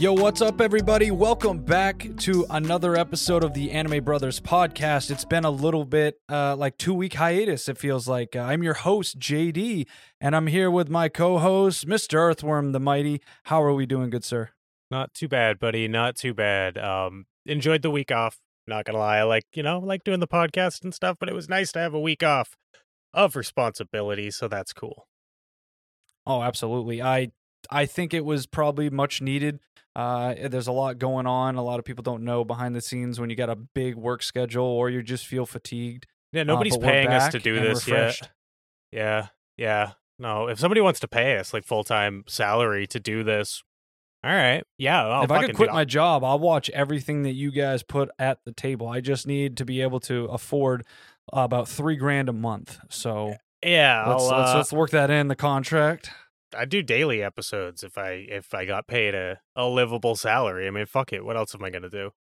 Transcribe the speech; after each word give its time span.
Yo, 0.00 0.14
what's 0.14 0.40
up, 0.40 0.62
everybody? 0.62 1.10
Welcome 1.10 1.58
back 1.58 2.08
to 2.20 2.46
another 2.48 2.96
episode 2.96 3.44
of 3.44 3.52
the 3.52 3.70
Anime 3.70 4.02
Brothers 4.02 4.40
podcast. 4.40 5.10
It's 5.10 5.26
been 5.26 5.44
a 5.44 5.50
little 5.50 5.84
bit 5.84 6.18
uh, 6.26 6.56
like 6.56 6.78
two 6.78 6.94
week 6.94 7.12
hiatus, 7.12 7.68
it 7.68 7.76
feels 7.76 8.08
like. 8.08 8.34
Uh, 8.34 8.38
I'm 8.38 8.62
your 8.62 8.72
host, 8.72 9.18
JD, 9.18 9.86
and 10.18 10.34
I'm 10.34 10.46
here 10.46 10.70
with 10.70 10.88
my 10.88 11.10
co 11.10 11.36
host, 11.36 11.86
Mr. 11.86 12.14
Earthworm 12.14 12.72
the 12.72 12.80
Mighty. 12.80 13.20
How 13.44 13.62
are 13.62 13.74
we 13.74 13.84
doing, 13.84 14.08
good 14.08 14.24
sir? 14.24 14.48
Not 14.90 15.12
too 15.12 15.28
bad, 15.28 15.58
buddy. 15.58 15.86
Not 15.86 16.16
too 16.16 16.32
bad. 16.32 16.78
Um, 16.78 17.26
enjoyed 17.44 17.82
the 17.82 17.90
week 17.90 18.10
off. 18.10 18.38
Not 18.66 18.86
gonna 18.86 18.96
lie, 18.96 19.18
I 19.18 19.24
like 19.24 19.44
you 19.52 19.62
know, 19.62 19.80
like 19.80 20.02
doing 20.02 20.20
the 20.20 20.26
podcast 20.26 20.82
and 20.82 20.94
stuff, 20.94 21.18
but 21.20 21.28
it 21.28 21.34
was 21.34 21.50
nice 21.50 21.72
to 21.72 21.78
have 21.78 21.92
a 21.92 22.00
week 22.00 22.22
off 22.22 22.56
of 23.12 23.36
responsibility, 23.36 24.30
so 24.30 24.48
that's 24.48 24.72
cool. 24.72 25.08
Oh, 26.26 26.40
absolutely. 26.40 27.02
I 27.02 27.32
I 27.70 27.86
think 27.86 28.14
it 28.14 28.24
was 28.24 28.46
probably 28.46 28.90
much 28.90 29.20
needed. 29.20 29.60
Uh, 29.96 30.34
there's 30.48 30.68
a 30.68 30.72
lot 30.72 30.98
going 30.98 31.26
on. 31.26 31.56
A 31.56 31.62
lot 31.62 31.78
of 31.78 31.84
people 31.84 32.02
don't 32.02 32.22
know 32.22 32.44
behind 32.44 32.74
the 32.76 32.80
scenes 32.80 33.18
when 33.18 33.28
you 33.28 33.36
got 33.36 33.50
a 33.50 33.56
big 33.56 33.96
work 33.96 34.22
schedule 34.22 34.64
or 34.64 34.88
you 34.88 35.02
just 35.02 35.26
feel 35.26 35.46
fatigued. 35.46 36.06
Yeah, 36.32 36.44
nobody's 36.44 36.76
Uh, 36.76 36.80
paying 36.80 37.08
us 37.08 37.28
to 37.32 37.40
do 37.40 37.58
this 37.60 37.86
refreshed. 37.88 38.22
yet. 38.22 38.30
Yeah, 38.92 39.26
yeah. 39.56 39.92
No, 40.18 40.48
if 40.48 40.58
somebody 40.60 40.80
wants 40.80 41.00
to 41.00 41.08
pay 41.08 41.38
us 41.38 41.52
like 41.52 41.64
full 41.64 41.82
time 41.82 42.24
salary 42.28 42.86
to 42.88 43.00
do 43.00 43.24
this, 43.24 43.62
all 44.22 44.30
right. 44.30 44.62
Yeah, 44.78 45.04
I'll 45.06 45.24
if 45.24 45.30
I 45.30 45.46
could 45.46 45.56
quit 45.56 45.72
my 45.72 45.84
job, 45.84 46.22
I'll 46.22 46.38
watch 46.38 46.68
everything 46.70 47.22
that 47.22 47.32
you 47.32 47.50
guys 47.50 47.82
put 47.82 48.10
at 48.18 48.38
the 48.44 48.52
table. 48.52 48.86
I 48.86 49.00
just 49.00 49.26
need 49.26 49.56
to 49.56 49.64
be 49.64 49.80
able 49.80 49.98
to 50.00 50.26
afford 50.26 50.84
uh, 51.32 51.40
about 51.40 51.68
three 51.68 51.96
grand 51.96 52.28
a 52.28 52.32
month. 52.32 52.78
So 52.90 53.34
yeah, 53.64 54.04
let's, 54.06 54.22
I'll, 54.24 54.38
let's 54.38 54.50
uh, 54.50 54.56
let's 54.56 54.72
work 54.72 54.90
that 54.90 55.10
in 55.10 55.28
the 55.28 55.36
contract. 55.36 56.10
I 56.56 56.64
do 56.64 56.82
daily 56.82 57.22
episodes 57.22 57.82
if 57.82 57.96
I 57.98 58.26
if 58.28 58.54
I 58.54 58.64
got 58.64 58.86
paid 58.86 59.14
a, 59.14 59.40
a 59.54 59.66
livable 59.66 60.16
salary. 60.16 60.66
I 60.66 60.70
mean, 60.70 60.86
fuck 60.86 61.12
it. 61.12 61.24
What 61.24 61.36
else 61.36 61.54
am 61.54 61.64
I 61.64 61.70
gonna 61.70 61.90
do? 61.90 62.12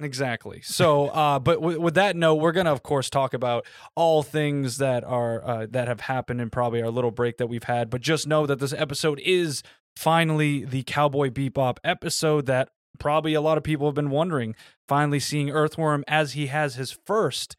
Exactly. 0.00 0.60
So, 0.62 1.08
uh, 1.08 1.38
but 1.38 1.60
w- 1.60 1.80
with 1.80 1.94
that 1.94 2.16
note, 2.16 2.36
we're 2.36 2.52
gonna 2.52 2.72
of 2.72 2.82
course 2.82 3.08
talk 3.08 3.34
about 3.34 3.66
all 3.94 4.22
things 4.22 4.78
that 4.78 5.04
are 5.04 5.44
uh, 5.44 5.66
that 5.70 5.88
have 5.88 6.00
happened 6.00 6.40
in 6.40 6.50
probably 6.50 6.82
our 6.82 6.90
little 6.90 7.10
break 7.10 7.38
that 7.38 7.46
we've 7.46 7.64
had. 7.64 7.90
But 7.90 8.00
just 8.00 8.26
know 8.26 8.46
that 8.46 8.58
this 8.58 8.72
episode 8.72 9.20
is 9.20 9.62
finally 9.96 10.64
the 10.64 10.82
Cowboy 10.82 11.30
Bebop 11.30 11.78
episode 11.84 12.46
that 12.46 12.70
probably 12.98 13.34
a 13.34 13.40
lot 13.40 13.58
of 13.58 13.64
people 13.64 13.86
have 13.86 13.94
been 13.94 14.10
wondering. 14.10 14.54
Finally, 14.88 15.20
seeing 15.20 15.50
Earthworm 15.50 16.04
as 16.08 16.32
he 16.32 16.48
has 16.48 16.74
his 16.74 16.90
first 16.90 17.56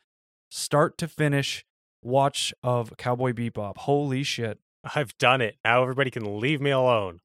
start 0.50 0.98
to 0.98 1.08
finish 1.08 1.66
watch 2.02 2.54
of 2.62 2.94
Cowboy 2.98 3.32
Bebop. 3.32 3.78
Holy 3.78 4.24
shit! 4.24 4.60
I've 4.96 5.18
done 5.18 5.42
it. 5.42 5.56
Now 5.64 5.82
everybody 5.82 6.12
can 6.12 6.40
leave 6.40 6.62
me 6.62 6.72
alone. 6.72 7.20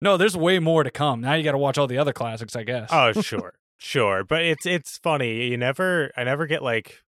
No, 0.00 0.16
there's 0.16 0.36
way 0.36 0.58
more 0.58 0.82
to 0.82 0.90
come. 0.90 1.20
Now 1.20 1.34
you 1.34 1.44
got 1.44 1.52
to 1.52 1.58
watch 1.58 1.78
all 1.78 1.86
the 1.86 1.98
other 1.98 2.12
classics, 2.12 2.56
I 2.56 2.64
guess. 2.64 2.88
Oh, 2.92 3.12
sure, 3.22 3.54
sure. 3.78 4.24
But 4.24 4.42
it's 4.42 4.66
it's 4.66 4.98
funny. 4.98 5.46
You 5.46 5.56
never, 5.56 6.10
I 6.16 6.24
never 6.24 6.46
get 6.46 6.60
like 6.60 6.98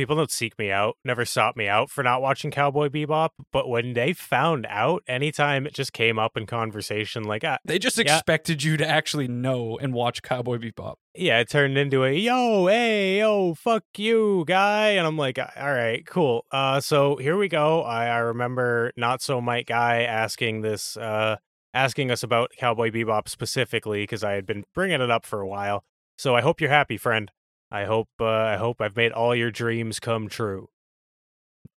people 0.00 0.16
don't 0.16 0.30
seek 0.30 0.58
me 0.58 0.70
out, 0.70 0.96
never 1.04 1.26
sought 1.26 1.58
me 1.58 1.68
out 1.68 1.90
for 1.90 2.02
not 2.02 2.22
watching 2.22 2.50
Cowboy 2.50 2.88
Bebop. 2.88 3.28
But 3.52 3.68
when 3.68 3.92
they 3.92 4.14
found 4.14 4.66
out, 4.70 5.02
anytime 5.06 5.66
it 5.66 5.74
just 5.74 5.92
came 5.92 6.18
up 6.18 6.38
in 6.38 6.46
conversation, 6.46 7.24
like 7.24 7.44
ah, 7.44 7.58
They 7.66 7.78
just 7.78 7.98
Yeah. 7.98 8.14
expected 8.16 8.62
you 8.62 8.78
to 8.78 8.88
actually 8.88 9.28
know 9.28 9.76
and 9.78 9.92
watch 9.92 10.22
Cowboy 10.22 10.56
Bebop. 10.56 10.94
yeah, 11.14 11.40
it 11.40 11.50
turned 11.50 11.76
into 11.76 12.02
a 12.02 12.12
yo, 12.12 12.66
hey, 12.68 13.18
yo, 13.18 13.52
fuck 13.52 13.84
you, 13.98 14.44
guy, 14.46 14.90
and 14.92 15.06
I'm 15.06 15.18
like, 15.18 15.38
all 15.38 15.72
right, 15.72 16.06
cool. 16.06 16.46
Uh, 16.50 16.80
so 16.80 17.16
here 17.16 17.36
we 17.36 17.48
go. 17.48 17.82
I, 17.82 18.06
I 18.06 18.18
remember 18.18 18.92
not 18.96 19.20
so 19.20 19.40
Mike 19.42 19.66
guy 19.66 20.02
asking 20.02 20.62
this, 20.62 20.96
uh, 20.96 21.36
asking 21.74 22.10
us 22.10 22.22
about 22.22 22.52
Cowboy 22.58 22.90
Bebop 22.90 23.28
specifically 23.28 24.04
because 24.04 24.24
I 24.24 24.32
had 24.32 24.46
been 24.46 24.64
bringing 24.74 25.02
it 25.02 25.10
up 25.10 25.26
for 25.26 25.40
a 25.42 25.46
while. 25.46 25.84
So 26.16 26.34
I 26.34 26.40
hope 26.40 26.60
you're 26.60 26.70
happy, 26.70 26.96
friend. 26.96 27.30
I 27.70 27.84
hope, 27.84 28.08
uh, 28.20 28.26
I 28.26 28.56
hope 28.56 28.80
I've 28.80 28.96
made 28.96 29.12
all 29.12 29.34
your 29.34 29.50
dreams 29.50 30.00
come 30.00 30.28
true. 30.28 30.68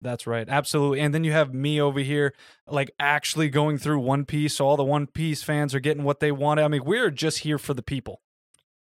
That's 0.03 0.27
right. 0.27 0.49
Absolutely. 0.49 1.01
And 1.01 1.13
then 1.13 1.25
you 1.25 1.33
have 1.33 1.53
me 1.53 1.81
over 1.81 2.01
here, 2.01 2.33
like 2.67 2.91
actually 2.99 3.51
going 3.51 3.77
through 3.77 4.01
One 4.01 4.25
Piece. 4.25 4.57
So 4.57 4.67
all 4.67 4.77
the 4.77 4.85
One 4.85 5.07
Piece 5.07 5.43
fans 5.43 5.75
are 5.75 5.81
getting 5.81 6.05
what 6.05 6.21
they 6.21 6.33
wanted. 6.33 6.63
I 6.65 6.69
mean, 6.69 6.85
we're 6.85 7.11
just 7.11 7.41
here 7.41 7.59
for 7.59 7.75
the 7.75 7.83
people. 7.83 8.23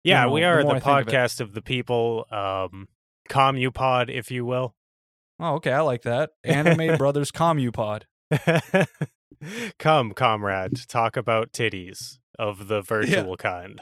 You 0.04 0.12
Yeah, 0.12 0.26
know, 0.26 0.32
we 0.34 0.44
are 0.44 0.64
the 0.64 0.70
I 0.70 0.80
think 0.80 1.08
of 1.08 1.08
podcast 1.08 1.42
of, 1.42 1.54
the 1.54 1.62
people, 1.62 2.26
um, 2.32 2.88
Commupod, 3.30 4.10
if 4.10 4.30
you 4.30 4.46
will. 4.46 4.76
Oh, 5.40 5.56
okay. 5.56 5.72
I 5.72 5.82
like 5.82 6.04
that. 6.04 6.32
Anime 6.44 6.96
Brothers 6.98 7.32
Commupod. 7.32 8.04
Come, 9.80 10.12
comrade, 10.12 10.88
talk 10.88 11.16
about 11.18 11.54
titties 11.54 12.20
of 12.38 12.68
the 12.68 12.82
virtual 12.84 13.38
kind. 13.38 13.82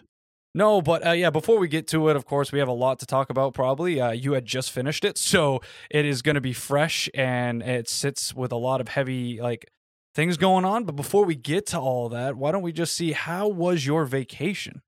No, 0.57 0.81
but 0.81 1.06
uh, 1.06 1.12
yeah, 1.12 1.29
before 1.29 1.59
we 1.59 1.68
get 1.68 1.88
to 1.90 2.09
it, 2.09 2.16
of 2.16 2.25
course, 2.25 2.51
we 2.51 2.57
have 2.57 2.68
a 2.68 2.73
lot 2.73 2.97
to 3.00 3.06
talk 3.06 3.29
about 3.29 3.53
probably. 3.53 4.01
Uh, 4.01 4.12
you 4.12 4.34
had 4.34 4.45
just 4.45 4.72
finished 4.72 5.06
it. 5.06 5.16
So 5.18 5.62
it 5.91 6.03
is 6.03 6.23
going 6.23 6.34
to 6.34 6.41
be 6.41 6.51
fresh 6.53 7.07
and 7.13 7.62
it 7.62 7.88
sits 7.88 8.34
with 8.34 8.51
a 8.51 8.56
lot 8.57 8.81
of 8.81 8.88
heavy, 8.88 9.40
like, 9.40 9.69
things 10.16 10.35
going 10.35 10.66
on. 10.66 10.84
But 10.84 10.95
before 10.95 11.25
we 11.25 11.35
get 11.35 11.68
to 11.68 11.79
all 11.79 12.09
that, 12.09 12.35
why 12.38 12.51
don't 12.51 12.63
we 12.63 12.72
just 12.73 12.95
see 12.95 13.12
how 13.12 13.47
was 13.47 13.85
your 13.85 14.06
vacation? 14.06 14.81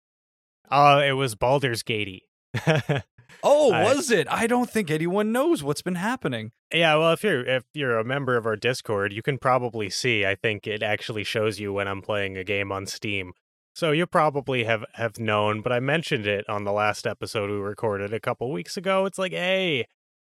Uh, 0.72 1.04
it 1.06 1.14
was 1.14 1.36
Baldur's 1.36 1.84
Gatey. 1.84 2.24
Oh, 3.44 3.72
I- 3.72 3.84
was 3.84 4.12
it? 4.12 4.28
I 4.30 4.48
don't 4.48 4.70
think 4.70 4.92
anyone 4.92 5.32
knows 5.32 5.64
what's 5.64 5.82
been 5.82 5.96
happening. 5.96 6.52
yeah, 6.74 6.96
well, 6.96 7.14
if 7.14 7.24
you're 7.24 7.46
if 7.46 7.64
you're 7.74 7.98
a 7.98 8.04
member 8.04 8.36
of 8.36 8.46
our 8.46 8.56
Discord, 8.58 9.14
you 9.14 9.22
can 9.22 9.38
probably 9.38 9.90
see. 9.90 10.26
I 10.26 10.36
think 10.36 10.68
it 10.68 10.84
actually 10.84 11.24
shows 11.24 11.60
you 11.60 11.72
when 11.72 11.88
I'm 11.88 12.02
playing 12.02 12.38
a 12.38 12.44
game 12.44 12.72
on 12.72 12.86
Steam. 12.86 13.32
So 13.80 13.92
you 13.92 14.06
probably 14.08 14.66
have 14.66 14.84
have 14.96 15.18
known, 15.20 15.62
but 15.62 15.72
I 15.72 15.80
mentioned 15.80 16.28
it 16.28 16.44
on 16.50 16.66
the 16.66 16.74
last 16.74 17.08
episode 17.08 17.50
we 17.50 17.56
recorded 17.56 18.14
a 18.14 18.20
couple 18.20 18.52
weeks 18.52 18.76
ago. 18.76 19.06
It's 19.06 19.18
like, 19.18 19.32
hey, 19.32 19.86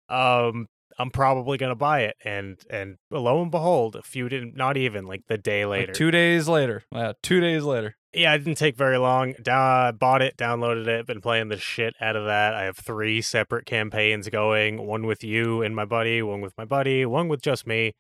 um, 0.09 0.67
I'm 0.99 1.11
probably 1.11 1.59
gonna 1.59 1.75
buy 1.75 2.05
it, 2.05 2.17
and 2.25 2.59
and 2.71 2.97
lo 3.11 3.43
and 3.43 3.51
behold, 3.51 3.97
a 3.97 4.03
few 4.03 4.31
didn't, 4.31 4.57
not 4.57 4.79
even 4.79 5.05
like 5.05 5.25
the 5.29 5.37
day 5.37 5.67
Like, 5.67 5.81
later. 5.81 5.93
two 5.93 6.11
days 6.11 6.49
later. 6.49 6.85
Yeah, 6.91 7.13
two 7.23 7.39
days 7.41 7.65
later. 7.65 7.97
yeah, 8.15 8.33
it 8.33 8.39
didn't 8.39 8.57
take 8.57 8.77
very 8.79 8.97
long. 8.97 9.35
Da- 9.43 9.93
bought 9.93 10.23
it, 10.23 10.39
downloaded 10.39 10.87
it, 10.87 11.07
been 11.07 11.21
playing 11.21 11.49
the 11.49 11.59
shit 11.59 11.93
out 12.01 12.17
of 12.17 12.25
that. 12.25 12.55
I 12.55 12.63
have 12.63 12.79
three 12.79 13.21
separate 13.21 13.67
campaigns 13.67 14.27
going: 14.31 14.87
one 14.87 15.05
with 15.05 15.23
you 15.23 15.61
and 15.61 15.77
my 15.77 15.85
buddy, 15.85 16.23
one 16.23 16.41
with 16.41 16.55
my 16.57 16.65
buddy, 16.65 17.05
one 17.05 17.29
with 17.29 17.43
just 17.43 17.67
me. 17.67 17.93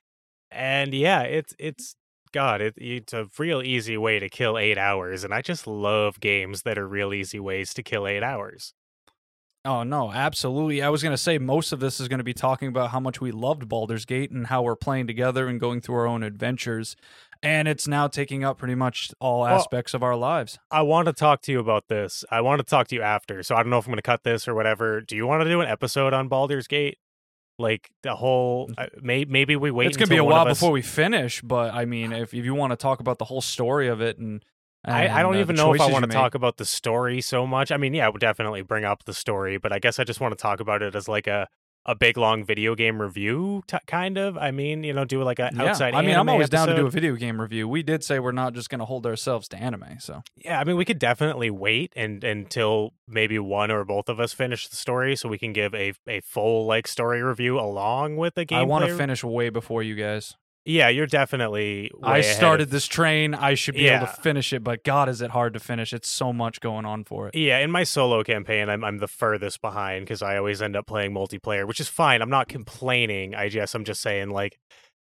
And 0.50 0.94
yeah, 0.94 1.20
it's 1.24 1.54
it's 1.58 1.96
God, 2.34 2.60
it, 2.60 2.74
it's 2.76 3.12
a 3.12 3.28
real 3.38 3.62
easy 3.62 3.96
way 3.96 4.18
to 4.18 4.28
kill 4.28 4.58
eight 4.58 4.76
hours, 4.76 5.22
and 5.22 5.32
I 5.32 5.40
just 5.40 5.68
love 5.68 6.18
games 6.18 6.62
that 6.62 6.76
are 6.76 6.88
real 6.88 7.14
easy 7.14 7.38
ways 7.38 7.72
to 7.74 7.82
kill 7.84 8.08
eight 8.08 8.24
hours. 8.24 8.74
Oh 9.64 9.84
no, 9.84 10.12
absolutely. 10.12 10.82
I 10.82 10.88
was 10.90 11.02
gonna 11.02 11.16
say 11.16 11.38
most 11.38 11.72
of 11.72 11.78
this 11.80 12.00
is 12.00 12.08
gonna 12.08 12.24
be 12.24 12.34
talking 12.34 12.66
about 12.68 12.90
how 12.90 12.98
much 13.00 13.20
we 13.20 13.30
loved 13.30 13.68
Baldur's 13.68 14.04
Gate 14.04 14.30
and 14.32 14.48
how 14.48 14.62
we're 14.62 14.74
playing 14.76 15.06
together 15.06 15.46
and 15.46 15.58
going 15.60 15.80
through 15.80 15.94
our 15.94 16.06
own 16.06 16.22
adventures. 16.24 16.96
And 17.40 17.68
it's 17.68 17.86
now 17.86 18.08
taking 18.08 18.42
up 18.44 18.58
pretty 18.58 18.74
much 18.74 19.12
all 19.20 19.42
Well- 19.42 19.54
aspects 19.56 19.94
of 19.94 20.02
our 20.02 20.16
lives. 20.16 20.58
I 20.72 20.82
want 20.82 21.06
to 21.06 21.12
talk 21.12 21.40
to 21.42 21.52
you 21.52 21.60
about 21.60 21.88
this. 21.88 22.24
I 22.30 22.40
want 22.40 22.58
to 22.58 22.64
talk 22.64 22.88
to 22.88 22.96
you 22.96 23.02
after, 23.02 23.42
so 23.44 23.54
I 23.54 23.62
don't 23.62 23.70
know 23.70 23.78
if 23.78 23.86
I'm 23.86 23.92
going 23.92 23.96
to 23.98 24.02
cut 24.02 24.24
this 24.24 24.48
or 24.48 24.54
whatever. 24.54 25.00
Do 25.00 25.14
you 25.14 25.26
want 25.26 25.42
to 25.44 25.48
do 25.48 25.60
an 25.60 25.68
episode 25.68 26.12
on 26.12 26.28
Baldur's 26.28 26.66
Gate? 26.66 26.98
Like 27.58 27.90
the 28.02 28.16
whole, 28.16 28.70
uh, 28.76 28.86
may, 29.00 29.24
maybe 29.24 29.54
we 29.54 29.70
wait. 29.70 29.86
it's 29.86 29.96
gonna 29.96 30.08
be 30.08 30.16
a 30.16 30.24
while 30.24 30.48
us- 30.48 30.58
before 30.58 30.72
we 30.72 30.82
finish, 30.82 31.40
but 31.40 31.72
I 31.72 31.84
mean, 31.84 32.12
if, 32.12 32.34
if 32.34 32.44
you 32.44 32.54
want 32.54 32.72
to 32.72 32.76
talk 32.76 33.00
about 33.00 33.18
the 33.18 33.26
whole 33.26 33.40
story 33.40 33.88
of 33.88 34.00
it 34.00 34.18
and, 34.18 34.44
I, 34.86 35.08
I 35.08 35.22
don't 35.22 35.36
uh, 35.36 35.40
even 35.40 35.56
know 35.56 35.72
if 35.72 35.80
I 35.80 35.90
want 35.90 36.04
to 36.04 36.10
talk 36.10 36.34
about 36.34 36.58
the 36.58 36.66
story 36.66 37.22
so 37.22 37.46
much. 37.46 37.72
I 37.72 37.78
mean, 37.78 37.94
yeah, 37.94 38.04
I 38.04 38.10
would 38.10 38.20
definitely 38.20 38.60
bring 38.60 38.84
up 38.84 39.04
the 39.04 39.14
story, 39.14 39.56
but 39.56 39.72
I 39.72 39.78
guess 39.78 39.98
I 39.98 40.04
just 40.04 40.20
want 40.20 40.36
to 40.36 40.42
talk 40.42 40.60
about 40.60 40.82
it 40.82 40.94
as 40.94 41.08
like 41.08 41.26
a, 41.26 41.48
a 41.86 41.94
big 41.94 42.16
long 42.16 42.44
video 42.44 42.74
game 42.74 43.00
review, 43.00 43.62
t- 43.66 43.78
kind 43.86 44.16
of. 44.16 44.36
I 44.38 44.50
mean, 44.50 44.84
you 44.84 44.92
know, 44.92 45.04
do 45.04 45.22
like 45.22 45.38
a 45.38 45.50
Yeah, 45.54 45.64
outside. 45.64 45.94
I 45.94 46.02
mean, 46.02 46.16
I'm 46.16 46.28
always 46.28 46.48
down 46.48 46.68
to 46.68 46.76
do 46.76 46.86
a 46.86 46.90
video 46.90 47.14
game 47.16 47.40
review. 47.40 47.68
We 47.68 47.82
did 47.82 48.02
say 48.02 48.18
we're 48.18 48.32
not 48.32 48.54
just 48.54 48.70
gonna 48.70 48.84
hold 48.84 49.06
ourselves 49.06 49.48
to 49.48 49.56
anime, 49.56 49.98
so 49.98 50.22
Yeah, 50.36 50.58
I 50.60 50.64
mean, 50.64 50.76
we 50.76 50.84
could 50.84 50.98
definitely 50.98 51.50
wait 51.50 51.92
and 51.96 52.24
until 52.24 52.94
maybe 53.06 53.38
one 53.38 53.70
or 53.70 53.84
both 53.84 54.08
of 54.08 54.20
us 54.20 54.32
finish 54.32 54.68
the 54.68 54.76
story, 54.76 55.16
so 55.16 55.28
we 55.28 55.38
can 55.38 55.52
give 55.52 55.74
a 55.74 55.92
a 56.06 56.20
full 56.20 56.66
like 56.66 56.88
story 56.88 57.22
review 57.22 57.58
along 57.58 58.16
with 58.16 58.34
the 58.34 58.44
game. 58.44 58.58
I 58.58 58.62
want 58.62 58.86
to 58.86 58.96
finish 58.96 59.22
way 59.22 59.50
before 59.50 59.82
you 59.82 59.94
guys. 59.94 60.36
Yeah, 60.66 60.88
you're 60.88 61.06
definitely. 61.06 61.90
I 62.02 62.22
started 62.22 62.64
of- 62.64 62.70
this 62.70 62.86
train. 62.86 63.34
I 63.34 63.54
should 63.54 63.74
be 63.74 63.88
able 63.88 64.06
to 64.06 64.12
finish 64.12 64.52
it, 64.52 64.64
but 64.64 64.82
God, 64.82 65.08
is 65.10 65.20
it 65.20 65.30
hard 65.30 65.52
to 65.54 65.60
finish? 65.60 65.92
It's 65.92 66.08
so 66.08 66.32
much 66.32 66.60
going 66.60 66.86
on 66.86 67.04
for 67.04 67.28
it. 67.28 67.34
Yeah, 67.34 67.58
in 67.58 67.70
my 67.70 67.84
solo 67.84 68.22
campaign, 68.22 68.70
I'm 68.70 68.82
I'm 68.82 68.98
the 68.98 69.08
furthest 69.08 69.60
behind 69.60 70.06
because 70.06 70.22
I 70.22 70.38
always 70.38 70.62
end 70.62 70.74
up 70.74 70.86
playing 70.86 71.12
multiplayer, 71.12 71.66
which 71.66 71.80
is 71.80 71.88
fine. 71.88 72.22
I'm 72.22 72.30
not 72.30 72.48
complaining. 72.48 73.34
I 73.34 73.48
guess 73.48 73.74
I'm 73.74 73.84
just 73.84 74.00
saying 74.00 74.30
like, 74.30 74.58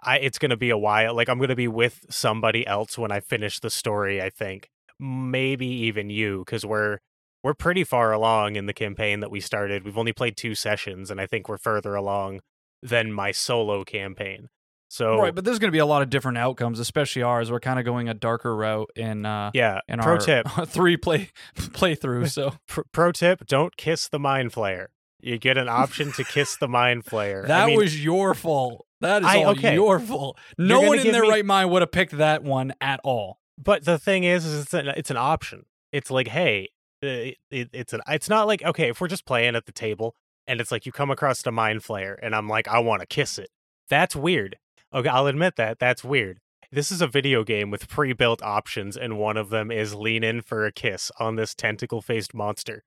I 0.01 0.17
it's 0.17 0.39
gonna 0.39 0.57
be 0.57 0.71
a 0.71 0.77
while. 0.77 1.15
Like 1.15 1.29
I'm 1.29 1.39
gonna 1.39 1.55
be 1.55 1.69
with 1.69 2.05
somebody 2.09 2.67
else 2.67 2.97
when 2.97 3.11
I 3.11 3.21
finish 3.21 3.61
the 3.61 3.69
story. 3.69 4.21
I 4.21 4.29
think 4.29 4.69
maybe 4.99 5.67
even 5.67 6.09
you 6.09 6.39
because 6.45 6.65
we're 6.65 6.99
we're 7.43 7.53
pretty 7.53 7.85
far 7.85 8.11
along 8.11 8.57
in 8.57 8.65
the 8.65 8.73
campaign 8.73 9.21
that 9.21 9.31
we 9.31 9.39
started. 9.39 9.85
We've 9.85 9.97
only 9.97 10.13
played 10.13 10.35
two 10.35 10.55
sessions, 10.55 11.09
and 11.09 11.21
I 11.21 11.27
think 11.27 11.47
we're 11.47 11.57
further 11.57 11.95
along 11.95 12.41
than 12.81 13.13
my 13.13 13.31
solo 13.31 13.83
campaign. 13.85 14.49
So 14.95 15.19
right, 15.19 15.35
but 15.35 15.43
there's 15.43 15.59
going 15.59 15.67
to 15.67 15.75
be 15.75 15.79
a 15.79 15.85
lot 15.85 16.01
of 16.03 16.09
different 16.09 16.37
outcomes, 16.37 16.79
especially 16.79 17.21
ours. 17.21 17.51
We're 17.51 17.59
kind 17.59 17.79
of 17.79 17.83
going 17.85 18.07
a 18.07 18.13
darker 18.13 18.55
route 18.55 18.89
in 18.95 19.25
uh 19.25 19.51
yeah, 19.53 19.81
in 19.89 19.99
pro 19.99 20.13
our 20.13 20.17
tip, 20.17 20.47
three 20.67 20.95
play 20.95 21.31
playthrough. 21.57 22.29
So 22.29 22.53
pro 22.93 23.11
tip, 23.11 23.45
don't 23.45 23.75
kiss 23.75 24.07
the 24.07 24.19
mind 24.19 24.53
flayer. 24.53 24.87
You 25.19 25.37
get 25.37 25.57
an 25.57 25.67
option 25.67 26.13
to 26.13 26.23
kiss 26.23 26.55
the 26.55 26.69
mind 26.69 27.03
flayer. 27.03 27.45
that 27.45 27.63
I 27.63 27.65
mean, 27.67 27.77
was 27.77 28.01
your 28.03 28.33
fault. 28.33 28.85
That 29.01 29.23
is 29.23 29.27
I- 29.27 29.43
all 29.43 29.49
okay. 29.51 29.73
your 29.73 29.99
fault. 29.99 30.37
No 30.57 30.81
one 30.81 30.99
in 30.99 31.11
their 31.11 31.23
me- 31.23 31.29
right 31.29 31.45
mind 31.45 31.71
would 31.71 31.81
have 31.81 31.91
picked 31.91 32.17
that 32.17 32.43
one 32.43 32.73
at 32.79 33.01
all. 33.03 33.39
but 33.61 33.83
the 33.83 33.99
thing 33.99 34.23
is, 34.23 34.45
is 34.45 34.63
it's 34.63 34.73
an 34.73 34.87
it's 34.89 35.11
an 35.11 35.17
option. 35.17 35.65
It's 35.91 36.09
like, 36.09 36.29
hey, 36.29 36.69
uh, 37.03 37.35
it, 37.51 37.69
it's 37.73 37.91
an 37.91 37.99
it's 38.07 38.29
not 38.29 38.47
like 38.47 38.63
okay, 38.63 38.89
if 38.89 39.01
we're 39.01 39.09
just 39.09 39.25
playing 39.25 39.55
at 39.57 39.65
the 39.65 39.73
table 39.73 40.15
and 40.47 40.61
it's 40.61 40.71
like 40.71 40.85
you 40.85 40.93
come 40.93 41.11
across 41.11 41.41
the 41.41 41.51
mind 41.51 41.81
flayer 41.81 42.15
and 42.21 42.33
I'm 42.33 42.47
like, 42.47 42.69
I 42.69 42.79
want 42.79 43.01
to 43.01 43.05
kiss 43.07 43.37
it. 43.37 43.49
That's 43.89 44.15
weird. 44.15 44.55
Okay, 44.93 45.09
I'll 45.09 45.27
admit 45.27 45.55
that. 45.57 45.79
That's 45.79 46.03
weird. 46.03 46.39
This 46.71 46.91
is 46.91 47.01
a 47.01 47.07
video 47.07 47.43
game 47.43 47.69
with 47.71 47.87
pre-built 47.87 48.41
options, 48.41 48.97
and 48.97 49.17
one 49.17 49.37
of 49.37 49.49
them 49.49 49.71
is 49.71 49.93
lean 49.95 50.23
in 50.23 50.41
for 50.41 50.65
a 50.65 50.71
kiss 50.71 51.11
on 51.19 51.35
this 51.35 51.53
tentacle-faced 51.53 52.33
monster. 52.33 52.83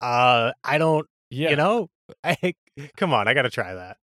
Uh, 0.00 0.52
I 0.62 0.78
don't, 0.78 1.06
Yeah, 1.30 1.50
you 1.50 1.56
know, 1.56 1.88
I 2.24 2.54
come 2.96 3.12
on, 3.12 3.26
I 3.28 3.34
gotta 3.34 3.50
try 3.50 3.74
that. 3.74 3.96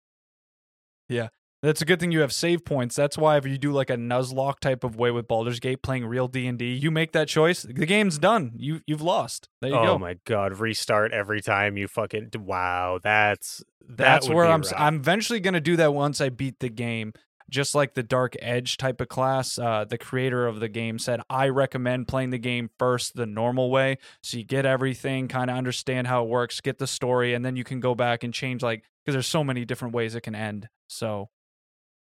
That's 1.63 1.81
a 1.81 1.85
good 1.85 2.01
thing 2.01 2.11
you 2.11 2.19
have 2.19 2.33
save 2.33 2.65
points. 2.65 2.93
That's 2.93 3.17
why 3.17 3.37
if 3.37 3.47
you 3.47 3.57
do 3.57 3.71
like 3.71 3.89
a 3.89 3.95
Nuzlocke 3.95 4.59
type 4.59 4.83
of 4.83 4.97
way 4.97 5.11
with 5.11 5.29
Baldur's 5.29 5.61
Gate 5.61 5.81
playing 5.81 6.05
real 6.05 6.27
D 6.27 6.45
and 6.45 6.59
D, 6.59 6.73
you 6.73 6.91
make 6.91 7.13
that 7.13 7.29
choice, 7.29 7.63
the 7.63 7.85
game's 7.85 8.17
done. 8.17 8.51
You 8.57 8.81
you've 8.85 9.01
lost. 9.01 9.47
There 9.61 9.69
you 9.69 9.77
oh 9.77 9.85
go. 9.85 9.97
my 9.97 10.17
god, 10.25 10.59
restart 10.59 11.13
every 11.13 11.41
time 11.41 11.77
you 11.77 11.87
fucking 11.87 12.31
wow. 12.37 12.99
That's 13.01 13.63
that 13.87 13.97
That's 13.97 14.29
where 14.29 14.45
I'm. 14.45 14.61
rough. 14.61 14.73
I'm 14.75 14.95
eventually 14.97 15.39
gonna 15.39 15.61
do 15.61 15.77
that 15.77 15.93
once 15.93 16.19
I 16.19 16.27
beat 16.29 16.59
the 16.59 16.69
game. 16.69 17.13
Just 17.49 17.75
like 17.75 17.93
the 17.93 18.03
Dark 18.03 18.35
Urge 18.41 18.77
type 18.77 18.99
of 18.99 19.09
class, 19.09 19.59
uh, 19.59 19.85
the 19.87 19.97
creator 19.97 20.47
of 20.47 20.59
the 20.59 20.69
game 20.69 20.97
said, 20.97 21.21
I 21.29 21.49
recommend 21.49 22.07
playing 22.07 22.31
the 22.31 22.39
game 22.39 22.71
first 22.79 23.15
the 23.15 23.25
normal 23.25 23.69
way, 23.69 23.99
so 24.23 24.37
you 24.37 24.43
get 24.43 24.65
everything, 24.65 25.27
kind 25.27 25.51
of 25.51 25.57
understand 25.57 26.07
how 26.07 26.23
it 26.23 26.29
works, 26.29 26.61
get 26.61 26.79
the 26.79 26.87
story, 26.87 27.33
and 27.33 27.45
then 27.45 27.55
you 27.55 27.63
can 27.63 27.79
go 27.79 27.95
back 27.95 28.23
and 28.23 28.33
change 28.33 28.63
like 28.63 28.83
because 29.03 29.13
there's 29.13 29.27
so 29.27 29.43
many 29.43 29.65
different 29.65 29.93
ways 29.93 30.15
it 30.15 30.21
can 30.21 30.35
end. 30.35 30.67
So, 30.87 31.29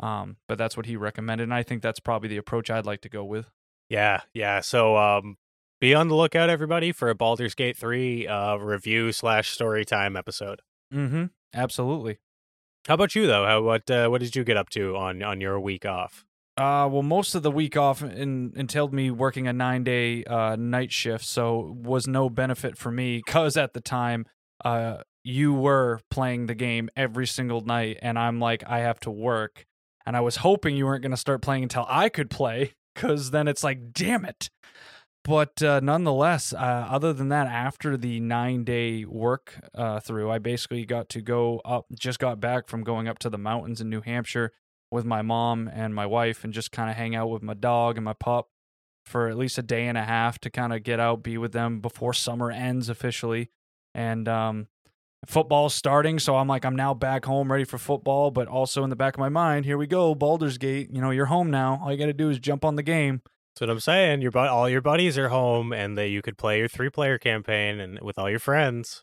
um, 0.00 0.36
but 0.48 0.58
that's 0.58 0.76
what 0.76 0.86
he 0.86 0.96
recommended, 0.96 1.44
and 1.44 1.54
I 1.54 1.62
think 1.62 1.82
that's 1.82 2.00
probably 2.00 2.28
the 2.28 2.36
approach 2.36 2.70
I'd 2.70 2.86
like 2.86 3.00
to 3.02 3.08
go 3.08 3.24
with. 3.24 3.50
Yeah, 3.88 4.20
yeah. 4.34 4.60
So 4.60 4.96
um 4.96 5.36
be 5.80 5.94
on 5.94 6.08
the 6.08 6.16
lookout 6.16 6.50
everybody 6.50 6.90
for 6.90 7.08
a 7.08 7.14
Baldur's 7.14 7.54
Gate 7.54 7.76
3 7.76 8.26
uh 8.26 8.56
review 8.56 9.12
slash 9.12 9.50
story 9.50 9.84
time 9.84 10.16
episode. 10.16 10.62
Mm-hmm. 10.92 11.26
Absolutely. 11.54 12.18
How 12.86 12.94
about 12.94 13.14
you 13.14 13.26
though? 13.26 13.44
How 13.44 13.62
what 13.62 13.90
uh, 13.90 14.08
what 14.08 14.20
did 14.20 14.36
you 14.36 14.44
get 14.44 14.56
up 14.56 14.70
to 14.70 14.96
on 14.96 15.22
on 15.22 15.40
your 15.40 15.58
week 15.58 15.84
off? 15.84 16.24
Uh, 16.56 16.88
well, 16.90 17.02
most 17.02 17.34
of 17.34 17.42
the 17.42 17.50
week 17.50 17.76
off 17.76 18.02
in, 18.02 18.50
entailed 18.56 18.94
me 18.94 19.10
working 19.10 19.46
a 19.46 19.52
nine 19.52 19.84
day 19.84 20.24
uh, 20.24 20.56
night 20.56 20.90
shift, 20.90 21.24
so 21.24 21.76
was 21.78 22.08
no 22.08 22.30
benefit 22.30 22.78
for 22.78 22.90
me 22.90 23.18
because 23.18 23.58
at 23.58 23.74
the 23.74 23.80
time, 23.80 24.24
uh, 24.64 24.98
you 25.22 25.52
were 25.52 26.00
playing 26.10 26.46
the 26.46 26.54
game 26.54 26.88
every 26.96 27.26
single 27.26 27.60
night, 27.60 27.98
and 28.00 28.18
I'm 28.18 28.40
like, 28.40 28.64
I 28.66 28.78
have 28.78 28.98
to 29.00 29.10
work, 29.10 29.66
and 30.06 30.16
I 30.16 30.20
was 30.20 30.36
hoping 30.36 30.76
you 30.76 30.86
weren't 30.86 31.02
going 31.02 31.10
to 31.10 31.16
start 31.16 31.42
playing 31.42 31.64
until 31.64 31.84
I 31.88 32.08
could 32.08 32.30
play, 32.30 32.74
because 32.94 33.32
then 33.32 33.48
it's 33.48 33.64
like, 33.64 33.92
damn 33.92 34.24
it. 34.24 34.48
But 35.24 35.60
uh, 35.60 35.80
nonetheless, 35.80 36.52
uh, 36.52 36.86
other 36.88 37.12
than 37.12 37.30
that, 37.30 37.48
after 37.48 37.96
the 37.96 38.20
nine 38.20 38.62
day 38.62 39.04
work 39.04 39.58
uh, 39.74 39.98
through, 39.98 40.30
I 40.30 40.38
basically 40.38 40.84
got 40.84 41.08
to 41.10 41.20
go 41.20 41.60
up, 41.64 41.86
just 41.98 42.20
got 42.20 42.38
back 42.38 42.68
from 42.68 42.84
going 42.84 43.08
up 43.08 43.18
to 43.18 43.30
the 43.30 43.36
mountains 43.36 43.80
in 43.80 43.90
New 43.90 44.02
Hampshire 44.02 44.52
with 44.92 45.04
my 45.04 45.22
mom 45.22 45.68
and 45.68 45.92
my 45.92 46.06
wife 46.06 46.44
and 46.44 46.52
just 46.52 46.70
kind 46.70 46.88
of 46.88 46.96
hang 46.96 47.16
out 47.16 47.28
with 47.28 47.42
my 47.42 47.54
dog 47.54 47.96
and 47.96 48.04
my 48.04 48.12
pup 48.12 48.50
for 49.04 49.26
at 49.28 49.36
least 49.36 49.58
a 49.58 49.62
day 49.62 49.88
and 49.88 49.98
a 49.98 50.04
half 50.04 50.38
to 50.38 50.50
kind 50.50 50.72
of 50.72 50.84
get 50.84 51.00
out, 51.00 51.24
be 51.24 51.36
with 51.36 51.50
them 51.50 51.80
before 51.80 52.12
summer 52.12 52.52
ends 52.52 52.88
officially. 52.88 53.50
And 53.96 54.28
um, 54.28 54.68
football's 55.26 55.74
starting, 55.74 56.18
so 56.18 56.36
I'm 56.36 56.48
like, 56.48 56.64
I'm 56.64 56.76
now 56.76 56.94
back 56.94 57.24
home 57.24 57.50
ready 57.50 57.64
for 57.64 57.78
football, 57.78 58.30
but 58.30 58.48
also 58.48 58.84
in 58.84 58.90
the 58.90 58.96
back 58.96 59.14
of 59.14 59.20
my 59.20 59.28
mind, 59.28 59.64
here 59.64 59.78
we 59.78 59.86
go, 59.86 60.14
Baldur's 60.14 60.58
Gate. 60.58 60.88
You 60.92 61.00
know, 61.00 61.10
you're 61.10 61.26
home 61.26 61.50
now. 61.50 61.80
All 61.82 61.90
you 61.90 61.98
got 61.98 62.06
to 62.06 62.12
do 62.12 62.30
is 62.30 62.38
jump 62.38 62.64
on 62.64 62.76
the 62.76 62.82
game. 62.82 63.22
That's 63.54 63.62
what 63.62 63.70
I'm 63.70 63.80
saying. 63.80 64.20
Your 64.20 64.36
all 64.36 64.68
your 64.68 64.82
buddies 64.82 65.16
are 65.16 65.30
home 65.30 65.72
and 65.72 65.96
that 65.96 66.08
you 66.08 66.20
could 66.20 66.36
play 66.36 66.58
your 66.58 66.68
three 66.68 66.90
player 66.90 67.16
campaign 67.16 67.80
and 67.80 67.98
with 68.02 68.18
all 68.18 68.28
your 68.28 68.38
friends. 68.38 69.02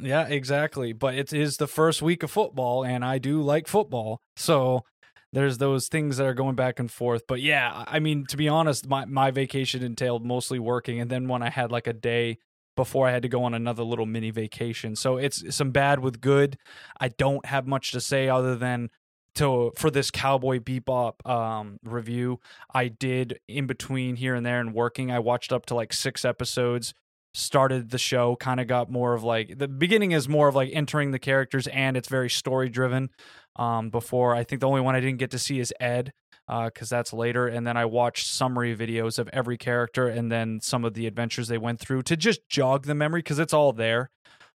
Yeah, 0.00 0.26
exactly. 0.26 0.92
But 0.92 1.14
it 1.14 1.32
is 1.32 1.58
the 1.58 1.68
first 1.68 2.02
week 2.02 2.24
of 2.24 2.30
football, 2.30 2.84
and 2.84 3.04
I 3.04 3.18
do 3.18 3.40
like 3.40 3.68
football. 3.68 4.20
So 4.34 4.84
there's 5.32 5.58
those 5.58 5.88
things 5.88 6.16
that 6.16 6.26
are 6.26 6.34
going 6.34 6.54
back 6.54 6.78
and 6.78 6.90
forth. 6.90 7.26
But 7.26 7.40
yeah, 7.40 7.84
I 7.86 7.98
mean, 7.98 8.24
to 8.26 8.36
be 8.36 8.48
honest, 8.48 8.88
my, 8.88 9.04
my 9.04 9.30
vacation 9.30 9.82
entailed 9.82 10.24
mostly 10.24 10.58
working. 10.58 11.00
And 11.00 11.10
then 11.10 11.28
when 11.28 11.42
I 11.42 11.50
had 11.50 11.70
like 11.70 11.86
a 11.86 11.92
day 11.92 12.38
before 12.76 13.06
I 13.08 13.12
had 13.12 13.22
to 13.22 13.28
go 13.28 13.44
on 13.44 13.54
another 13.54 13.82
little 13.82 14.06
mini 14.06 14.30
vacation. 14.30 14.96
So 14.96 15.16
it's 15.16 15.54
some 15.54 15.70
bad 15.70 16.00
with 16.00 16.20
good. 16.20 16.58
I 17.00 17.08
don't 17.08 17.46
have 17.46 17.66
much 17.66 17.92
to 17.92 18.00
say 18.00 18.28
other 18.28 18.56
than 18.56 18.90
to 19.36 19.72
for 19.76 19.90
this 19.90 20.10
Cowboy 20.10 20.60
Bebop 20.60 21.26
um, 21.28 21.78
review. 21.84 22.40
I 22.72 22.88
did 22.88 23.40
in 23.48 23.66
between 23.66 24.16
here 24.16 24.34
and 24.34 24.44
there 24.44 24.60
and 24.60 24.74
working. 24.74 25.10
I 25.10 25.18
watched 25.18 25.52
up 25.52 25.66
to 25.66 25.74
like 25.74 25.92
six 25.92 26.24
episodes 26.24 26.94
started 27.34 27.90
the 27.90 27.98
show 27.98 28.36
kind 28.36 28.60
of 28.60 28.68
got 28.68 28.88
more 28.88 29.12
of 29.12 29.24
like 29.24 29.58
the 29.58 29.66
beginning 29.66 30.12
is 30.12 30.28
more 30.28 30.46
of 30.46 30.54
like 30.54 30.70
entering 30.72 31.10
the 31.10 31.18
characters 31.18 31.66
and 31.66 31.96
it's 31.96 32.08
very 32.08 32.30
story 32.30 32.68
driven 32.68 33.10
um 33.56 33.90
before 33.90 34.34
i 34.34 34.42
think 34.44 34.60
the 34.60 34.68
only 34.68 34.80
one 34.80 34.94
i 34.94 35.00
didn't 35.00 35.18
get 35.18 35.30
to 35.30 35.38
see 35.38 35.60
is 35.60 35.72
ed 35.80 36.12
because 36.46 36.90
that's 36.90 37.12
later 37.12 37.46
and 37.46 37.66
then 37.66 37.76
i 37.76 37.84
watched 37.84 38.26
summary 38.26 38.76
videos 38.76 39.18
of 39.18 39.28
every 39.32 39.56
character 39.56 40.08
and 40.08 40.30
then 40.30 40.60
some 40.60 40.84
of 40.84 40.94
the 40.94 41.06
adventures 41.06 41.48
they 41.48 41.58
went 41.58 41.80
through 41.80 42.02
to 42.02 42.16
just 42.16 42.40
jog 42.48 42.84
the 42.84 42.94
memory 42.94 43.20
because 43.20 43.38
it's 43.38 43.54
all 43.54 43.72
there 43.72 44.10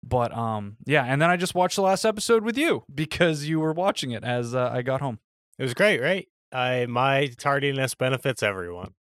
but 0.03 0.35
um 0.35 0.77
yeah 0.85 1.03
and 1.03 1.21
then 1.21 1.29
i 1.29 1.37
just 1.37 1.53
watched 1.53 1.75
the 1.75 1.81
last 1.81 2.05
episode 2.05 2.43
with 2.43 2.57
you 2.57 2.83
because 2.93 3.45
you 3.45 3.59
were 3.59 3.73
watching 3.73 4.11
it 4.11 4.23
as 4.23 4.55
uh, 4.55 4.69
i 4.73 4.81
got 4.81 5.01
home 5.01 5.19
It 5.59 5.63
was 5.63 5.73
great, 5.73 6.01
right? 6.01 6.27
I 6.51 6.85
my 6.87 7.27
tardiness 7.37 7.95
benefits 7.95 8.41
everyone. 8.43 8.93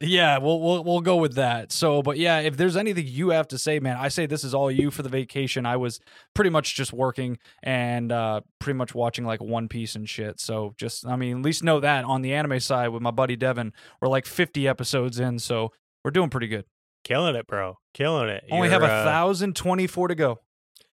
Yeah, 0.00 0.38
we'll 0.38 0.60
we'll 0.60 0.84
we'll 0.84 1.00
go 1.00 1.16
with 1.16 1.34
that. 1.34 1.70
So, 1.70 2.02
but 2.02 2.18
yeah, 2.18 2.40
if 2.40 2.56
there's 2.56 2.76
anything 2.76 3.06
you 3.06 3.30
have 3.30 3.48
to 3.48 3.58
say, 3.58 3.78
man, 3.78 3.96
I 3.96 4.08
say 4.08 4.26
this 4.26 4.42
is 4.42 4.52
all 4.52 4.70
you 4.70 4.90
for 4.90 5.02
the 5.02 5.08
vacation. 5.08 5.66
I 5.66 5.76
was 5.76 6.00
pretty 6.34 6.50
much 6.50 6.74
just 6.74 6.92
working 6.92 7.38
and 7.62 8.10
uh 8.10 8.40
pretty 8.58 8.76
much 8.76 8.94
watching 8.94 9.24
like 9.24 9.40
One 9.40 9.68
Piece 9.68 9.94
and 9.94 10.08
shit. 10.08 10.40
So, 10.40 10.74
just 10.76 11.06
I 11.06 11.16
mean, 11.16 11.38
at 11.38 11.42
least 11.42 11.62
know 11.62 11.80
that 11.80 12.04
on 12.04 12.22
the 12.22 12.34
anime 12.34 12.60
side 12.60 12.88
with 12.88 13.02
my 13.02 13.12
buddy 13.12 13.36
Devin, 13.36 13.72
we're 14.00 14.08
like 14.08 14.26
50 14.26 14.66
episodes 14.66 15.20
in, 15.20 15.38
so 15.38 15.72
we're 16.04 16.10
doing 16.10 16.28
pretty 16.28 16.48
good. 16.48 16.64
Killing 17.04 17.36
it, 17.36 17.46
bro. 17.46 17.78
Killing 17.92 18.28
it. 18.28 18.44
Only 18.50 18.68
You're, 18.68 18.80
have 18.80 18.82
a 18.82 18.92
uh, 18.92 19.04
thousand 19.04 19.54
twenty 19.54 19.86
four 19.86 20.08
to 20.08 20.14
go. 20.14 20.40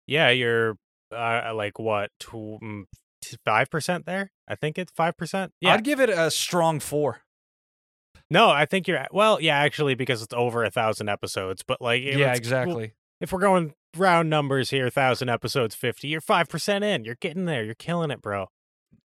Yeah, 0.07 0.29
you're 0.31 0.77
uh, 1.11 1.53
like 1.55 1.79
what 1.79 2.11
mm, 2.23 2.85
five 3.45 3.71
percent 3.71 4.05
there? 4.05 4.31
I 4.47 4.55
think 4.55 4.79
it's 4.79 4.93
five 4.93 5.17
percent. 5.17 5.53
Yeah, 5.61 5.73
I'd 5.75 5.85
give 5.85 6.01
it 6.01 6.11
a 6.11 6.31
strong 6.31 6.79
four. 6.79 7.23
No, 8.35 8.51
I 8.51 8.67
think 8.67 8.87
you're 8.89 9.07
well. 9.13 9.41
Yeah, 9.41 9.57
actually, 9.57 9.95
because 9.95 10.21
it's 10.23 10.35
over 10.35 10.65
a 10.65 10.71
thousand 10.71 11.09
episodes. 11.09 11.63
But 11.67 11.81
like, 11.81 12.03
Yeah, 12.03 12.35
exactly. 12.35 12.93
If 13.21 13.33
we're 13.33 13.41
going 13.41 13.73
round 13.97 14.29
numbers 14.29 14.71
here, 14.71 14.91
thousand 14.91 15.29
episodes, 15.31 15.75
fifty. 15.75 16.09
You're 16.09 16.21
five 16.21 16.49
percent 16.49 16.85
in. 16.85 17.05
You're 17.05 17.15
getting 17.15 17.45
there. 17.47 17.65
You're 17.65 17.75
killing 17.77 18.11
it, 18.11 18.21
bro. 18.21 18.49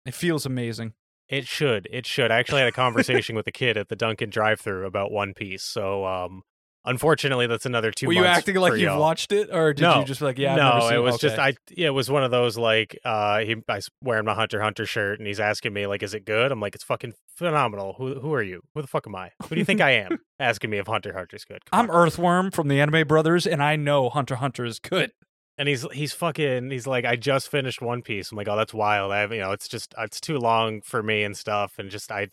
It 0.06 0.14
feels 0.14 0.46
amazing. 0.46 0.94
It 1.30 1.46
should. 1.48 1.88
It 1.92 2.08
should. 2.08 2.32
I 2.32 2.40
actually 2.40 2.62
had 2.62 2.70
a 2.70 2.72
conversation 2.74 3.36
with 3.36 3.46
a 3.46 3.52
kid 3.52 3.78
at 3.78 3.88
the 3.90 3.96
Dunkin' 3.96 4.32
drive-through 4.32 4.88
about 4.88 5.12
One 5.12 5.36
Piece. 5.36 5.62
So, 5.62 6.04
um, 6.04 6.42
unfortunately, 6.86 7.46
that's 7.46 7.68
another 7.68 7.92
two. 7.92 8.08
Were 8.08 8.14
you 8.14 8.26
acting 8.26 8.56
like 8.56 8.72
you've 8.74 8.82
y'all. 8.82 9.00
watched 9.00 9.32
it, 9.32 9.50
or 9.54 9.74
did 9.74 9.84
No. 9.84 10.00
you 10.00 10.06
just 10.06 10.22
be 10.22 10.26
like, 10.26 10.40
yeah, 10.40 10.54
I've 10.54 10.82
no, 10.82 10.90
it 10.90 11.04
was 11.04 11.20
just 11.20 11.38
I. 11.38 11.54
Yeah, 11.70 11.88
it 11.88 11.94
was 11.94 12.10
one 12.10 12.24
of 12.24 12.32
those 12.32 12.58
like 12.58 12.98
uh, 13.06 13.40
he 13.42 13.56
I 13.68 13.76
was 13.76 13.90
wearing 14.04 14.26
my 14.26 14.34
Hunter 14.34 14.60
Hunter 14.60 14.88
shirt, 14.88 15.20
and 15.20 15.28
he's 15.28 15.40
asking 15.40 15.72
me 15.72 15.86
like, 15.86 16.02
"Is 16.02 16.16
it 16.16 16.26
good?" 16.26 16.52
I'm 16.52 16.60
like, 16.60 16.74
"It's 16.74 16.84
fucking 16.84 17.14
phenomenal." 17.40 17.96
Who 17.98 18.20
who 18.20 18.34
are 18.34 18.44
you? 18.44 18.62
Who 18.76 18.82
the 18.82 18.88
fuck 18.88 19.08
am 19.08 19.16
I? 19.16 19.32
Who 19.44 19.56
do 19.56 19.60
you 19.60 19.66
think 19.66 19.82
I 19.82 19.92
am? 19.92 20.20
Asking 20.40 20.70
me 20.70 20.78
if 20.78 20.86
Hunter 20.88 21.14
Hunter's 21.14 21.46
good. 21.46 21.66
Come 21.66 21.80
I'm 21.80 21.90
on. 21.90 21.96
Earthworm 21.96 22.52
from 22.52 22.68
the 22.68 22.80
Anime 22.80 23.08
Brothers, 23.08 23.48
and 23.48 23.64
I 23.64 23.76
know 23.76 24.10
Hunter 24.10 24.36
Hunter 24.36 24.66
is 24.66 24.80
good. 24.80 25.12
and 25.58 25.68
he's 25.68 25.86
he's 25.92 26.14
fucking 26.14 26.70
he's 26.70 26.86
like, 26.86 27.06
I 27.06 27.16
just 27.16 27.50
finished 27.50 27.82
One 27.82 28.02
Piece. 28.04 28.32
I'm 28.32 28.38
like, 28.38 28.48
oh, 28.48 28.56
that's 28.56 28.74
wild. 28.74 29.12
I 29.12 29.22
have 29.22 29.32
you 29.34 29.40
know, 29.40 29.52
it's 29.52 29.68
just 29.68 29.96
uh, 29.98 30.04
it's 30.04 30.22
too 30.22 30.38
long 30.38 30.82
for 30.82 31.02
me 31.02 31.24
and 31.24 31.36
stuff, 31.36 31.80
and 31.80 31.90
just 31.90 32.12
I. 32.12 32.28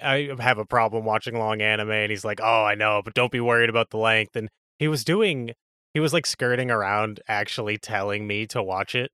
I 0.00 0.30
have 0.38 0.58
a 0.58 0.64
problem 0.64 1.04
watching 1.04 1.36
long 1.40 1.60
anime, 1.60 1.90
and 1.90 2.10
he's 2.10 2.24
like, 2.24 2.40
"Oh, 2.40 2.62
I 2.62 2.76
know, 2.76 3.02
but 3.04 3.14
don't 3.14 3.32
be 3.32 3.40
worried 3.40 3.68
about 3.68 3.90
the 3.90 3.96
length." 3.96 4.36
And 4.36 4.48
he 4.78 4.86
was 4.86 5.02
doing, 5.02 5.54
he 5.92 5.98
was 5.98 6.12
like 6.12 6.24
skirting 6.24 6.70
around, 6.70 7.18
actually 7.26 7.78
telling 7.78 8.24
me 8.24 8.46
to 8.46 8.62
watch 8.62 8.94
it. 8.94 9.10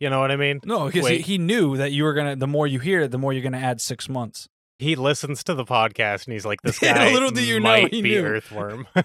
You 0.00 0.08
know 0.08 0.20
what 0.20 0.30
I 0.30 0.36
mean? 0.36 0.60
No, 0.64 0.86
because 0.86 1.06
he, 1.06 1.18
he 1.18 1.36
knew 1.36 1.76
that 1.76 1.92
you 1.92 2.02
were 2.04 2.14
gonna. 2.14 2.34
The 2.34 2.46
more 2.46 2.66
you 2.66 2.78
hear 2.80 3.02
it, 3.02 3.10
the 3.10 3.18
more 3.18 3.34
you're 3.34 3.42
gonna 3.42 3.58
add 3.58 3.82
six 3.82 4.08
months. 4.08 4.48
He 4.78 4.96
listens 4.96 5.42
to 5.44 5.54
the 5.54 5.64
podcast 5.64 6.26
and 6.26 6.32
he's 6.32 6.46
like, 6.46 6.60
"This 6.62 6.80
Yeah, 6.82 6.94
guy 6.94 7.12
little 7.12 7.30
do 7.30 7.42
you 7.44 7.60
know 7.60 7.68
might 7.68 7.94
he 7.94 8.02
be 8.02 8.10
knew. 8.10 8.24
Earthworm." 8.24 8.86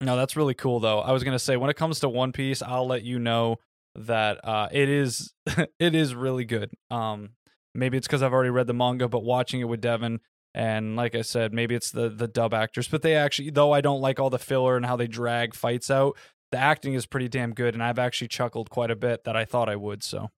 no, 0.00 0.16
that's 0.16 0.36
really 0.36 0.54
cool 0.54 0.80
though. 0.80 1.00
I 1.00 1.12
was 1.12 1.24
gonna 1.24 1.38
say 1.38 1.56
when 1.56 1.70
it 1.70 1.76
comes 1.76 2.00
to 2.00 2.08
One 2.08 2.32
Piece, 2.32 2.62
I'll 2.62 2.86
let 2.86 3.02
you 3.02 3.18
know 3.18 3.58
that 3.96 4.40
uh, 4.44 4.68
it 4.72 4.88
is 4.88 5.32
it 5.78 5.94
is 5.94 6.14
really 6.14 6.44
good. 6.44 6.70
Um, 6.90 7.30
maybe 7.74 7.96
it's 7.96 8.06
because 8.06 8.22
I've 8.22 8.32
already 8.32 8.50
read 8.50 8.66
the 8.66 8.74
manga, 8.74 9.08
but 9.08 9.24
watching 9.24 9.60
it 9.60 9.64
with 9.64 9.80
Devin 9.80 10.20
and 10.54 10.94
like 10.94 11.16
I 11.16 11.22
said, 11.22 11.52
maybe 11.52 11.74
it's 11.74 11.90
the 11.90 12.08
the 12.08 12.28
dub 12.28 12.54
actors, 12.54 12.88
but 12.88 13.02
they 13.02 13.14
actually 13.14 13.50
though 13.50 13.72
I 13.72 13.80
don't 13.80 14.00
like 14.00 14.20
all 14.20 14.30
the 14.30 14.38
filler 14.38 14.76
and 14.76 14.86
how 14.86 14.96
they 14.96 15.08
drag 15.08 15.54
fights 15.54 15.90
out, 15.90 16.16
the 16.52 16.58
acting 16.58 16.94
is 16.94 17.06
pretty 17.06 17.28
damn 17.28 17.52
good, 17.52 17.74
and 17.74 17.82
I've 17.82 17.98
actually 17.98 18.28
chuckled 18.28 18.70
quite 18.70 18.90
a 18.90 18.96
bit 18.96 19.24
that 19.24 19.36
I 19.36 19.44
thought 19.44 19.68
I 19.68 19.76
would. 19.76 20.04
So, 20.04 20.30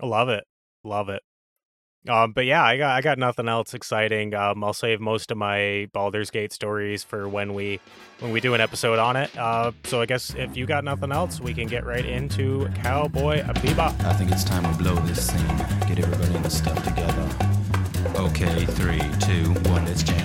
I 0.00 0.06
love 0.06 0.28
it, 0.28 0.44
love 0.84 1.08
it. 1.08 1.22
Um, 2.08 2.32
but 2.32 2.44
yeah, 2.44 2.62
I 2.62 2.76
got 2.76 2.90
I 2.90 3.00
got 3.00 3.18
nothing 3.18 3.48
else 3.48 3.72
exciting. 3.72 4.34
Um, 4.34 4.62
I'll 4.62 4.74
save 4.74 5.00
most 5.00 5.30
of 5.30 5.38
my 5.38 5.88
Baldur's 5.92 6.30
Gate 6.30 6.52
stories 6.52 7.02
for 7.02 7.28
when 7.28 7.54
we 7.54 7.80
when 8.20 8.30
we 8.30 8.40
do 8.40 8.54
an 8.54 8.60
episode 8.60 8.98
on 8.98 9.16
it. 9.16 9.36
Uh, 9.38 9.72
so 9.84 10.00
I 10.02 10.06
guess 10.06 10.34
if 10.34 10.56
you 10.56 10.66
got 10.66 10.84
nothing 10.84 11.12
else, 11.12 11.40
we 11.40 11.54
can 11.54 11.66
get 11.66 11.84
right 11.84 12.04
into 12.04 12.68
Cowboy 12.82 13.42
Bebop. 13.42 14.04
I 14.04 14.12
think 14.12 14.30
it's 14.32 14.44
time 14.44 14.70
we 14.70 14.82
blow 14.82 14.94
this 15.06 15.28
scene. 15.28 15.56
Get 15.88 15.98
everybody 15.98 16.34
in 16.34 16.42
the 16.42 16.50
stuff 16.50 16.82
together. 16.84 17.28
Okay, 18.16 18.66
three, 18.66 19.00
two, 19.20 19.52
one, 19.70 19.84
let's 19.86 20.02
jam. 20.02 20.23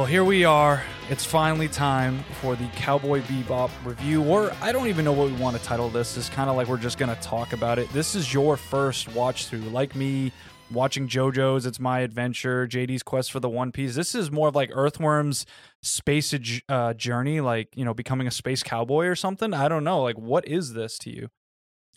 Well, 0.00 0.06
here 0.06 0.24
we 0.24 0.46
are. 0.46 0.82
It's 1.10 1.26
finally 1.26 1.68
time 1.68 2.24
for 2.40 2.56
the 2.56 2.66
Cowboy 2.68 3.20
Bebop 3.20 3.70
review, 3.84 4.24
or 4.24 4.50
I 4.62 4.72
don't 4.72 4.86
even 4.86 5.04
know 5.04 5.12
what 5.12 5.26
we 5.26 5.34
want 5.34 5.58
to 5.58 5.62
title 5.62 5.90
this. 5.90 6.16
It's 6.16 6.30
kind 6.30 6.48
of 6.48 6.56
like 6.56 6.68
we're 6.68 6.78
just 6.78 6.96
going 6.96 7.14
to 7.14 7.20
talk 7.20 7.52
about 7.52 7.78
it. 7.78 7.86
This 7.92 8.14
is 8.14 8.32
your 8.32 8.56
first 8.56 9.14
watch 9.14 9.48
through. 9.48 9.58
Like 9.58 9.94
me 9.94 10.32
watching 10.70 11.06
JoJo's 11.06 11.66
It's 11.66 11.78
My 11.78 12.00
Adventure, 12.00 12.66
JD's 12.66 13.02
Quest 13.02 13.30
for 13.30 13.40
the 13.40 13.50
One 13.50 13.72
Piece. 13.72 13.94
This 13.94 14.14
is 14.14 14.30
more 14.30 14.48
of 14.48 14.54
like 14.54 14.70
Earthworm's 14.72 15.44
space 15.82 16.34
uh, 16.70 16.94
journey, 16.94 17.42
like, 17.42 17.68
you 17.76 17.84
know, 17.84 17.92
becoming 17.92 18.26
a 18.26 18.30
space 18.30 18.62
cowboy 18.62 19.04
or 19.04 19.14
something. 19.14 19.52
I 19.52 19.68
don't 19.68 19.84
know. 19.84 20.02
Like, 20.02 20.16
what 20.16 20.48
is 20.48 20.72
this 20.72 20.96
to 21.00 21.10
you? 21.10 21.28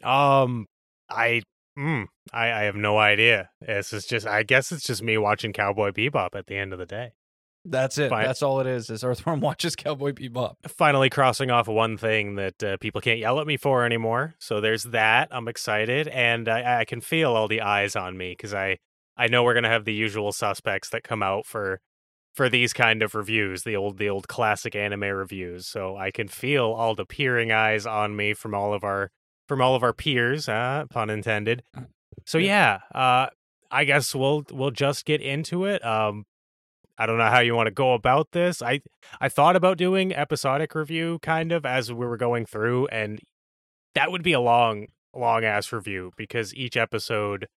Um, 0.06 0.66
I 1.10 1.44
Mm, 1.80 2.08
I, 2.34 2.52
I 2.52 2.64
have 2.64 2.76
no 2.76 2.98
idea. 2.98 3.50
This 3.62 3.94
is 3.94 4.06
just, 4.06 4.28
I 4.28 4.44
guess 4.44 4.74
it's 4.74 4.84
just 4.84 5.02
me 5.02 5.18
watching 5.18 5.54
Cowboy 5.54 5.92
Bebop 5.92 6.36
at 6.36 6.48
the 6.48 6.58
end 6.58 6.74
of 6.74 6.80
the 6.80 6.86
day. 6.86 7.14
That's 7.66 7.98
it. 7.98 8.10
That's 8.10 8.44
all 8.44 8.60
it 8.60 8.68
is. 8.68 8.90
Is 8.90 9.04
Earthworm 9.04 9.40
watches 9.42 9.76
Cowboy 9.76 10.12
Bebop. 10.12 10.56
Finally 10.68 11.10
crossing 11.10 11.50
off 11.50 11.68
one 11.68 11.98
thing 11.98 12.36
that 12.36 12.64
uh, 12.64 12.78
people 12.78 13.00
can't 13.02 13.20
yell 13.20 13.40
at 13.40 13.48
me 13.48 13.58
for 13.58 13.86
anymore. 13.86 14.36
So 14.40 14.60
there's 14.60 14.84
that. 14.86 15.30
I'm 15.32 15.48
excited, 15.48 16.08
and 16.10 16.50
I, 16.50 16.82
I 16.82 16.86
can 16.86 17.00
feel 17.02 17.34
all 17.34 17.48
the 17.48 17.62
eyes 17.62 17.96
on 17.96 18.18
me 18.18 18.32
because 18.32 18.54
I 18.54 18.78
I 19.16 19.28
know 19.28 19.44
we're 19.44 19.54
gonna 19.54 19.70
have 19.70 19.86
the 19.86 19.94
usual 19.94 20.32
suspects 20.32 20.90
that 20.90 21.04
come 21.04 21.24
out 21.24 21.46
for 21.46 21.80
for 22.34 22.50
these 22.50 22.74
kind 22.74 23.04
of 23.04 23.16
reviews, 23.16 23.64
the 23.64 23.76
old 23.76 23.98
the 23.98 24.10
old 24.10 24.28
classic 24.28 24.76
anime 24.76 25.04
reviews. 25.04 25.68
So 25.68 25.96
I 25.96 26.12
can 26.12 26.28
feel 26.28 26.66
all 26.66 26.96
the 26.96 27.06
peering 27.06 27.52
eyes 27.52 27.86
on 27.86 28.16
me 28.16 28.34
from 28.34 28.54
all 28.54 28.74
of 28.74 28.84
our 28.84 29.12
from 29.48 29.62
all 29.62 29.76
of 29.76 29.84
our 29.84 29.94
peers, 29.94 30.50
uh, 30.50 30.86
pun 30.90 31.10
intended. 31.10 31.64
So 32.26 32.38
yeah, 32.38 32.80
uh, 32.94 33.28
I 33.72 33.86
guess 33.86 34.14
we'll 34.14 34.44
we'll 34.52 34.72
just 34.72 35.06
get 35.06 35.22
into 35.22 35.66
it. 35.66 35.84
Um, 35.86 36.26
I 36.98 37.06
don't 37.06 37.18
know 37.18 37.30
how 37.30 37.40
you 37.40 37.56
want 37.56 37.68
to 37.68 37.74
go 37.74 37.94
about 37.94 38.32
this. 38.32 38.62
I 38.62 38.82
I 39.20 39.30
thought 39.30 39.56
about 39.56 39.78
doing 39.78 40.14
episodic 40.14 40.76
review 40.76 41.20
kind 41.22 41.52
of 41.52 41.66
as 41.66 41.92
we 41.92 42.06
were 42.06 42.18
going 42.18 42.46
through 42.46 42.88
and 42.88 43.20
that 43.96 44.12
would 44.12 44.24
be 44.24 44.34
a 44.34 44.40
long 44.40 44.88
long 45.16 45.44
ass 45.44 45.72
review 45.72 46.12
because 46.18 46.54
each 46.56 46.78
episode 46.78 47.48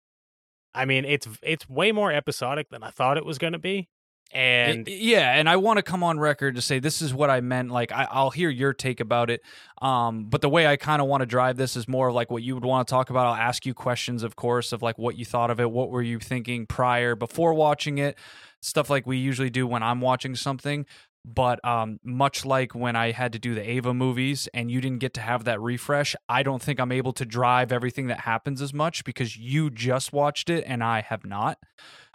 I 0.75 0.85
mean 0.85 1.05
it's 1.05 1.29
it's 1.43 1.69
way 1.69 1.93
more 1.93 2.13
episodic 2.13 2.71
than 2.71 2.83
I 2.83 2.91
thought 2.91 3.17
it 3.17 3.25
was 3.25 3.39
going 3.39 3.53
to 3.53 3.59
be. 3.59 3.89
And 4.33 4.89
yeah, 4.89 5.35
and 5.35 5.49
I 5.49 5.57
want 5.57 5.77
to 5.77 5.85
come 5.85 6.03
on 6.03 6.19
record 6.19 6.57
to 6.57 6.61
say 6.61 6.81
this 6.81 7.01
is 7.01 7.15
what 7.15 7.31
I 7.31 7.41
meant. 7.41 7.71
Like 7.71 7.93
I, 7.93 8.23
will 8.23 8.31
hear 8.31 8.51
your 8.51 8.73
take 8.73 8.99
about 8.99 9.31
it, 9.31 9.41
um, 9.81 10.25
but 10.25 10.41
the 10.41 10.49
way 10.49 10.67
I 10.67 10.77
kind 10.77 11.01
of 11.01 11.07
want 11.07 11.21
to 11.21 11.27
drive 11.27 11.57
this 11.57 11.77
is 11.77 11.87
more 11.87 12.09
of 12.09 12.15
like 12.15 12.29
what 12.29 12.43
you 12.43 12.55
would 12.55 12.65
want 12.65 12.89
to 12.89 12.91
talk 12.91 13.09
about. 13.09 13.27
I'll 13.27 13.35
ask 13.35 13.65
you 13.65 13.73
questions, 13.73 14.25
of 14.25 14.35
course, 14.35 14.73
of 14.73 14.83
like 14.83 14.99
what 14.99 15.17
you 15.17 15.25
thought 15.25 15.51
of 15.51 15.61
it, 15.61 15.71
what 15.71 15.91
were 15.91 16.03
you 16.03 16.19
thinking 16.19 16.67
prior, 16.67 17.15
before 17.15 17.55
watching 17.55 17.99
it, 17.99 18.19
stuff 18.63 18.91
like 18.91 19.07
we 19.07 19.19
usually 19.19 19.51
do 19.51 19.67
when 19.67 19.83
I'm 19.83 20.01
watching 20.01 20.35
something. 20.35 20.87
But 21.25 21.63
um, 21.65 21.99
much 22.05 22.45
like 22.45 22.73
when 22.73 22.95
I 22.95 23.11
had 23.11 23.33
to 23.33 23.39
do 23.41 23.53
the 23.53 23.69
Eva 23.69 23.93
movies 23.93 24.49
and 24.55 24.71
you 24.71 24.81
didn't 24.81 25.01
get 25.01 25.13
to 25.15 25.21
have 25.21 25.43
that 25.45 25.61
refresh, 25.61 26.15
I 26.29 26.45
don't 26.45 26.63
think 26.63 26.79
I'm 26.79 26.93
able 26.93 27.13
to 27.15 27.25
drive 27.25 27.73
everything 27.73 28.07
that 28.07 28.21
happens 28.21 28.63
as 28.63 28.73
much 28.73 29.03
because 29.03 29.37
you 29.37 29.69
just 29.69 30.13
watched 30.13 30.49
it 30.49 30.63
and 30.69 30.85
I 30.85 31.01
have 31.01 31.27
not. 31.27 31.59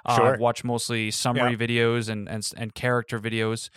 Uh, 0.06 0.16
sure. 0.16 0.34
I've 0.34 0.40
watched 0.40 0.64
mostly 0.64 1.12
summary 1.12 1.52
yeah. 1.52 1.58
videos 1.58 2.08
and, 2.08 2.30
and 2.30 2.50
and 2.56 2.74
character 2.74 3.20
videos 3.20 3.70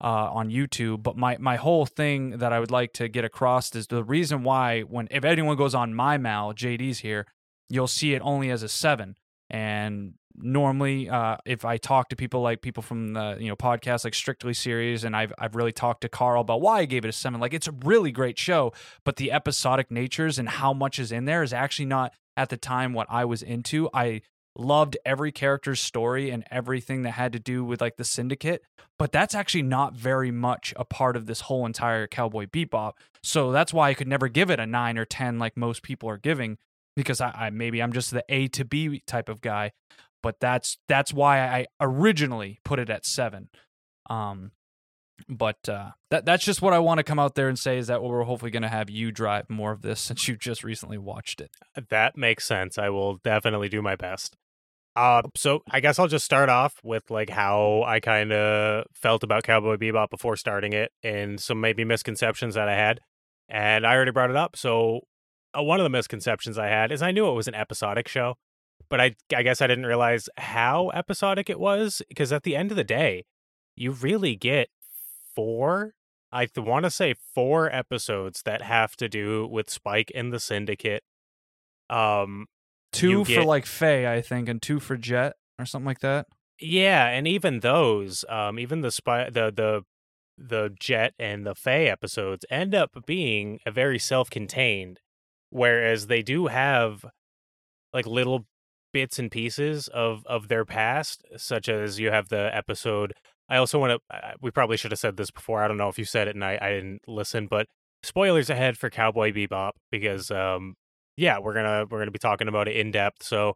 uh, 0.00 0.30
on 0.32 0.50
YouTube. 0.50 1.02
But 1.02 1.16
my 1.16 1.36
my 1.38 1.56
whole 1.56 1.86
thing 1.86 2.38
that 2.38 2.52
I 2.52 2.60
would 2.60 2.70
like 2.70 2.92
to 2.94 3.08
get 3.08 3.24
across 3.24 3.74
is 3.74 3.86
the 3.86 4.04
reason 4.04 4.42
why 4.42 4.80
when 4.80 5.08
if 5.10 5.24
anyone 5.24 5.56
goes 5.56 5.74
on 5.74 5.94
my 5.94 6.18
mal, 6.18 6.52
JD's 6.52 6.98
here, 6.98 7.26
you'll 7.68 7.86
see 7.86 8.14
it 8.14 8.22
only 8.22 8.50
as 8.50 8.62
a 8.62 8.68
seven. 8.68 9.16
And 9.48 10.14
normally 10.42 11.08
uh, 11.08 11.36
if 11.44 11.64
i 11.64 11.76
talk 11.76 12.08
to 12.08 12.16
people 12.16 12.40
like 12.40 12.62
people 12.62 12.82
from 12.82 13.12
the 13.14 13.36
you 13.40 13.48
know 13.48 13.56
podcasts 13.56 14.04
like 14.04 14.14
strictly 14.14 14.54
series 14.54 15.04
and 15.04 15.14
I've, 15.16 15.32
I've 15.38 15.54
really 15.54 15.72
talked 15.72 16.02
to 16.02 16.08
carl 16.08 16.40
about 16.40 16.60
why 16.60 16.80
i 16.80 16.84
gave 16.84 17.04
it 17.04 17.08
a 17.08 17.12
seven. 17.12 17.40
Like 17.40 17.54
it's 17.54 17.68
a 17.68 17.72
really 17.84 18.12
great 18.12 18.38
show 18.38 18.72
but 19.04 19.16
the 19.16 19.32
episodic 19.32 19.90
natures 19.90 20.38
and 20.38 20.48
how 20.48 20.72
much 20.72 20.98
is 20.98 21.12
in 21.12 21.24
there 21.24 21.42
is 21.42 21.52
actually 21.52 21.86
not 21.86 22.12
at 22.36 22.48
the 22.48 22.56
time 22.56 22.92
what 22.92 23.06
i 23.10 23.24
was 23.24 23.42
into. 23.42 23.88
I 23.94 24.22
loved 24.56 24.96
every 25.04 25.30
character's 25.30 25.80
story 25.80 26.30
and 26.30 26.44
everything 26.50 27.02
that 27.02 27.12
had 27.12 27.32
to 27.32 27.38
do 27.38 27.64
with 27.64 27.80
like 27.80 27.96
the 27.96 28.04
syndicate 28.04 28.62
but 28.98 29.12
that's 29.12 29.34
actually 29.34 29.62
not 29.62 29.94
very 29.94 30.30
much 30.30 30.74
a 30.76 30.84
part 30.84 31.16
of 31.16 31.26
this 31.26 31.42
whole 31.42 31.64
entire 31.64 32.06
cowboy 32.06 32.44
bebop. 32.44 32.92
So 33.22 33.52
that's 33.52 33.72
why 33.72 33.90
i 33.90 33.94
could 33.94 34.08
never 34.08 34.28
give 34.28 34.50
it 34.50 34.60
a 34.60 34.66
9 34.66 34.98
or 34.98 35.04
10 35.04 35.38
like 35.38 35.56
most 35.56 35.82
people 35.82 36.08
are 36.08 36.18
giving 36.18 36.58
because 36.96 37.20
I, 37.20 37.30
I 37.30 37.50
maybe 37.50 37.82
i'm 37.82 37.92
just 37.92 38.10
the 38.10 38.24
a 38.28 38.48
to 38.48 38.64
b 38.64 39.02
type 39.06 39.28
of 39.28 39.40
guy 39.40 39.72
but 40.22 40.40
that's 40.40 40.78
that's 40.88 41.12
why 41.12 41.40
I 41.40 41.66
originally 41.80 42.60
put 42.64 42.78
it 42.78 42.90
at 42.90 43.06
seven. 43.06 43.48
Um, 44.08 44.52
but 45.28 45.68
uh, 45.68 45.90
that 46.10 46.24
that's 46.24 46.44
just 46.44 46.62
what 46.62 46.72
I 46.72 46.78
want 46.78 46.98
to 46.98 47.04
come 47.04 47.18
out 47.18 47.34
there 47.34 47.48
and 47.48 47.58
say 47.58 47.78
is 47.78 47.88
that 47.88 48.02
we're 48.02 48.24
hopefully 48.24 48.50
going 48.50 48.62
to 48.62 48.68
have 48.68 48.90
you 48.90 49.12
drive 49.12 49.48
more 49.48 49.72
of 49.72 49.82
this 49.82 50.00
since 50.00 50.28
you 50.28 50.36
just 50.36 50.64
recently 50.64 50.98
watched 50.98 51.40
it. 51.40 51.50
Uh, 51.76 51.82
that 51.90 52.16
makes 52.16 52.44
sense. 52.44 52.78
I 52.78 52.88
will 52.88 53.16
definitely 53.16 53.68
do 53.68 53.82
my 53.82 53.96
best. 53.96 54.36
Uh, 54.96 55.22
so 55.36 55.62
I 55.70 55.80
guess 55.80 55.98
I'll 55.98 56.08
just 56.08 56.24
start 56.24 56.48
off 56.48 56.74
with 56.82 57.10
like 57.10 57.30
how 57.30 57.84
I 57.86 58.00
kind 58.00 58.32
of 58.32 58.86
felt 58.92 59.22
about 59.22 59.44
Cowboy 59.44 59.76
Bebop 59.76 60.10
before 60.10 60.36
starting 60.36 60.72
it, 60.72 60.92
and 61.02 61.40
some 61.40 61.60
maybe 61.60 61.84
misconceptions 61.84 62.54
that 62.54 62.68
I 62.68 62.74
had. 62.74 63.00
And 63.48 63.86
I 63.86 63.94
already 63.94 64.10
brought 64.10 64.30
it 64.30 64.36
up. 64.36 64.56
So 64.56 65.00
uh, 65.56 65.62
one 65.62 65.80
of 65.80 65.84
the 65.84 65.90
misconceptions 65.90 66.58
I 66.58 66.68
had 66.68 66.92
is 66.92 67.02
I 67.02 67.12
knew 67.12 67.28
it 67.28 67.34
was 67.34 67.48
an 67.48 67.54
episodic 67.54 68.08
show 68.08 68.36
but 68.90 69.00
I 69.00 69.14
I 69.34 69.42
guess 69.42 69.62
I 69.62 69.66
didn't 69.66 69.86
realize 69.86 70.28
how 70.36 70.90
episodic 70.90 71.48
it 71.48 71.58
was 71.58 72.02
because 72.08 72.32
at 72.32 72.42
the 72.42 72.56
end 72.56 72.70
of 72.70 72.76
the 72.76 72.84
day, 72.84 73.24
you 73.76 73.92
really 73.92 74.36
get 74.36 74.68
four. 75.34 75.94
I 76.32 76.46
th- 76.46 76.66
want 76.66 76.84
to 76.84 76.90
say 76.90 77.14
four 77.34 77.74
episodes 77.74 78.42
that 78.44 78.62
have 78.62 78.96
to 78.96 79.08
do 79.08 79.46
with 79.46 79.70
Spike 79.70 80.12
and 80.14 80.32
the 80.32 80.38
Syndicate. 80.40 81.02
Um, 81.88 82.46
two 82.92 83.24
get, 83.24 83.36
for 83.36 83.44
like 83.44 83.66
Faye, 83.66 84.12
I 84.12 84.20
think, 84.20 84.48
and 84.48 84.60
two 84.60 84.80
for 84.80 84.96
Jet 84.96 85.34
or 85.58 85.66
something 85.66 85.86
like 85.86 86.00
that. 86.00 86.26
Yeah, 86.60 87.06
and 87.06 87.26
even 87.26 87.60
those, 87.60 88.24
um, 88.28 88.58
even 88.58 88.82
the 88.82 88.90
spy, 88.90 89.30
the 89.30 89.50
the 89.50 89.82
the 90.36 90.74
Jet 90.78 91.14
and 91.18 91.46
the 91.46 91.54
Faye 91.54 91.88
episodes 91.88 92.44
end 92.50 92.74
up 92.74 93.06
being 93.06 93.60
a 93.66 93.70
very 93.70 93.98
self-contained, 93.98 95.00
whereas 95.50 96.06
they 96.06 96.22
do 96.22 96.46
have 96.46 97.04
like 97.92 98.06
little 98.06 98.46
bits 98.92 99.18
and 99.18 99.30
pieces 99.30 99.88
of 99.88 100.24
of 100.26 100.48
their 100.48 100.64
past, 100.64 101.24
such 101.36 101.68
as 101.68 101.98
you 101.98 102.10
have 102.10 102.28
the 102.28 102.54
episode. 102.54 103.12
I 103.48 103.56
also 103.56 103.78
want 103.78 104.00
to. 104.10 104.34
We 104.40 104.50
probably 104.50 104.76
should 104.76 104.92
have 104.92 105.00
said 105.00 105.16
this 105.16 105.30
before. 105.30 105.62
I 105.62 105.68
don't 105.68 105.76
know 105.76 105.88
if 105.88 105.98
you 105.98 106.04
said 106.04 106.28
it 106.28 106.34
and 106.34 106.44
I, 106.44 106.58
I 106.60 106.70
didn't 106.70 107.02
listen, 107.08 107.46
but 107.46 107.66
spoilers 108.02 108.48
ahead 108.50 108.78
for 108.78 108.90
Cowboy 108.90 109.32
Bebop 109.32 109.72
because 109.90 110.30
um 110.30 110.74
yeah 111.16 111.38
we're 111.38 111.52
gonna 111.54 111.86
we're 111.90 111.98
gonna 111.98 112.10
be 112.10 112.18
talking 112.18 112.48
about 112.48 112.68
it 112.68 112.76
in 112.76 112.90
depth. 112.90 113.22
So 113.22 113.54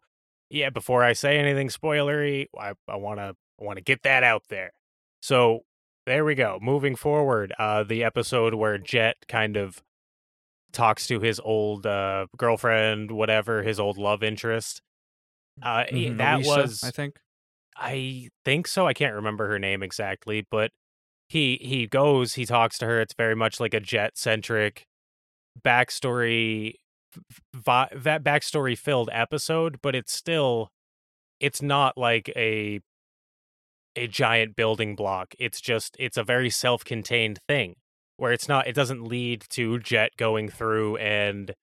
yeah, 0.49 0.69
before 0.69 1.03
I 1.03 1.13
say 1.13 1.37
anything 1.37 1.69
spoilery, 1.69 2.47
I 2.57 2.73
I 2.87 2.97
want 2.97 3.19
to 3.19 3.35
want 3.57 3.77
to 3.77 3.83
get 3.83 4.03
that 4.03 4.23
out 4.23 4.43
there. 4.49 4.71
So 5.21 5.61
there 6.05 6.23
we 6.23 6.35
go. 6.35 6.59
Moving 6.61 6.95
forward, 6.95 7.53
uh, 7.57 7.83
the 7.83 8.03
episode 8.03 8.53
where 8.53 8.77
Jet 8.77 9.15
kind 9.27 9.57
of 9.57 9.81
talks 10.71 11.07
to 11.07 11.19
his 11.19 11.39
old 11.39 11.87
uh, 11.87 12.27
girlfriend, 12.37 13.09
whatever, 13.09 13.63
his 13.63 13.79
old 13.79 13.97
love 13.97 14.21
interest, 14.21 14.81
uh, 15.61 15.83
mm-hmm. 15.85 16.17
that 16.17 16.45
was, 16.45 16.83
I 16.83 16.91
think. 16.91 17.19
I 17.77 18.29
think 18.45 18.67
so. 18.67 18.87
I 18.87 18.93
can't 18.93 19.15
remember 19.15 19.47
her 19.49 19.59
name 19.59 19.83
exactly, 19.83 20.45
but 20.49 20.71
he 21.27 21.59
he 21.61 21.87
goes, 21.87 22.35
he 22.35 22.45
talks 22.45 22.77
to 22.79 22.85
her. 22.85 23.01
It's 23.01 23.13
very 23.13 23.35
much 23.35 23.59
like 23.59 23.73
a 23.73 23.79
jet 23.79 24.17
centric 24.17 24.85
backstory, 25.61 26.75
vi- 27.53 27.89
that 27.93 28.23
backstory 28.23 28.77
filled 28.77 29.09
episode, 29.11 29.79
but 29.81 29.95
it's 29.95 30.13
still, 30.13 30.69
it's 31.39 31.61
not 31.61 31.97
like 31.97 32.29
a 32.35 32.79
a 33.95 34.07
giant 34.07 34.55
building 34.55 34.95
block. 34.95 35.33
It's 35.39 35.61
just 35.61 35.95
it's 35.99 36.17
a 36.17 36.23
very 36.23 36.49
self 36.49 36.83
contained 36.83 37.39
thing 37.47 37.75
where 38.17 38.31
it's 38.31 38.47
not. 38.47 38.67
It 38.67 38.75
doesn't 38.75 39.03
lead 39.03 39.45
to 39.51 39.79
Jet 39.79 40.11
going 40.17 40.49
through 40.49 40.97
and 40.97 41.53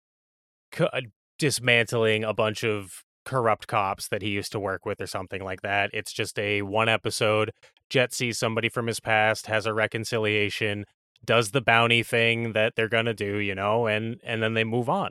co- 0.71 0.91
uh, 0.93 1.03
dismantling 1.39 2.25
a 2.25 2.35
bunch 2.35 2.65
of 2.65 3.03
corrupt 3.25 3.67
cops 3.67 4.09
that 4.09 4.23
he 4.23 4.31
used 4.31 4.53
to 4.53 4.61
work 4.61 4.85
with 4.87 5.01
or 5.01 5.07
something 5.07 5.43
like 5.45 5.63
that. 5.63 5.91
It's 5.93 6.13
just 6.13 6.39
a 6.39 6.63
one 6.63 6.89
episode. 6.89 7.53
Jet 7.91 8.13
sees 8.13 8.39
somebody 8.39 8.69
from 8.69 8.87
his 8.87 9.01
past, 9.01 9.47
has 9.47 9.67
a 9.67 9.75
reconciliation, 9.75 10.85
does 11.25 11.51
the 11.51 11.61
bounty 11.61 12.03
thing 12.03 12.53
that 12.53 12.75
they're 12.77 12.89
gonna 12.89 13.15
do, 13.15 13.37
you 13.39 13.55
know, 13.55 13.87
and 13.87 14.21
and 14.25 14.43
then 14.43 14.55
they 14.55 14.65
move 14.65 14.89
on. 14.89 15.11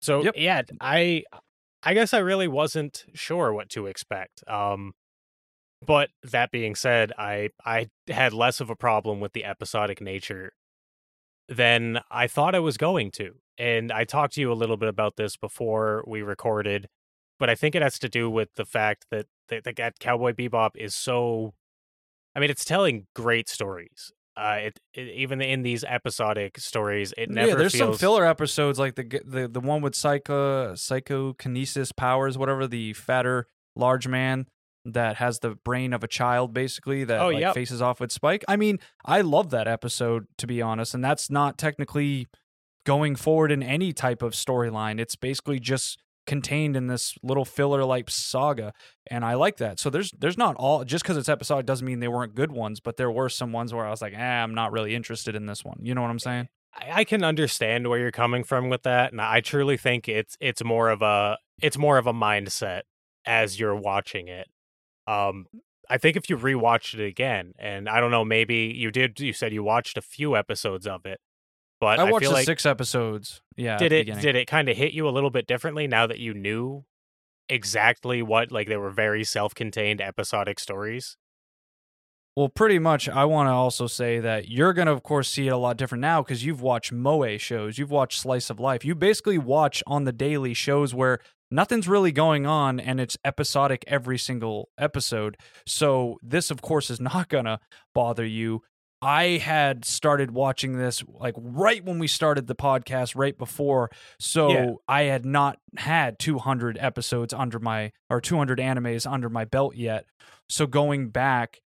So 0.00 0.22
Yep. 0.22 0.34
yeah, 0.36 0.62
I 0.80 1.24
I 1.82 1.94
guess 1.94 2.14
I 2.14 2.18
really 2.18 2.48
wasn't 2.48 3.04
sure 3.14 3.52
what 3.52 3.68
to 3.70 3.86
expect. 3.86 4.42
Um 4.48 4.92
but 5.86 6.10
that 6.24 6.50
being 6.50 6.74
said, 6.74 7.12
I 7.18 7.50
I 7.64 7.88
had 8.08 8.32
less 8.32 8.60
of 8.60 8.70
a 8.70 8.76
problem 8.76 9.20
with 9.20 9.32
the 9.32 9.44
episodic 9.44 10.00
nature 10.00 10.52
than 11.48 12.00
I 12.10 12.26
thought 12.26 12.54
I 12.54 12.60
was 12.60 12.76
going 12.76 13.10
to. 13.12 13.34
And 13.56 13.90
I 13.90 14.04
talked 14.04 14.34
to 14.34 14.40
you 14.40 14.52
a 14.52 14.54
little 14.54 14.76
bit 14.76 14.88
about 14.88 15.16
this 15.16 15.36
before 15.36 16.04
we 16.06 16.22
recorded, 16.22 16.88
but 17.38 17.50
I 17.50 17.54
think 17.54 17.74
it 17.74 17.82
has 17.82 17.98
to 18.00 18.08
do 18.08 18.30
with 18.30 18.50
the 18.54 18.64
fact 18.64 19.06
that 19.10 19.26
that, 19.48 19.64
that 19.64 19.98
Cowboy 19.98 20.32
Bebop 20.32 20.70
is 20.76 20.94
so 20.94 21.54
I 22.36 22.40
mean, 22.40 22.50
it's 22.50 22.64
telling 22.64 23.06
great 23.14 23.48
stories. 23.48 24.12
Uh, 24.36 24.58
it, 24.60 24.80
it 24.94 25.08
even 25.08 25.40
in 25.40 25.62
these 25.62 25.82
episodic 25.82 26.58
stories, 26.58 27.12
it 27.18 27.28
never 27.28 27.48
yeah, 27.48 27.54
there's 27.56 27.72
feels 27.72 27.96
some 27.96 27.98
filler 27.98 28.24
episodes 28.24 28.78
like 28.78 28.94
the 28.94 29.20
the 29.24 29.48
the 29.48 29.60
one 29.60 29.82
with 29.82 29.96
psycho 29.96 30.76
psychokinesis 30.76 31.90
powers, 31.90 32.38
whatever 32.38 32.68
the 32.68 32.92
fatter 32.92 33.48
large 33.74 34.06
man 34.06 34.46
that 34.84 35.16
has 35.16 35.40
the 35.40 35.50
brain 35.50 35.92
of 35.92 36.02
a 36.02 36.08
child 36.08 36.54
basically 36.54 37.04
that 37.04 37.20
Oh, 37.20 37.28
like, 37.28 37.40
yep. 37.40 37.54
faces 37.54 37.82
off 37.82 38.00
with 38.00 38.12
Spike. 38.12 38.44
I 38.48 38.56
mean, 38.56 38.78
I 39.04 39.20
love 39.20 39.50
that 39.50 39.68
episode 39.68 40.26
to 40.38 40.46
be 40.46 40.62
honest, 40.62 40.94
and 40.94 41.04
that's 41.04 41.30
not 41.30 41.58
technically 41.58 42.26
going 42.86 43.16
forward 43.16 43.52
in 43.52 43.62
any 43.62 43.92
type 43.92 44.22
of 44.22 44.32
storyline. 44.32 44.98
It's 44.98 45.16
basically 45.16 45.60
just 45.60 45.98
contained 46.26 46.76
in 46.76 46.88
this 46.88 47.14
little 47.22 47.44
filler 47.46 47.84
like 47.84 48.10
saga 48.10 48.72
and 49.10 49.24
I 49.24 49.32
like 49.32 49.56
that. 49.56 49.80
So 49.80 49.88
there's 49.88 50.10
there's 50.12 50.36
not 50.36 50.56
all 50.56 50.84
just 50.84 51.02
cuz 51.04 51.16
it's 51.16 51.28
episodic 51.28 51.64
doesn't 51.64 51.86
mean 51.86 52.00
they 52.00 52.08
weren't 52.08 52.34
good 52.34 52.52
ones, 52.52 52.80
but 52.80 52.98
there 52.98 53.10
were 53.10 53.30
some 53.30 53.50
ones 53.52 53.72
where 53.72 53.86
I 53.86 53.90
was 53.90 54.02
like, 54.02 54.12
"Eh, 54.14 54.18
I'm 54.42 54.54
not 54.54 54.70
really 54.72 54.94
interested 54.94 55.34
in 55.34 55.46
this 55.46 55.64
one." 55.64 55.78
You 55.82 55.94
know 55.94 56.02
what 56.02 56.10
I'm 56.10 56.18
saying? 56.18 56.48
I 56.80 57.04
can 57.04 57.24
understand 57.24 57.88
where 57.88 57.98
you're 57.98 58.10
coming 58.12 58.44
from 58.44 58.68
with 58.68 58.82
that, 58.82 59.10
and 59.10 59.20
I 59.22 59.40
truly 59.40 59.76
think 59.78 60.06
it's 60.06 60.36
it's 60.38 60.62
more 60.62 60.90
of 60.90 61.00
a 61.02 61.38
it's 61.62 61.78
more 61.78 61.96
of 61.96 62.06
a 62.06 62.12
mindset 62.12 62.82
as 63.24 63.58
you're 63.58 63.74
watching 63.74 64.28
it. 64.28 64.48
Um, 65.08 65.46
I 65.90 65.96
think 65.96 66.16
if 66.16 66.28
you 66.28 66.36
rewatched 66.36 66.94
it 66.94 67.04
again, 67.04 67.54
and 67.58 67.88
I 67.88 68.00
don't 68.00 68.10
know, 68.10 68.24
maybe 68.24 68.74
you 68.76 68.90
did. 68.90 69.18
You 69.20 69.32
said 69.32 69.52
you 69.52 69.62
watched 69.62 69.96
a 69.96 70.02
few 70.02 70.36
episodes 70.36 70.86
of 70.86 71.06
it, 71.06 71.18
but 71.80 71.98
I 71.98 72.06
I, 72.06 72.10
watched 72.10 72.30
like 72.30 72.44
six 72.44 72.66
episodes. 72.66 73.40
Yeah. 73.56 73.78
did 73.78 73.92
it 73.92 74.06
beginning. 74.06 74.22
did 74.22 74.36
it 74.36 74.46
kind 74.46 74.68
of 74.68 74.76
hit 74.76 74.92
you 74.92 75.08
a 75.08 75.10
little 75.10 75.30
bit 75.30 75.46
differently 75.46 75.86
now 75.86 76.06
that 76.06 76.18
you 76.18 76.34
knew 76.34 76.84
exactly 77.48 78.20
what 78.20 78.52
like 78.52 78.68
they 78.68 78.76
were 78.76 78.90
very 78.90 79.24
self-contained 79.24 80.00
episodic 80.00 80.60
stories. 80.60 81.16
Well, 82.36 82.48
pretty 82.48 82.78
much. 82.78 83.08
I 83.08 83.24
want 83.24 83.48
to 83.48 83.52
also 83.52 83.88
say 83.88 84.20
that 84.20 84.48
you're 84.48 84.72
going 84.72 84.86
to, 84.86 84.92
of 84.92 85.02
course, 85.02 85.28
see 85.28 85.48
it 85.48 85.52
a 85.52 85.56
lot 85.56 85.76
different 85.76 86.02
now 86.02 86.22
because 86.22 86.44
you've 86.44 86.60
watched 86.60 86.92
Moe 86.92 87.36
shows, 87.36 87.78
you've 87.78 87.90
watched 87.90 88.20
Slice 88.20 88.48
of 88.48 88.60
Life. 88.60 88.84
You 88.84 88.94
basically 88.94 89.38
watch 89.38 89.82
on 89.88 90.04
the 90.04 90.12
daily 90.12 90.54
shows 90.54 90.94
where 90.94 91.18
nothing's 91.50 91.88
really 91.88 92.12
going 92.12 92.46
on 92.46 92.80
and 92.80 93.00
it's 93.00 93.16
episodic 93.24 93.84
every 93.86 94.18
single 94.18 94.68
episode. 94.78 95.36
So, 95.66 96.18
this, 96.22 96.50
of 96.50 96.62
course, 96.62 96.90
is 96.90 97.00
not 97.00 97.28
going 97.28 97.46
to 97.46 97.60
bother 97.94 98.24
you. 98.24 98.62
I 99.00 99.38
had 99.38 99.84
started 99.84 100.32
watching 100.32 100.76
this 100.76 101.04
like 101.06 101.34
right 101.36 101.84
when 101.84 102.00
we 102.00 102.08
started 102.08 102.48
the 102.48 102.56
podcast, 102.56 103.14
right 103.14 103.36
before. 103.38 103.90
So 104.18 104.48
Yeah. 104.48 104.70
I 104.88 105.02
had 105.02 105.24
not 105.24 105.58
had 105.76 106.18
200 106.18 106.76
episodes 106.80 107.32
under 107.32 107.60
my, 107.60 107.92
or 108.10 108.20
200 108.20 108.58
animes 108.58 109.08
under 109.10 109.28
my 109.28 109.44
belt 109.44 109.76
yet. 109.76 110.06
So 110.48 110.66
going 110.66 111.10
back, 111.10 111.60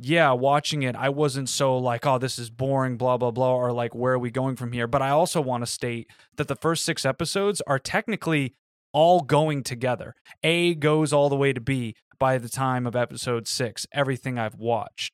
yeah, 0.00 0.32
watching 0.32 0.82
it, 0.82 0.96
I 0.96 1.10
wasn't 1.10 1.48
so 1.50 1.76
like, 1.76 2.06
oh, 2.06 2.16
this 2.18 2.38
is 2.38 2.48
boring, 2.48 2.96
blah, 2.96 3.18
blah, 3.18 3.32
blah, 3.32 3.54
or 3.54 3.72
like, 3.72 3.94
where 3.94 4.14
are 4.14 4.18
we 4.18 4.30
going 4.30 4.56
from 4.56 4.72
here? 4.72 4.86
But 4.86 5.02
I 5.02 5.10
also 5.10 5.40
want 5.42 5.62
to 5.62 5.66
state 5.70 6.08
that 6.36 6.48
the 6.48 6.56
first 6.56 6.84
six 6.84 7.04
episodes 7.04 7.60
are 7.66 7.78
technically 7.78 8.54
all 8.98 9.20
going 9.20 9.62
together. 9.62 10.12
A 10.42 10.74
goes 10.74 11.12
all 11.12 11.28
the 11.28 11.36
way 11.36 11.52
to 11.52 11.60
B 11.60 11.94
by 12.18 12.36
the 12.36 12.48
time 12.48 12.84
of 12.84 12.96
episode 12.96 13.46
six, 13.46 13.86
everything 13.92 14.40
I've 14.40 14.56
watched, 14.56 15.12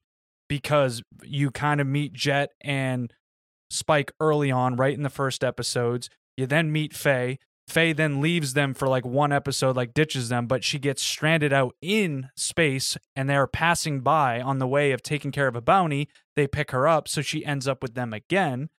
because 0.49 1.03
you 1.23 1.51
kind 1.51 1.83
of 1.83 1.87
meet 1.87 2.15
Jet 2.15 2.49
and 2.63 3.13
Spike 3.69 4.11
early 4.19 4.51
on, 4.51 4.77
right 4.77 4.95
in 4.95 5.03
the 5.03 5.11
first 5.11 5.45
episodes. 5.45 6.09
You 6.35 6.47
then 6.47 6.73
meet 6.73 6.95
Faye. 6.95 7.39
Faye 7.69 7.93
then 7.93 8.23
leaves 8.23 8.55
them 8.55 8.73
for 8.73 8.89
like 8.89 9.05
one 9.05 9.33
episode, 9.33 9.77
like 9.77 9.93
ditches 9.93 10.31
them, 10.31 10.47
but 10.47 10.65
she 10.65 10.79
gets 10.79 11.03
stranded 11.03 11.53
out 11.53 11.75
in 11.83 12.29
space 12.39 12.97
and 13.15 13.29
they're 13.29 13.47
passing 13.47 14.01
by 14.01 14.41
on 14.41 14.61
the 14.61 14.67
way 14.67 14.93
of 14.93 15.03
taking 15.03 15.31
care 15.31 15.47
of 15.47 15.57
a 15.57 15.61
bounty. 15.61 16.09
They 16.37 16.47
pick 16.47 16.71
her 16.71 16.89
up, 16.89 17.07
so 17.07 17.21
she 17.21 17.45
ends 17.45 17.69
up 17.69 17.83
with 17.83 17.95
them 17.95 18.15
again. 18.15 18.71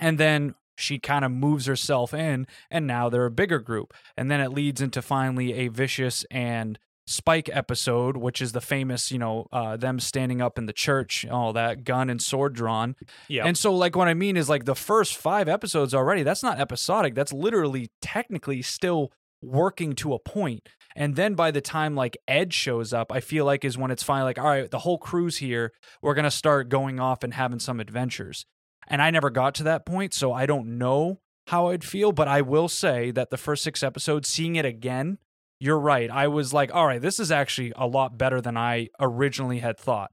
And 0.00 0.18
then 0.18 0.54
she 0.76 0.98
kind 0.98 1.24
of 1.24 1.30
moves 1.30 1.66
herself 1.66 2.12
in, 2.14 2.46
and 2.70 2.86
now 2.86 3.08
they're 3.08 3.26
a 3.26 3.30
bigger 3.30 3.58
group. 3.58 3.94
And 4.16 4.30
then 4.30 4.40
it 4.40 4.50
leads 4.52 4.80
into 4.80 5.02
finally 5.02 5.52
a 5.54 5.68
vicious 5.68 6.24
and 6.30 6.78
Spike 7.06 7.50
episode, 7.52 8.16
which 8.16 8.40
is 8.40 8.52
the 8.52 8.62
famous, 8.62 9.12
you 9.12 9.18
know, 9.18 9.46
uh, 9.52 9.76
them 9.76 10.00
standing 10.00 10.40
up 10.40 10.56
in 10.56 10.64
the 10.64 10.72
church, 10.72 11.26
all 11.26 11.52
that 11.52 11.84
gun 11.84 12.08
and 12.08 12.20
sword 12.20 12.54
drawn. 12.54 12.96
Yeah, 13.28 13.44
And 13.44 13.58
so, 13.58 13.74
like, 13.74 13.94
what 13.94 14.08
I 14.08 14.14
mean 14.14 14.38
is, 14.38 14.48
like, 14.48 14.64
the 14.64 14.74
first 14.74 15.18
five 15.18 15.46
episodes 15.46 15.92
already, 15.92 16.22
that's 16.22 16.42
not 16.42 16.58
episodic. 16.58 17.14
That's 17.14 17.32
literally, 17.32 17.90
technically, 18.00 18.62
still 18.62 19.12
working 19.42 19.92
to 19.96 20.14
a 20.14 20.18
point. 20.18 20.66
And 20.96 21.14
then 21.14 21.34
by 21.34 21.50
the 21.50 21.60
time, 21.60 21.94
like, 21.94 22.16
Ed 22.26 22.54
shows 22.54 22.94
up, 22.94 23.12
I 23.12 23.20
feel 23.20 23.44
like 23.44 23.66
is 23.66 23.76
when 23.76 23.90
it's 23.90 24.02
finally 24.02 24.24
like, 24.24 24.38
all 24.38 24.46
right, 24.46 24.70
the 24.70 24.78
whole 24.78 24.96
crew's 24.96 25.36
here. 25.36 25.72
We're 26.00 26.14
going 26.14 26.24
to 26.24 26.30
start 26.30 26.70
going 26.70 27.00
off 27.00 27.22
and 27.22 27.34
having 27.34 27.58
some 27.58 27.80
adventures. 27.80 28.46
And 28.86 29.02
I 29.02 29.10
never 29.10 29.30
got 29.30 29.54
to 29.56 29.62
that 29.64 29.86
point, 29.86 30.14
so 30.14 30.32
I 30.32 30.46
don't 30.46 30.78
know 30.78 31.20
how 31.48 31.68
I'd 31.68 31.84
feel. 31.84 32.12
But 32.12 32.28
I 32.28 32.40
will 32.40 32.68
say 32.68 33.10
that 33.10 33.30
the 33.30 33.36
first 33.36 33.62
six 33.62 33.82
episodes, 33.82 34.28
seeing 34.28 34.56
it 34.56 34.64
again, 34.64 35.18
you're 35.60 35.78
right. 35.78 36.10
I 36.10 36.28
was 36.28 36.52
like, 36.52 36.74
all 36.74 36.86
right, 36.86 37.00
this 37.00 37.18
is 37.18 37.30
actually 37.30 37.72
a 37.76 37.86
lot 37.86 38.18
better 38.18 38.40
than 38.40 38.56
I 38.56 38.88
originally 39.00 39.60
had 39.60 39.78
thought. 39.78 40.10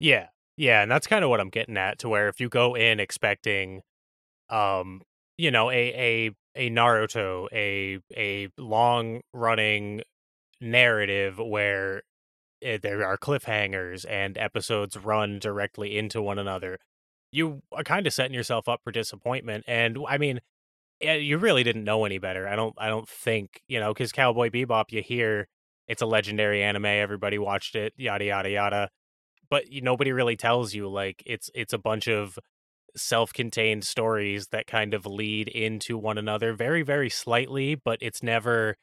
Yeah. 0.00 0.28
Yeah, 0.56 0.82
and 0.82 0.90
that's 0.90 1.06
kind 1.06 1.22
of 1.22 1.30
what 1.30 1.40
I'm 1.40 1.50
getting 1.50 1.76
at 1.76 1.98
to 1.98 2.08
where 2.08 2.28
if 2.28 2.40
you 2.40 2.48
go 2.48 2.74
in 2.74 2.98
expecting 2.98 3.82
um 4.48 5.02
you 5.36 5.50
know 5.50 5.70
a 5.70 5.74
a 5.74 6.30
a 6.56 6.70
Naruto, 6.70 7.46
a 7.52 7.98
a 8.16 8.48
long 8.58 9.20
running 9.34 10.02
narrative 10.60 11.38
where 11.38 12.02
eh, 12.62 12.78
there 12.82 13.06
are 13.06 13.18
cliffhangers 13.18 14.04
and 14.08 14.38
episodes 14.38 14.96
run 14.96 15.38
directly 15.38 15.98
into 15.98 16.22
one 16.22 16.38
another, 16.38 16.78
you 17.36 17.60
are 17.70 17.84
kind 17.84 18.06
of 18.06 18.14
setting 18.14 18.32
yourself 18.32 18.66
up 18.66 18.80
for 18.82 18.90
disappointment. 18.90 19.64
And 19.68 19.98
I 20.08 20.16
mean, 20.16 20.40
you 21.00 21.36
really 21.36 21.62
didn't 21.62 21.84
know 21.84 22.06
any 22.06 22.18
better. 22.18 22.48
I 22.48 22.56
don't. 22.56 22.74
I 22.78 22.88
don't 22.88 23.06
think 23.08 23.62
you 23.68 23.78
know 23.78 23.92
because 23.92 24.10
Cowboy 24.10 24.48
Bebop. 24.48 24.86
You 24.90 25.02
hear 25.02 25.46
it's 25.86 26.00
a 26.00 26.06
legendary 26.06 26.62
anime. 26.62 26.86
Everybody 26.86 27.38
watched 27.38 27.76
it. 27.76 27.92
Yada 27.96 28.24
yada 28.24 28.48
yada. 28.48 28.90
But 29.50 29.70
you, 29.70 29.82
nobody 29.82 30.12
really 30.12 30.36
tells 30.36 30.74
you 30.74 30.88
like 30.88 31.22
it's 31.26 31.50
it's 31.54 31.74
a 31.74 31.78
bunch 31.78 32.08
of 32.08 32.38
self-contained 32.96 33.84
stories 33.84 34.48
that 34.48 34.66
kind 34.66 34.94
of 34.94 35.04
lead 35.04 35.48
into 35.48 35.98
one 35.98 36.16
another 36.16 36.54
very 36.54 36.80
very 36.80 37.10
slightly 37.10 37.74
but 37.74 37.98
it's 38.00 38.22
never 38.22 38.74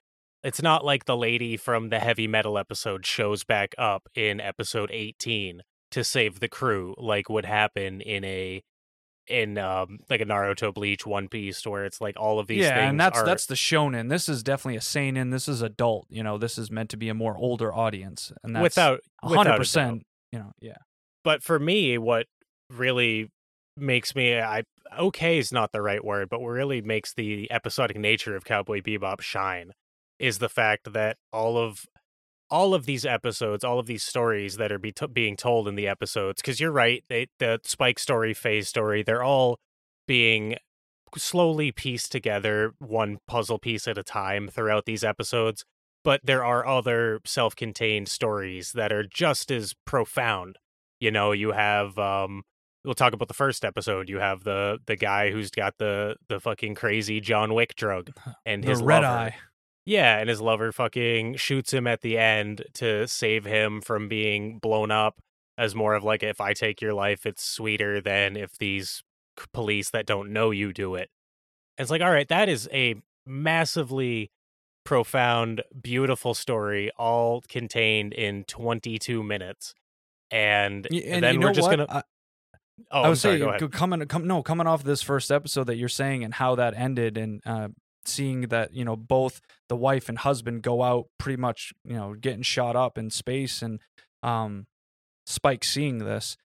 it's 0.43 0.61
not 0.61 0.85
like 0.85 1.05
the 1.05 1.17
lady 1.17 1.57
from 1.57 1.89
the 1.89 1.97
heavy 1.97 2.27
metal 2.27 2.59
episode 2.59 3.07
shows 3.07 3.43
back 3.43 3.73
up 3.75 4.07
in 4.13 4.39
episode 4.39 4.91
18 4.93 5.63
to 5.93 6.03
save 6.03 6.39
the 6.39 6.47
crew 6.47 6.95
like 6.97 7.29
would 7.29 7.45
happen 7.45 8.01
in 8.01 8.23
a 8.23 8.63
in 9.27 9.57
um 9.57 9.99
like 10.09 10.19
a 10.21 10.25
Naruto 10.25 10.73
Bleach 10.73 11.05
One 11.05 11.29
Piece 11.29 11.65
where 11.65 11.85
it's 11.85 12.01
like 12.01 12.19
all 12.19 12.39
of 12.39 12.47
these 12.47 12.63
yeah, 12.63 12.75
things 12.75 12.89
and 12.89 12.99
that's 12.99 13.19
are 13.19 13.25
that's 13.25 13.45
the 13.45 13.55
shonen. 13.55 14.09
This 14.09 14.27
is 14.27 14.43
definitely 14.43 14.77
a 14.77 14.81
seinen. 14.81 15.29
This 15.29 15.47
is 15.47 15.61
adult. 15.61 16.07
You 16.09 16.23
know, 16.23 16.37
this 16.37 16.57
is 16.57 16.69
meant 16.69 16.89
to 16.89 16.97
be 16.97 17.09
a 17.09 17.13
more 17.13 17.37
older 17.37 17.73
audience, 17.73 18.33
and 18.43 18.55
that's 18.55 18.63
without 18.63 18.99
hundred 19.23 19.57
percent. 19.57 20.03
You 20.31 20.39
know, 20.39 20.51
yeah, 20.59 20.77
but 21.23 21.43
for 21.43 21.59
me 21.59 21.97
what 21.97 22.25
really 22.69 23.29
makes 23.75 24.15
me 24.15 24.39
i 24.39 24.63
okay 24.99 25.39
is 25.39 25.51
not 25.51 25.71
the 25.71 25.81
right 25.81 26.03
word 26.03 26.29
but 26.29 26.39
what 26.39 26.49
really 26.49 26.81
makes 26.81 27.13
the 27.13 27.51
episodic 27.51 27.97
nature 27.97 28.35
of 28.35 28.45
cowboy 28.45 28.81
bebop 28.81 29.19
shine 29.21 29.71
is 30.19 30.37
the 30.37 30.49
fact 30.49 30.93
that 30.93 31.17
all 31.31 31.57
of 31.57 31.85
all 32.53 32.75
of 32.75 32.85
these 32.85 33.03
episodes, 33.03 33.63
all 33.63 33.79
of 33.79 33.87
these 33.87 34.03
stories 34.03 34.57
that 34.57 34.71
are 34.71 34.77
be 34.77 34.91
t- 34.91 35.07
being 35.07 35.35
told 35.35 35.67
in 35.67 35.73
the 35.73 35.87
episodes, 35.87 36.39
because 36.39 36.59
you're 36.59 36.71
right, 36.71 37.03
they, 37.09 37.25
the 37.39 37.59
Spike 37.63 37.97
story, 37.97 38.31
Faye's 38.31 38.69
story, 38.69 39.01
they're 39.01 39.23
all 39.23 39.57
being 40.07 40.57
slowly 41.17 41.71
pieced 41.71 42.11
together, 42.11 42.73
one 42.77 43.17
puzzle 43.27 43.57
piece 43.57 43.87
at 43.87 43.97
a 43.97 44.03
time 44.03 44.47
throughout 44.47 44.85
these 44.85 45.03
episodes. 45.03 45.65
But 46.03 46.21
there 46.23 46.45
are 46.45 46.63
other 46.67 47.21
self 47.25 47.55
contained 47.55 48.07
stories 48.07 48.73
that 48.73 48.93
are 48.93 49.03
just 49.03 49.49
as 49.49 49.73
profound. 49.85 50.57
You 50.99 51.09
know, 51.09 51.31
you 51.31 51.53
have 51.53 51.97
um 51.97 52.43
we'll 52.85 52.93
talk 52.93 53.13
about 53.13 53.29
the 53.29 53.33
first 53.33 53.65
episode. 53.65 54.09
You 54.09 54.19
have 54.19 54.43
the 54.43 54.77
the 54.85 54.95
guy 54.95 55.31
who's 55.31 55.49
got 55.49 55.79
the 55.79 56.17
the 56.29 56.39
fucking 56.39 56.75
crazy 56.75 57.19
John 57.19 57.55
Wick 57.55 57.75
drug 57.75 58.11
and 58.45 58.63
the 58.63 58.69
his 58.69 58.81
red 58.83 59.01
lover. 59.01 59.07
eye. 59.07 59.35
Yeah, 59.85 60.17
and 60.17 60.29
his 60.29 60.39
lover 60.41 60.71
fucking 60.71 61.35
shoots 61.35 61.73
him 61.73 61.87
at 61.87 62.01
the 62.01 62.17
end 62.17 62.63
to 62.75 63.07
save 63.07 63.45
him 63.45 63.81
from 63.81 64.07
being 64.07 64.59
blown 64.59 64.91
up 64.91 65.19
as 65.57 65.75
more 65.75 65.93
of 65.93 66.03
like 66.03 66.23
if 66.23 66.39
I 66.39 66.53
take 66.53 66.81
your 66.81 66.93
life, 66.93 67.25
it's 67.25 67.43
sweeter 67.43 68.01
than 68.01 68.37
if 68.37 68.57
these 68.57 69.03
police 69.53 69.89
that 69.89 70.05
don't 70.05 70.31
know 70.31 70.51
you 70.51 70.73
do 70.73 70.95
it. 70.95 71.09
And 71.77 71.83
it's 71.83 71.91
like, 71.91 72.01
all 72.01 72.11
right, 72.11 72.27
that 72.29 72.49
is 72.49 72.69
a 72.71 72.95
massively 73.25 74.31
profound, 74.85 75.63
beautiful 75.81 76.33
story, 76.33 76.91
all 76.97 77.41
contained 77.47 78.13
in 78.13 78.43
22 78.45 79.23
minutes. 79.23 79.73
And, 80.31 80.87
And, 80.91 81.23
then 81.23 81.39
we're 81.39 81.53
just 81.53 81.69
gonna. 81.69 82.03
Oh, 82.91 83.01
I 83.01 83.03
I'm 83.03 83.09
would 83.09 83.17
sorry. 83.19 83.37
Go 83.37 83.49
ahead. 83.49 83.59
co- 83.59 83.67
coming 83.67 84.03
come 84.07 84.25
no 84.25 84.41
coming 84.41 84.65
off 84.65 84.83
this 84.83 85.03
first 85.03 85.31
episode 85.31 85.65
that 85.65 85.75
you're 85.77 85.89
saying 85.89 86.23
and 86.23 86.33
how 86.33 86.55
that 86.55 86.73
ended 86.75 87.17
and 87.19 87.41
uh, 87.45 87.67
seeing 88.05 88.41
that 88.41 88.73
you 88.73 88.85
know 88.85 88.95
both 88.95 89.41
the 89.69 89.75
wife 89.75 90.09
and 90.09 90.19
husband 90.19 90.61
go 90.61 90.83
out 90.83 91.07
pretty 91.17 91.39
much 91.39 91.73
you 91.83 91.95
know 91.95 92.13
getting 92.13 92.41
shot 92.41 92.75
up 92.75 92.97
in 92.97 93.09
space 93.09 93.61
and 93.61 93.79
um 94.21 94.67
Spike 95.25 95.63
seeing 95.63 95.99
this. 95.99 96.37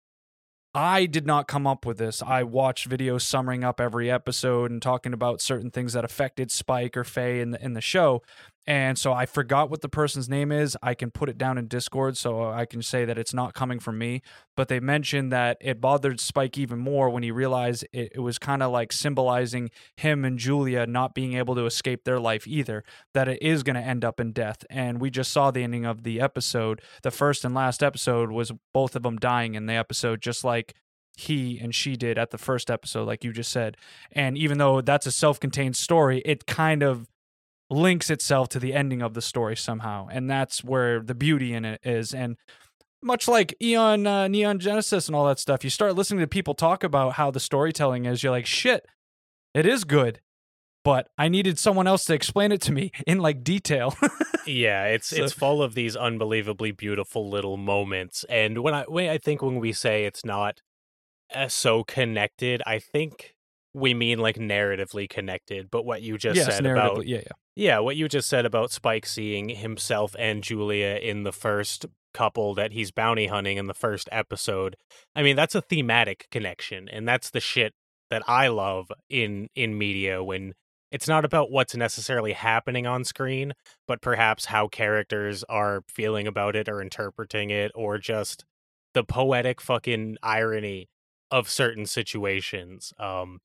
I 0.75 1.07
did 1.07 1.27
not 1.27 1.49
come 1.49 1.66
up 1.66 1.87
with 1.87 1.99
this. 1.99 2.23
I 2.23 2.42
watched 2.42 2.88
videos 2.88 3.23
summing 3.23 3.64
up 3.64 3.81
every 3.81 4.11
episode 4.11 4.71
and 4.71 4.81
talking 4.81 5.12
about 5.12 5.40
certain 5.40 5.71
things 5.71 5.94
that 5.94 6.05
affected 6.05 6.51
Spike 6.51 6.97
or 6.97 7.05
Faye 7.05 7.40
in 7.40 7.51
the 7.51 7.64
in 7.64 7.75
the 7.75 7.81
show. 7.81 8.23
And 8.69 8.99
so 8.99 9.15
I 9.15 9.25
forgot 9.25 9.71
what 9.71 9.81
the 9.81 9.89
person's 9.89 10.29
name 10.29 10.53
is. 10.53 10.77
I 10.83 10.93
can 10.93 11.11
put 11.11 11.31
it 11.31 11.39
down 11.39 11.57
in 11.57 11.69
Discord 11.69 12.19
so 12.19 12.51
I 12.51 12.67
can 12.67 12.83
say 12.83 13.07
that 13.07 13.17
it's 13.17 13.33
not 13.33 13.55
coming 13.55 13.81
from 13.81 13.97
me 13.97 14.21
but 14.59 14.67
they 14.67 14.81
mentioned 14.81 15.31
that 15.31 15.57
it 15.61 15.81
bothered 15.81 16.19
Spike 16.19 16.59
even 16.59 16.81
more 16.81 17.09
when 17.11 17.23
he 17.23 17.31
realized 17.31 17.87
it, 17.93 18.11
it 18.17 18.19
was 18.19 18.41
kind 18.41 18.61
of 18.61 18.73
like 18.73 18.93
symbolizing 18.93 19.71
him 19.95 20.25
and 20.25 20.37
Julia 20.37 20.85
not 20.85 21.15
being 21.15 21.35
able 21.35 21.55
to 21.55 21.65
escape 21.65 22.03
their 22.03 22.19
life 22.19 22.45
either, 22.45 22.83
that 23.15 23.29
it 23.29 23.41
is 23.41 23.63
going 23.63 23.77
to 23.77 23.81
end 23.81 24.05
up 24.05 24.19
in 24.19 24.33
death. 24.33 24.65
And 24.69 25.01
we 25.01 25.11
just 25.11 25.31
saw 25.31 25.53
the 25.53 25.63
ending 25.63 25.85
of 25.85 26.03
the 26.03 26.21
episode. 26.21 26.83
The 27.05 27.13
first 27.13 27.45
and 27.45 27.55
last 27.55 27.85
episode 27.85 28.33
was 28.33 28.51
both 28.75 28.97
of 28.97 29.05
them 29.05 29.17
dying 29.17 29.55
in 29.55 29.67
the 29.67 29.75
episode, 29.75 30.21
just 30.21 30.43
like 30.43 30.75
he 31.17 31.61
and 31.61 31.73
she 31.73 31.95
did 31.95 32.19
at 32.19 32.33
the 32.33 32.39
first 32.39 32.69
episode, 32.69 33.07
like 33.07 33.23
you 33.23 33.33
just 33.33 33.53
said. 33.53 33.77
And 34.11 34.37
even 34.37 34.59
though 34.59 34.81
that's 34.81 35.07
a 35.07 35.13
self 35.13 35.39
contained 35.39 35.77
story, 35.77 36.21
it 36.25 36.47
kind 36.47 36.83
of 36.83 37.07
links 37.71 38.11
itself 38.11 38.49
to 38.51 38.59
the 38.59 38.73
ending 38.75 39.03
of 39.03 39.15
the 39.15 39.23
story 39.23 39.57
somehow. 39.57 40.09
And 40.11 40.29
that's 40.31 40.65
where 40.65 41.01
the 41.01 41.15
beauty 41.15 41.53
in 41.53 41.65
it 41.65 41.81
is. 41.85 42.15
And 42.15 42.37
much 43.03 43.29
like 43.29 43.55
Eon 43.63 44.07
uh, 44.07 44.29
Neon 44.29 44.59
Genesis 44.59 45.07
and 45.07 45.15
all 45.15 45.27
that 45.27 45.39
stuff, 45.39 45.65
you 45.65 45.71
start 45.71 45.95
listening 45.95 46.21
to 46.21 46.27
people 46.27 46.55
talk 46.55 46.83
about 46.83 47.15
how 47.15 47.31
the 47.31 47.41
storytelling 47.41 48.07
is. 48.07 48.23
You're 48.23 48.33
like, 48.33 48.47
shit, 48.47 48.87
it 49.55 49.67
is 49.67 49.85
good, 49.85 50.21
but 50.85 51.09
I 51.19 51.29
needed 51.29 51.59
someone 51.59 51.87
else 51.87 52.05
to 52.07 52.15
explain 52.15 52.53
it 52.53 52.61
to 52.63 52.73
me 52.73 52.91
in 53.07 53.19
like 53.19 53.45
detail. 53.45 53.95
yeah 54.47 54.87
it's 54.87 55.09
So- 55.09 55.23
it's 55.23 55.33
full 55.35 55.63
of 55.63 55.75
these 55.75 55.95
unbelievably 55.95 56.73
beautiful 56.73 57.29
little 57.29 57.59
moments 57.59 58.25
and 58.31 58.63
when 58.63 58.73
i 58.73 58.85
when 58.85 59.11
i 59.11 59.19
think 59.19 59.43
when 59.43 59.57
we 59.57 59.75
say 59.75 60.07
it's 60.07 60.25
not 60.25 60.63
uh, 61.35 61.49
so 61.49 61.85
connected 61.85 62.63
i 62.65 62.79
think 62.79 63.35
we 63.79 63.95
mean 63.95 64.19
like 64.19 64.37
narratively 64.37 65.09
connected 65.09 65.71
but 65.71 65.85
what 65.85 66.03
you 66.03 66.19
just 66.19 66.37
yes, 66.37 66.47
said 66.47 66.67
about 66.67 67.07
yeah, 67.07 67.19
yeah. 67.19 67.33
yeah 67.57 67.79
what 67.79 67.97
you 67.97 68.09
just 68.09 68.29
said 68.29 68.45
about 68.45 68.71
spike 68.71 69.07
seeing 69.07 69.49
himself 69.49 70.14
and 70.19 70.43
julia 70.43 70.99
in 71.01 71.23
the 71.23 71.33
first 71.33 71.87
couple 72.14 72.55
that 72.55 72.73
he's 72.73 72.91
bounty 72.91 73.27
hunting 73.27 73.57
in 73.57 73.67
the 73.67 73.75
first 73.75 74.09
episode 74.11 74.77
i 75.14 75.23
mean 75.23 75.37
that's 75.37 75.55
a 75.55 75.61
thematic 75.61 76.27
connection 76.31 76.88
and 76.88 77.07
that's 77.07 77.31
the 77.31 77.41
shit 77.41 77.75
that 78.11 78.23
i 78.27 78.49
love 78.49 78.91
in 79.09 79.49
in 79.55 79.77
media 79.77 80.23
when 80.23 80.55
it's 80.91 81.07
not 81.07 81.25
about 81.25 81.51
what's 81.51 81.77
necessarily 81.77 82.33
happening 82.33 82.87
on 82.87 83.05
screen 83.05 83.53
but 83.87 84.01
perhaps 84.01 84.47
how 84.47 84.67
characters 84.67 85.45
are 85.49 85.83
feeling 85.88 86.27
about 86.27 86.57
it 86.57 86.69
or 86.69 86.81
interpreting 86.81 87.51
it 87.51 87.71
or 87.75 87.99
just 87.99 88.45
the 88.95 89.05
poetic 89.05 89.61
fucking 89.61 90.17
irony 90.23 90.88
of 91.31 91.49
certain 91.49 91.85
situations 91.85 92.93
um 92.99 93.38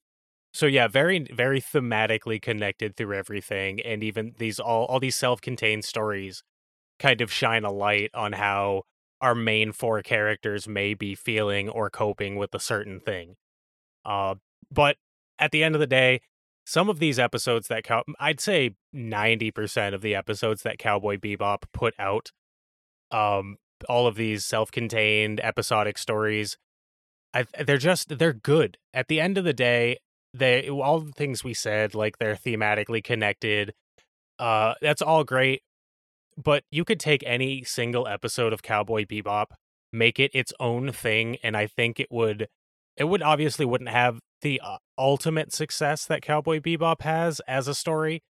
so 0.53 0.65
yeah 0.65 0.87
very 0.87 1.19
very 1.33 1.59
thematically 1.59 2.41
connected 2.41 2.95
through 2.95 3.13
everything 3.13 3.79
and 3.81 4.03
even 4.03 4.33
these 4.37 4.59
all 4.59 4.85
all 4.85 4.99
these 4.99 5.15
self-contained 5.15 5.83
stories 5.83 6.43
kind 6.99 7.21
of 7.21 7.31
shine 7.31 7.63
a 7.63 7.71
light 7.71 8.11
on 8.13 8.33
how 8.33 8.83
our 9.21 9.35
main 9.35 9.71
four 9.71 10.01
characters 10.01 10.67
may 10.67 10.93
be 10.93 11.15
feeling 11.15 11.69
or 11.69 11.89
coping 11.89 12.35
with 12.35 12.53
a 12.53 12.59
certain 12.59 12.99
thing 12.99 13.35
uh 14.05 14.35
but 14.71 14.97
at 15.39 15.51
the 15.51 15.63
end 15.63 15.75
of 15.75 15.81
the 15.81 15.87
day 15.87 16.21
some 16.65 16.89
of 16.89 16.99
these 16.99 17.19
episodes 17.19 17.67
that 17.67 17.83
cow- 17.83 18.05
I'd 18.21 18.39
say 18.39 18.75
90% 18.95 19.93
of 19.93 20.01
the 20.01 20.15
episodes 20.15 20.61
that 20.61 20.77
Cowboy 20.77 21.17
Bebop 21.17 21.63
put 21.73 21.93
out 21.99 22.31
um 23.11 23.57
all 23.89 24.07
of 24.07 24.15
these 24.15 24.45
self-contained 24.45 25.41
episodic 25.41 25.97
stories 25.97 26.57
I 27.33 27.45
they're 27.65 27.77
just 27.77 28.17
they're 28.17 28.33
good. 28.33 28.77
At 28.93 29.07
the 29.07 29.19
end 29.19 29.37
of 29.37 29.43
the 29.43 29.53
day, 29.53 29.97
they 30.33 30.69
all 30.69 30.99
the 30.99 31.11
things 31.11 31.43
we 31.43 31.53
said 31.53 31.93
like 31.93 32.17
they're 32.17 32.35
thematically 32.35 33.03
connected. 33.03 33.73
Uh 34.39 34.73
that's 34.81 35.01
all 35.01 35.23
great. 35.23 35.61
But 36.41 36.63
you 36.71 36.83
could 36.83 36.99
take 36.99 37.23
any 37.25 37.63
single 37.63 38.07
episode 38.07 38.53
of 38.53 38.63
Cowboy 38.63 39.05
Bebop, 39.05 39.47
make 39.91 40.19
it 40.19 40.31
its 40.33 40.53
own 40.59 40.91
thing 40.91 41.37
and 41.43 41.55
I 41.55 41.67
think 41.67 41.99
it 41.99 42.07
would 42.11 42.47
it 42.97 43.05
would 43.05 43.21
obviously 43.21 43.65
wouldn't 43.65 43.89
have 43.89 44.19
the 44.41 44.61
uh, 44.63 44.77
ultimate 44.97 45.51
success 45.53 46.05
that 46.05 46.21
Cowboy 46.21 46.59
Bebop 46.59 47.01
has 47.01 47.41
as 47.47 47.67
a 47.67 47.73
story, 47.73 48.21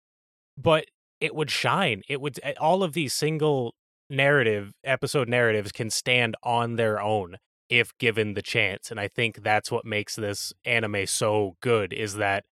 but 0.57 0.85
it 1.21 1.35
would 1.35 1.51
shine. 1.51 2.03
It 2.09 2.21
would 2.21 2.39
all 2.61 2.83
of 2.83 2.93
these 2.93 3.13
single 3.13 3.75
narrative 4.09 4.73
episode 4.85 5.29
narratives 5.29 5.73
can 5.73 5.91
stand 5.91 6.37
on 6.43 6.77
their 6.77 7.01
own 7.01 7.37
if 7.73 7.97
given 7.97 8.35
the 8.35 8.43
chance. 8.43 8.91
And 8.91 9.01
I 9.01 9.09
think 9.09 9.43
that's 9.43 9.73
what 9.73 9.87
makes 9.87 10.15
this 10.15 10.53
anime 10.67 11.07
so 11.07 11.57
good 11.63 11.95
is 11.95 12.17
that 12.17 12.45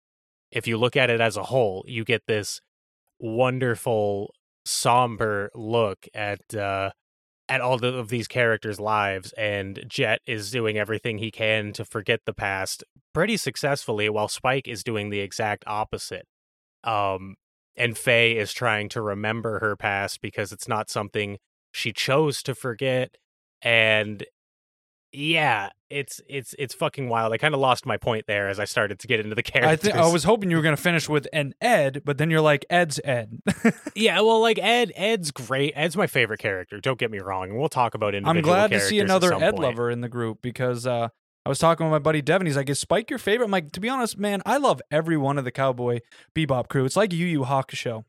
if 0.53 0.69
you 0.69 0.79
look 0.79 0.97
at 0.97 1.11
it 1.11 1.21
as 1.21 1.37
a 1.37 1.43
whole, 1.43 1.85
you 1.89 2.05
get 2.05 2.23
this 2.29 2.61
wonderful 3.19 4.33
somber 4.65 5.51
look 5.55 6.07
at 6.15 6.55
uh 6.55 6.91
at 7.49 7.63
all 7.63 7.79
the, 7.79 7.95
of 7.95 8.11
these 8.11 8.29
characters' 8.29 8.79
lives, 8.79 9.33
and 9.33 9.83
Jet 9.89 10.21
is 10.27 10.51
doing 10.51 10.77
everything 10.77 11.17
he 11.17 11.31
can 11.31 11.73
to 11.73 11.85
forget 11.85 12.21
the 12.27 12.35
past 12.35 12.85
pretty 13.15 13.39
successfully, 13.39 14.09
while 14.11 14.29
Spike 14.29 14.69
is 14.69 14.85
doing 14.85 15.09
the 15.09 15.21
exact 15.21 15.65
opposite. 15.67 16.27
Um, 16.85 17.37
and 17.75 17.97
Faye 17.97 18.37
is 18.37 18.53
trying 18.53 18.91
to 18.91 19.01
remember 19.01 19.61
her 19.61 19.77
past 19.77 20.21
because 20.21 20.53
it's 20.53 20.69
not 20.69 20.91
something 20.91 21.39
she 21.73 21.91
chose 21.91 22.43
to 22.43 22.55
forget. 22.55 23.17
And 23.63 24.25
yeah, 25.13 25.71
it's 25.91 26.21
it's 26.29 26.55
it's 26.59 26.75
fucking 26.75 27.09
wild. 27.09 27.33
I 27.33 27.39
kind 27.39 27.55
of 27.55 27.61
lost 27.61 27.87
my 27.87 27.97
point 27.97 28.27
there 28.27 28.49
as 28.49 28.61
I 28.61 28.65
started 28.65 28.99
to 28.99 29.07
get 29.07 29.21
into 29.21 29.35
the 29.35 29.41
I 29.47 29.51
characters. 29.51 29.81
think 29.81 29.97
I 29.97 30.11
was 30.13 30.25
hoping 30.25 30.51
you 30.51 30.57
were 30.57 30.63
going 30.63 30.77
to 30.77 30.83
finish 30.83 31.09
with 31.09 31.27
an 31.33 31.55
Ed, 31.61 32.03
but 32.05 32.19
then 32.19 32.31
you're 32.31 32.41
like 32.41 32.67
Ed's 32.69 33.01
Ed. 33.05 33.41
yeah, 33.95 34.21
well, 34.21 34.41
like 34.41 34.59
Ed, 34.59 34.93
Ed's 34.95 35.31
great. 35.31 35.73
Ed's 35.77 35.97
my 35.97 36.07
favorite 36.07 36.41
character. 36.41 36.81
Don't 36.81 36.99
get 36.99 37.11
me 37.11 37.19
wrong. 37.19 37.51
And 37.51 37.59
we'll 37.59 37.69
talk 37.69 37.95
about 37.95 38.15
individual. 38.15 38.53
I'm 38.55 38.69
glad 38.69 38.71
to 38.73 38.81
see 38.81 39.01
another 39.01 39.33
Ed 39.33 39.53
point. 39.53 39.59
lover 39.59 39.91
in 39.91 40.03
the 40.03 40.09
group 40.09 40.43
because 40.43 40.87
uh, 40.87 41.09
I 41.47 41.49
was 41.49 41.59
talking 41.59 41.87
with 41.87 41.93
my 41.93 41.99
buddy 41.99 42.21
Devin. 42.21 42.47
He's 42.47 42.57
like, 42.57 42.69
"Is 42.69 42.79
Spike 42.79 43.09
your 43.09 43.19
favorite?" 43.19 43.47
I'm 43.47 43.51
like, 43.51 43.73
"To 43.73 43.81
be 43.81 43.89
honest, 43.89 44.19
man, 44.19 44.43
I 44.45 44.59
love 44.59 44.83
every 44.91 45.17
one 45.17 45.39
of 45.39 45.45
the 45.45 45.51
Cowboy 45.53 46.01
Bebop 46.35 46.69
crew. 46.69 46.85
It's 46.85 46.97
like 46.97 47.13
Yu 47.13 47.25
Yu 47.27 47.41
Hakusho. 47.45 48.05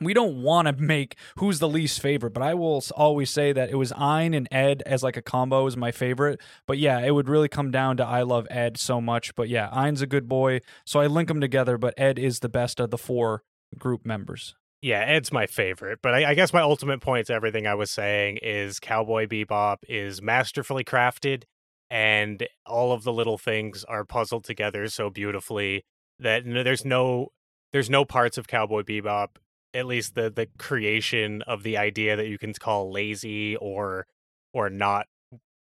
We 0.00 0.14
don't 0.14 0.42
want 0.42 0.66
to 0.66 0.72
make 0.72 1.16
who's 1.36 1.58
the 1.58 1.68
least 1.68 2.00
favorite, 2.00 2.32
but 2.32 2.42
I 2.42 2.54
will 2.54 2.82
always 2.96 3.30
say 3.30 3.52
that 3.52 3.70
it 3.70 3.74
was 3.74 3.92
Ein 3.92 4.34
and 4.34 4.48
Ed 4.52 4.82
as 4.86 5.02
like 5.02 5.16
a 5.16 5.22
combo 5.22 5.66
is 5.66 5.76
my 5.76 5.90
favorite. 5.90 6.40
But 6.66 6.78
yeah, 6.78 7.00
it 7.00 7.10
would 7.10 7.28
really 7.28 7.48
come 7.48 7.70
down 7.70 7.96
to 7.96 8.06
I 8.06 8.22
love 8.22 8.46
Ed 8.50 8.78
so 8.78 9.00
much. 9.00 9.34
But 9.34 9.48
yeah, 9.48 9.68
Ein's 9.72 10.00
a 10.00 10.06
good 10.06 10.28
boy, 10.28 10.60
so 10.86 11.00
I 11.00 11.06
link 11.06 11.28
them 11.28 11.40
together. 11.40 11.76
But 11.76 11.94
Ed 11.98 12.18
is 12.18 12.38
the 12.38 12.48
best 12.48 12.78
of 12.78 12.90
the 12.90 12.98
four 12.98 13.42
group 13.78 14.06
members. 14.06 14.54
Yeah, 14.82 15.00
Ed's 15.00 15.32
my 15.32 15.46
favorite. 15.46 15.98
But 16.02 16.14
I, 16.14 16.30
I 16.30 16.34
guess 16.34 16.52
my 16.52 16.62
ultimate 16.62 17.00
point 17.00 17.26
to 17.26 17.34
everything 17.34 17.66
I 17.66 17.74
was 17.74 17.90
saying 17.90 18.38
is 18.42 18.80
Cowboy 18.80 19.26
Bebop 19.26 19.78
is 19.88 20.22
masterfully 20.22 20.84
crafted, 20.84 21.42
and 21.90 22.46
all 22.64 22.92
of 22.92 23.02
the 23.02 23.12
little 23.12 23.38
things 23.38 23.84
are 23.84 24.04
puzzled 24.04 24.44
together 24.44 24.88
so 24.88 25.10
beautifully 25.10 25.84
that 26.18 26.44
there's 26.46 26.84
no 26.84 27.28
there's 27.72 27.90
no 27.90 28.04
parts 28.04 28.38
of 28.38 28.48
Cowboy 28.48 28.82
Bebop 28.82 29.28
at 29.74 29.86
least 29.86 30.14
the 30.14 30.30
the 30.30 30.48
creation 30.58 31.42
of 31.42 31.62
the 31.62 31.76
idea 31.76 32.16
that 32.16 32.28
you 32.28 32.38
can 32.38 32.52
call 32.54 32.90
lazy 32.90 33.56
or 33.56 34.06
or 34.52 34.70
not 34.70 35.06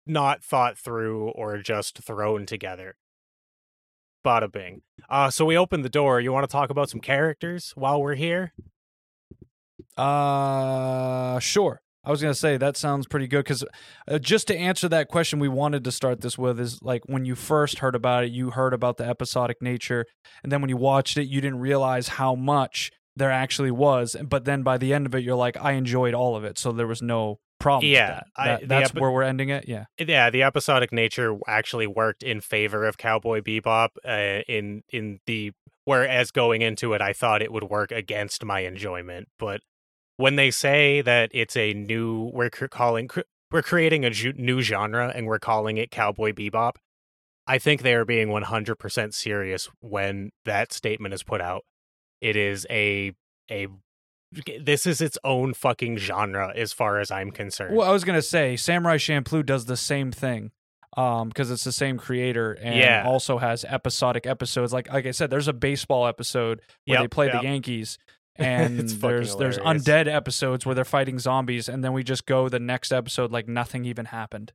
not 0.06 0.44
thought 0.44 0.78
through 0.78 1.30
or 1.30 1.58
just 1.58 2.00
thrown 2.00 2.46
together. 2.46 2.96
Bada 4.26 4.52
bing. 4.52 4.82
Uh, 5.10 5.30
so 5.30 5.46
we 5.46 5.58
open 5.58 5.82
the 5.82 5.90
door. 5.90 6.20
You 6.20 6.32
want 6.32 6.48
to 6.48 6.52
talk 6.52 6.70
about 6.70 6.90
some 6.90 7.00
characters 7.00 7.74
while 7.76 8.02
we're 8.02 8.16
here? 8.16 8.54
Uh, 9.98 11.40
sure. 11.40 11.82
I 12.04 12.12
was 12.12 12.22
gonna 12.22 12.36
say 12.36 12.58
that 12.58 12.78
sounds 12.78 13.08
pretty 13.08 13.28
good 13.28 13.40
because 13.40 13.64
uh, 14.08 14.20
just 14.20 14.48
to 14.48 14.56
answer 14.56 14.88
that 14.90 15.08
question, 15.08 15.40
we 15.40 15.48
wanted 15.48 15.84
to 15.86 15.92
start 15.92 16.22
this 16.22 16.38
with 16.38 16.60
is 16.60 16.80
like 16.84 17.02
when 17.08 17.26
you 17.26 17.34
first 17.34 17.80
heard 17.80 17.96
about 17.96 18.24
it, 18.26 18.32
you 18.32 18.52
heard 18.52 18.74
about 18.74 18.98
the 18.98 19.06
episodic 19.06 19.60
nature, 19.60 20.06
and 20.44 20.52
then 20.52 20.62
when 20.62 20.70
you 20.70 20.78
watched 20.78 21.18
it, 21.18 21.28
you 21.28 21.42
didn't 21.42 21.60
realize 21.60 22.10
how 22.10 22.36
much 22.36 22.92
there 23.16 23.32
actually 23.32 23.72
was. 23.72 24.16
But 24.24 24.46
then 24.46 24.64
by 24.64 24.78
the 24.78 24.94
end 24.94 25.06
of 25.06 25.16
it, 25.16 25.24
you're 25.24 25.36
like, 25.36 25.58
I 25.58 25.74
enjoyed 25.74 26.14
all 26.14 26.36
of 26.36 26.44
it, 26.44 26.58
so 26.58 26.72
there 26.72 26.88
was 26.88 27.02
no 27.02 27.40
problem. 27.60 27.90
with 27.90 27.94
Yeah, 27.96 28.08
that. 28.08 28.28
I- 28.36 28.48
That- 28.48 28.68
that's 28.68 28.90
epi- 28.92 29.00
where 29.00 29.12
we're 29.12 29.24
ending 29.24 29.50
it. 29.50 29.66
Yeah. 29.68 29.86
Yeah, 29.98 30.30
the 30.30 30.44
episodic 30.44 30.92
nature 30.92 31.38
actually 31.48 31.88
worked 31.88 32.24
in 32.24 32.42
favor 32.42 32.86
of 32.86 32.98
Cowboy 32.98 33.42
Bebop. 33.42 33.90
Uh, 34.04 34.42
in 34.48 34.84
in 34.92 35.20
the 35.26 35.52
whereas 35.86 36.32
going 36.32 36.62
into 36.62 36.94
it, 36.94 37.02
I 37.02 37.14
thought 37.14 37.42
it 37.42 37.52
would 37.54 37.64
work 37.66 37.92
against 37.92 38.44
my 38.44 38.62
enjoyment. 38.62 39.30
But 39.40 39.62
when 40.18 40.36
they 40.36 40.52
say 40.52 41.02
that 41.02 41.30
it's 41.34 41.56
a 41.56 41.74
new, 41.74 42.30
we're 42.34 42.50
calling 42.50 43.08
cr- 43.08 43.22
we're 43.52 43.62
creating 43.62 44.04
a 44.04 44.10
ju- 44.10 44.34
new 44.36 44.62
genre 44.62 45.12
and 45.16 45.26
we're 45.28 45.40
calling 45.40 45.78
it 45.78 45.92
Cowboy 45.92 46.32
Bebop. 46.34 46.74
I 47.48 47.60
think 47.60 47.82
they 47.84 47.94
are 47.94 48.06
being 48.06 48.30
100% 48.30 49.14
serious 49.14 49.70
when 49.80 50.32
that 50.46 50.74
statement 50.74 51.14
is 51.14 51.22
put 51.24 51.40
out. 51.42 51.64
It 52.22 52.36
is 52.36 52.66
a 52.70 53.14
a 53.52 53.68
this 54.60 54.86
is 54.86 55.02
its 55.02 55.18
own 55.24 55.54
fucking 55.54 55.98
genre 55.98 56.52
as 56.56 56.74
far 56.74 57.00
as 57.00 57.12
I'm 57.12 57.32
concerned. 57.32 57.76
Well, 57.76 57.88
I 57.88 57.92
was 57.94 58.04
gonna 58.04 58.22
say 58.22 58.56
Samurai 58.56 58.98
Champloo 58.98 59.46
does 59.46 59.66
the 59.66 59.78
same 59.78 60.12
thing, 60.12 60.52
um, 60.98 61.30
because 61.30 61.52
it's 61.52 61.64
the 61.64 61.72
same 61.72 61.98
creator 61.98 62.54
and 62.54 62.76
Yeah. 62.76 63.04
also 63.06 63.38
has 63.38 63.64
episodic 63.66 64.26
episodes. 64.26 64.74
Like 64.74 64.92
like 64.92 65.06
I 65.06 65.12
said, 65.12 65.30
there's 65.30 65.48
a 65.48 65.54
baseball 65.54 66.08
episode 66.08 66.62
where 66.86 67.02
they 67.02 67.08
play 67.08 67.28
yep. 67.28 67.42
the 67.42 67.48
Yankees, 67.48 67.98
and 68.36 68.80
there's 68.90 69.36
there's 69.38 69.58
undead 69.60 70.08
episodes 70.08 70.66
where 70.66 70.76
they're 70.76 70.84
fighting 70.84 71.20
zombies, 71.20 71.70
and 71.70 71.84
then 71.84 71.94
we 71.94 72.04
just 72.04 72.26
go 72.26 72.50
the 72.50 72.60
next 72.60 72.92
episode 72.92 73.32
like 73.32 73.48
nothing 73.48 73.86
even 73.86 74.06
happened. 74.06 74.52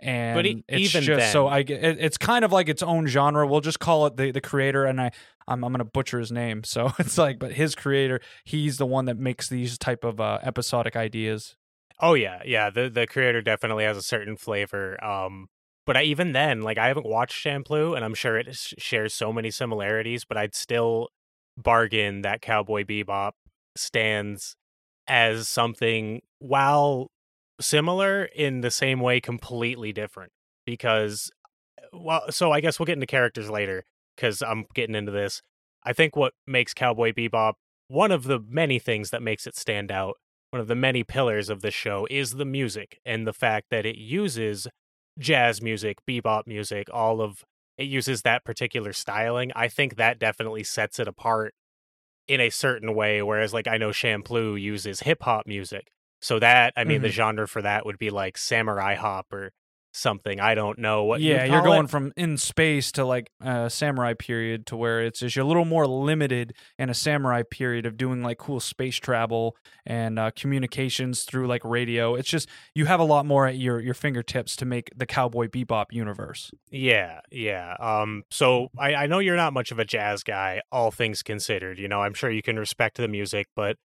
And 0.00 0.46
e- 0.46 0.64
it's 0.68 0.94
even 0.94 1.04
just 1.04 1.32
so 1.32 1.46
I 1.46 1.60
it, 1.60 1.68
it's 1.68 2.18
kind 2.18 2.44
of 2.44 2.52
like 2.52 2.68
its 2.68 2.82
own 2.82 3.06
genre. 3.06 3.46
We'll 3.46 3.60
just 3.62 3.80
call 3.80 4.06
it 4.06 4.16
the 4.16 4.30
the 4.30 4.40
creator, 4.40 4.84
and 4.84 5.00
I 5.00 5.10
I'm 5.48 5.64
I'm 5.64 5.72
gonna 5.72 5.84
butcher 5.84 6.18
his 6.18 6.30
name, 6.30 6.64
so 6.64 6.92
it's 6.98 7.16
like, 7.16 7.38
but 7.38 7.52
his 7.52 7.74
creator, 7.74 8.20
he's 8.44 8.76
the 8.76 8.86
one 8.86 9.06
that 9.06 9.16
makes 9.18 9.48
these 9.48 9.78
type 9.78 10.04
of 10.04 10.20
uh, 10.20 10.38
episodic 10.42 10.96
ideas. 10.96 11.56
Oh 12.00 12.14
yeah, 12.14 12.42
yeah. 12.44 12.68
The 12.70 12.90
the 12.90 13.06
creator 13.06 13.40
definitely 13.40 13.84
has 13.84 13.96
a 13.96 14.02
certain 14.02 14.36
flavor. 14.36 15.02
Um, 15.02 15.48
but 15.86 15.96
I, 15.96 16.02
even 16.02 16.32
then, 16.32 16.62
like 16.62 16.78
I 16.78 16.88
haven't 16.88 17.06
watched 17.06 17.36
Shampoo, 17.36 17.94
and 17.94 18.04
I'm 18.04 18.14
sure 18.14 18.36
it 18.36 18.54
sh- 18.54 18.74
shares 18.76 19.14
so 19.14 19.32
many 19.32 19.50
similarities. 19.50 20.24
But 20.24 20.36
I'd 20.36 20.54
still 20.54 21.08
bargain 21.56 22.22
that 22.22 22.42
Cowboy 22.42 22.84
Bebop 22.84 23.32
stands 23.76 24.56
as 25.08 25.48
something 25.48 26.20
while 26.38 27.10
similar 27.60 28.24
in 28.24 28.60
the 28.60 28.70
same 28.70 29.00
way, 29.00 29.20
completely 29.20 29.92
different. 29.92 30.32
Because, 30.64 31.30
uh, 31.78 31.98
well, 31.98 32.22
so 32.30 32.52
I 32.52 32.60
guess 32.60 32.78
we'll 32.78 32.86
get 32.86 32.94
into 32.94 33.06
characters 33.06 33.48
later 33.50 33.84
because 34.16 34.42
I'm 34.42 34.66
getting 34.74 34.94
into 34.94 35.12
this. 35.12 35.42
I 35.84 35.92
think 35.92 36.16
what 36.16 36.32
makes 36.46 36.74
Cowboy 36.74 37.12
Bebop 37.12 37.54
one 37.88 38.10
of 38.10 38.24
the 38.24 38.40
many 38.48 38.78
things 38.78 39.10
that 39.10 39.22
makes 39.22 39.46
it 39.46 39.56
stand 39.56 39.92
out 39.92 40.16
one 40.50 40.60
of 40.60 40.68
the 40.68 40.74
many 40.74 41.04
pillars 41.04 41.48
of 41.48 41.60
the 41.60 41.70
show 41.70 42.06
is 42.10 42.32
the 42.32 42.44
music 42.44 42.98
and 43.04 43.26
the 43.26 43.32
fact 43.32 43.66
that 43.70 43.84
it 43.84 43.96
uses 43.96 44.66
jazz 45.18 45.60
music, 45.60 45.98
bebop 46.08 46.46
music, 46.46 46.88
all 46.92 47.20
of 47.20 47.44
it 47.76 47.84
uses 47.84 48.22
that 48.22 48.44
particular 48.44 48.92
styling. 48.92 49.52
I 49.54 49.68
think 49.68 49.96
that 49.96 50.18
definitely 50.18 50.64
sets 50.64 50.98
it 50.98 51.08
apart 51.08 51.52
in 52.26 52.40
a 52.40 52.50
certain 52.50 52.94
way. 52.94 53.22
Whereas, 53.22 53.52
like, 53.52 53.68
I 53.68 53.76
know 53.76 53.92
shampoo 53.92 54.56
uses 54.56 55.00
hip 55.00 55.22
hop 55.22 55.46
music. 55.46 55.88
So 56.26 56.40
that, 56.40 56.72
I 56.76 56.82
mean, 56.82 57.02
the 57.02 57.08
genre 57.08 57.46
for 57.46 57.62
that 57.62 57.86
would 57.86 57.98
be 57.98 58.10
like 58.10 58.36
samurai 58.36 58.96
hop 58.96 59.32
or 59.32 59.52
something. 59.92 60.40
I 60.40 60.56
don't 60.56 60.76
know 60.76 61.04
what. 61.04 61.20
yeah, 61.20 61.44
you're 61.44 61.60
call 61.60 61.72
it. 61.72 61.76
going 61.76 61.86
from 61.86 62.12
in 62.16 62.36
space 62.36 62.90
to 62.92 63.04
like 63.04 63.30
uh, 63.40 63.68
samurai 63.68 64.14
period 64.14 64.66
to 64.66 64.76
where 64.76 65.02
it's 65.02 65.20
just 65.20 65.36
you're 65.36 65.44
a 65.44 65.46
little 65.46 65.64
more 65.64 65.86
limited 65.86 66.52
in 66.80 66.90
a 66.90 66.94
samurai 66.94 67.44
period 67.48 67.86
of 67.86 67.96
doing 67.96 68.24
like 68.24 68.38
cool 68.38 68.58
space 68.58 68.96
travel 68.96 69.54
and 69.86 70.18
uh, 70.18 70.32
communications 70.34 71.22
through 71.22 71.46
like 71.46 71.64
radio. 71.64 72.16
It's 72.16 72.28
just 72.28 72.48
you 72.74 72.86
have 72.86 72.98
a 72.98 73.04
lot 73.04 73.24
more 73.24 73.46
at 73.46 73.56
your 73.56 73.78
your 73.78 73.94
fingertips 73.94 74.56
to 74.56 74.64
make 74.64 74.90
the 74.96 75.06
Cowboy 75.06 75.46
Bebop 75.46 75.86
universe. 75.92 76.50
Yeah, 76.72 77.20
yeah. 77.30 77.76
Um, 77.78 78.24
so 78.32 78.66
I, 78.76 78.96
I 78.96 79.06
know 79.06 79.20
you're 79.20 79.36
not 79.36 79.52
much 79.52 79.70
of 79.70 79.78
a 79.78 79.84
jazz 79.84 80.24
guy, 80.24 80.62
all 80.72 80.90
things 80.90 81.22
considered. 81.22 81.78
You 81.78 81.86
know, 81.86 82.02
I'm 82.02 82.14
sure 82.14 82.32
you 82.32 82.42
can 82.42 82.58
respect 82.58 82.96
the 82.96 83.06
music, 83.06 83.46
but 83.54 83.76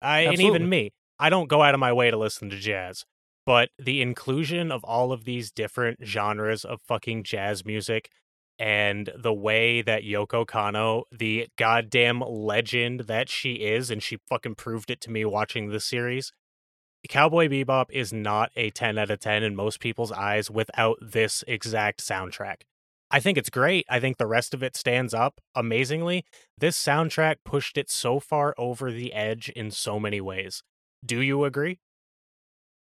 I 0.00 0.20
and 0.20 0.40
even 0.40 0.66
me, 0.66 0.92
I 1.20 1.28
don't 1.28 1.48
go 1.50 1.62
out 1.62 1.74
of 1.74 1.80
my 1.80 1.92
way 1.92 2.10
to 2.10 2.16
listen 2.16 2.48
to 2.50 2.56
jazz. 2.56 3.04
But 3.44 3.70
the 3.78 4.00
inclusion 4.00 4.72
of 4.72 4.82
all 4.84 5.12
of 5.12 5.24
these 5.24 5.50
different 5.50 6.00
genres 6.04 6.64
of 6.64 6.80
fucking 6.82 7.24
jazz 7.24 7.64
music 7.64 8.10
and 8.58 9.10
the 9.16 9.32
way 9.32 9.82
that 9.82 10.02
Yoko 10.02 10.46
Kanno, 10.46 11.04
the 11.10 11.48
goddamn 11.56 12.20
legend 12.20 13.00
that 13.00 13.28
she 13.28 13.54
is, 13.54 13.90
and 13.90 14.02
she 14.02 14.18
fucking 14.28 14.54
proved 14.54 14.90
it 14.90 15.00
to 15.02 15.10
me 15.10 15.24
watching 15.24 15.68
this 15.68 15.84
series. 15.84 16.32
Cowboy 17.08 17.48
Bebop 17.48 17.86
is 17.90 18.12
not 18.12 18.50
a 18.56 18.70
10 18.70 18.98
out 18.98 19.10
of 19.10 19.20
10 19.20 19.42
in 19.42 19.56
most 19.56 19.80
people's 19.80 20.12
eyes 20.12 20.50
without 20.50 20.98
this 21.00 21.42
exact 21.48 22.00
soundtrack. 22.00 22.62
I 23.10 23.20
think 23.20 23.36
it's 23.38 23.50
great. 23.50 23.86
I 23.88 23.98
think 23.98 24.18
the 24.18 24.26
rest 24.26 24.54
of 24.54 24.62
it 24.62 24.76
stands 24.76 25.12
up 25.12 25.40
amazingly. 25.54 26.24
This 26.56 26.80
soundtrack 26.82 27.36
pushed 27.44 27.76
it 27.76 27.90
so 27.90 28.20
far 28.20 28.54
over 28.56 28.92
the 28.92 29.12
edge 29.12 29.48
in 29.48 29.70
so 29.70 29.98
many 29.98 30.20
ways. 30.20 30.62
Do 31.04 31.20
you 31.20 31.44
agree? 31.44 31.78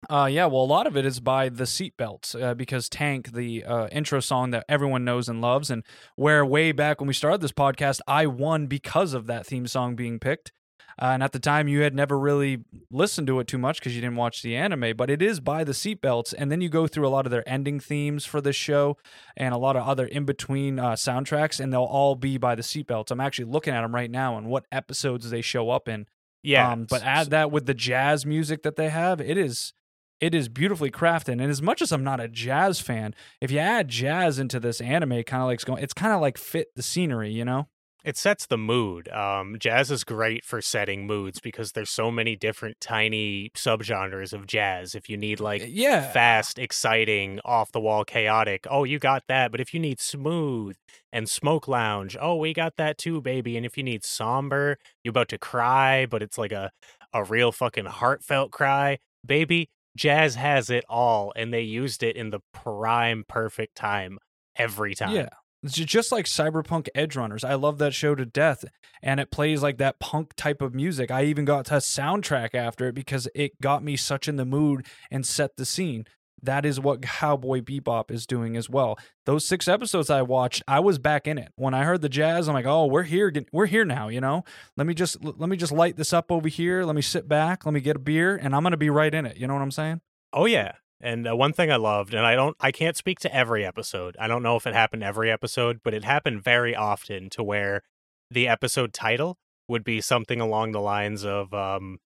Uh, 0.08 0.28
yeah, 0.30 0.46
well, 0.46 0.62
a 0.62 0.64
lot 0.64 0.86
of 0.86 0.96
it 0.96 1.04
is 1.04 1.18
by 1.18 1.48
the 1.48 1.64
seatbelts 1.64 2.40
uh, 2.40 2.54
because 2.54 2.88
Tank, 2.88 3.32
the 3.32 3.64
uh, 3.64 3.88
intro 3.88 4.20
song 4.20 4.50
that 4.50 4.64
everyone 4.68 5.04
knows 5.04 5.28
and 5.28 5.40
loves, 5.40 5.70
and 5.70 5.82
where 6.14 6.44
way 6.46 6.70
back 6.70 7.00
when 7.00 7.08
we 7.08 7.14
started 7.14 7.40
this 7.40 7.52
podcast, 7.52 8.00
I 8.06 8.26
won 8.26 8.66
because 8.66 9.14
of 9.14 9.26
that 9.26 9.46
theme 9.46 9.66
song 9.66 9.96
being 9.96 10.20
picked. 10.20 10.52
Uh, 10.98 11.06
and 11.06 11.22
at 11.22 11.32
the 11.32 11.38
time, 11.38 11.68
you 11.68 11.80
had 11.82 11.94
never 11.94 12.18
really 12.18 12.64
listened 12.90 13.26
to 13.26 13.38
it 13.40 13.46
too 13.46 13.58
much 13.58 13.80
because 13.80 13.94
you 13.94 14.00
didn't 14.00 14.16
watch 14.16 14.40
the 14.40 14.56
anime, 14.56 14.96
but 14.96 15.10
it 15.10 15.20
is 15.20 15.40
by 15.40 15.62
the 15.62 15.72
seatbelts. 15.72 16.32
And 16.36 16.50
then 16.50 16.62
you 16.62 16.70
go 16.70 16.86
through 16.86 17.06
a 17.06 17.10
lot 17.10 17.26
of 17.26 17.30
their 17.30 17.46
ending 17.46 17.80
themes 17.80 18.24
for 18.24 18.40
this 18.40 18.56
show 18.56 18.96
and 19.36 19.52
a 19.52 19.58
lot 19.58 19.76
of 19.76 19.86
other 19.86 20.06
in 20.06 20.24
between 20.24 20.78
uh, 20.78 20.92
soundtracks, 20.92 21.60
and 21.60 21.70
they'll 21.70 21.82
all 21.82 22.14
be 22.14 22.38
by 22.38 22.54
the 22.54 22.62
seatbelts. 22.62 23.10
I'm 23.10 23.20
actually 23.20 23.46
looking 23.46 23.74
at 23.74 23.82
them 23.82 23.94
right 23.94 24.10
now 24.10 24.38
and 24.38 24.46
what 24.46 24.64
episodes 24.72 25.28
they 25.28 25.42
show 25.42 25.68
up 25.68 25.86
in. 25.86 26.06
Yeah. 26.42 26.70
Um, 26.72 26.86
but 26.88 27.02
add 27.02 27.30
that 27.30 27.50
with 27.50 27.66
the 27.66 27.74
jazz 27.74 28.24
music 28.24 28.62
that 28.62 28.76
they 28.76 28.88
have, 28.88 29.20
it 29.20 29.36
is 29.36 29.72
it 30.20 30.34
is 30.34 30.48
beautifully 30.48 30.90
crafted. 30.90 31.32
And 31.32 31.42
as 31.42 31.60
much 31.60 31.82
as 31.82 31.92
I'm 31.92 32.04
not 32.04 32.20
a 32.20 32.28
jazz 32.28 32.80
fan, 32.80 33.14
if 33.40 33.50
you 33.50 33.58
add 33.58 33.88
jazz 33.88 34.38
into 34.38 34.58
this 34.58 34.80
anime, 34.80 35.22
kind 35.24 35.42
of 35.42 35.48
like 35.48 35.56
it's 35.56 35.64
going, 35.64 35.82
it's 35.82 35.92
kind 35.92 36.14
of 36.14 36.20
like 36.20 36.38
fit 36.38 36.68
the 36.74 36.82
scenery, 36.82 37.30
you 37.32 37.44
know? 37.44 37.68
It 38.06 38.16
sets 38.16 38.46
the 38.46 38.56
mood. 38.56 39.08
Um, 39.08 39.56
jazz 39.58 39.90
is 39.90 40.04
great 40.04 40.44
for 40.44 40.62
setting 40.62 41.08
moods 41.08 41.40
because 41.40 41.72
there's 41.72 41.90
so 41.90 42.08
many 42.12 42.36
different 42.36 42.80
tiny 42.80 43.50
subgenres 43.56 44.32
of 44.32 44.46
jazz. 44.46 44.94
If 44.94 45.10
you 45.10 45.16
need 45.16 45.40
like 45.40 45.64
yeah, 45.66 46.12
fast, 46.12 46.56
exciting, 46.56 47.40
off 47.44 47.72
the 47.72 47.80
wall, 47.80 48.04
chaotic, 48.04 48.64
oh, 48.70 48.84
you 48.84 49.00
got 49.00 49.24
that. 49.26 49.50
But 49.50 49.60
if 49.60 49.74
you 49.74 49.80
need 49.80 49.98
smooth 49.98 50.76
and 51.12 51.28
smoke 51.28 51.66
lounge, 51.66 52.16
oh, 52.20 52.36
we 52.36 52.54
got 52.54 52.76
that 52.76 52.96
too, 52.96 53.20
baby. 53.20 53.56
And 53.56 53.66
if 53.66 53.76
you 53.76 53.82
need 53.82 54.04
somber, 54.04 54.78
you're 55.02 55.10
about 55.10 55.28
to 55.30 55.38
cry, 55.38 56.06
but 56.06 56.22
it's 56.22 56.38
like 56.38 56.52
a 56.52 56.70
a 57.12 57.24
real 57.24 57.50
fucking 57.50 57.86
heartfelt 57.86 58.52
cry, 58.52 58.98
baby. 59.24 59.68
Jazz 59.96 60.36
has 60.36 60.70
it 60.70 60.84
all, 60.88 61.32
and 61.34 61.52
they 61.52 61.62
used 61.62 62.04
it 62.04 62.14
in 62.14 62.30
the 62.30 62.40
prime 62.52 63.24
perfect 63.26 63.74
time 63.74 64.18
every 64.56 64.94
time. 64.94 65.16
yeah. 65.16 65.28
Just 65.64 66.12
like 66.12 66.26
Cyberpunk 66.26 66.88
Edge 66.94 67.16
Runners. 67.16 67.42
I 67.42 67.54
love 67.54 67.78
that 67.78 67.94
show 67.94 68.14
to 68.14 68.24
death, 68.24 68.64
and 69.02 69.18
it 69.18 69.30
plays 69.30 69.62
like 69.62 69.78
that 69.78 69.98
punk 69.98 70.34
type 70.36 70.62
of 70.62 70.74
music. 70.74 71.10
I 71.10 71.24
even 71.24 71.44
got 71.44 71.66
to 71.66 71.74
soundtrack 71.74 72.54
after 72.54 72.88
it 72.88 72.94
because 72.94 73.28
it 73.34 73.60
got 73.60 73.82
me 73.82 73.96
such 73.96 74.28
in 74.28 74.36
the 74.36 74.44
mood 74.44 74.86
and 75.10 75.26
set 75.26 75.56
the 75.56 75.64
scene. 75.64 76.06
That 76.42 76.66
is 76.66 76.78
what 76.78 77.02
Cowboy 77.02 77.62
Bebop 77.62 78.10
is 78.10 78.26
doing 78.26 78.56
as 78.56 78.68
well. 78.68 78.98
Those 79.24 79.46
six 79.46 79.66
episodes 79.66 80.10
I 80.10 80.22
watched, 80.22 80.62
I 80.68 80.80
was 80.80 80.98
back 80.98 81.26
in 81.26 81.38
it. 81.38 81.50
When 81.56 81.72
I 81.74 81.84
heard 81.84 82.02
the 82.02 82.10
jazz, 82.10 82.46
I'm 82.46 82.54
like, 82.54 82.66
"Oh, 82.66 82.86
we're 82.86 83.04
here. 83.04 83.32
We're 83.52 83.66
here 83.66 83.84
now." 83.86 84.08
You 84.08 84.20
know, 84.20 84.44
let 84.76 84.86
me 84.86 84.94
just 84.94 85.24
let 85.24 85.48
me 85.48 85.56
just 85.56 85.72
light 85.72 85.96
this 85.96 86.12
up 86.12 86.30
over 86.30 86.48
here. 86.48 86.84
Let 86.84 86.94
me 86.94 87.02
sit 87.02 87.26
back. 87.26 87.64
Let 87.64 87.72
me 87.72 87.80
get 87.80 87.96
a 87.96 88.00
beer, 88.00 88.36
and 88.36 88.54
I'm 88.54 88.62
gonna 88.62 88.76
be 88.76 88.90
right 88.90 89.12
in 89.12 89.24
it. 89.24 89.38
You 89.38 89.46
know 89.46 89.54
what 89.54 89.62
I'm 89.62 89.70
saying? 89.70 90.02
Oh 90.32 90.44
yeah. 90.44 90.72
And 91.00 91.28
uh, 91.28 91.36
one 91.36 91.52
thing 91.52 91.70
I 91.70 91.76
loved, 91.76 92.14
and 92.14 92.24
I 92.24 92.34
don't, 92.34 92.56
I 92.58 92.72
can't 92.72 92.96
speak 92.96 93.18
to 93.20 93.34
every 93.34 93.64
episode. 93.64 94.16
I 94.18 94.28
don't 94.28 94.42
know 94.42 94.56
if 94.56 94.66
it 94.66 94.74
happened 94.74 95.02
every 95.02 95.30
episode, 95.30 95.80
but 95.84 95.92
it 95.92 96.04
happened 96.04 96.42
very 96.42 96.74
often 96.74 97.28
to 97.30 97.42
where 97.42 97.82
the 98.30 98.48
episode 98.48 98.92
title 98.92 99.36
would 99.68 99.84
be 99.84 100.00
something 100.00 100.40
along 100.40 100.72
the 100.72 100.80
lines 100.80 101.24
of 101.24 101.52
um 101.52 101.98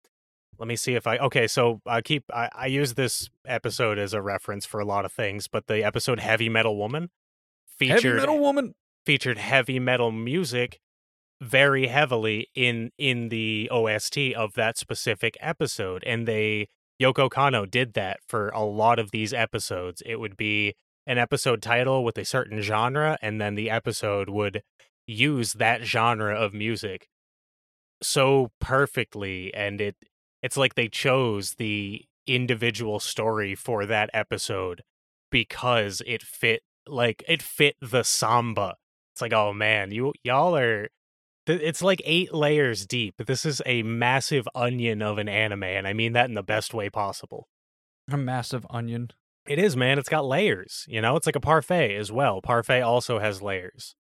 let 0.57 0.67
me 0.67 0.75
see 0.75 0.95
if 0.95 1.07
I 1.07 1.17
okay, 1.17 1.47
so 1.47 1.81
I 1.85 2.01
keep 2.01 2.23
I, 2.33 2.49
I 2.53 2.65
use 2.65 2.95
this 2.95 3.29
episode 3.45 3.97
as 3.97 4.13
a 4.13 4.21
reference 4.21 4.65
for 4.65 4.79
a 4.79 4.85
lot 4.85 5.05
of 5.05 5.13
things, 5.13 5.47
but 5.47 5.67
the 5.67 5.83
episode 5.83 6.19
Heavy 6.19 6.49
Metal 6.49 6.77
Woman 6.77 7.09
featured 7.77 8.03
Heavy 8.03 8.17
metal 8.17 8.39
woman. 8.39 8.75
featured 9.05 9.37
heavy 9.37 9.79
metal 9.79 10.11
music 10.11 10.79
very 11.41 11.87
heavily 11.87 12.47
in 12.55 12.91
in 12.97 13.29
the 13.29 13.69
OST 13.71 14.17
of 14.35 14.53
that 14.55 14.77
specific 14.77 15.37
episode 15.39 16.03
and 16.05 16.27
they 16.27 16.67
Yoko 17.01 17.29
Kanno 17.29 17.69
did 17.69 17.93
that 17.93 18.19
for 18.27 18.49
a 18.49 18.63
lot 18.63 18.99
of 18.99 19.11
these 19.11 19.33
episodes. 19.33 20.03
It 20.05 20.19
would 20.19 20.35
be 20.35 20.75
an 21.07 21.17
episode 21.17 21.61
title 21.61 22.03
with 22.03 22.17
a 22.17 22.25
certain 22.25 22.61
genre 22.61 23.17
and 23.21 23.39
then 23.39 23.55
the 23.55 23.69
episode 23.69 24.29
would 24.29 24.61
use 25.07 25.53
that 25.53 25.83
genre 25.83 26.35
of 26.35 26.53
music 26.53 27.07
so 28.01 28.51
perfectly 28.61 29.53
and 29.53 29.81
it 29.81 29.95
it's 30.41 30.55
like 30.55 30.75
they 30.75 30.87
chose 30.87 31.55
the 31.55 32.05
individual 32.27 32.99
story 32.99 33.55
for 33.55 33.85
that 33.85 34.09
episode 34.13 34.83
because 35.31 36.01
it 36.05 36.21
fit 36.21 36.61
like 36.87 37.23
it 37.27 37.41
fit 37.41 37.75
the 37.81 38.03
samba. 38.03 38.75
It's 39.13 39.21
like 39.21 39.33
oh 39.33 39.51
man 39.51 39.91
you 39.91 40.13
y'all 40.23 40.55
are 40.55 40.89
it's 41.49 41.81
like 41.81 42.01
eight 42.05 42.33
layers 42.33 42.85
deep. 42.85 43.15
This 43.25 43.45
is 43.45 43.61
a 43.65 43.83
massive 43.83 44.47
onion 44.55 45.01
of 45.01 45.17
an 45.17 45.27
anime 45.29 45.63
and 45.63 45.87
i 45.87 45.93
mean 45.93 46.13
that 46.13 46.29
in 46.29 46.35
the 46.35 46.43
best 46.43 46.73
way 46.73 46.89
possible. 46.89 47.47
A 48.11 48.17
massive 48.17 48.65
onion. 48.69 49.11
it 49.47 49.59
is 49.59 49.75
man. 49.75 49.99
It's 49.99 50.09
got 50.09 50.25
layers 50.25 50.85
you 50.87 51.01
know? 51.01 51.15
It's 51.15 51.25
like 51.25 51.35
a 51.35 51.39
parfait 51.41 51.95
as 51.95 52.11
well. 52.11 52.41
Parfait 52.41 52.81
also 52.81 53.19
has 53.19 53.41
layers. 53.41 53.95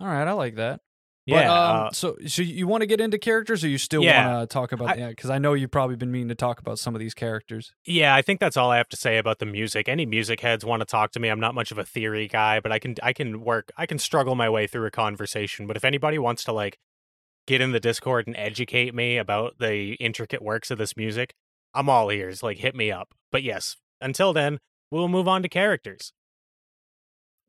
All 0.00 0.08
right, 0.08 0.26
I 0.26 0.32
like 0.32 0.56
that. 0.56 0.80
Yeah 1.26 1.46
But, 1.46 1.50
um, 1.50 1.86
uh, 1.86 1.90
so 1.92 2.16
so 2.26 2.42
you 2.42 2.66
want 2.66 2.80
to 2.82 2.86
get 2.86 3.00
into 3.00 3.18
characters, 3.18 3.62
or 3.64 3.68
you 3.68 3.78
still 3.78 4.02
Yeah. 4.02 4.34
want 4.34 4.50
to 4.50 4.52
talk 4.52 4.72
about? 4.72 4.98
Yeah, 4.98 5.08
because 5.10 5.30
I 5.30 5.38
know 5.38 5.54
you've 5.54 5.70
probably 5.70 5.96
been 5.96 6.10
meaning 6.12 6.28
to 6.28 6.34
talk 6.34 6.58
about 6.60 6.78
some 6.78 6.94
of 6.94 7.00
these 7.00 7.14
characters. 7.14 7.72
Yeah, 7.84 8.14
I 8.14 8.22
think 8.22 8.40
that's 8.40 8.56
all 8.56 8.70
I 8.70 8.76
have 8.78 8.88
to 8.90 8.96
say 8.96 9.18
about 9.18 9.38
the 9.38 9.46
music. 9.46 9.88
Any 9.88 10.06
music 10.06 10.40
heads 10.40 10.64
want 10.64 10.80
to 10.80 10.86
talk 10.86 11.12
to 11.12 11.20
me. 11.20 11.28
I'm 11.28 11.40
not 11.40 11.54
much 11.54 11.70
of 11.70 11.78
a 11.78 11.84
theory 11.84 12.28
guy, 12.28 12.60
but 12.60 12.72
I 12.72 12.78
can 12.78 12.94
I 13.02 13.12
can 13.12 13.40
work 13.42 13.70
I 13.76 13.86
can 13.86 13.98
struggle 13.98 14.34
my 14.34 14.48
way 14.50 14.66
through 14.66 14.86
a 14.86 14.90
conversation. 14.90 15.66
But 15.66 15.76
if 15.76 15.84
anybody 15.84 16.18
wants 16.18 16.44
to 16.44 16.52
like 16.52 16.78
get 17.46 17.60
in 17.60 17.72
the 17.72 17.80
Discord 17.80 18.26
and 18.26 18.36
educate 18.36 18.94
me 18.94 19.16
about 19.16 19.58
the 19.58 19.94
intricate 19.94 20.42
works 20.42 20.70
of 20.70 20.78
this 20.78 20.96
music, 20.96 21.34
I'm 21.74 21.88
all 21.88 22.10
ears. 22.10 22.42
Like 22.42 22.58
hit 22.58 22.74
me 22.74 22.90
up. 22.92 23.14
But 23.30 23.42
yes, 23.42 23.76
until 24.00 24.32
then, 24.32 24.58
we'll 24.90 25.08
move 25.08 25.26
on 25.28 25.42
to 25.42 25.48
characters. 25.48 26.12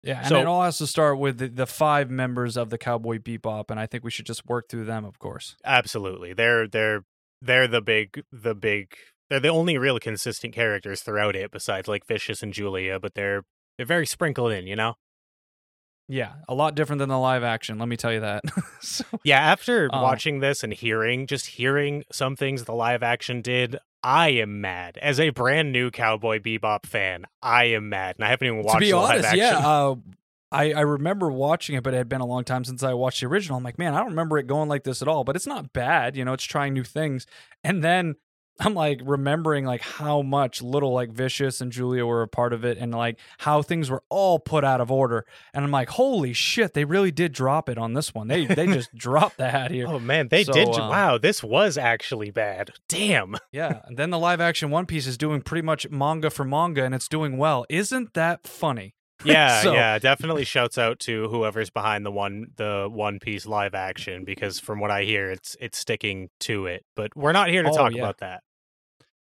Yeah, 0.04 0.20
and 0.20 0.28
So- 0.28 0.39
it 0.39 0.46
all 0.48 0.63
has 0.63 0.78
to 0.80 0.88
start 0.88 1.18
with 1.18 1.38
the, 1.38 1.48
the 1.48 1.66
five 1.68 2.10
members 2.10 2.58
of 2.58 2.70
the 2.70 2.78
Cowboy 2.78 3.20
Bebop, 3.20 3.66
and 3.70 3.80
I 3.80 3.86
think 3.86 4.04
we 4.04 4.12
should 4.12 4.26
just 4.26 4.46
work 4.46 4.68
through 4.70 4.86
them, 4.86 5.06
of 5.06 5.18
course. 5.20 5.56
Absolutely. 5.63 6.34
They're 6.34 6.68
they're 6.68 7.06
they're 7.42 7.68
the 7.68 7.82
big 7.82 8.24
the 8.32 8.54
big 8.56 8.94
they're 9.30 9.39
the 9.39 9.48
only 9.50 9.78
real 9.78 10.00
consistent 10.00 10.54
characters 10.54 11.02
throughout 11.02 11.36
it 11.36 11.52
besides 11.52 11.88
like 11.88 12.06
Vicious 12.06 12.44
and 12.44 12.54
Julia, 12.54 13.00
but 13.00 13.16
they're 13.16 13.44
they're 13.78 13.86
very 13.86 14.06
sprinkled 14.06 14.52
in, 14.52 14.68
you 14.68 14.76
know? 14.76 14.96
Yeah, 16.10 16.34
a 16.50 16.54
lot 16.54 16.76
different 16.76 17.00
than 17.00 17.10
the 17.10 17.18
live 17.18 17.44
action. 17.44 17.80
Let 17.80 17.88
me 17.88 17.96
tell 17.98 18.12
you 18.12 18.20
that. 18.20 18.44
so, 18.82 19.04
Yeah, 19.24 19.39
after 19.39 19.89
Uh, 19.92 20.02
watching 20.02 20.39
this 20.39 20.63
and 20.63 20.74
hearing, 20.74 21.28
just 21.28 21.48
hearing 21.48 22.04
some 22.12 22.36
things 22.36 22.66
the 22.66 22.74
live 22.74 23.02
action 23.04 23.42
did, 23.42 23.78
I 24.04 24.30
am 24.30 24.60
mad. 24.60 24.98
As 25.02 25.20
a 25.20 25.30
brand 25.30 25.72
new 25.72 25.92
Cowboy 25.92 26.39
Bebop 26.39 26.86
fan, 26.86 27.26
I 27.42 27.66
am 27.66 27.88
mad. 27.89 28.16
And 28.18 28.26
I 28.26 28.30
haven't 28.30 28.48
even 28.48 28.63
watched 28.63 28.74
to 28.74 28.80
be 28.80 28.92
the 28.92 28.98
live 28.98 29.12
honest, 29.12 29.26
action. 29.28 29.39
yeah, 29.39 29.58
uh, 29.60 29.96
I 30.52 30.74
I 30.74 30.82
remember 30.82 31.32
watching 31.32 31.76
it, 31.78 31.84
but 31.84 31.94
it 31.94 31.98
had 31.98 32.10
been 32.10 32.22
a 32.22 32.26
long 32.28 32.44
time 32.44 32.63
since 32.66 32.84
I 32.84 32.94
watched 32.94 33.22
the 33.22 33.28
original. 33.28 33.58
I'm 33.58 33.63
like, 33.63 33.80
man, 33.80 33.94
I 33.96 34.00
don't 34.00 34.10
remember 34.10 34.38
it 34.38 34.46
going 34.46 34.68
like 34.70 34.84
this 34.84 35.02
at 35.02 35.08
all. 35.08 35.24
But 35.24 35.36
it's 35.38 35.48
not 35.48 35.72
bad, 35.74 36.16
you 36.18 36.26
know. 36.26 36.34
It's 36.34 36.44
trying 36.44 36.74
new 36.74 36.84
things, 36.84 37.26
and 37.63 37.82
then 37.84 38.16
I'm 38.60 38.76
like 38.76 39.02
remembering 39.04 39.66
like 39.66 39.82
how 39.82 40.22
much 40.22 40.62
little 40.62 40.94
like 40.94 41.12
Vicious 41.12 41.60
and 41.60 41.72
Julia 41.72 42.06
were 42.06 42.22
a 42.22 42.28
part 42.28 42.54
of 42.54 42.63
it, 42.63 42.78
and 42.78 42.94
like 42.94 43.18
how 43.39 43.62
things 43.62 43.89
were 43.89 44.04
all 44.10 44.38
put 44.39 44.63
out 44.63 44.80
of 44.80 44.92
order. 44.92 45.26
And 45.54 45.66
I'm 45.66 45.72
like, 45.72 45.89
holy 45.89 46.34
shit, 46.34 46.74
they 46.74 46.86
really 46.86 47.12
did 47.12 47.34
drop 47.34 47.68
it 47.68 47.78
on 47.78 47.94
this 47.94 48.13
one. 48.13 48.28
They 48.28 48.46
they 48.46 48.68
just 48.68 48.94
dropped 48.96 49.38
the 49.38 49.50
hat 49.50 49.72
here. 49.72 49.88
Oh 49.88 50.00
man, 50.00 50.28
they 50.28 50.44
So, 50.44 50.54
did. 50.54 50.68
uh, 50.70 50.88
wow, 50.89 51.18
this 51.18 51.44
was 51.44 51.78
actually 51.78 52.30
bad. 52.32 52.72
Damn. 52.88 53.36
Yeah, 53.52 53.82
and 53.86 53.98
then 53.98 54.12
the 54.12 54.20
live 54.20 54.39
action 54.39 54.70
One 54.70 54.86
Piece 54.86 55.08
is 55.08 55.18
doing 55.18 55.42
pretty 55.42 55.63
much 55.63 55.89
manga 55.89 56.30
for 56.30 56.46
manga, 56.46 56.84
and 56.84 56.94
it's 56.94 57.08
doing 57.08 57.38
well. 57.38 57.66
Isn't 57.70 58.13
that 58.13 58.46
funny? 58.48 58.96
Yeah, 59.26 59.62
So- 59.62 59.73
yeah. 59.73 59.99
Definitely 59.99 60.43
shouts 60.43 60.78
out 60.78 60.99
to 61.02 61.28
whoever's 61.30 61.69
behind 61.69 62.06
the 62.06 62.12
one 62.12 62.47
the 62.58 62.89
One 62.91 63.19
Piece 63.19 63.45
live 63.45 63.73
action 63.73 64.26
because 64.26 64.60
from 64.60 64.80
what 64.80 64.91
I 64.91 65.04
hear, 65.04 65.32
it's 65.32 65.56
it's 65.62 65.78
sticking 65.78 66.30
to 66.41 66.65
it. 66.65 66.84
But 66.95 67.15
we're 67.15 67.32
not 67.32 67.49
here 67.49 67.63
to 67.63 67.69
Oh, 67.69 67.76
talk 67.76 67.93
yeah. 67.93 68.02
about 68.04 68.17
that. 68.19 68.41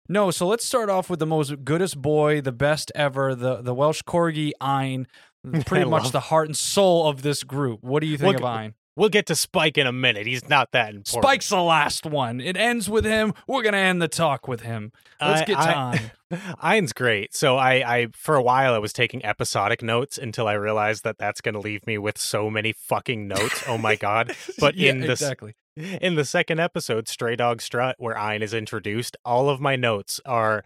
No, 0.08 0.30
so 0.30 0.46
let's 0.46 0.64
start 0.64 0.90
off 0.90 1.08
with 1.10 1.18
the 1.20 1.26
most 1.26 1.64
goodest 1.64 2.00
boy, 2.00 2.40
the 2.40 2.52
best 2.52 2.90
ever, 2.94 3.34
the 3.34 3.62
the 3.62 3.74
Welsh 3.74 4.02
corgi 4.02 4.52
Ein, 4.60 5.06
pretty 5.66 5.84
I 5.84 5.88
much 5.88 6.04
love- 6.04 6.12
the 6.12 6.20
heart 6.20 6.48
and 6.48 6.56
soul 6.56 7.06
of 7.08 7.22
this 7.22 7.44
group. 7.44 7.82
What 7.82 8.00
do 8.00 8.06
you 8.06 8.16
think 8.18 8.38
of 8.38 8.44
Ein? 8.44 8.74
We'll 8.94 9.08
get 9.08 9.24
to 9.26 9.34
Spike 9.34 9.78
in 9.78 9.86
a 9.86 9.92
minute. 9.92 10.26
He's 10.26 10.48
not 10.48 10.70
that 10.72 10.94
important. 10.94 11.24
Spike's 11.24 11.48
the 11.48 11.62
last 11.62 12.04
one. 12.04 12.40
It 12.42 12.56
ends 12.58 12.90
with 12.90 13.04
him. 13.06 13.32
We're 13.46 13.62
gonna 13.62 13.78
end 13.78 14.02
the 14.02 14.08
talk 14.08 14.46
with 14.46 14.60
him. 14.62 14.92
Let's 15.20 15.42
I- 15.42 15.44
get 15.44 15.54
to 15.54 15.60
I- 15.60 15.92
Ein. 15.92 16.10
Ein's 16.62 16.92
great. 16.94 17.34
So 17.34 17.56
I, 17.56 17.72
I, 17.96 18.06
for 18.14 18.34
a 18.36 18.42
while, 18.42 18.72
I 18.74 18.78
was 18.78 18.92
taking 18.94 19.22
episodic 19.24 19.82
notes 19.82 20.16
until 20.16 20.48
I 20.48 20.54
realized 20.54 21.04
that 21.04 21.18
that's 21.18 21.42
going 21.42 21.52
to 21.54 21.60
leave 21.60 21.86
me 21.86 21.98
with 21.98 22.16
so 22.16 22.48
many 22.48 22.72
fucking 22.72 23.28
notes. 23.28 23.62
Oh 23.68 23.76
my 23.78 23.96
god! 23.96 24.34
But 24.58 24.74
Yeah, 24.76 24.90
in 24.92 25.00
the 25.00 25.10
exactly. 25.12 25.54
in 25.76 26.14
the 26.14 26.24
second 26.24 26.58
episode, 26.60 27.06
Stray 27.08 27.36
Dog 27.36 27.60
Strut, 27.62 27.96
where 27.98 28.16
Ein 28.16 28.42
is 28.42 28.54
introduced, 28.54 29.16
all 29.24 29.48
of 29.50 29.60
my 29.60 29.76
notes 29.76 30.20
are 30.24 30.64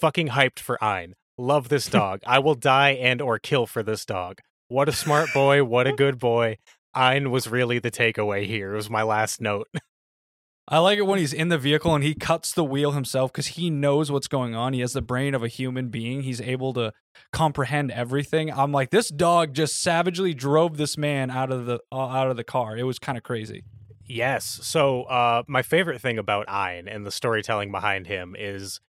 fucking 0.00 0.28
hyped 0.28 0.58
for 0.60 0.82
Ein. 0.84 1.14
Love 1.38 1.68
this 1.68 1.86
dog. 1.86 2.20
I 2.26 2.38
will 2.38 2.54
die 2.54 2.90
and 2.92 3.20
or 3.22 3.38
kill 3.38 3.66
for 3.66 3.82
this 3.82 4.04
dog. 4.06 4.40
What 4.68 4.88
a 4.88 4.92
smart 4.92 5.28
boy. 5.32 5.62
What 5.64 5.86
a 5.86 5.92
good 5.92 6.18
boy. 6.18 6.56
Ein 6.96 7.30
was 7.30 7.48
really 7.48 7.78
the 7.78 7.90
takeaway 7.90 8.46
here. 8.46 8.72
It 8.72 8.76
was 8.76 8.90
my 8.90 9.02
last 9.02 9.40
note. 9.40 9.68
I 10.68 10.78
like 10.78 10.98
it 10.98 11.06
when 11.06 11.20
he's 11.20 11.32
in 11.32 11.48
the 11.48 11.58
vehicle 11.58 11.94
and 11.94 12.02
he 12.02 12.14
cuts 12.14 12.52
the 12.52 12.64
wheel 12.64 12.90
himself 12.90 13.32
because 13.32 13.48
he 13.48 13.70
knows 13.70 14.10
what's 14.10 14.26
going 14.26 14.56
on. 14.56 14.72
He 14.72 14.80
has 14.80 14.94
the 14.94 15.02
brain 15.02 15.32
of 15.32 15.44
a 15.44 15.48
human 15.48 15.90
being. 15.90 16.22
He's 16.22 16.40
able 16.40 16.72
to 16.74 16.92
comprehend 17.32 17.92
everything. 17.92 18.50
I'm 18.50 18.72
like, 18.72 18.90
this 18.90 19.08
dog 19.08 19.54
just 19.54 19.80
savagely 19.80 20.34
drove 20.34 20.76
this 20.76 20.98
man 20.98 21.30
out 21.30 21.52
of 21.52 21.66
the 21.66 21.78
uh, 21.92 22.08
out 22.08 22.30
of 22.30 22.36
the 22.36 22.42
car. 22.42 22.76
It 22.76 22.82
was 22.82 22.98
kind 22.98 23.16
of 23.16 23.22
crazy. 23.22 23.62
Yes. 24.08 24.58
So, 24.62 25.02
uh, 25.04 25.44
my 25.46 25.62
favorite 25.62 26.00
thing 26.00 26.18
about 26.18 26.48
Ein 26.48 26.88
and 26.88 27.06
the 27.06 27.12
storytelling 27.12 27.70
behind 27.70 28.08
him 28.08 28.34
is 28.36 28.80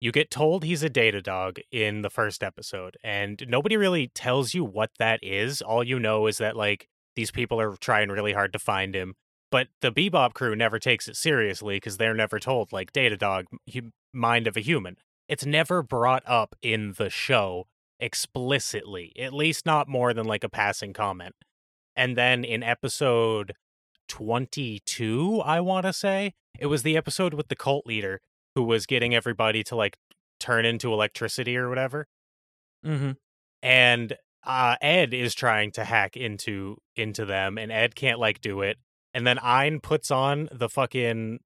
you 0.00 0.12
get 0.12 0.30
told 0.30 0.64
he's 0.64 0.82
a 0.82 0.90
data 0.90 1.22
dog 1.22 1.58
in 1.70 2.02
the 2.02 2.10
first 2.10 2.42
episode, 2.42 2.96
and 3.02 3.42
nobody 3.48 3.76
really 3.76 4.08
tells 4.08 4.54
you 4.54 4.64
what 4.64 4.90
that 4.98 5.20
is. 5.22 5.62
All 5.62 5.82
you 5.82 5.98
know 5.98 6.26
is 6.26 6.38
that, 6.38 6.56
like, 6.56 6.88
these 7.16 7.30
people 7.30 7.60
are 7.60 7.76
trying 7.76 8.10
really 8.10 8.32
hard 8.32 8.52
to 8.52 8.58
find 8.58 8.94
him. 8.94 9.14
But 9.50 9.68
the 9.80 9.92
Bebop 9.92 10.34
crew 10.34 10.54
never 10.54 10.78
takes 10.78 11.08
it 11.08 11.16
seriously 11.16 11.76
because 11.76 11.96
they're 11.96 12.14
never 12.14 12.38
told, 12.38 12.72
like, 12.72 12.92
data 12.92 13.16
dog, 13.16 13.46
hu- 13.72 13.90
mind 14.12 14.46
of 14.46 14.56
a 14.56 14.60
human. 14.60 14.96
It's 15.28 15.46
never 15.46 15.82
brought 15.82 16.22
up 16.26 16.54
in 16.62 16.94
the 16.98 17.10
show 17.10 17.66
explicitly, 17.98 19.12
at 19.18 19.32
least 19.32 19.66
not 19.66 19.88
more 19.88 20.12
than 20.12 20.26
like 20.26 20.44
a 20.44 20.48
passing 20.48 20.92
comment. 20.92 21.34
And 21.94 22.16
then 22.16 22.44
in 22.44 22.62
episode 22.62 23.54
22, 24.08 25.40
I 25.44 25.60
want 25.60 25.86
to 25.86 25.92
say. 25.92 26.34
It 26.58 26.66
was 26.66 26.82
the 26.82 26.96
episode 26.96 27.34
with 27.34 27.48
the 27.48 27.56
cult 27.56 27.86
leader 27.86 28.20
who 28.54 28.62
was 28.62 28.86
getting 28.86 29.14
everybody 29.14 29.62
to 29.64 29.76
like 29.76 29.96
turn 30.38 30.64
into 30.64 30.92
electricity 30.92 31.56
or 31.56 31.68
whatever. 31.68 32.06
Mm-hmm. 32.84 33.12
And 33.62 34.16
uh, 34.46 34.76
Ed 34.80 35.12
is 35.12 35.34
trying 35.34 35.72
to 35.72 35.84
hack 35.84 36.16
into 36.16 36.78
into 36.94 37.24
them, 37.24 37.58
and 37.58 37.72
Ed 37.72 37.94
can't 37.94 38.18
like 38.18 38.40
do 38.40 38.62
it. 38.62 38.78
And 39.12 39.26
then 39.26 39.38
Ein 39.38 39.80
puts 39.80 40.10
on 40.10 40.48
the 40.52 40.68
fucking 40.68 41.40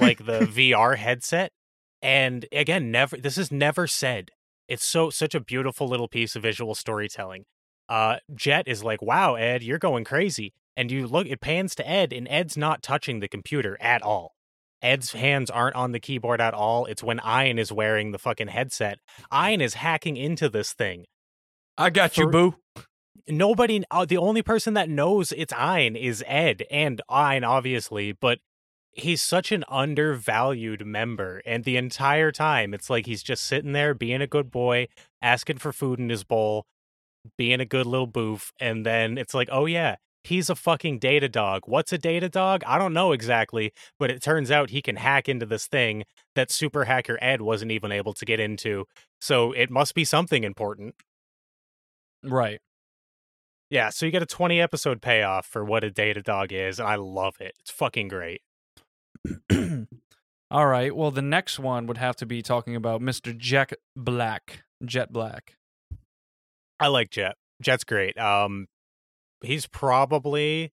like 0.00 0.24
the 0.24 0.40
VR 0.40 0.96
headset, 0.96 1.52
and 2.00 2.46
again, 2.52 2.90
never. 2.90 3.16
This 3.16 3.36
is 3.36 3.50
never 3.50 3.86
said. 3.86 4.30
It's 4.68 4.84
so 4.84 5.10
such 5.10 5.34
a 5.34 5.40
beautiful 5.40 5.88
little 5.88 6.08
piece 6.08 6.36
of 6.36 6.42
visual 6.42 6.74
storytelling. 6.74 7.44
Uh, 7.88 8.16
Jet 8.34 8.68
is 8.68 8.84
like, 8.84 9.02
"Wow, 9.02 9.34
Ed, 9.34 9.62
you're 9.62 9.78
going 9.78 10.04
crazy." 10.04 10.52
And 10.76 10.90
you 10.90 11.06
look, 11.06 11.26
it 11.26 11.40
pans 11.40 11.74
to 11.76 11.88
Ed, 11.88 12.12
and 12.12 12.28
Ed's 12.28 12.56
not 12.56 12.82
touching 12.82 13.20
the 13.20 13.28
computer 13.28 13.78
at 13.80 14.02
all. 14.02 14.34
Ed's 14.82 15.12
hands 15.12 15.50
aren't 15.50 15.74
on 15.74 15.92
the 15.92 16.00
keyboard 16.00 16.40
at 16.40 16.52
all. 16.52 16.84
It's 16.84 17.02
when 17.02 17.18
Ein 17.20 17.58
is 17.58 17.72
wearing 17.72 18.12
the 18.12 18.18
fucking 18.18 18.48
headset. 18.48 18.98
Ein 19.30 19.62
is 19.62 19.74
hacking 19.74 20.16
into 20.16 20.50
this 20.50 20.74
thing. 20.74 21.06
I 21.78 21.90
got 21.90 22.16
you, 22.16 22.28
boo. 22.28 22.56
Nobody, 23.28 23.82
uh, 23.90 24.04
the 24.04 24.16
only 24.16 24.42
person 24.42 24.74
that 24.74 24.88
knows 24.88 25.32
it's 25.32 25.52
Ein 25.52 25.96
is 25.96 26.22
Ed, 26.26 26.64
and 26.70 27.02
Ein, 27.08 27.44
obviously, 27.44 28.12
but 28.12 28.38
he's 28.92 29.22
such 29.22 29.52
an 29.52 29.64
undervalued 29.68 30.86
member. 30.86 31.42
And 31.44 31.64
the 31.64 31.76
entire 31.76 32.32
time, 32.32 32.72
it's 32.72 32.88
like 32.88 33.06
he's 33.06 33.22
just 33.22 33.44
sitting 33.44 33.72
there 33.72 33.94
being 33.94 34.22
a 34.22 34.26
good 34.26 34.50
boy, 34.50 34.88
asking 35.20 35.58
for 35.58 35.72
food 35.72 35.98
in 35.98 36.08
his 36.08 36.24
bowl, 36.24 36.66
being 37.36 37.60
a 37.60 37.66
good 37.66 37.86
little 37.86 38.06
boof. 38.06 38.52
And 38.60 38.86
then 38.86 39.18
it's 39.18 39.34
like, 39.34 39.48
oh, 39.50 39.66
yeah, 39.66 39.96
he's 40.24 40.48
a 40.48 40.54
fucking 40.54 40.98
data 40.98 41.28
dog. 41.28 41.62
What's 41.66 41.92
a 41.92 41.98
data 41.98 42.28
dog? 42.28 42.62
I 42.66 42.78
don't 42.78 42.94
know 42.94 43.12
exactly, 43.12 43.72
but 43.98 44.10
it 44.10 44.22
turns 44.22 44.50
out 44.50 44.70
he 44.70 44.82
can 44.82 44.96
hack 44.96 45.28
into 45.28 45.46
this 45.46 45.66
thing 45.66 46.04
that 46.34 46.50
super 46.50 46.84
hacker 46.84 47.18
Ed 47.20 47.42
wasn't 47.42 47.72
even 47.72 47.92
able 47.92 48.14
to 48.14 48.24
get 48.24 48.40
into. 48.40 48.86
So 49.20 49.52
it 49.52 49.70
must 49.70 49.94
be 49.94 50.04
something 50.04 50.44
important. 50.44 50.94
Right. 52.24 52.60
Yeah, 53.70 53.90
so 53.90 54.06
you 54.06 54.12
get 54.12 54.22
a 54.22 54.26
20 54.26 54.60
episode 54.60 55.02
payoff 55.02 55.46
for 55.46 55.64
what 55.64 55.82
a 55.82 55.90
data 55.90 56.22
dog 56.22 56.52
is, 56.52 56.78
and 56.78 56.88
I 56.88 56.94
love 56.96 57.36
it. 57.40 57.54
It's 57.60 57.70
fucking 57.70 58.08
great. 58.08 58.42
All 60.50 60.66
right. 60.66 60.94
Well, 60.94 61.10
the 61.10 61.22
next 61.22 61.58
one 61.58 61.86
would 61.86 61.98
have 61.98 62.14
to 62.16 62.26
be 62.26 62.42
talking 62.42 62.76
about 62.76 63.00
Mr. 63.00 63.36
Jack 63.36 63.74
Black. 63.96 64.62
Jet 64.84 65.12
Black. 65.12 65.56
I 66.78 66.88
like 66.88 67.10
Jet. 67.10 67.34
Jet's 67.60 67.84
great. 67.84 68.18
Um 68.18 68.66
he's 69.42 69.66
probably 69.66 70.72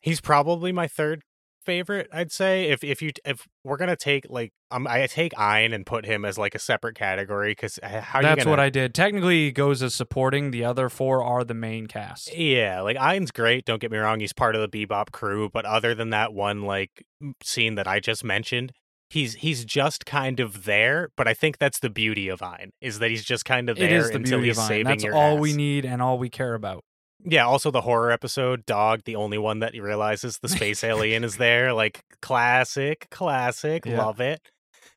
he's 0.00 0.20
probably 0.20 0.72
my 0.72 0.86
third 0.86 1.22
favorite, 1.68 2.08
I'd 2.10 2.32
say. 2.32 2.70
If 2.70 2.82
if 2.82 3.02
you 3.02 3.10
if 3.26 3.46
we're 3.62 3.76
going 3.76 3.90
to 3.90 3.96
take 3.96 4.24
like 4.30 4.52
um 4.70 4.86
I 4.86 5.06
take 5.06 5.38
Ein 5.38 5.74
and 5.74 5.84
put 5.84 6.06
him 6.06 6.24
as 6.24 6.38
like 6.38 6.54
a 6.54 6.58
separate 6.58 6.96
category 6.96 7.54
cuz 7.54 7.78
how 7.82 8.22
That's 8.22 8.38
you 8.38 8.44
gonna, 8.44 8.50
what 8.50 8.60
I 8.60 8.70
did. 8.70 8.94
Technically, 8.94 9.46
he 9.46 9.52
goes 9.52 9.82
as 9.82 9.94
supporting. 9.94 10.50
The 10.50 10.64
other 10.64 10.88
four 10.88 11.22
are 11.22 11.44
the 11.44 11.54
main 11.54 11.86
cast. 11.86 12.34
Yeah, 12.34 12.80
like 12.80 12.96
Ein's 12.96 13.30
great, 13.30 13.66
don't 13.66 13.80
get 13.80 13.90
me 13.90 13.98
wrong, 13.98 14.20
he's 14.20 14.32
part 14.32 14.56
of 14.56 14.62
the 14.62 14.86
Bebop 14.86 15.12
crew, 15.12 15.50
but 15.52 15.66
other 15.66 15.94
than 15.94 16.10
that 16.10 16.32
one 16.32 16.62
like 16.62 17.04
scene 17.42 17.74
that 17.74 17.86
I 17.86 18.00
just 18.00 18.24
mentioned, 18.24 18.72
he's 19.10 19.34
he's 19.34 19.64
just 19.64 20.06
kind 20.06 20.40
of 20.40 20.64
there, 20.64 21.10
but 21.16 21.28
I 21.28 21.34
think 21.34 21.58
that's 21.58 21.80
the 21.80 21.90
beauty 21.90 22.28
of 22.28 22.42
Ein 22.42 22.70
is 22.80 22.98
that 23.00 23.10
he's 23.10 23.24
just 23.24 23.44
kind 23.44 23.68
of 23.68 23.76
there 23.76 23.86
It 23.86 23.92
is 23.92 24.10
the 24.10 24.16
until 24.16 24.38
beauty 24.38 24.48
he's 24.48 24.58
of 24.58 24.64
saving 24.64 24.98
That's 24.98 25.14
all 25.14 25.38
we 25.38 25.52
need 25.52 25.84
and 25.84 26.00
all 26.00 26.18
we 26.18 26.30
care 26.30 26.54
about. 26.54 26.82
Yeah, 27.24 27.46
also 27.46 27.70
the 27.70 27.80
horror 27.80 28.10
episode, 28.10 28.64
Dog, 28.64 29.02
the 29.04 29.16
only 29.16 29.38
one 29.38 29.58
that 29.60 29.72
realizes 29.74 30.38
the 30.38 30.48
space 30.48 30.84
alien 30.84 31.24
is 31.24 31.36
there. 31.36 31.72
Like 31.72 32.04
classic, 32.22 33.08
classic, 33.10 33.84
Yeah. 33.86 33.98
love 33.98 34.20
it. 34.20 34.40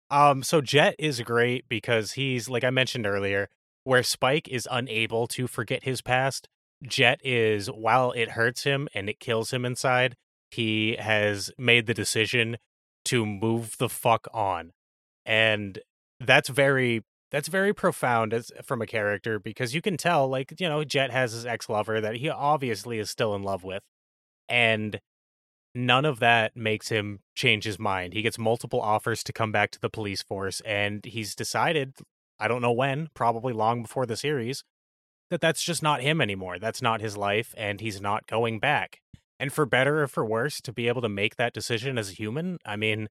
Um, 0.10 0.44
so 0.44 0.62
Jet 0.62 0.96
is 1.00 1.22
great 1.22 1.66
because 1.70 2.14
he's 2.14 2.50
like 2.50 2.64
I 2.64 2.70
mentioned 2.70 3.08
earlier, 3.08 3.48
where 3.84 4.04
Spike 4.04 4.48
is 4.50 4.68
unable 4.70 5.28
to 5.28 5.48
forget 5.48 5.84
his 5.84 6.02
past, 6.02 6.48
Jet 6.84 7.20
is 7.24 7.68
while 7.68 8.12
it 8.12 8.32
hurts 8.32 8.64
him 8.64 8.88
and 8.94 9.10
it 9.10 9.20
kills 9.20 9.52
him 9.52 9.66
inside, 9.66 10.16
he 10.52 10.98
has 11.00 11.50
made 11.58 11.86
the 11.88 11.94
decision 11.94 12.58
to 13.06 13.26
move 13.26 13.78
the 13.78 13.90
fuck 13.90 14.28
on. 14.34 14.72
And 15.26 15.80
that's 16.20 16.50
very 16.50 17.04
that's 17.32 17.48
very 17.48 17.74
profound 17.74 18.34
as 18.34 18.52
from 18.64 18.82
a 18.82 18.88
character 18.88 19.40
because 19.40 19.74
you 19.74 19.82
can 19.82 19.98
tell 19.98 20.28
like 20.28 20.54
you 20.60 20.68
know 20.68 20.84
jet 20.84 21.12
has 21.12 21.32
his 21.32 21.46
ex-lover 21.46 22.02
that 22.02 22.18
he 22.18 22.30
obviously 22.30 23.00
is 23.00 23.10
still 23.10 23.34
in 23.34 23.44
love 23.44 23.64
with 23.64 23.84
and 24.50 25.00
none 25.74 26.06
of 26.06 26.20
that 26.20 26.56
makes 26.56 26.90
him 26.90 27.22
change 27.34 27.64
his 27.64 27.80
mind. 27.80 28.12
He 28.12 28.22
gets 28.22 28.38
multiple 28.38 28.82
offers 28.82 29.24
to 29.24 29.32
come 29.32 29.54
back 29.54 29.72
to 29.72 29.80
the 29.80 29.90
police 29.90 30.22
force 30.22 30.62
and 30.62 31.04
he's 31.06 31.36
decided 31.36 31.94
i 32.40 32.48
don't 32.48 32.62
know 32.62 32.72
when 32.72 33.10
probably 33.14 33.54
long 33.54 33.82
before 33.84 34.06
the 34.06 34.18
series 34.18 34.64
that 35.30 35.42
that's 35.42 35.64
just 35.64 35.82
not 35.82 36.02
him 36.02 36.20
anymore. 36.20 36.60
That's 36.60 36.82
not 36.82 37.00
his 37.00 37.16
life 37.16 37.56
and 37.58 37.80
he's 37.80 38.02
not 38.02 38.28
going 38.28 38.60
back. 38.60 39.00
And 39.40 39.52
for 39.52 39.66
better 39.66 40.04
or 40.04 40.08
for 40.08 40.26
worse 40.26 40.60
to 40.62 40.74
be 40.74 40.90
able 40.90 41.02
to 41.02 41.10
make 41.10 41.38
that 41.38 41.54
decision 41.54 41.98
as 41.98 42.12
a 42.12 42.14
human 42.14 42.60
i 42.66 42.76
mean 42.76 43.08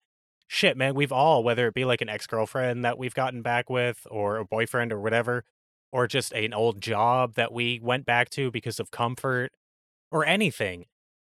shit, 0.53 0.77
man, 0.77 0.95
we've 0.95 1.13
all, 1.13 1.45
whether 1.45 1.69
it 1.69 1.75
be 1.75 1.85
like 1.85 2.01
an 2.01 2.09
ex 2.09 2.27
girlfriend 2.27 2.85
that 2.85 2.99
we've 2.99 3.15
gotten 3.15 3.41
back 3.41 3.71
with, 3.71 4.05
or 4.11 4.37
a 4.37 4.45
boyfriend, 4.45 4.93
or 4.93 5.01
whatever, 5.01 5.45
or 5.93 6.09
just 6.09 6.33
an 6.33 6.53
old 6.53 6.81
job 6.81 7.35
that 7.35 7.53
we 7.53 7.79
went 7.81 8.05
back 8.05 8.29
to 8.31 8.51
because 8.51 8.81
of 8.81 8.91
comfort, 8.91 9.53
or 10.11 10.27
anything. 10.27 10.87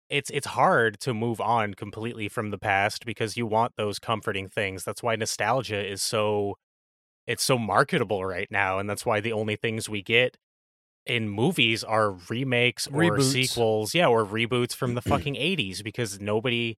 It's 0.08 0.30
it's 0.30 0.48
hard 0.48 1.00
to 1.02 1.14
move 1.16 1.42
on 1.42 1.74
completely 1.74 2.30
from 2.30 2.52
the 2.52 2.60
past 2.60 3.06
because 3.06 3.36
you 3.36 3.48
want 3.48 3.74
those 3.76 3.98
comforting 3.98 4.48
things. 4.48 4.84
That's 4.84 5.02
why 5.02 5.16
nostalgia 5.16 5.84
is 5.84 6.04
so 6.04 6.56
it's 7.26 7.44
so 7.44 7.58
marketable 7.58 8.24
right 8.24 8.48
now, 8.52 8.78
and 8.78 8.88
that's 8.88 9.06
why 9.06 9.20
the 9.20 9.34
only 9.34 9.56
things 9.56 9.90
we 9.90 10.04
get 10.04 10.38
in 11.08 11.28
movies 11.28 11.84
are 11.84 12.12
remakes 12.30 12.86
or 12.88 13.02
Reboots. 13.02 13.32
sequels, 13.32 13.96
yeah, 13.96 14.08
or 14.08 14.24
reboots 14.26 14.76
from 14.76 14.94
the 14.94 15.02
fucking 15.12 15.34
80s 15.34 15.84
because 15.84 16.20
nobody 16.20 16.78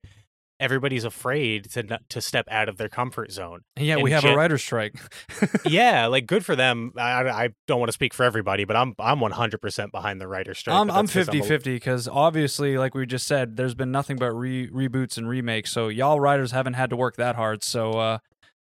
everybody's 0.61 1.05
afraid 1.05 1.71
to 1.73 1.99
to 2.09 2.21
step 2.21 2.47
out 2.51 2.69
of 2.69 2.77
their 2.77 2.89
comfort 2.89 3.31
zone. 3.33 3.61
Yeah, 3.77 3.95
And 3.95 4.03
we 4.03 4.11
have 4.13 4.25
a 4.25 4.37
writer's 4.37 4.63
strike. 4.63 4.95
yeah, 5.67 6.07
like 6.07 6.27
good 6.27 6.45
for 6.45 6.57
them. 6.57 6.93
I, 6.97 7.29
I 7.29 7.49
don't 7.67 7.79
want 7.79 7.89
to 7.89 7.93
speak 7.93 8.15
for 8.15 8.25
everybody, 8.25 8.65
but 8.65 8.77
I'm 8.77 8.95
I'm 8.99 9.19
100% 9.21 9.91
behind 9.91 10.21
the 10.21 10.29
writer 10.29 10.55
strike. 10.55 10.75
I'm 10.77 10.91
I'm 10.91 11.07
that's 11.07 11.15
'cause 11.15 11.27
50 11.27 11.39
a- 11.41 11.45
50 11.45 11.75
because 11.75 12.09
obviously, 12.09 12.79
like 12.79 12.95
we 12.95 13.07
just 13.07 13.27
said, 13.27 13.57
there's 13.57 13.75
been 13.75 13.93
nothing 13.93 14.17
but 14.17 14.33
re- 14.33 14.69
reboots 14.71 15.17
and 15.17 15.29
remakes. 15.29 15.71
So 15.71 15.89
y'all 15.89 16.21
writers 16.21 16.53
haven't 16.53 16.75
had 16.75 16.91
to 16.91 16.97
work 16.97 17.17
that 17.17 17.37
hard. 17.37 17.63
So 17.63 17.93
uh, 17.93 18.19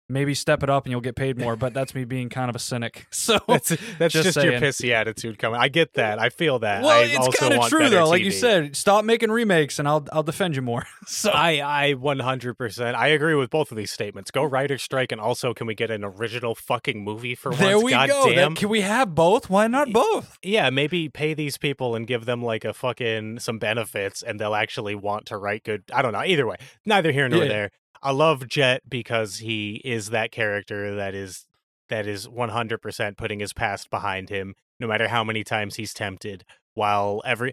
maybe 0.08 0.34
step 0.34 0.62
it 0.62 0.70
up 0.70 0.84
and 0.84 0.90
you'll 0.90 1.00
get 1.00 1.16
paid 1.16 1.38
more. 1.38 1.56
But 1.56 1.72
that's 1.74 1.94
me 1.94 2.04
being 2.04 2.28
kind 2.28 2.50
of 2.50 2.56
a 2.56 2.58
cynic. 2.58 3.06
So 3.14 3.38
That's 3.48 3.68
that's 3.98 4.12
Just 4.12 4.34
just, 4.34 4.42
your 4.44 4.54
pissy 4.54 4.90
attitude 4.90 5.38
coming. 5.38 5.58
I 5.58 5.68
get 5.68 5.94
that. 5.94 6.18
I 6.18 6.28
feel 6.28 6.58
that. 6.58 6.82
well, 6.82 6.90
I 7.00 7.04
it's 7.04 7.38
kind 7.38 7.54
of 7.54 7.68
true 7.68 7.88
though. 7.88 8.06
Like 8.08 8.22
you 8.22 8.30
said, 8.30 8.76
stop 8.76 9.04
making 9.04 9.30
remakes 9.30 9.78
and 9.78 9.88
I'll 9.88 10.06
I'll 10.12 10.22
defend 10.22 10.56
you 10.56 10.62
more. 10.62 10.84
so 11.06 11.30
I 11.30 11.62
I 11.88 11.94
100% 11.94 12.94
I 12.94 13.08
agree 13.08 13.34
with 13.34 13.50
both 13.50 13.70
of 13.70 13.76
these 13.78 13.90
statements. 13.90 14.30
Go 14.30 14.44
writer 14.44 14.76
strike 14.78 15.12
and 15.12 15.20
also 15.20 15.54
can 15.54 15.66
we 15.66 15.74
get 15.74 15.90
an 15.90 16.04
original 16.04 16.54
fucking 16.54 17.02
movie 17.02 17.34
for 17.34 17.54
there 17.54 17.76
once? 17.76 17.84
we 17.84 17.90
God 17.92 18.08
go. 18.08 18.28
That- 18.28 18.34
damn. 18.34 18.54
can 18.54 18.68
we 18.68 18.82
have 18.82 19.14
both? 19.14 19.48
Why 19.48 19.66
not 19.68 19.90
both? 19.92 20.38
yeah, 20.42 20.68
maybe 20.70 21.08
pay 21.08 21.32
these 21.34 21.56
people 21.56 21.94
and 21.94 22.06
give 22.06 22.26
them 22.26 22.42
like 22.42 22.64
a 22.64 22.74
fucking 22.74 23.38
some 23.38 23.58
benefits 23.58 24.22
and 24.22 24.38
they'll 24.38 24.54
actually 24.54 24.94
want 24.94 25.26
to 25.26 25.38
write 25.38 25.64
good. 25.64 25.84
I 25.92 26.02
don't 26.02 26.12
know. 26.12 26.22
Either 26.24 26.46
way, 26.46 26.56
neither 26.84 27.10
here 27.12 27.28
nor 27.28 27.42
Yeah. 27.44 27.48
there. 27.48 27.70
I 28.04 28.10
love 28.10 28.46
Jet 28.48 28.82
because 28.86 29.38
he 29.38 29.80
is 29.82 30.10
that 30.10 30.30
character 30.30 30.94
that 30.94 31.14
is 31.14 31.46
that 31.88 32.06
is 32.06 32.28
100% 32.28 33.16
putting 33.16 33.40
his 33.40 33.52
past 33.52 33.88
behind 33.90 34.28
him 34.28 34.54
no 34.78 34.86
matter 34.86 35.08
how 35.08 35.24
many 35.24 35.42
times 35.42 35.76
he's 35.76 35.94
tempted 35.94 36.44
while 36.74 37.22
every 37.24 37.52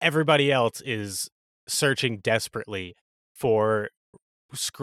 everybody 0.00 0.50
else 0.50 0.82
is 0.84 1.30
searching 1.68 2.18
desperately 2.18 2.96
for 3.32 3.88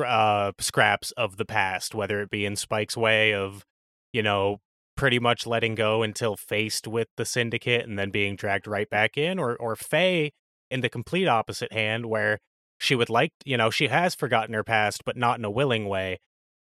uh, 0.05 0.51
scraps 0.59 1.11
of 1.11 1.35
the 1.35 1.45
past 1.45 1.93
whether 1.93 2.21
it 2.21 2.29
be 2.29 2.45
in 2.45 2.55
Spike's 2.55 2.95
way 2.95 3.33
of 3.33 3.65
you 4.13 4.23
know 4.23 4.59
pretty 4.95 5.19
much 5.19 5.45
letting 5.45 5.75
go 5.75 6.03
until 6.03 6.37
faced 6.37 6.87
with 6.87 7.07
the 7.17 7.25
syndicate 7.25 7.85
and 7.85 7.99
then 7.99 8.11
being 8.11 8.37
dragged 8.37 8.67
right 8.67 8.89
back 8.89 9.17
in 9.17 9.39
or 9.39 9.57
or 9.57 9.75
Faye 9.75 10.31
in 10.69 10.79
the 10.79 10.89
complete 10.89 11.27
opposite 11.27 11.73
hand 11.73 12.05
where 12.05 12.39
she 12.81 12.95
would 12.95 13.09
like 13.09 13.31
you 13.45 13.55
know 13.55 13.69
she 13.69 13.87
has 13.87 14.15
forgotten 14.15 14.53
her 14.53 14.63
past 14.63 15.03
but 15.05 15.15
not 15.15 15.37
in 15.39 15.45
a 15.45 15.51
willing 15.51 15.87
way 15.87 16.17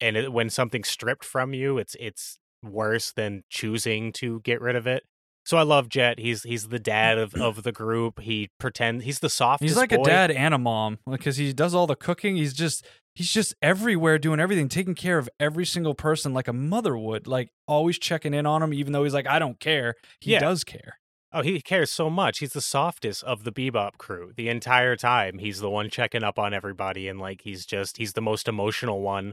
and 0.01 0.17
it, 0.17 0.33
when 0.33 0.51
something's 0.51 0.89
stripped 0.89 1.25
from 1.25 1.55
you 1.55 1.79
it's 1.79 1.95
it's 2.01 2.37
worse 2.63 3.13
than 3.13 3.43
choosing 3.51 4.13
to 4.13 4.41
get 4.41 4.61
rid 4.61 4.77
of 4.77 4.87
it 4.87 5.03
so 5.45 5.57
i 5.57 5.63
love 5.63 5.89
jet 5.89 6.19
he's 6.19 6.43
he's 6.45 6.69
the 6.69 6.79
dad 6.79 7.19
of 7.19 7.35
of 7.35 7.63
the 7.63 7.73
group 7.73 8.21
he 8.21 8.49
pretend 8.59 9.03
he's 9.03 9.21
the 9.21 9.29
softest 9.31 9.69
He's 9.69 9.77
like 9.77 9.91
boy. 9.91 10.03
a 10.03 10.05
dad 10.05 10.31
and 10.31 10.53
a 10.55 10.59
mom 10.59 10.99
because 11.11 11.37
he 11.37 11.53
does 11.53 11.75
all 11.75 11.87
the 11.87 11.97
cooking. 11.97 12.37
He's 12.37 12.53
just 12.53 12.85
he's 13.15 13.31
just 13.31 13.55
everywhere 13.61 14.19
doing 14.19 14.39
everything, 14.41 14.69
taking 14.69 14.95
care 14.95 15.19
of 15.19 15.29
every 15.41 15.67
single 15.67 15.95
person 15.95 16.33
like 16.33 16.49
a 16.49 16.53
mother 16.53 16.97
would. 16.97 17.27
Like 17.27 17.49
always 17.69 17.99
checking 17.99 18.33
in 18.33 18.47
on 18.47 18.63
him, 18.63 18.73
even 18.73 18.93
though 18.93 19.03
he's 19.05 19.13
like, 19.15 19.27
I 19.27 19.39
don't 19.39 19.59
care. 19.61 19.95
He 20.21 20.33
Yeah. 20.33 20.39
does 20.41 20.65
care. 20.65 20.99
Oh, 21.35 21.43
he 21.43 21.61
cares 21.63 21.91
so 21.91 22.11
much. 22.11 22.41
He's 22.41 22.53
the 22.53 22.61
softest 22.61 23.25
of 23.25 23.45
the 23.45 23.53
Bebop 23.53 23.97
crew. 23.97 24.33
The 24.37 24.49
entire 24.49 24.97
time, 24.97 25.39
he's 25.39 25.61
the 25.61 25.71
one 25.71 25.89
checking 25.89 26.23
up 26.23 26.39
on 26.39 26.53
everybody, 26.53 27.09
and 27.09 27.19
like 27.19 27.43
he's 27.43 27.65
just 27.65 27.97
he's 27.97 28.13
the 28.13 28.21
most 28.21 28.49
emotional 28.49 29.01
one, 29.01 29.33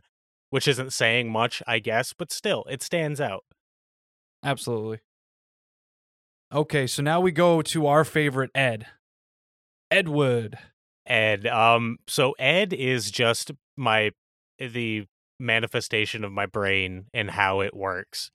which 0.50 0.68
isn't 0.68 0.94
saying 0.94 1.30
much, 1.30 1.62
I 1.68 1.80
guess, 1.80 2.14
but 2.14 2.32
still, 2.32 2.64
it 2.70 2.82
stands 2.82 3.20
out. 3.20 3.44
Absolutely. 4.44 5.00
Okay, 6.54 6.88
so 6.88 7.04
now 7.04 7.20
we 7.20 7.32
go 7.32 7.62
to 7.62 7.88
our 7.88 8.06
favorite 8.06 8.52
Ed. 8.56 8.88
Ed 9.92 10.08
Wood. 10.08 10.58
Ed, 11.06 11.46
um, 11.48 11.98
so 12.08 12.34
Ed 12.40 12.72
is 12.72 13.12
just 13.12 13.52
my 13.76 14.12
the 14.58 15.06
manifestation 15.40 16.24
of 16.24 16.32
my 16.32 16.46
brain 16.46 17.06
and 17.14 17.32
how 17.32 17.62
it 17.62 17.76
works. 17.76 18.32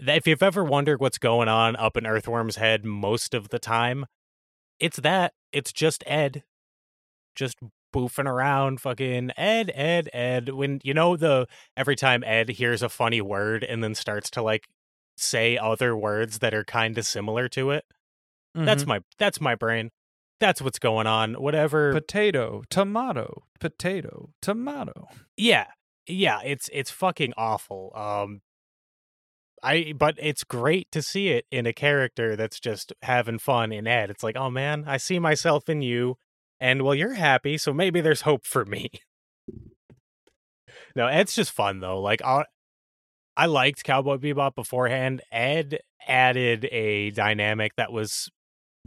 If 0.00 0.26
you've 0.26 0.42
ever 0.42 0.62
wondered 0.64 1.00
what's 1.00 1.18
going 1.18 1.48
on 1.48 1.74
up 1.76 1.96
in 1.96 2.06
Earthworm's 2.06 2.56
head 2.56 2.84
most 2.84 3.34
of 3.34 3.48
the 3.48 3.58
time, 3.58 4.06
it's 4.78 4.98
that. 4.98 5.32
It's 5.52 5.72
just 5.72 6.04
Ed. 6.06 6.44
Just 7.34 7.56
boofing 7.94 8.26
around, 8.26 8.80
fucking 8.80 9.32
Ed, 9.36 9.70
Ed, 9.74 10.08
Ed. 10.12 10.50
When 10.50 10.80
you 10.84 10.94
know 10.94 11.16
the 11.16 11.46
every 11.76 11.96
time 11.96 12.22
Ed 12.24 12.50
hears 12.50 12.82
a 12.82 12.88
funny 12.88 13.20
word 13.20 13.64
and 13.64 13.82
then 13.82 13.94
starts 13.94 14.30
to 14.30 14.42
like 14.42 14.68
say 15.16 15.56
other 15.58 15.96
words 15.96 16.38
that 16.40 16.54
are 16.54 16.64
kind 16.64 16.96
of 16.98 17.06
similar 17.06 17.48
to 17.48 17.70
it. 17.70 17.84
That's 18.54 18.84
Mhm. 18.84 18.88
my 18.88 19.00
that's 19.18 19.40
my 19.40 19.54
brain. 19.54 19.90
That's 20.40 20.62
what's 20.62 20.78
going 20.78 21.06
on. 21.08 21.34
Whatever 21.34 21.92
potato, 21.92 22.62
tomato, 22.70 23.44
potato, 23.58 24.30
tomato. 24.42 25.08
Yeah. 25.36 25.66
Yeah, 26.06 26.40
it's 26.44 26.68
it's 26.72 26.90
fucking 26.90 27.34
awful. 27.36 27.92
Um 27.96 28.42
I 29.62 29.92
but 29.96 30.16
it's 30.18 30.44
great 30.44 30.90
to 30.92 31.02
see 31.02 31.28
it 31.28 31.46
in 31.50 31.66
a 31.66 31.72
character 31.72 32.36
that's 32.36 32.60
just 32.60 32.92
having 33.02 33.38
fun 33.38 33.72
in 33.72 33.86
Ed. 33.86 34.10
It's 34.10 34.22
like, 34.22 34.36
oh 34.36 34.50
man, 34.50 34.84
I 34.86 34.96
see 34.96 35.18
myself 35.18 35.68
in 35.68 35.82
you, 35.82 36.16
and 36.60 36.82
well, 36.82 36.94
you're 36.94 37.14
happy, 37.14 37.58
so 37.58 37.72
maybe 37.72 38.00
there's 38.00 38.22
hope 38.22 38.46
for 38.46 38.64
me. 38.64 38.90
no, 40.96 41.06
Ed's 41.06 41.34
just 41.34 41.52
fun 41.52 41.80
though. 41.80 42.00
Like, 42.00 42.22
I, 42.22 42.44
I 43.36 43.46
liked 43.46 43.84
Cowboy 43.84 44.16
Bebop 44.16 44.54
beforehand. 44.54 45.22
Ed 45.30 45.80
added 46.06 46.66
a 46.66 47.10
dynamic 47.10 47.72
that 47.76 47.92
was 47.92 48.30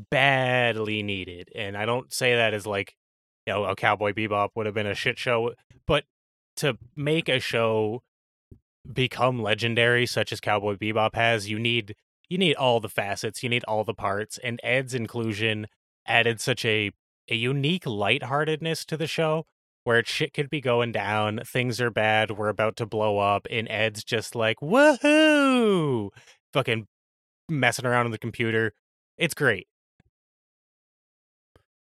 badly 0.10 1.04
needed, 1.04 1.50
and 1.56 1.78
I 1.78 1.86
don't 1.86 2.14
say 2.14 2.36
that 2.36 2.54
as 2.54 2.66
like, 2.66 2.96
you 3.46 3.54
know, 3.54 3.66
a 3.66 3.76
Cowboy 3.76 4.14
Bebop 4.14 4.50
would 4.56 4.66
have 4.66 4.76
been 4.76 4.88
a 4.88 4.96
shit 4.96 5.18
show, 5.18 5.52
but 5.88 6.06
to 6.58 6.78
make 6.96 7.30
a 7.30 7.40
show 7.40 8.04
become 8.92 9.42
legendary 9.42 10.06
such 10.06 10.32
as 10.32 10.40
Cowboy 10.40 10.76
Bebop 10.76 11.16
has, 11.16 11.50
you 11.50 11.60
need 11.60 11.96
you 12.30 12.38
need 12.38 12.56
all 12.56 12.80
the 12.80 12.90
facets, 12.90 13.44
you 13.44 13.50
need 13.50 13.64
all 13.66 13.84
the 13.84 13.94
parts, 13.94 14.38
and 14.38 14.60
Ed's 14.64 14.94
inclusion 14.94 15.68
added 16.06 16.40
such 16.40 16.64
a 16.66 16.92
a 17.30 17.36
unique 17.36 17.86
lightheartedness 17.86 18.86
to 18.86 18.98
the 18.98 19.08
show 19.08 19.46
where 19.84 20.04
shit 20.06 20.34
could 20.34 20.50
be 20.50 20.62
going 20.62 20.92
down, 20.92 21.42
things 21.46 21.82
are 21.82 21.90
bad, 21.90 22.32
we're 22.32 22.50
about 22.50 22.76
to 22.78 22.86
blow 22.86 23.18
up, 23.18 23.48
and 23.50 23.68
Ed's 23.70 24.04
just 24.04 24.36
like, 24.36 24.58
woohoo! 24.62 26.10
Fucking 26.54 26.88
messing 27.50 27.86
around 27.86 28.06
on 28.06 28.12
the 28.12 28.18
computer. 28.18 28.74
It's 29.18 29.34
great. 29.34 29.68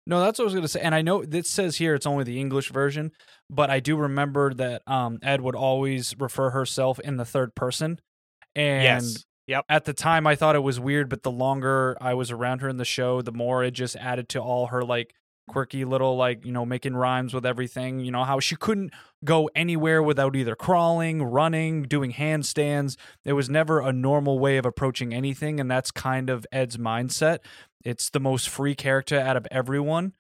No, 0.10 0.22
that's 0.22 0.40
what 0.40 0.46
I 0.46 0.48
was 0.48 0.54
going 0.54 0.64
to 0.64 0.68
say. 0.68 0.82
And 0.82 0.96
I 0.96 1.04
know 1.04 1.24
this 1.24 1.48
says 1.48 1.76
here 1.76 1.94
it's 1.94 2.08
only 2.08 2.24
the 2.24 2.40
English 2.40 2.72
version, 2.72 3.12
but 3.48 3.70
I 3.70 3.80
do 3.80 3.96
remember 3.96 4.56
that 4.56 4.82
um, 4.88 5.20
Ed 5.22 5.40
would 5.42 5.56
always 5.56 6.16
refer 6.18 6.50
herself 6.50 7.00
in 7.00 7.18
the 7.18 7.26
third 7.26 7.54
person. 7.54 8.00
And 8.56 8.84
yes. 8.84 9.26
Yep. 9.46 9.66
at 9.70 9.86
the 9.86 9.94
time, 9.94 10.26
I 10.26 10.34
thought 10.34 10.56
it 10.56 10.64
was 10.64 10.80
weird, 10.80 11.10
but 11.10 11.22
the 11.22 11.30
longer 11.30 11.96
I 12.02 12.16
was 12.16 12.32
around 12.32 12.62
her 12.62 12.70
in 12.70 12.78
the 12.78 12.86
show, 12.86 13.22
the 13.22 13.32
more 13.32 13.64
it 13.64 13.72
just 13.72 13.96
added 13.98 14.30
to 14.30 14.40
all 14.40 14.68
her 14.68 14.84
like 14.84 15.14
quirky 15.50 15.84
little 15.84 16.16
like 16.16 16.46
you 16.46 16.52
know 16.52 16.66
making 16.66 16.96
rhymes 16.96 17.34
with 17.34 17.46
everything 17.46 18.00
you 18.00 18.12
know 18.12 18.24
how 18.24 18.40
she 18.40 18.56
couldn't 18.56 18.94
go 19.26 19.50
anywhere 19.56 20.02
without 20.02 20.36
either 20.36 20.56
crawling 20.56 21.22
running 21.22 21.84
doing 21.84 22.14
handstands. 22.14 22.96
It 23.26 23.34
was 23.34 23.50
never 23.50 23.82
a 23.82 23.92
normal 23.92 24.40
way 24.40 24.58
of 24.58 24.66
approaching 24.66 25.14
anything 25.14 25.60
and 25.60 25.70
that's 25.70 25.92
kind 25.92 26.30
of 26.30 26.46
ed's 26.52 26.78
mindset. 26.78 27.40
It's 27.84 28.10
the 28.10 28.20
most 28.20 28.48
free 28.48 28.76
character 28.76 29.20
out 29.20 29.36
of 29.36 29.46
everyone 29.52 30.14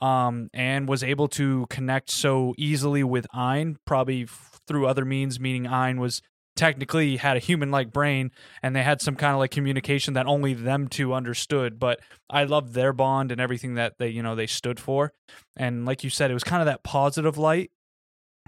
um, 0.00 0.50
and 0.52 0.88
was 0.88 1.02
able 1.02 1.28
to 1.28 1.66
connect 1.68 2.10
so 2.10 2.54
easily 2.58 3.02
with 3.02 3.26
Ein, 3.32 3.78
probably 3.84 4.24
f- 4.24 4.60
through 4.66 4.86
other 4.86 5.04
means, 5.04 5.40
meaning 5.40 5.66
Ein 5.66 6.00
was 6.00 6.22
technically 6.56 7.16
had 7.16 7.36
a 7.36 7.40
human 7.40 7.70
like 7.70 7.92
brain 7.92 8.30
and 8.62 8.74
they 8.74 8.82
had 8.82 9.00
some 9.00 9.14
kind 9.14 9.32
of 9.34 9.38
like 9.38 9.50
communication 9.50 10.14
that 10.14 10.26
only 10.26 10.54
them 10.54 10.88
two 10.88 11.12
understood 11.12 11.78
but 11.78 12.00
i 12.30 12.42
loved 12.44 12.72
their 12.72 12.92
bond 12.92 13.30
and 13.30 13.40
everything 13.40 13.74
that 13.74 13.98
they 13.98 14.08
you 14.08 14.22
know 14.22 14.34
they 14.34 14.46
stood 14.46 14.80
for 14.80 15.12
and 15.56 15.84
like 15.84 16.02
you 16.02 16.10
said 16.10 16.30
it 16.30 16.34
was 16.34 16.42
kind 16.44 16.62
of 16.62 16.66
that 16.66 16.82
positive 16.82 17.36
light 17.36 17.70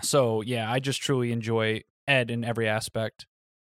so 0.01 0.41
yeah 0.43 0.71
i 0.71 0.79
just 0.79 1.01
truly 1.03 1.31
enjoy 1.33 1.83
ed 2.07 2.31
in 2.31 2.45
every 2.45 2.67
aspect 2.67 3.27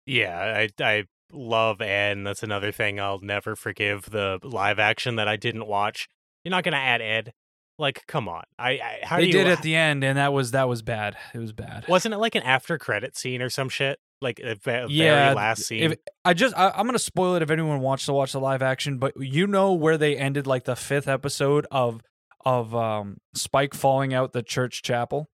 Yeah, 0.07 0.39
I 0.39 0.69
I 0.81 1.05
love 1.33 1.81
Ed, 1.81 2.17
and 2.17 2.27
that's 2.27 2.43
another 2.43 2.71
thing 2.71 3.01
I'll 3.01 3.19
never 3.19 3.57
forgive 3.57 4.11
the 4.11 4.39
live 4.43 4.79
action 4.79 5.17
that 5.17 5.27
I 5.27 5.37
didn't 5.37 5.67
watch. 5.67 6.09
You're 6.45 6.51
not 6.51 6.63
gonna 6.63 6.77
add 6.77 7.03
Ed. 7.03 7.33
Like, 7.79 8.07
come 8.07 8.29
on. 8.29 8.45
I, 8.59 8.71
I 8.71 8.99
how 9.03 9.17
they 9.17 9.23
do 9.23 9.27
you 9.29 9.33
did 9.33 9.49
at 9.49 9.63
the 9.63 9.75
end 9.75 10.05
and 10.05 10.17
that 10.17 10.33
was 10.33 10.53
that 10.53 10.69
was 10.69 10.83
bad 10.83 11.17
it 11.35 11.39
was 11.39 11.53
bad 11.53 11.87
wasn't 11.89 12.15
it 12.15 12.19
like 12.19 12.35
an 12.35 12.43
after 12.43 12.79
credit 12.79 13.17
scene 13.17 13.43
or 13.43 13.51
some 13.51 13.69
shit? 13.69 13.99
Like 14.21 14.41
a 14.41 14.55
ve- 14.55 14.87
Yeah, 14.89 15.25
very 15.27 15.35
last 15.35 15.65
scene. 15.67 15.93
if 15.93 15.99
I 16.25 16.33
just 16.35 16.57
I, 16.57 16.71
I'm 16.71 16.87
gonna 16.87 16.99
spoil 16.99 17.35
it 17.37 17.43
if 17.43 17.51
anyone 17.51 17.81
wants 17.81 18.07
to 18.07 18.13
watch 18.13 18.33
the 18.33 18.41
live 18.41 18.63
action, 18.63 18.99
but 18.99 19.13
you 19.19 19.47
know 19.47 19.73
where 19.75 19.99
they 19.99 20.17
ended 20.17 20.47
like 20.47 20.65
the 20.65 20.77
fifth 20.77 21.07
episode 21.09 21.67
of 21.71 22.01
of 22.45 22.75
um 22.75 23.19
Spike 23.35 23.75
falling 23.75 24.15
out 24.15 24.33
the 24.33 24.43
church 24.43 24.83
chapel. 24.83 25.29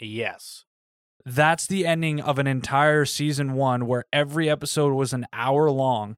yes. 0.00 0.64
That's 1.26 1.66
the 1.66 1.86
ending 1.86 2.20
of 2.20 2.38
an 2.38 2.46
entire 2.46 3.06
season 3.06 3.54
one 3.54 3.86
where 3.86 4.04
every 4.12 4.50
episode 4.50 4.92
was 4.92 5.14
an 5.14 5.24
hour 5.32 5.70
long. 5.70 6.16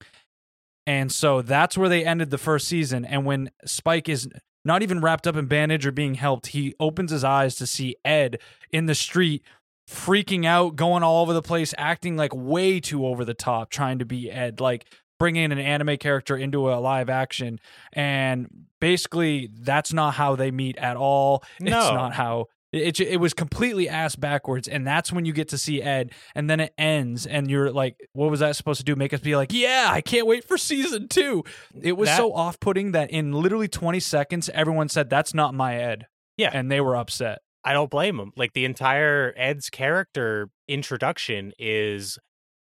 And 0.85 1.12
so 1.12 1.43
that's 1.43 1.79
where 1.79 1.89
they 1.89 2.05
ended 2.05 2.31
the 2.31 2.39
first 2.39 2.67
season. 2.67 3.05
And 3.05 3.25
when 3.25 3.51
Spike 3.64 4.09
is 4.09 4.29
not 4.64 4.83
even 4.83 5.01
wrapped 5.01 5.29
up 5.29 5.37
in 5.37 5.47
bandage 5.47 5.87
or 5.87 5.93
being 5.93 6.14
helped, 6.14 6.49
he 6.49 6.75
opens 6.81 7.12
his 7.12 7.23
eyes 7.23 7.55
to 7.57 7.69
see 7.69 7.95
Ed 8.05 8.41
in 8.73 8.87
the 8.87 8.97
street 8.97 9.45
freaking 9.89 10.45
out, 10.45 10.76
going 10.76 11.03
all 11.03 11.22
over 11.22 11.32
the 11.32 11.43
place, 11.43 11.74
acting 11.78 12.16
like 12.16 12.34
way 12.34 12.80
too 12.80 13.07
over 13.07 13.24
the 13.24 13.34
top, 13.34 13.70
trying 13.70 13.99
to 14.01 14.05
be 14.05 14.30
Ed, 14.30 14.61
like 14.61 14.87
bringing 15.18 15.51
an 15.53 15.59
anime 15.59 15.97
character 15.97 16.37
into 16.37 16.68
a 16.70 16.76
live 16.76 17.09
action. 17.09 17.59
And 17.93 18.49
basically, 18.80 19.49
that's 19.61 19.93
not 19.93 20.14
how 20.14 20.37
they 20.37 20.51
meet 20.51 20.76
at 20.76 20.97
all. 20.97 21.43
It's 21.61 21.70
No. 21.70 21.95
not 21.95 22.14
how. 22.14 22.47
It, 22.72 23.01
it, 23.01 23.09
it 23.12 23.16
was 23.18 23.32
completely 23.32 23.89
ass 23.89 24.16
backwards, 24.16 24.66
and 24.66 24.84
that's 24.87 25.12
when 25.12 25.24
you 25.24 25.32
get 25.32 25.49
to 25.51 25.57
see 25.59 25.80
Ed, 25.80 26.11
and 26.34 26.51
then 26.51 26.59
it 26.61 26.74
ends, 26.76 27.24
and 27.24 27.49
you're 27.49 27.70
like, 27.70 27.97
"What 28.12 28.28
was 28.30 28.41
that 28.41 28.57
supposed 28.57 28.80
to 28.80 28.84
do? 28.84 28.97
Make 28.97 29.14
us 29.14 29.20
be 29.20 29.37
like, 29.37 29.53
yeah, 29.53 29.87
I 29.89 30.01
can't 30.03 30.26
wait 30.26 30.45
for 30.45 30.59
season 30.59 31.07
two. 31.09 31.45
It 31.80 31.93
was 31.97 32.09
That- 32.09 32.16
so 32.18 32.34
off-putting 32.34 32.91
that 32.93 33.11
in 33.12 33.32
literally 33.32 33.68
20 33.68 34.01
seconds, 34.01 34.51
everyone 34.53 34.89
said, 34.89 35.09
"That's 35.09 35.32
not 35.32 35.55
my 35.55 35.76
Ed," 35.76 36.07
Yeah. 36.37 36.51
and 36.53 36.70
they 36.70 36.80
were 36.80 36.97
upset. 36.97 37.39
I 37.67 37.73
don't 37.73 37.91
blame 37.91 38.19
him. 38.19 38.33
Like 38.37 38.53
the 38.53 38.64
entire 38.64 39.35
Ed's 39.37 39.69
character 39.69 40.49
introduction 40.69 41.53
is 41.59 42.19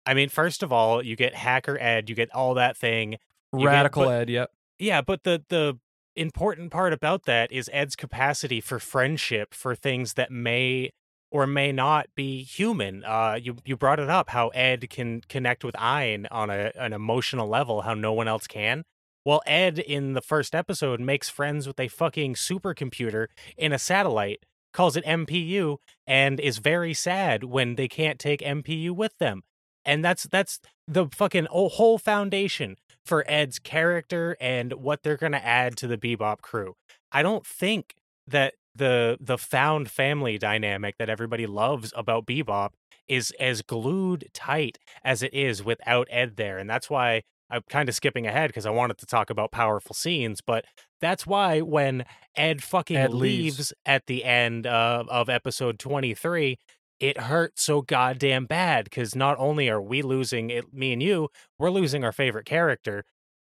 I 0.05 0.13
mean, 0.13 0.29
first 0.29 0.63
of 0.63 0.71
all, 0.71 1.03
you 1.03 1.15
get 1.15 1.35
hacker 1.35 1.77
Ed, 1.79 2.09
you 2.09 2.15
get 2.15 2.33
all 2.33 2.53
that 2.53 2.77
thing. 2.77 3.17
You 3.51 3.59
get- 3.59 3.65
Radical 3.65 4.05
but- 4.05 4.11
Ed, 4.11 4.29
yep. 4.29 4.51
Yeah, 4.79 5.01
but 5.01 5.23
the 5.23 5.43
the 5.49 5.79
important 6.15 6.71
part 6.71 6.93
about 6.93 7.23
that 7.23 7.51
is 7.51 7.69
Ed's 7.73 7.95
capacity 7.95 8.61
for 8.61 8.79
friendship 8.79 9.53
for 9.53 9.75
things 9.75 10.13
that 10.13 10.31
may 10.31 10.91
or 11.31 11.47
may 11.47 11.71
not 11.71 12.07
be 12.15 12.43
human. 12.43 13.03
Uh, 13.03 13.39
you 13.41 13.57
you 13.65 13.77
brought 13.77 13.99
it 13.99 14.09
up 14.09 14.29
how 14.29 14.49
Ed 14.49 14.89
can 14.89 15.21
connect 15.29 15.63
with 15.63 15.75
Ein 15.79 16.27
on 16.29 16.49
a, 16.49 16.71
an 16.75 16.93
emotional 16.93 17.47
level, 17.47 17.81
how 17.81 17.93
no 17.93 18.11
one 18.13 18.27
else 18.27 18.47
can. 18.47 18.83
Well, 19.23 19.41
Ed 19.45 19.77
in 19.79 20.13
the 20.13 20.21
first 20.21 20.55
episode 20.55 20.99
makes 20.99 21.29
friends 21.29 21.67
with 21.67 21.79
a 21.79 21.87
fucking 21.87 22.33
supercomputer 22.35 23.27
in 23.55 23.71
a 23.71 23.79
satellite, 23.79 24.45
calls 24.73 24.95
it 24.95 25.05
MPU, 25.05 25.77
and 26.07 26.39
is 26.39 26.57
very 26.57 26.93
sad 26.93 27.43
when 27.43 27.75
they 27.75 27.87
can't 27.87 28.19
take 28.19 28.41
MPU 28.41 28.91
with 28.91 29.17
them. 29.17 29.43
And 29.85 30.03
that's 30.05 30.23
that's 30.23 30.59
the 30.87 31.07
fucking 31.11 31.47
whole 31.49 31.97
foundation 31.97 32.75
for 33.05 33.25
Ed's 33.27 33.59
character 33.59 34.37
and 34.39 34.73
what 34.73 35.03
they're 35.03 35.17
going 35.17 35.31
to 35.31 35.45
add 35.45 35.75
to 35.77 35.87
the 35.87 35.97
Bebop 35.97 36.41
crew. 36.41 36.75
I 37.11 37.23
don't 37.23 37.45
think 37.45 37.95
that 38.27 38.53
the 38.75 39.17
the 39.19 39.37
found 39.37 39.89
family 39.89 40.37
dynamic 40.37 40.97
that 40.97 41.09
everybody 41.09 41.45
loves 41.45 41.91
about 41.95 42.25
Bebop 42.25 42.69
is 43.07 43.33
as 43.39 43.61
glued 43.61 44.29
tight 44.33 44.77
as 45.03 45.21
it 45.21 45.33
is 45.33 45.63
without 45.63 46.07
Ed 46.09 46.37
there, 46.37 46.57
and 46.57 46.69
that's 46.69 46.89
why 46.89 47.23
I'm 47.51 47.63
kind 47.69 47.89
of 47.89 47.95
skipping 47.95 48.25
ahead 48.25 48.49
because 48.49 48.65
I 48.65 48.69
wanted 48.69 48.97
to 48.99 49.05
talk 49.05 49.29
about 49.29 49.51
powerful 49.51 49.93
scenes, 49.93 50.39
but 50.41 50.65
that's 51.01 51.27
why 51.27 51.61
when 51.61 52.05
Ed 52.35 52.63
fucking 52.63 52.95
Ed 52.97 53.13
leaves. 53.13 53.57
leaves. 53.59 53.73
at 53.85 54.05
the 54.07 54.23
end 54.23 54.65
of, 54.65 55.09
of 55.09 55.29
episode 55.29 55.77
23, 55.77 56.57
it 56.99 57.17
hurt 57.19 57.59
so 57.59 57.81
goddamn 57.81 58.45
bad 58.45 58.85
because 58.85 59.15
not 59.15 59.35
only 59.39 59.69
are 59.69 59.81
we 59.81 60.01
losing 60.01 60.49
it, 60.49 60.71
me 60.73 60.93
and 60.93 61.03
you, 61.03 61.27
we're 61.59 61.71
losing 61.71 62.03
our 62.03 62.11
favorite 62.11 62.45
character 62.45 63.03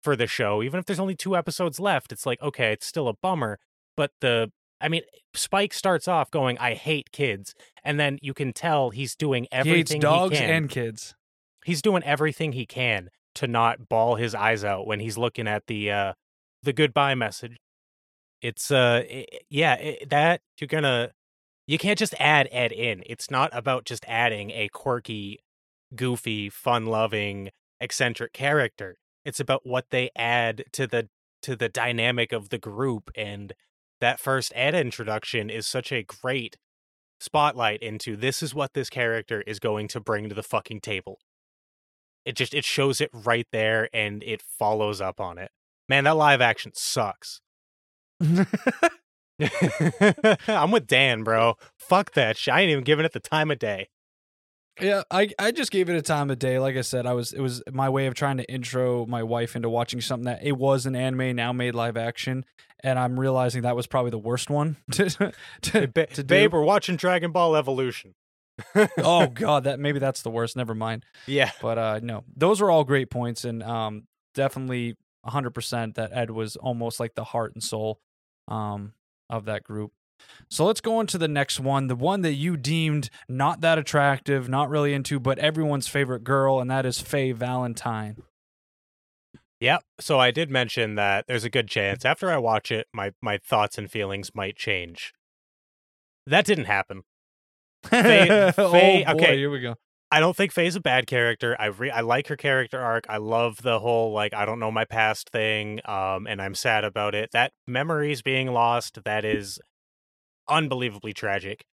for 0.02 0.14
the 0.14 0.26
show. 0.26 0.62
Even 0.62 0.78
if 0.78 0.86
there's 0.86 1.00
only 1.00 1.16
two 1.16 1.36
episodes 1.36 1.80
left, 1.80 2.12
it's 2.12 2.26
like, 2.26 2.40
okay, 2.42 2.72
it's 2.72 2.86
still 2.86 3.08
a 3.08 3.14
bummer. 3.14 3.58
But 3.96 4.12
the, 4.20 4.52
I 4.80 4.88
mean, 4.88 5.02
Spike 5.34 5.72
starts 5.74 6.06
off 6.06 6.30
going, 6.30 6.56
I 6.58 6.74
hate 6.74 7.10
kids. 7.10 7.54
And 7.82 7.98
then 7.98 8.18
you 8.22 8.34
can 8.34 8.52
tell 8.52 8.90
he's 8.90 9.16
doing 9.16 9.44
He 9.50 9.56
hates 9.56 9.66
everything 9.68 10.00
dogs 10.00 10.38
can. 10.38 10.50
and 10.50 10.70
kids. 10.70 11.14
he's 11.64 11.82
doing 11.82 12.02
everything 12.04 12.52
he 12.52 12.66
can 12.66 13.08
to 13.36 13.46
not 13.46 13.88
ball 13.88 14.16
his 14.16 14.34
eyes 14.34 14.64
out 14.64 14.86
when 14.86 15.00
he's 15.00 15.18
looking 15.18 15.46
at 15.48 15.66
the 15.66 15.90
uh 15.90 16.12
the 16.62 16.72
goodbye 16.72 17.14
message. 17.14 17.56
It's 18.42 18.70
uh 18.70 19.04
i- 19.10 19.26
yeah 19.50 19.74
i 19.74 19.98
that 20.08 20.40
you're 20.60 20.68
gonna 20.68 21.10
you 21.66 21.78
can't 21.78 21.98
just 21.98 22.14
add 22.18 22.48
ed 22.50 22.72
in. 22.72 23.02
It's 23.06 23.30
not 23.30 23.50
about 23.52 23.84
just 23.84 24.04
adding 24.08 24.50
a 24.52 24.68
quirky 24.72 25.40
goofy 25.94 26.48
fun 26.50 26.86
loving 26.86 27.50
eccentric 27.80 28.32
character. 28.32 28.96
It's 29.24 29.40
about 29.40 29.66
what 29.66 29.86
they 29.90 30.10
add 30.16 30.64
to 30.72 30.86
the 30.86 31.08
to 31.42 31.56
the 31.56 31.68
dynamic 31.68 32.32
of 32.32 32.48
the 32.48 32.58
group 32.58 33.10
and 33.16 33.52
that 34.00 34.20
first 34.20 34.52
ed 34.54 34.74
introduction 34.74 35.50
is 35.50 35.66
such 35.66 35.92
a 35.92 36.02
great 36.04 36.56
spotlight 37.20 37.82
into 37.82 38.16
this 38.16 38.42
is 38.42 38.54
what 38.54 38.74
this 38.74 38.88
character 38.90 39.42
is 39.42 39.58
going 39.58 39.88
to 39.88 40.00
bring 40.00 40.28
to 40.28 40.34
the 40.34 40.42
fucking 40.42 40.80
table 40.80 41.18
it 42.24 42.36
just 42.36 42.54
it 42.54 42.64
shows 42.64 43.00
it 43.00 43.10
right 43.12 43.46
there 43.52 43.88
and 43.92 44.22
it 44.22 44.42
follows 44.42 45.00
up 45.00 45.20
on 45.20 45.38
it 45.38 45.50
man 45.88 46.04
that 46.04 46.16
live 46.16 46.40
action 46.40 46.72
sucks 46.74 47.40
i'm 50.48 50.70
with 50.70 50.86
dan 50.86 51.22
bro 51.22 51.54
fuck 51.78 52.12
that 52.12 52.36
shit 52.36 52.52
i 52.52 52.60
ain't 52.60 52.70
even 52.70 52.84
giving 52.84 53.04
it 53.04 53.12
the 53.12 53.20
time 53.20 53.50
of 53.50 53.58
day 53.58 53.88
Yeah, 54.80 55.02
I, 55.10 55.30
I 55.38 55.50
just 55.50 55.72
gave 55.72 55.88
it 55.88 55.96
a 55.96 56.02
time 56.02 56.30
of 56.30 56.38
day. 56.38 56.60
Like 56.60 56.76
I 56.76 56.82
said, 56.82 57.04
I 57.04 57.12
was 57.12 57.32
it 57.32 57.40
was 57.40 57.64
my 57.72 57.88
way 57.88 58.06
of 58.06 58.14
trying 58.14 58.36
to 58.36 58.44
intro 58.44 59.06
my 59.06 59.24
wife 59.24 59.56
into 59.56 59.68
watching 59.68 60.00
something 60.00 60.26
that 60.26 60.44
it 60.44 60.56
was 60.56 60.86
an 60.86 60.94
anime 60.94 61.34
now 61.34 61.52
made 61.52 61.74
live 61.74 61.96
action, 61.96 62.44
and 62.84 62.96
I'm 62.96 63.18
realizing 63.18 63.62
that 63.62 63.74
was 63.74 63.88
probably 63.88 64.12
the 64.12 64.20
worst 64.20 64.50
one 64.50 64.76
to 64.92 65.32
to, 65.62 65.88
ba- 65.88 66.06
to 66.06 66.22
do. 66.22 66.24
babe, 66.24 66.52
we're 66.52 66.62
watching 66.62 66.94
Dragon 66.94 67.32
Ball 67.32 67.56
Evolution. 67.56 68.14
Oh 68.98 69.26
god, 69.34 69.64
that 69.64 69.80
maybe 69.80 69.98
that's 69.98 70.22
the 70.22 70.30
worst. 70.30 70.56
Never 70.56 70.74
mind. 70.74 71.04
Yeah. 71.26 71.50
But 71.60 71.78
uh 71.78 72.00
no, 72.02 72.24
those 72.36 72.60
are 72.60 72.70
all 72.70 72.84
great 72.84 73.10
points, 73.10 73.44
and 73.44 73.62
um 73.62 74.04
definitely 74.34 74.96
100 75.22 75.50
percent 75.50 75.94
that 75.96 76.12
Ed 76.12 76.30
was 76.30 76.56
almost 76.56 77.00
like 77.00 77.14
the 77.14 77.24
heart 77.24 77.54
and 77.54 77.62
soul 77.62 78.00
um 78.48 78.92
of 79.30 79.44
that 79.46 79.64
group. 79.64 79.92
So 80.50 80.64
let's 80.64 80.80
go 80.80 80.96
on 80.96 81.06
to 81.08 81.18
the 81.18 81.28
next 81.28 81.60
one, 81.60 81.86
the 81.86 81.94
one 81.94 82.22
that 82.22 82.32
you 82.32 82.56
deemed 82.56 83.08
not 83.28 83.60
that 83.60 83.78
attractive, 83.78 84.48
not 84.48 84.68
really 84.68 84.92
into, 84.92 85.20
but 85.20 85.38
everyone's 85.38 85.86
favorite 85.86 86.24
girl, 86.24 86.60
and 86.60 86.70
that 86.70 86.84
is 86.84 87.00
Faye 87.00 87.32
Valentine. 87.32 88.16
Yep. 89.60 89.82
So 90.00 90.18
I 90.18 90.30
did 90.30 90.50
mention 90.50 90.94
that 90.94 91.24
there's 91.26 91.44
a 91.44 91.50
good 91.50 91.68
chance 91.68 92.04
after 92.04 92.30
I 92.30 92.38
watch 92.38 92.70
it, 92.70 92.86
my 92.92 93.12
my 93.20 93.38
thoughts 93.38 93.78
and 93.78 93.90
feelings 93.90 94.30
might 94.34 94.56
change. 94.56 95.12
That 96.26 96.44
didn't 96.44 96.66
happen. 96.66 97.02
Faye- 97.84 98.52
oh 98.58 98.72
Faye- 98.72 99.04
boy, 99.04 99.12
okay. 99.12 99.36
here 99.36 99.50
we 99.50 99.60
go. 99.60 99.74
I 100.10 100.20
don't 100.20 100.34
think 100.34 100.52
Faye's 100.52 100.74
a 100.74 100.80
bad 100.80 101.06
character. 101.06 101.54
I 101.58 101.66
re- 101.66 101.90
I 101.90 102.00
like 102.00 102.28
her 102.28 102.36
character 102.36 102.78
arc. 102.80 103.04
I 103.10 103.18
love 103.18 103.60
the 103.62 103.78
whole 103.78 104.12
like 104.12 104.32
I 104.32 104.46
don't 104.46 104.58
know 104.58 104.70
my 104.70 104.86
past 104.86 105.28
thing. 105.30 105.80
Um, 105.84 106.26
and 106.26 106.40
I'm 106.40 106.54
sad 106.54 106.84
about 106.84 107.14
it. 107.14 107.30
That 107.32 107.52
memories 107.66 108.22
being 108.22 108.48
lost. 108.48 109.04
That 109.04 109.24
is 109.26 109.58
unbelievably 110.48 111.12
tragic. 111.12 111.64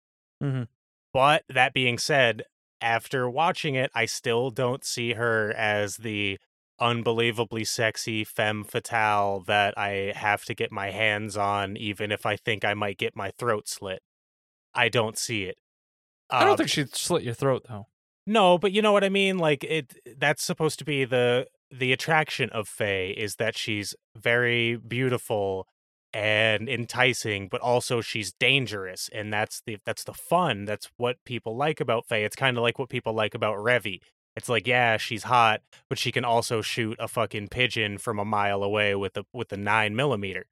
Mhm. 0.44 0.68
But 1.14 1.44
that 1.48 1.74
being 1.74 1.98
said, 1.98 2.44
after 2.82 3.30
watching 3.30 3.76
it, 3.76 3.90
I 3.96 4.06
still 4.06 4.52
don't 4.52 4.84
see 4.84 5.14
her 5.14 5.54
as 5.56 5.96
the 5.98 6.38
unbelievably 6.78 7.64
sexy 7.64 8.26
femme 8.26 8.66
fatale 8.66 9.40
that 9.48 9.78
I 9.78 10.12
have 10.14 10.44
to 10.44 10.54
get 10.54 10.74
my 10.74 10.92
hands 10.92 11.38
on, 11.38 11.78
even 11.78 12.12
if 12.12 12.26
I 12.26 12.36
think 12.36 12.66
I 12.66 12.74
might 12.74 12.98
get 12.98 13.16
my 13.16 13.32
throat 13.32 13.70
slit. 13.70 14.02
I 14.74 14.90
don't 14.90 15.18
see 15.18 15.44
it. 15.44 15.56
I 16.30 16.42
don't 16.42 16.52
Um, 16.52 16.58
think 16.58 16.70
she'd 16.70 16.96
slit 16.96 17.24
your 17.24 17.34
throat 17.34 17.66
though. 17.70 17.88
no, 18.26 18.58
but 18.58 18.72
you 18.72 18.82
know 18.82 18.92
what 18.92 19.04
I 19.04 19.10
mean. 19.10 19.38
Like 19.38 19.64
it. 19.64 19.96
That's 20.18 20.44
supposed 20.44 20.80
to 20.80 20.86
be 20.86 21.06
the 21.06 21.48
the 21.72 21.92
attraction 21.92 22.50
of 22.52 22.68
Faye 22.68 23.12
is 23.12 23.36
that 23.36 23.58
she's 23.58 23.96
very 24.16 24.76
beautiful 24.78 25.68
and 26.14 26.70
enticing, 26.70 27.50
but 27.50 27.60
also 27.62 28.00
she's 28.02 28.32
dangerous, 28.34 29.10
and 29.14 29.32
that's 29.34 29.62
the 29.66 29.78
that's 29.86 30.04
the 30.06 30.14
fun. 30.14 30.66
That's 30.66 30.90
what 30.98 31.18
people 31.26 31.56
like 31.58 31.80
about 31.82 32.06
Faye. 32.08 32.24
It's 32.24 32.36
kind 32.36 32.58
of 32.58 32.64
like 32.64 32.80
what 32.80 32.90
people 32.90 33.14
like 33.14 33.36
about 33.36 33.58
Revy. 33.58 34.00
It's 34.36 34.50
like, 34.50 34.68
yeah, 34.68 34.98
she's 34.98 35.24
hot, 35.24 35.62
but 35.90 35.98
she 35.98 36.12
can 36.12 36.26
also 36.26 36.62
shoot 36.62 36.98
a 37.00 37.08
fucking 37.08 37.48
pigeon 37.50 37.98
from 37.98 38.20
a 38.20 38.26
mile 38.26 38.64
away 38.64 38.94
with 38.96 39.16
a 39.18 39.26
with 39.34 39.52
a 39.54 39.58
nine 39.58 39.96
millimeter. 39.96 40.46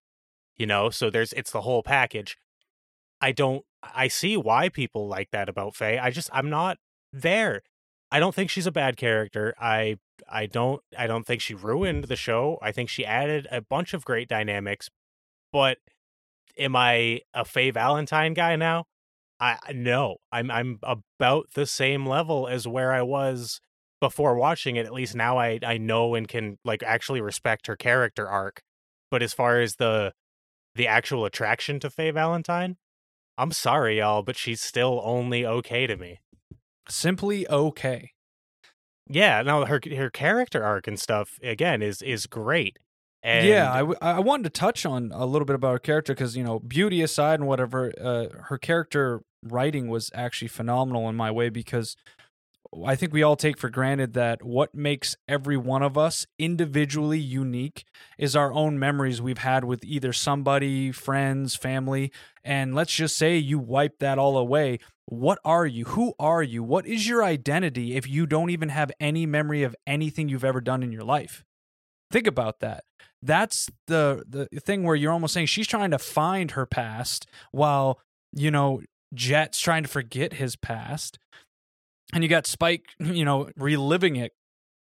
You 0.58 0.68
know, 0.68 0.90
so 0.90 1.10
there's 1.10 1.34
it's 1.34 1.52
the 1.52 1.62
whole 1.62 1.82
package. 1.84 2.38
I 3.24 3.32
don't. 3.32 3.64
I 3.82 4.10
see 4.10 4.36
why 4.36 4.68
people 4.68 5.08
like 5.08 5.32
that 5.32 5.48
about 5.48 5.78
Faye. 5.78 5.98
I 5.98 6.10
just 6.10 6.30
I'm 6.34 6.50
not 6.50 6.78
there. 7.14 7.62
I 8.12 8.20
don't 8.20 8.36
think 8.36 8.50
she's 8.50 8.68
a 8.68 8.72
bad 8.72 8.98
character. 8.98 9.56
I 9.62 9.96
I 10.30 10.46
don't 10.46 10.82
I 10.98 11.08
don't 11.08 11.26
think 11.26 11.40
she 11.40 11.54
ruined 11.54 12.06
the 12.06 12.18
show. 12.18 12.60
I 12.62 12.74
think 12.74 12.90
she 12.90 13.06
added 13.06 13.48
a 13.50 13.62
bunch 13.62 13.94
of 13.94 14.04
great 14.04 14.28
dynamics. 14.28 14.90
But 15.54 15.78
am 16.58 16.76
I 16.76 17.22
a 17.34 17.46
Faye 17.46 17.72
Valentine 17.72 18.34
guy 18.34 18.58
now? 18.58 18.88
I 19.40 19.58
no. 19.74 20.18
I'm 20.30 20.52
I'm 20.52 20.80
about 20.84 21.48
the 21.56 21.66
same 21.66 22.06
level 22.06 22.50
as 22.50 22.68
where 22.68 22.92
I 22.92 23.04
was 23.04 23.62
before 24.02 24.36
watching 24.36 24.76
it. 24.76 24.86
At 24.86 24.94
least 24.94 25.16
now 25.16 25.38
I 25.38 25.60
I 25.66 25.78
know 25.78 26.14
and 26.14 26.28
can 26.28 26.58
like 26.66 26.84
actually 26.84 27.22
respect 27.22 27.68
her 27.68 27.78
character 27.78 28.28
arc. 28.28 28.62
But 29.10 29.24
as 29.24 29.34
far 29.34 29.62
as 29.62 29.78
the 29.78 30.12
the 30.76 30.88
actual 30.88 31.24
attraction 31.24 31.80
to 31.80 31.90
Faye 31.90 32.12
Valentine, 32.12 32.76
I'm 33.38 33.52
sorry 33.52 34.00
y'all, 34.00 34.24
but 34.24 34.38
she's 34.38 34.62
still 34.62 35.02
only 35.04 35.46
okay 35.46 35.88
to 35.88 35.98
me. 35.98 36.20
Simply 36.90 37.48
okay. 37.48 38.12
Yeah, 39.08 39.42
no, 39.42 39.66
her 39.66 39.80
her 39.96 40.10
character 40.10 40.64
arc 40.64 40.88
and 40.88 41.00
stuff 41.00 41.38
again 41.42 41.82
is 41.82 42.02
is 42.02 42.26
great. 42.26 42.78
And 43.22 43.48
yeah, 43.48 43.72
I, 43.72 43.80
w- 43.80 43.98
I 44.02 44.20
wanted 44.20 44.44
to 44.44 44.50
touch 44.50 44.86
on 44.86 45.12
a 45.14 45.26
little 45.26 45.46
bit 45.46 45.56
about 45.56 45.72
her 45.72 45.80
character 45.80 46.14
because 46.14 46.36
you 46.36 46.44
know, 46.44 46.60
beauty 46.60 47.02
aside 47.02 47.40
and 47.40 47.48
whatever, 47.48 47.94
uh, 48.00 48.28
her 48.48 48.58
character 48.58 49.22
writing 49.42 49.88
was 49.88 50.12
actually 50.14 50.50
phenomenal 50.50 51.08
in 51.08 51.16
my 51.16 51.32
way 51.32 51.50
because 51.50 51.96
I 52.86 52.96
think 52.96 53.14
we 53.14 53.24
all 53.24 53.36
take 53.36 53.58
for 53.58 53.70
granted 53.70 54.14
that 54.14 54.44
what 54.44 54.74
makes 54.74 55.16
every 55.28 55.58
one 55.58 55.84
of 55.84 55.98
us 55.98 56.26
individually 56.40 57.20
unique 57.20 57.86
is 58.18 58.36
our 58.36 58.54
own 58.54 58.80
memories 58.80 59.22
we've 59.22 59.38
had 59.40 59.64
with 59.64 59.84
either 59.86 60.12
somebody, 60.12 60.92
friends, 60.92 61.56
family, 61.56 62.12
and 62.44 62.74
let's 62.74 62.94
just 62.94 63.16
say 63.16 63.38
you 63.38 63.60
wipe 63.60 64.00
that 64.00 64.18
all 64.18 64.38
away. 64.38 64.80
What 65.06 65.40
are 65.46 65.66
you? 65.66 65.86
Who 65.86 66.14
are 66.20 66.42
you? 66.42 66.64
What 66.64 66.88
is 66.88 67.08
your 67.08 67.24
identity 67.24 67.96
if 67.96 68.08
you 68.08 68.26
don't 68.26 68.50
even 68.50 68.70
have 68.70 68.92
any 69.00 69.26
memory 69.26 69.64
of 69.64 69.76
anything 69.86 70.30
you've 70.30 70.46
ever 70.46 70.62
done 70.62 70.82
in 70.82 70.92
your 70.92 71.04
life? 71.04 71.44
Think 72.12 72.28
about 72.28 72.60
that 72.62 72.84
that's 73.24 73.70
the 73.88 74.24
the 74.28 74.60
thing 74.60 74.84
where 74.84 74.96
you're 74.96 75.12
almost 75.12 75.34
saying 75.34 75.48
she's 75.48 75.68
trying 75.68 75.92
to 75.92 75.98
find 75.98 76.52
her 76.52 76.66
past 76.66 77.26
while 77.52 78.00
you 78.34 78.52
know 78.52 78.82
Jet's 79.14 79.60
trying 79.60 79.84
to 79.84 79.90
forget 79.90 80.34
his 80.34 80.56
past, 80.56 81.20
and 82.14 82.24
you 82.24 82.30
got 82.30 82.46
Spike, 82.48 82.86
you 83.00 83.26
know, 83.26 83.50
reliving 83.58 84.16
it 84.16 84.32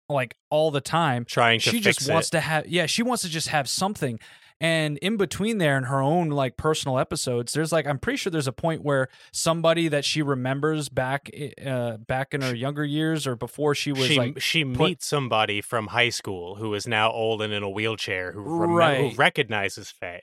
like 0.09 0.35
all 0.49 0.71
the 0.71 0.81
time. 0.81 1.25
trying 1.25 1.59
to 1.61 1.69
She 1.69 1.79
just 1.79 2.09
wants 2.09 2.27
it. 2.29 2.31
to 2.31 2.39
have, 2.41 2.67
yeah, 2.67 2.85
she 2.85 3.01
wants 3.03 3.23
to 3.23 3.29
just 3.29 3.47
have 3.49 3.69
something. 3.69 4.19
And 4.59 4.99
in 4.99 5.17
between 5.17 5.57
there, 5.57 5.75
in 5.75 5.85
her 5.85 6.01
own 6.03 6.29
like 6.29 6.55
personal 6.55 6.99
episodes, 6.99 7.53
there's 7.53 7.71
like 7.71 7.87
I'm 7.87 7.97
pretty 7.97 8.17
sure 8.17 8.29
there's 8.29 8.45
a 8.47 8.51
point 8.53 8.83
where 8.83 9.07
somebody 9.33 9.87
that 9.87 10.05
she 10.05 10.21
remembers 10.21 10.87
back, 10.87 11.31
uh, 11.65 11.97
back 11.97 12.35
in 12.35 12.41
her 12.41 12.53
younger 12.55 12.85
years 12.85 13.25
or 13.25 13.35
before 13.35 13.73
she 13.73 13.91
was 13.91 14.05
she 14.05 14.17
like 14.17 14.39
she 14.39 14.63
put- 14.63 14.89
meets 14.89 15.07
somebody 15.07 15.61
from 15.61 15.87
high 15.87 16.09
school 16.09 16.57
who 16.57 16.75
is 16.75 16.85
now 16.85 17.09
old 17.11 17.41
and 17.41 17.51
in 17.51 17.63
a 17.63 17.69
wheelchair 17.71 18.33
who, 18.33 18.43
remem- 18.45 18.75
Right. 18.75 19.11
who 19.11 19.17
recognizes 19.17 19.89
Faye. 19.89 20.21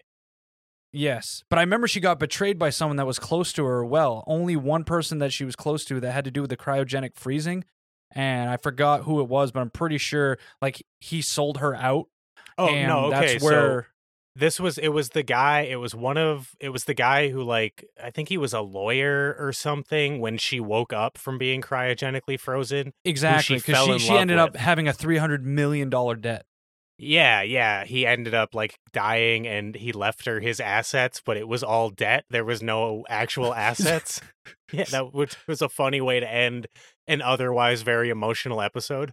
Yes, 0.93 1.45
but 1.51 1.59
I 1.59 1.63
remember 1.63 1.87
she 1.87 2.01
got 2.01 2.19
betrayed 2.19 2.59
by 2.59 2.71
someone 2.71 2.97
that 2.97 3.07
was 3.07 3.19
close 3.19 3.53
to 3.55 3.65
her. 3.65 3.85
Well, 3.85 4.25
only 4.27 4.57
one 4.57 4.85
person 4.85 5.19
that 5.19 5.33
she 5.33 5.45
was 5.45 5.55
close 5.55 5.85
to 5.87 6.01
that 6.01 6.13
had 6.13 6.25
to 6.25 6.31
do 6.31 6.41
with 6.41 6.51
the 6.51 6.57
cryogenic 6.57 7.15
freezing, 7.15 7.65
and 8.13 8.49
I 8.49 8.57
forgot 8.57 9.03
who 9.03 9.21
it 9.21 9.29
was, 9.29 9.53
but 9.53 9.61
I'm 9.61 9.71
pretty 9.71 9.99
sure 9.99 10.39
like 10.63 10.83
he 11.01 11.21
sold 11.21 11.59
her 11.59 11.75
out. 11.75 12.07
Oh 12.57 12.71
no, 12.71 13.07
okay. 13.07 13.35
that's 13.35 13.45
where 13.45 13.83
so 13.83 13.89
this 14.39 14.61
was 14.61 14.79
it 14.79 14.89
was 14.89 15.11
the 15.11 15.23
guy 15.23 15.63
it 15.63 15.77
was 15.77 15.95
one 15.95 16.17
of 16.17 16.55
it 16.61 16.69
was 16.69 16.85
the 16.85 16.95
guy 16.95 17.29
who 17.29 17.43
like 17.43 17.85
I 18.03 18.11
think 18.11 18.29
he 18.29 18.39
was 18.39 18.53
a 18.53 18.61
lawyer 18.61 19.37
or 19.39 19.53
something 19.53 20.21
when 20.21 20.39
she 20.39 20.61
woke 20.61 20.93
up 20.93 21.19
from 21.19 21.39
being 21.39 21.61
cryogenically 21.61 22.39
frozen. 22.39 22.93
exactly 23.05 23.57
because 23.57 23.85
she, 23.85 23.99
she 23.99 24.13
love 24.13 24.21
ended 24.21 24.39
up 24.39 24.57
having 24.57 24.87
a 24.87 24.93
three 24.93 25.19
hundred 25.19 25.45
million 25.45 25.91
dollar 25.91 26.15
debt. 26.15 26.47
Yeah, 26.99 27.43
yeah. 27.43 27.85
He 27.85 28.07
ended 28.07 28.35
up 28.35 28.55
like 28.55 28.79
dying 28.93 29.47
and 29.47 29.75
he 29.75 29.93
left 29.93 30.27
her 30.27 30.41
his 30.41 30.59
assets, 30.59 31.23
but 31.25 31.37
it 31.37 31.47
was 31.47 31.63
all 31.63 31.91
debt. 31.91 32.25
There 32.29 32.45
was 32.45 32.61
no 32.63 33.05
actual 33.09 33.55
assets. 33.55 34.21
yeah, 34.73 34.85
that 34.91 35.15
which 35.15 35.37
was 35.47 35.63
a 35.63 35.69
funny 35.69 36.01
way 36.01 36.19
to 36.19 36.29
end 36.29 36.67
an 37.07 37.23
otherwise 37.23 37.83
very 37.83 38.11
emotional 38.11 38.61
episode. 38.61 39.13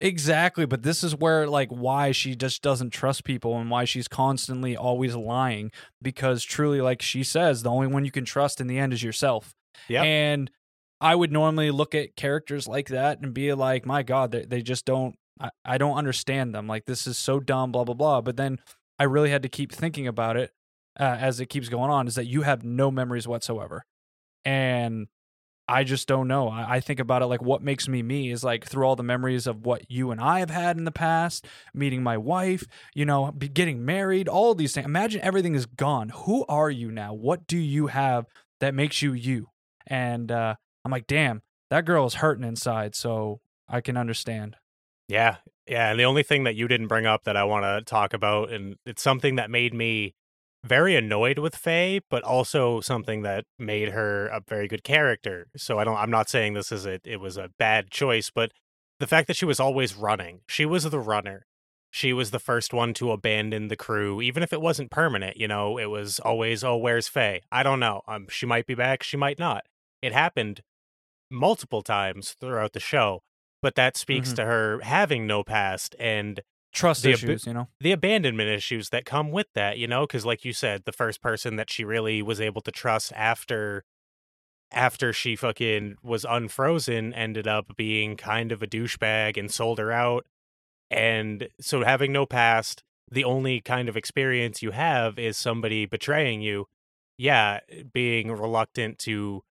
Exactly, 0.00 0.66
but 0.66 0.82
this 0.82 1.04
is 1.04 1.14
where 1.14 1.46
like 1.46 1.68
why 1.68 2.12
she 2.12 2.34
just 2.34 2.62
doesn't 2.62 2.90
trust 2.90 3.24
people 3.24 3.58
and 3.58 3.70
why 3.70 3.84
she's 3.84 4.08
constantly 4.08 4.76
always 4.76 5.14
lying 5.14 5.70
because 6.02 6.42
truly 6.42 6.80
like 6.80 7.00
she 7.00 7.22
says 7.22 7.62
the 7.62 7.70
only 7.70 7.86
one 7.86 8.04
you 8.04 8.10
can 8.10 8.24
trust 8.24 8.60
in 8.60 8.66
the 8.66 8.78
end 8.78 8.92
is 8.92 9.02
yourself. 9.02 9.54
Yeah. 9.88 10.02
And 10.02 10.50
I 11.00 11.14
would 11.14 11.32
normally 11.32 11.70
look 11.70 11.94
at 11.94 12.16
characters 12.16 12.66
like 12.66 12.88
that 12.88 13.20
and 13.20 13.34
be 13.34 13.52
like, 13.52 13.84
my 13.84 14.02
God, 14.02 14.30
they, 14.30 14.44
they 14.44 14.62
just 14.62 14.84
don't, 14.84 15.16
I, 15.40 15.50
I 15.64 15.78
don't 15.78 15.96
understand 15.96 16.54
them. 16.54 16.66
Like, 16.66 16.84
this 16.84 17.06
is 17.06 17.18
so 17.18 17.40
dumb, 17.40 17.72
blah, 17.72 17.84
blah, 17.84 17.94
blah. 17.94 18.20
But 18.20 18.36
then 18.36 18.58
I 18.98 19.04
really 19.04 19.30
had 19.30 19.42
to 19.42 19.48
keep 19.48 19.72
thinking 19.72 20.06
about 20.06 20.36
it 20.36 20.52
uh, 20.98 21.16
as 21.18 21.40
it 21.40 21.46
keeps 21.46 21.68
going 21.68 21.90
on 21.90 22.06
is 22.06 22.14
that 22.14 22.26
you 22.26 22.42
have 22.42 22.64
no 22.64 22.90
memories 22.90 23.26
whatsoever. 23.26 23.84
And 24.44 25.08
I 25.66 25.84
just 25.84 26.06
don't 26.06 26.28
know. 26.28 26.48
I, 26.48 26.76
I 26.76 26.80
think 26.80 27.00
about 27.00 27.22
it 27.22 27.26
like 27.26 27.42
what 27.42 27.62
makes 27.62 27.88
me 27.88 28.02
me 28.02 28.30
is 28.30 28.44
like 28.44 28.64
through 28.66 28.84
all 28.84 28.96
the 28.96 29.02
memories 29.02 29.46
of 29.46 29.64
what 29.64 29.90
you 29.90 30.10
and 30.10 30.20
I 30.20 30.40
have 30.40 30.50
had 30.50 30.76
in 30.76 30.84
the 30.84 30.92
past, 30.92 31.46
meeting 31.72 32.02
my 32.02 32.18
wife, 32.18 32.64
you 32.94 33.04
know, 33.04 33.32
getting 33.32 33.84
married, 33.84 34.28
all 34.28 34.54
these 34.54 34.72
things. 34.72 34.86
Imagine 34.86 35.22
everything 35.22 35.54
is 35.54 35.66
gone. 35.66 36.10
Who 36.10 36.44
are 36.48 36.70
you 36.70 36.90
now? 36.90 37.14
What 37.14 37.46
do 37.46 37.58
you 37.58 37.88
have 37.88 38.26
that 38.60 38.74
makes 38.74 39.02
you 39.02 39.12
you? 39.14 39.48
And 39.86 40.30
uh, 40.30 40.54
I'm 40.84 40.92
like, 40.92 41.06
damn, 41.06 41.42
that 41.70 41.84
girl 41.84 42.06
is 42.06 42.14
hurting 42.14 42.44
inside. 42.44 42.94
So 42.94 43.40
I 43.68 43.80
can 43.80 43.96
understand. 43.96 44.56
Yeah. 45.08 45.36
Yeah. 45.66 45.90
And 45.90 45.98
the 45.98 46.04
only 46.04 46.22
thing 46.22 46.44
that 46.44 46.56
you 46.56 46.68
didn't 46.68 46.88
bring 46.88 47.06
up 47.06 47.24
that 47.24 47.36
I 47.36 47.44
want 47.44 47.64
to 47.64 47.82
talk 47.88 48.12
about, 48.12 48.52
and 48.52 48.76
it's 48.84 49.02
something 49.02 49.36
that 49.36 49.50
made 49.50 49.74
me 49.74 50.14
very 50.64 50.96
annoyed 50.96 51.38
with 51.38 51.54
Faye, 51.54 52.00
but 52.10 52.22
also 52.22 52.80
something 52.80 53.22
that 53.22 53.44
made 53.58 53.90
her 53.90 54.26
a 54.28 54.40
very 54.46 54.66
good 54.66 54.82
character. 54.82 55.48
So 55.56 55.78
I 55.78 55.84
don't 55.84 55.96
I'm 55.96 56.10
not 56.10 56.28
saying 56.28 56.54
this 56.54 56.72
is 56.72 56.86
a 56.86 57.00
it 57.04 57.20
was 57.20 57.36
a 57.36 57.50
bad 57.58 57.90
choice, 57.90 58.30
but 58.34 58.50
the 59.00 59.06
fact 59.06 59.26
that 59.26 59.36
she 59.36 59.44
was 59.44 59.60
always 59.60 59.94
running. 59.94 60.40
She 60.48 60.64
was 60.64 60.84
the 60.84 60.98
runner. 60.98 61.46
She 61.90 62.12
was 62.12 62.30
the 62.30 62.40
first 62.40 62.72
one 62.72 62.92
to 62.94 63.12
abandon 63.12 63.68
the 63.68 63.76
crew, 63.76 64.20
even 64.20 64.42
if 64.42 64.52
it 64.52 64.60
wasn't 64.60 64.90
permanent, 64.90 65.36
you 65.36 65.46
know, 65.46 65.78
it 65.78 65.86
was 65.86 66.18
always, 66.18 66.64
oh, 66.64 66.76
where's 66.76 67.06
Faye? 67.06 67.42
I 67.52 67.62
don't 67.62 67.78
know. 67.78 68.00
Um, 68.08 68.26
she 68.28 68.46
might 68.46 68.66
be 68.66 68.74
back, 68.74 69.04
she 69.04 69.16
might 69.16 69.38
not. 69.38 69.64
It 70.02 70.12
happened 70.12 70.62
multiple 71.30 71.82
times 71.82 72.34
throughout 72.40 72.72
the 72.72 72.80
show, 72.80 73.22
but 73.64 73.76
that 73.76 73.96
speaks 73.96 74.30
Mhm. 74.30 74.36
to 74.36 74.44
her 74.44 74.80
having 74.82 75.26
no 75.26 75.42
past 75.42 75.96
and 75.98 76.42
Trust 76.70 77.02
The 77.04 77.12
issues, 77.12 77.46
you 77.46 77.54
know. 77.54 77.68
the 77.80 77.92
abandonment 77.92 78.50
issues 78.50 78.90
that 78.90 79.06
come 79.06 79.30
with 79.30 79.46
that, 79.54 79.78
you 79.78 79.86
know, 79.86 80.06
because 80.06 80.26
like 80.26 80.44
you 80.44 80.52
said, 80.52 80.82
the 80.84 80.92
first 80.92 81.22
person 81.22 81.56
that 81.56 81.70
she 81.70 81.82
really 81.82 82.20
was 82.20 82.40
able 82.42 82.60
to 82.60 82.70
trust 82.70 83.10
after 83.14 83.84
after 84.70 85.12
she 85.12 85.34
fucking 85.36 85.96
was 86.02 86.26
unfrozen 86.28 87.14
ended 87.14 87.46
up 87.46 87.74
being 87.76 88.16
kind 88.16 88.52
of 88.52 88.62
a 88.62 88.66
douchebag 88.66 89.38
and 89.38 89.50
sold 89.50 89.78
her 89.78 89.92
out. 89.92 90.26
And 90.90 91.48
so 91.60 91.84
having 91.84 92.12
no 92.12 92.26
past, 92.26 92.82
the 93.10 93.24
only 93.24 93.60
kind 93.62 93.88
of 93.88 93.96
experience 93.96 94.60
you 94.62 94.72
have 94.72 95.18
is 95.18 95.38
somebody 95.38 95.86
betraying 95.86 96.42
you. 96.42 96.66
Yeah, 97.16 97.60
being 97.92 98.30
reluctant 98.30 98.98
to 99.00 99.42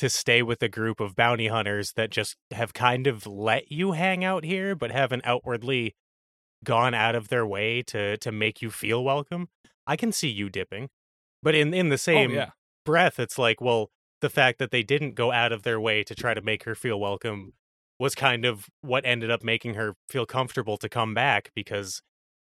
to 0.00 0.08
stay 0.08 0.40
with 0.42 0.62
a 0.62 0.68
group 0.68 0.98
of 0.98 1.14
bounty 1.14 1.48
hunters 1.48 1.92
that 1.92 2.08
just 2.08 2.34
have 2.52 2.72
kind 2.72 3.06
of 3.06 3.26
let 3.26 3.70
you 3.70 3.92
hang 3.92 4.24
out 4.24 4.44
here 4.44 4.74
but 4.74 4.90
haven't 4.90 5.20
outwardly 5.26 5.94
gone 6.64 6.94
out 6.94 7.14
of 7.14 7.28
their 7.28 7.46
way 7.46 7.82
to 7.82 8.16
to 8.16 8.32
make 8.32 8.62
you 8.62 8.70
feel 8.70 9.04
welcome. 9.04 9.50
I 9.86 9.96
can 9.96 10.10
see 10.10 10.28
you 10.28 10.48
dipping. 10.48 10.88
But 11.42 11.54
in 11.54 11.74
in 11.74 11.90
the 11.90 11.94
oh, 11.94 11.96
same 11.96 12.30
oh 12.30 12.34
yeah. 12.34 12.50
breath, 12.86 13.20
it's 13.20 13.36
like, 13.36 13.60
well, 13.60 13.90
the 14.22 14.30
fact 14.30 14.58
that 14.58 14.70
they 14.70 14.82
didn't 14.82 15.16
go 15.16 15.32
out 15.32 15.52
of 15.52 15.64
their 15.64 15.78
way 15.78 16.02
to 16.04 16.14
try 16.14 16.32
to 16.32 16.40
make 16.40 16.64
her 16.64 16.74
feel 16.74 16.98
welcome 16.98 17.52
was 17.98 18.14
kind 18.14 18.46
of 18.46 18.68
what 18.80 19.04
ended 19.04 19.30
up 19.30 19.44
making 19.44 19.74
her 19.74 19.96
feel 20.08 20.24
comfortable 20.24 20.78
to 20.78 20.88
come 20.88 21.12
back 21.12 21.50
because 21.54 22.00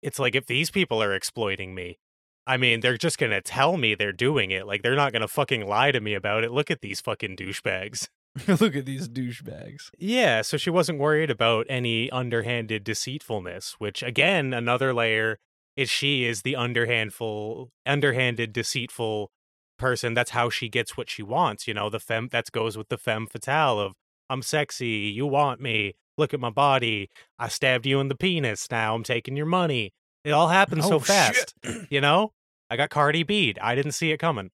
it's 0.01 0.19
like 0.19 0.35
if 0.35 0.47
these 0.47 0.71
people 0.71 1.03
are 1.03 1.13
exploiting 1.13 1.75
me, 1.75 1.99
I 2.47 2.57
mean, 2.57 2.81
they're 2.81 2.99
just 2.99 3.19
going 3.19 3.33
to 3.33 3.41
tell 3.41 3.77
me 3.77 3.95
they're 3.95 4.13
doing 4.13 4.51
it. 4.51 4.67
Like 4.67 4.83
they're 4.83 4.97
not 4.97 5.13
going 5.13 5.23
to 5.23 5.29
fucking 5.29 5.67
lie 5.67 5.93
to 5.93 6.01
me 6.01 6.15
about 6.15 6.45
it. 6.45 6.53
Look 6.53 6.71
at 6.71 6.81
these 6.81 7.01
fucking 7.01 7.37
douchebags. 7.37 8.09
Look 8.49 8.77
at 8.77 8.85
these 8.85 9.09
douchebags. 9.09 9.91
Yeah, 9.99 10.43
so 10.43 10.57
she 10.57 10.71
wasn't 10.71 10.99
worried 10.99 11.31
about 11.31 11.67
any 11.69 12.11
underhanded 12.11 12.85
deceitfulness, 12.85 13.77
which 13.79 14.03
again, 14.03 14.53
another 14.53 14.93
layer 14.93 15.39
is 15.77 15.89
she 15.89 16.25
is 16.25 16.43
the 16.43 16.57
underhandful 16.57 17.71
underhanded 17.87 18.53
deceitful 18.53 19.31
person. 19.79 20.15
That's 20.15 20.31
how 20.31 20.51
she 20.51 20.69
gets 20.69 20.97
what 20.97 21.11
she 21.11 21.23
wants, 21.23 21.67
you 21.67 21.75
know, 21.75 21.91
the 21.91 22.01
femme 22.01 22.29
that 22.33 22.51
goes 22.53 22.77
with 22.77 22.89
the 22.89 22.99
femme 22.99 23.27
fatale 23.27 23.79
of 23.79 23.93
I'm 24.31 24.43
sexy, 24.43 25.13
you 25.15 25.27
want 25.27 25.61
me, 25.61 25.95
look 26.17 26.33
at 26.33 26.41
my 26.41 26.51
body, 26.51 27.11
I 27.39 27.49
stabbed 27.49 27.87
you 27.87 28.01
in 28.01 28.09
the 28.09 28.15
penis, 28.15 28.69
now 28.71 28.95
I'm 28.95 29.03
taking 29.03 29.37
your 29.37 29.47
money. 29.47 29.93
It 30.25 30.31
all 30.33 30.49
happened 30.49 30.85
so 30.85 30.95
Oh, 30.95 30.99
fast. 31.01 31.55
shit. 31.65 31.87
You 31.91 32.01
know? 32.01 32.33
I 32.71 32.77
got 32.77 32.91
Cardi 32.91 33.23
B. 33.23 33.55
I 33.61 33.75
didn't 33.75 33.93
see 33.93 34.11
it 34.11 34.19
coming. 34.19 34.51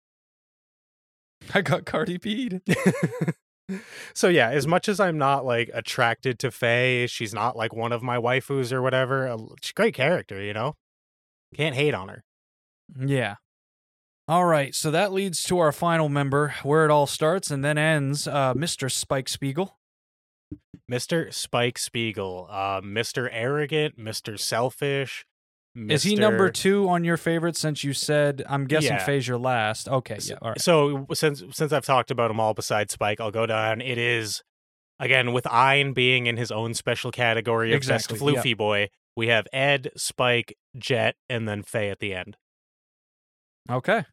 I 1.55 1.63
got 1.63 1.85
Cardi 1.85 2.17
B'd. 2.19 2.61
so 4.15 4.29
yeah, 4.29 4.51
as 4.51 4.67
much 4.67 4.89
as 4.89 5.01
I'm 5.01 5.19
not 5.19 5.45
like 5.45 5.71
attracted 5.75 6.39
to 6.41 6.51
Faye, 6.51 7.07
she's 7.07 7.35
not 7.35 7.57
like 7.57 7.75
one 7.75 7.93
of 7.93 8.03
my 8.03 8.17
waifus 8.19 8.73
or 8.73 8.83
whatever. 8.83 9.27
uh, 9.29 9.39
She's 9.63 9.71
a 9.71 9.75
great 9.75 9.95
character, 9.95 10.41
you 10.43 10.53
know. 10.53 10.75
Can't 11.55 11.75
hate 11.75 11.95
on 11.95 12.09
her. 12.09 12.23
Yeah. 12.99 13.37
All 14.27 14.45
right, 14.47 14.75
so 14.75 14.91
that 14.91 15.13
leads 15.13 15.43
to 15.45 15.59
our 15.59 15.71
final 15.73 16.09
member, 16.09 16.55
where 16.63 16.85
it 16.87 16.91
all 16.91 17.07
starts 17.07 17.51
and 17.51 17.63
then 17.63 17.77
ends. 17.77 18.27
Uh, 18.27 18.55
Mr. 18.55 18.91
Spike 18.91 19.29
Spiegel. 19.29 19.77
Mr. 20.91 21.33
Spike 21.33 21.79
Spiegel, 21.79 22.47
uh, 22.51 22.81
Mr. 22.81 23.29
Arrogant, 23.31 23.99
Mr. 23.99 24.39
Selfish. 24.39 25.27
Is 25.77 26.05
he 26.05 26.15
number 26.15 26.51
two 26.51 26.89
on 26.89 27.03
your 27.05 27.17
favorite? 27.17 27.57
Since 27.57 27.83
you 27.83 27.93
said, 27.93 28.45
I'm 28.49 28.67
guessing 28.67 28.93
Yeah. 28.93 29.05
Faye's 29.05 29.27
your 29.27 29.39
last. 29.39 29.89
Okay, 29.89 30.19
yeah, 30.23 30.37
all 30.41 30.51
right. 30.51 30.61
So 30.61 31.07
since 31.13 31.43
since 31.51 31.73
I've 31.73 31.85
talked 31.85 32.11
about 32.13 32.29
them 32.29 32.39
all 32.39 32.55
besides 32.55 32.93
Spike, 32.93 33.21
I'll 33.21 33.33
go 33.33 33.45
down. 33.47 33.81
It 33.81 33.99
is 33.99 34.43
again 35.01 35.33
with 35.33 35.47
Ein 35.49 35.93
being 35.93 36.27
in 36.27 36.37
his 36.37 36.53
own 36.53 36.75
special 36.75 37.11
category 37.11 37.73
of 37.73 37.77
Exactly, 37.77 38.15
best 38.19 38.23
floofy 38.23 38.57
boy. 38.57 38.89
We 39.17 39.29
have 39.29 39.47
Ed, 39.53 39.91
Spike, 39.97 40.57
Jet, 40.79 41.17
and 41.29 41.49
then 41.49 41.63
Faye 41.65 41.91
at 41.91 41.99
the 41.99 42.15
end. 42.15 42.37
Okay. 43.71 44.05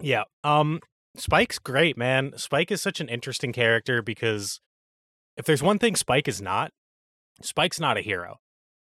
Yeah. 0.00 0.24
Um 0.42 0.80
Spike's 1.16 1.58
great, 1.58 1.96
man. 1.96 2.32
Spike 2.36 2.70
is 2.72 2.82
such 2.82 3.00
an 3.00 3.08
interesting 3.08 3.52
character 3.52 4.02
because 4.02 4.60
if 5.36 5.44
there's 5.44 5.62
one 5.62 5.78
thing 5.78 5.94
Spike 5.94 6.26
is 6.26 6.40
not, 6.40 6.72
Spike's 7.42 7.78
not 7.78 7.96
a 7.96 8.00
hero. 8.00 8.38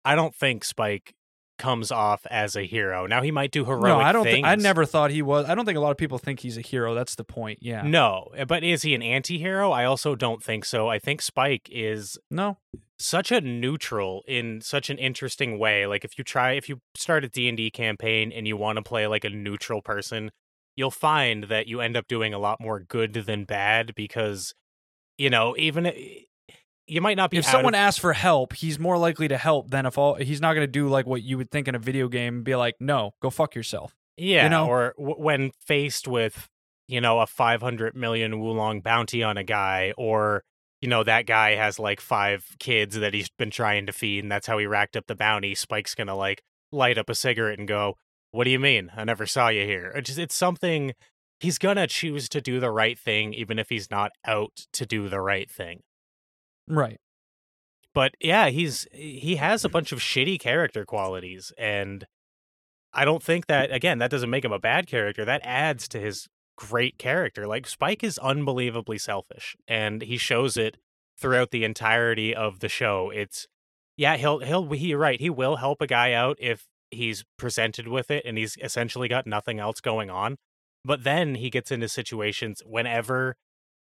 I 0.05 0.15
don't 0.15 0.35
think 0.35 0.63
Spike 0.63 1.13
comes 1.59 1.91
off 1.91 2.25
as 2.31 2.55
a 2.55 2.63
hero. 2.65 3.05
Now 3.05 3.21
he 3.21 3.29
might 3.29 3.51
do 3.51 3.65
heroic 3.65 3.83
no, 3.83 3.99
I 3.99 4.11
don't. 4.11 4.23
things. 4.23 4.33
think 4.37 4.47
I 4.47 4.55
never 4.55 4.85
thought 4.85 5.11
he 5.11 5.21
was. 5.21 5.47
I 5.47 5.53
don't 5.53 5.65
think 5.65 5.77
a 5.77 5.81
lot 5.81 5.91
of 5.91 5.97
people 5.97 6.17
think 6.17 6.39
he's 6.39 6.57
a 6.57 6.61
hero. 6.61 6.95
That's 6.95 7.13
the 7.15 7.23
point. 7.23 7.59
Yeah. 7.61 7.83
No, 7.83 8.29
eh, 8.35 8.45
but 8.45 8.63
is 8.63 8.81
he 8.81 8.95
an 8.95 9.03
anti-hero? 9.03 9.71
I 9.71 9.85
also 9.85 10.15
don't 10.15 10.41
think 10.43 10.65
so. 10.65 10.87
I 10.87 10.97
think 10.97 11.21
Spike 11.21 11.69
is 11.71 12.17
No. 12.31 12.57
such 12.97 13.31
a 13.31 13.39
neutral 13.41 14.23
in 14.27 14.61
such 14.61 14.89
an 14.89 14.97
interesting 14.97 15.59
way. 15.59 15.85
Like 15.85 16.03
if 16.03 16.17
you 16.17 16.23
try 16.23 16.53
if 16.53 16.67
you 16.69 16.81
start 16.95 17.23
a 17.23 17.29
D&D 17.29 17.69
campaign 17.71 18.31
and 18.31 18.47
you 18.47 18.57
want 18.57 18.77
to 18.77 18.81
play 18.81 19.05
like 19.05 19.23
a 19.23 19.29
neutral 19.29 19.81
person, 19.81 20.31
you'll 20.75 20.89
find 20.91 21.43
that 21.45 21.67
you 21.67 21.81
end 21.81 21.95
up 21.97 22.07
doing 22.07 22.33
a 22.33 22.39
lot 22.39 22.59
more 22.59 22.79
good 22.79 23.13
than 23.13 23.43
bad 23.43 23.93
because 23.95 24.53
you 25.17 25.29
know, 25.29 25.53
even 25.57 25.85
i- 25.85 26.23
you 26.89 27.01
might 27.01 27.17
not 27.17 27.29
be 27.29 27.37
If 27.37 27.45
someone 27.45 27.75
of, 27.75 27.79
asks 27.79 27.99
for 27.99 28.13
help, 28.13 28.53
he's 28.53 28.79
more 28.79 28.97
likely 28.97 29.27
to 29.27 29.37
help 29.37 29.69
than 29.69 29.85
if 29.85 29.97
all. 29.97 30.15
He's 30.15 30.41
not 30.41 30.53
going 30.53 30.65
to 30.65 30.71
do 30.71 30.87
like 30.87 31.05
what 31.05 31.21
you 31.21 31.37
would 31.37 31.51
think 31.51 31.67
in 31.67 31.75
a 31.75 31.79
video 31.79 32.07
game 32.07 32.35
and 32.37 32.43
be 32.43 32.55
like, 32.55 32.75
"No, 32.79 33.13
go 33.21 33.29
fuck 33.29 33.55
yourself." 33.55 33.95
yeah, 34.19 34.47
know? 34.47 34.67
or 34.67 34.93
w- 34.97 35.17
when 35.17 35.51
faced 35.65 36.07
with 36.07 36.49
you 36.87 37.01
know 37.01 37.19
a 37.19 37.27
500 37.27 37.95
million 37.95 38.39
woolong 38.39 38.81
bounty 38.81 39.23
on 39.23 39.37
a 39.37 39.43
guy 39.43 39.93
or 39.97 40.43
you 40.81 40.89
know 40.89 41.03
that 41.03 41.25
guy 41.25 41.55
has 41.55 41.79
like 41.79 42.01
five 42.01 42.45
kids 42.59 42.97
that 42.99 43.13
he's 43.13 43.29
been 43.29 43.51
trying 43.51 43.85
to 43.85 43.91
feed 43.91 44.23
and 44.23 44.31
that's 44.31 44.47
how 44.47 44.57
he 44.57 44.65
racked 44.65 44.97
up 44.97 45.07
the 45.07 45.15
bounty 45.15 45.55
spike's 45.55 45.95
gonna 45.95 46.15
like 46.15 46.41
light 46.71 46.97
up 46.97 47.09
a 47.09 47.15
cigarette 47.15 47.59
and 47.59 47.67
go 47.67 47.95
what 48.31 48.43
do 48.43 48.49
you 48.49 48.59
mean 48.59 48.91
i 48.95 49.03
never 49.03 49.25
saw 49.25 49.49
you 49.49 49.65
here 49.65 49.91
it's, 49.95 50.07
just, 50.07 50.19
it's 50.19 50.35
something 50.35 50.93
he's 51.39 51.57
gonna 51.57 51.87
choose 51.87 52.27
to 52.29 52.41
do 52.41 52.59
the 52.59 52.71
right 52.71 52.97
thing 52.97 53.33
even 53.33 53.59
if 53.59 53.69
he's 53.69 53.91
not 53.91 54.11
out 54.25 54.65
to 54.73 54.85
do 54.85 55.09
the 55.09 55.21
right 55.21 55.49
thing 55.49 55.81
Right. 56.69 56.99
but 57.93 58.13
yeah 58.21 58.49
he's 58.49 58.87
he 58.93 59.37
has 59.37 59.65
a 59.65 59.69
bunch 59.69 59.91
of 59.91 59.99
shitty 59.99 60.39
character 60.39 60.85
qualities 60.85 61.51
and 61.57 62.05
i 62.93 63.03
don't 63.03 63.23
think 63.23 63.47
that 63.47 63.71
again 63.71 63.97
that 63.97 64.11
doesn't 64.11 64.29
make 64.29 64.45
him 64.45 64.51
a 64.51 64.59
bad 64.59 64.87
character 64.87 65.25
that 65.25 65.41
adds 65.43 65.87
to 65.89 65.99
his 65.99 66.27
great 66.57 66.97
character 66.97 67.47
like 67.47 67.65
spike 67.65 68.03
is 68.03 68.17
unbelievably 68.19 68.97
selfish 68.97 69.55
and 69.67 70.01
he 70.03 70.17
shows 70.17 70.57
it 70.57 70.77
throughout 71.19 71.51
the 71.51 71.63
entirety 71.63 72.35
of 72.35 72.59
the 72.59 72.69
show 72.69 73.09
it's 73.09 73.47
yeah 73.97 74.17
he'll 74.17 74.39
he'll 74.39 74.69
he 74.71 74.93
right 74.93 75.19
he 75.19 75.29
will 75.29 75.55
help 75.55 75.81
a 75.81 75.87
guy 75.87 76.13
out 76.13 76.37
if 76.39 76.67
he's 76.91 77.23
presented 77.37 77.87
with 77.87 78.11
it 78.11 78.23
and 78.25 78.37
he's 78.37 78.57
essentially 78.61 79.07
got 79.07 79.25
nothing 79.25 79.59
else 79.59 79.79
going 79.79 80.09
on 80.09 80.35
but 80.83 81.03
then 81.03 81.35
he 81.35 81.49
gets 81.49 81.71
into 81.71 81.87
situations 81.87 82.61
whenever 82.65 83.35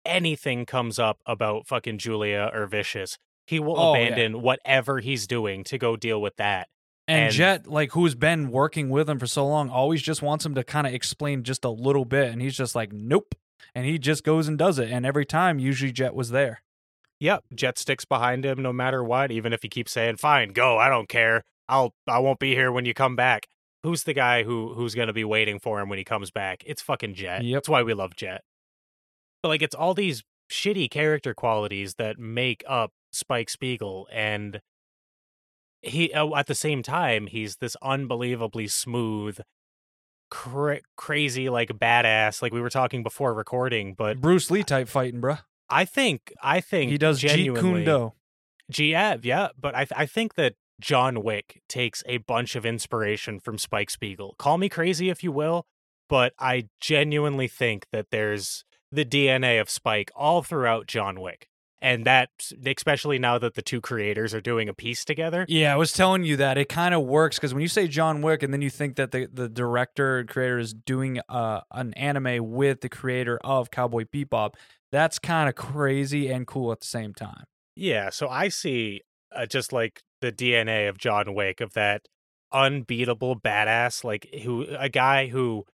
anything 0.07 0.67
comes 0.67 0.99
up 0.99 1.19
about 1.27 1.67
fucking 1.67 1.99
Julia 1.99 2.51
or 2.53 2.67
Vicious, 2.67 3.19
he 3.47 3.61
will 3.61 3.79
Oh, 3.79 3.95
yeah. 3.95 4.07
abandon 4.07 4.43
whatever 4.43 5.01
he's 5.01 5.27
doing 5.27 5.65
to 5.65 5.79
go 5.79 5.97
deal 5.97 6.21
with 6.21 6.37
that. 6.37 6.69
And, 7.09 7.27
And- 7.27 7.33
Jet, 7.35 7.67
like 7.69 7.93
who's 7.93 8.15
been 8.17 8.51
working 8.51 8.89
with 8.91 9.09
him 9.09 9.19
for 9.19 9.27
so 9.29 9.47
long, 9.47 9.71
always 9.71 10.03
just 10.03 10.23
wants 10.23 10.45
him 10.45 10.55
to 10.57 10.65
kind 10.65 10.87
of 10.87 10.93
explain 10.93 11.45
just 11.45 11.65
a 11.65 11.71
little 11.71 12.05
bit, 12.05 12.33
and 12.33 12.43
he's 12.43 12.57
just 12.57 12.75
like, 12.75 12.93
"Nope," 12.93 13.35
and 13.75 13.87
he 13.87 13.97
just 13.99 14.25
goes 14.25 14.49
and 14.49 14.59
does 14.59 14.79
it. 14.81 14.91
And 14.91 15.07
every 15.07 15.25
time, 15.25 15.59
usually 15.61 15.93
Jet 15.93 16.15
was 16.15 16.31
there. 16.31 16.63
Yep, 17.21 17.45
Jet 17.55 17.79
sticks 17.79 18.05
behind 18.05 18.45
him 18.45 18.61
no 18.61 18.73
matter 18.73 19.03
what, 19.05 19.31
even 19.31 19.53
if 19.53 19.63
he 19.63 19.69
keeps 19.69 19.93
saying, 19.93 20.17
"Fine, 20.17 20.49
go, 20.53 20.79
I 20.79 20.89
don't 20.89 21.09
care. 21.09 21.43
I'll 21.69 21.95
I 22.09 22.19
won't 22.19 22.41
be 22.41 22.55
here 22.55 22.73
when 22.73 22.85
you 22.87 22.93
come 22.95 23.15
back." 23.15 23.47
Who's 23.85 24.03
the 24.03 24.13
guy 24.13 24.43
who 24.43 24.75
who's 24.75 24.97
going 24.97 25.07
to 25.07 25.13
be 25.13 25.23
waiting 25.25 25.61
for 25.61 25.81
him 25.81 25.89
when 25.89 25.99
he 25.99 26.05
comes 26.05 26.33
back? 26.33 26.65
It's 26.67 26.83
fucking 26.83 27.15
Jet. 27.15 27.45
Yep. 27.45 27.55
That's 27.57 27.69
why 27.69 27.85
we 27.85 27.95
love 27.95 28.17
Jet. 28.17 28.43
But 29.43 29.49
like 29.49 29.63
it's 29.63 29.75
all 29.75 29.95
these 29.95 30.23
shitty 30.51 30.91
character 30.91 31.35
qualities 31.35 31.95
that 31.95 32.19
make 32.19 32.63
up 32.69 32.93
Spike 33.13 33.51
Spiegel 33.51 34.09
and 34.13 34.61
he 35.83 36.13
uh, 36.13 36.35
at 36.35 36.47
the 36.47 36.55
same 36.55 36.83
time 36.83 37.27
he's 37.27 37.57
this 37.57 37.77
unbelievably 37.83 38.69
smooth 38.69 39.39
cra- 40.31 40.81
crazy 40.97 41.49
like 41.49 41.71
badass 41.71 42.43
like 42.43 42.53
we 42.53 42.61
were 42.61 42.71
talking 42.71 43.03
before 43.03 43.35
recording 43.35 43.95
but 43.95 44.21
Bruce 44.21 44.51
Lee 44.51 44.63
type 44.63 44.89
fighting, 44.89 45.21
bruh. 45.21 45.41
I 45.69 45.85
think 45.85 46.33
I 46.43 46.61
think 46.61 46.91
He 46.91 46.99
does 46.99 47.21
Jeet 47.21 47.29
genuinely 47.29 47.85
Kune 47.85 47.85
Do. 47.85 48.13
Jeet, 48.73 49.25
yeah, 49.25 49.49
but 49.59 49.75
I 49.75 49.87
I 49.95 50.07
think 50.07 50.35
that 50.35 50.55
John 50.81 51.23
Wick 51.23 51.63
takes 51.69 52.03
a 52.07 52.19
bunch 52.19 52.57
of 52.57 52.67
inspiration 52.67 53.41
from 53.41 53.59
Spike 53.59 53.91
Spiegel. 53.91 54.35
Call 54.39 54.59
me 54.59 54.69
crazy 54.69 55.09
if 55.09 55.25
you 55.25 55.33
will, 55.33 55.67
but 56.09 56.35
I 56.39 56.69
genuinely 56.81 57.49
think 57.49 57.87
that 57.93 58.07
there's 58.11 58.65
the 58.97 59.05
DNA 59.05 59.61
of 59.61 59.71
Spike 59.71 60.11
all 60.17 60.43
throughout 60.43 60.87
John 60.87 61.21
Wick. 61.21 61.49
And 61.83 62.07
that, 62.07 62.31
especially 62.65 63.19
now 63.19 63.39
that 63.39 63.55
the 63.55 63.63
two 63.63 63.83
creators 63.83 64.33
are 64.33 64.41
doing 64.41 64.69
a 64.69 64.75
piece 64.75 65.05
together. 65.05 65.45
Yeah, 65.47 65.75
I 65.75 65.77
was 65.77 65.93
telling 65.93 66.25
you 66.25 66.37
that 66.39 66.57
it 66.57 66.71
kind 66.71 66.95
of 66.95 67.03
works 67.05 67.37
because 67.37 67.53
when 67.53 67.61
you 67.61 67.69
say 67.69 67.87
John 67.87 68.23
Wick 68.23 68.43
and 68.43 68.53
then 68.53 68.63
you 68.63 68.71
think 68.71 68.97
that 68.97 69.13
the, 69.13 69.29
the 69.31 69.49
director 69.49 70.19
and 70.19 70.29
creator 70.29 70.59
is 70.59 70.73
doing 70.73 71.21
uh, 71.29 71.61
an 71.71 71.93
anime 71.95 72.51
with 72.51 72.81
the 72.81 72.89
creator 72.89 73.39
of 73.45 73.71
Cowboy 73.71 74.05
Bebop, 74.05 74.55
that's 74.91 75.19
kind 75.19 75.51
of 75.51 75.55
crazy 75.55 76.29
and 76.31 76.47
cool 76.47 76.73
at 76.73 76.81
the 76.81 76.87
same 76.87 77.13
time. 77.13 77.45
Yeah, 77.77 78.09
so 78.09 78.29
I 78.29 78.49
see 78.49 79.03
uh, 79.31 79.45
just 79.45 79.71
like 79.71 80.03
the 80.23 80.33
DNA 80.33 80.89
of 80.89 80.97
John 80.97 81.35
Wick 81.35 81.61
of 81.61 81.75
that 81.75 82.09
unbeatable 82.53 83.39
badass, 83.39 84.03
like 84.03 84.27
who 84.43 84.67
a 84.79 84.89
guy 84.89 85.27
who 85.27 85.67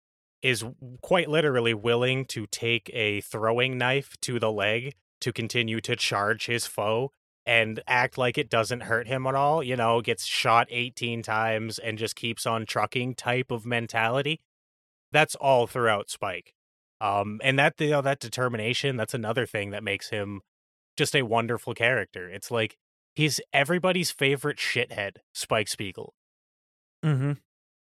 is 0.42 0.64
quite 1.02 1.30
literally 1.30 1.74
willing 1.74 2.26
to 2.26 2.48
take 2.48 2.90
a 2.94 3.22
throwing 3.22 3.78
knife 3.78 4.20
to 4.22 4.40
the 4.40 4.52
leg 4.52 4.96
to 5.20 5.32
continue 5.32 5.80
to 5.82 5.96
charge 5.96 6.48
his 6.48 6.66
foe 6.66 7.12
and 7.46 7.82
act 7.88 8.18
like 8.18 8.38
it 8.38 8.50
doesn't 8.50 8.82
hurt 8.82 9.08
him 9.08 9.26
at 9.26 9.36
all, 9.36 9.64
you 9.64 9.76
know, 9.76 10.02
gets 10.02 10.26
shot 10.26 10.68
18 10.70 11.24
times 11.24 11.80
and 11.80 11.98
just 11.98 12.16
keeps 12.16 12.46
on 12.46 12.66
trucking 12.66 13.16
type 13.16 13.52
of 13.52 13.66
mentality. 13.66 14.42
That's 15.12 15.36
all 15.36 15.68
throughout 15.68 16.10
Spike. 16.10 16.54
Um 17.00 17.40
and 17.44 17.58
that 17.58 17.80
you 17.80 17.90
know 17.90 18.02
that 18.02 18.20
determination, 18.20 18.96
that's 18.96 19.14
another 19.14 19.46
thing 19.46 19.72
that 19.72 19.84
makes 19.84 20.10
him 20.10 20.42
just 20.98 21.16
a 21.16 21.24
wonderful 21.24 21.74
character. 21.74 22.30
It's 22.30 22.52
like 22.52 22.78
he's 23.16 23.40
everybody's 23.54 24.12
favorite 24.12 24.58
shithead, 24.58 25.18
Spike 25.34 25.68
Spiegel. 25.68 26.14
Mm-hmm. 27.04 27.34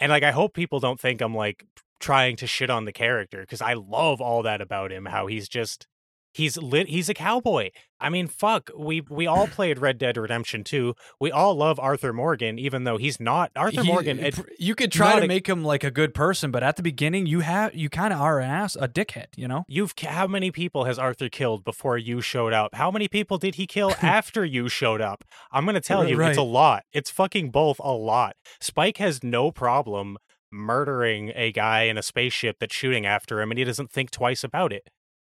And 0.01 0.11
like 0.11 0.23
I 0.23 0.33
hope 0.33 0.55
people 0.55 0.81
don't 0.81 1.01
think 1.01 1.21
I'm 1.21 1.35
like 1.35 1.65
trying 2.01 2.37
to 2.37 2.47
shit 2.47 2.71
on 2.71 2.85
the 2.85 2.93
character 2.93 3.41
because 3.41 3.61
I 3.63 3.75
love 3.75 4.21
all 4.21 4.43
that 4.43 4.61
about 4.61 4.93
him. 4.93 5.07
How 5.07 5.27
he's 5.27 5.49
just 5.49 5.87
he's 6.33 6.59
lit. 6.59 6.89
He's 6.89 7.09
a 7.09 7.15
cowboy. 7.15 7.71
I 7.99 8.11
mean, 8.11 8.27
fuck. 8.29 8.69
We 8.79 9.01
we 9.09 9.27
all 9.27 9.47
played 9.59 9.79
Red 9.79 9.97
Dead 9.97 10.19
Redemption 10.19 10.65
2. 10.65 10.95
We 11.19 11.31
all 11.33 11.55
love 11.55 11.81
Arthur 11.81 12.13
Morgan, 12.13 12.59
even 12.59 12.85
though 12.85 12.99
he's 12.99 13.19
not 13.19 13.51
Arthur 13.57 13.81
He- 13.83 13.89
Morgan. 13.89 14.19
it- 14.19 14.39
you 14.59 14.75
could 14.75 14.93
try 14.93 15.19
to 15.19 15.25
a- 15.25 15.27
make 15.27 15.47
him 15.49 15.65
like 15.65 15.83
a 15.83 15.91
good 15.91 16.13
person, 16.13 16.51
but 16.51 16.63
at 16.63 16.77
the 16.77 16.83
beginning, 16.83 17.25
you 17.25 17.41
have 17.41 17.75
you 17.75 17.89
kind 17.89 18.13
of 18.13 18.21
are 18.21 18.39
an 18.39 18.51
ass, 18.51 18.77
a 18.79 18.87
dickhead. 18.87 19.29
You 19.35 19.49
know. 19.49 19.65
You've 19.67 19.95
how 19.99 20.27
many 20.27 20.51
people 20.51 20.85
has 20.85 20.99
Arthur 20.99 21.31
killed 21.31 21.65
before 21.65 21.97
you 21.97 22.21
showed 22.21 22.53
up? 22.53 22.75
How 22.75 22.91
many 22.91 23.09
people 23.09 23.39
did 23.39 23.55
he 23.55 23.67
kill 23.67 23.95
after 24.03 24.45
you 24.45 24.69
showed 24.69 25.01
up? 25.01 25.25
I'm 25.51 25.65
gonna 25.65 25.81
tell 25.81 26.07
you, 26.07 26.21
it's 26.21 26.37
a 26.37 26.43
lot. 26.43 26.83
It's 26.93 27.11
fucking 27.11 27.51
both 27.51 27.81
a 27.83 27.93
lot. 27.93 28.37
Spike 28.61 28.99
has 28.99 29.23
no 29.25 29.51
problem 29.51 30.19
murdering 30.53 31.33
a 31.35 31.53
guy 31.53 31.83
in 31.83 31.99
a 31.99 32.03
spaceship 32.03 32.57
that's 32.61 32.75
shooting 32.75 33.07
after 33.07 33.41
him, 33.41 33.51
and 33.51 33.59
he 33.59 33.65
doesn't 33.65 33.91
think 33.91 34.11
twice 34.11 34.43
about 34.45 34.73
it. 34.73 34.89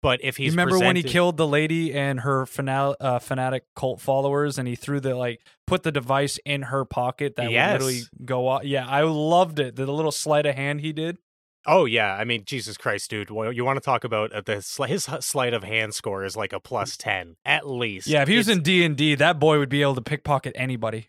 But 0.03 0.21
if 0.23 0.39
he's 0.39 0.47
you 0.47 0.53
remember 0.53 0.79
when 0.79 0.97
he 0.97 1.03
killed 1.03 1.37
the 1.37 1.47
lady 1.47 1.93
and 1.93 2.21
her 2.21 2.47
fanal- 2.47 2.97
uh, 3.01 3.19
fanatic 3.19 3.65
cult 3.77 4.01
followers, 4.01 4.57
and 4.57 4.67
he 4.67 4.75
threw 4.75 4.99
the 4.99 5.15
like 5.15 5.41
put 5.67 5.83
the 5.83 5.93
device 5.93 6.39
in 6.47 6.63
her 6.63 6.87
pocket 6.87 7.37
that 7.37 7.51
Yes. 7.51 7.73
would 7.73 7.85
literally 7.87 8.03
go 8.25 8.49
off? 8.49 8.65
Yeah, 8.65 8.87
I 8.89 9.03
loved 9.03 9.59
it. 9.59 9.77
The 9.77 9.85
little 9.87 10.11
sleight 10.13 10.47
of 10.47 10.55
hand 10.55 10.81
he 10.81 10.93
did. 10.95 11.19
Oh 11.67 11.85
yeah, 11.85 12.15
I 12.15 12.25
mean 12.25 12.45
Jesus 12.47 12.79
Christ, 12.79 13.11
dude. 13.11 13.31
Well, 13.31 13.53
You 13.53 13.67
want 13.67 13.77
to 13.77 13.85
talk 13.85 14.03
about 14.05 14.33
uh, 14.33 14.41
the 14.41 14.55
his 14.87 15.05
sleight 15.21 15.53
of 15.53 15.63
hand 15.65 15.93
score 15.95 16.25
is 16.25 16.35
like 16.35 16.55
a 16.55 16.61
plus 16.61 16.97
ten 16.97 17.37
at 17.45 17.69
least. 17.69 18.07
Yeah, 18.07 18.23
if 18.23 18.29
he 18.29 18.39
was 18.39 18.49
It's- 18.49 18.57
in 18.57 18.63
D 18.63 18.83
and 18.83 18.97
D, 18.97 19.15
that 19.17 19.39
boy 19.39 19.59
would 19.59 19.69
be 19.69 19.83
able 19.83 19.97
to 19.97 20.01
pickpocket 20.01 20.55
anybody. 20.57 21.09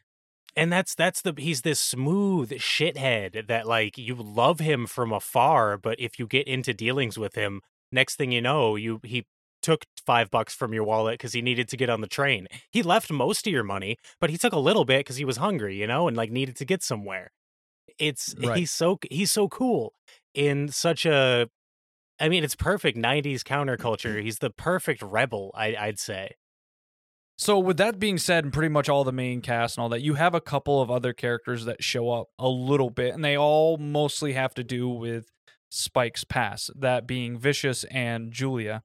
And 0.56 0.72
that's 0.72 0.96
that's 0.96 1.22
the 1.22 1.34
he's 1.38 1.62
this 1.62 1.80
smooth 1.80 2.52
shithead 2.52 3.48
that 3.48 3.68
like 3.68 3.98
you 3.98 4.16
love 4.16 4.60
him 4.60 4.86
from 4.86 5.12
afar, 5.12 5.78
but 5.78 6.00
if 6.00 6.20
you 6.20 6.28
get 6.28 6.48
into 6.48 6.74
dealings 6.74 7.18
with 7.18 7.36
him, 7.36 7.62
next 7.92 8.16
thing 8.16 8.32
you 8.32 8.42
know, 8.42 8.76
you 8.76 9.00
he 9.04 9.26
took 9.62 9.86
five 10.06 10.30
bucks 10.32 10.54
from 10.54 10.74
your 10.74 10.84
wallet 10.84 11.14
because 11.14 11.34
he 11.34 11.42
needed 11.42 11.68
to 11.70 11.78
get 11.78 11.90
on 11.90 12.02
the 12.02 12.08
train. 12.08 12.48
He 12.72 12.84
left 12.84 13.12
most 13.12 13.46
of 13.48 13.54
your 13.54 13.64
money, 13.64 13.98
but 14.20 14.30
he 14.30 14.38
took 14.38 14.54
a 14.54 14.60
little 14.60 14.86
bit 14.86 15.00
because 15.00 15.18
he 15.18 15.26
was 15.26 15.38
hungry, 15.38 15.76
you 15.76 15.88
know, 15.88 16.08
and 16.08 16.18
like 16.18 16.32
needed 16.32 16.56
to 16.58 16.66
get 16.66 16.84
somewhere. 16.84 17.32
It's 17.98 18.34
Right. 18.38 18.58
he's 18.58 18.72
so 18.72 19.00
he's 19.10 19.32
so 19.32 19.48
cool 19.48 19.94
in 20.34 20.70
such 20.70 21.06
a. 21.06 21.50
I 22.20 22.30
mean, 22.30 22.44
it's 22.44 22.56
perfect 22.56 22.98
'90s 22.98 23.42
counterculture. 23.44 24.22
He's 24.24 24.40
the 24.40 24.52
perfect 24.52 25.02
rebel, 25.02 25.52
I, 25.56 25.76
I'd 25.76 26.00
say. 26.00 26.36
So, 27.38 27.58
with 27.58 27.78
that 27.78 27.98
being 28.00 28.18
said, 28.20 28.44
and 28.44 28.54
pretty 28.54 28.70
much 28.70 28.88
all 28.88 29.04
the 29.04 29.12
main 29.12 29.42
cast 29.42 29.78
and 29.78 29.82
all 29.84 29.90
that, 29.90 30.02
you 30.02 30.14
have 30.14 30.36
a 30.36 30.42
couple 30.42 30.80
of 30.82 30.92
other 30.92 31.12
characters 31.12 31.66
that 31.66 31.84
show 31.84 32.12
up 32.12 32.28
a 32.38 32.48
little 32.48 32.92
bit, 32.92 33.16
and 33.16 33.26
they 33.26 33.36
all 33.36 33.78
mostly 33.78 34.34
have 34.34 34.54
to 34.56 34.64
do 34.64 34.88
with 34.90 35.26
Spike's 35.70 36.24
past, 36.24 36.70
that 36.80 37.08
being 37.08 37.40
Vicious 37.40 37.84
and 37.86 38.32
Julia. 38.32 38.84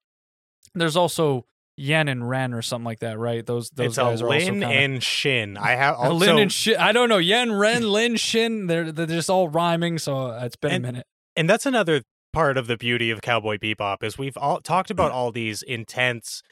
There's 0.75 0.97
also 0.97 1.45
Yen 1.77 2.09
and 2.09 2.27
Ren 2.29 2.55
or 2.55 2.63
something 2.63 2.87
like 2.87 3.01
that, 3.01 3.19
right? 3.19 3.45
Those 3.45 3.69
those 3.71 3.89
it's 3.89 3.97
guys 3.99 4.23
a 4.23 4.25
are 4.25 4.29
also 4.33 4.39
Lin 4.47 4.61
kinda, 4.61 4.67
and 4.69 5.03
Shin. 5.03 5.57
I 5.59 5.71
have 5.77 5.97
also, 5.97 6.15
Lin 6.15 6.39
and 6.39 6.53
Shin. 6.53 6.77
I 6.79 6.93
don't 6.93 7.11
know 7.11 7.19
Yen, 7.19 7.53
Ren, 7.53 7.83
Lin, 7.91 8.17
Shin. 8.17 8.69
They're 8.69 8.91
they're 8.91 9.05
just 9.07 9.29
all 9.29 9.49
rhyming, 9.51 9.99
so 9.99 10.29
uh, 10.29 10.45
it's 10.45 10.57
been 10.57 10.73
And- 10.73 10.85
a 10.85 10.89
minute. 10.89 11.07
and 11.37 11.51
that's 11.51 11.67
another 11.67 12.03
part 12.33 12.57
of 12.57 12.67
the 12.69 12.77
beauty 12.79 13.11
of 13.11 13.21
Cowboy 13.21 13.59
Bebop 13.59 14.03
is 14.03 14.17
we've 14.17 14.37
all 14.39 14.61
talked 14.61 14.91
about 14.91 15.11
all 15.13 15.31
these 15.33 15.63
intense 15.63 16.43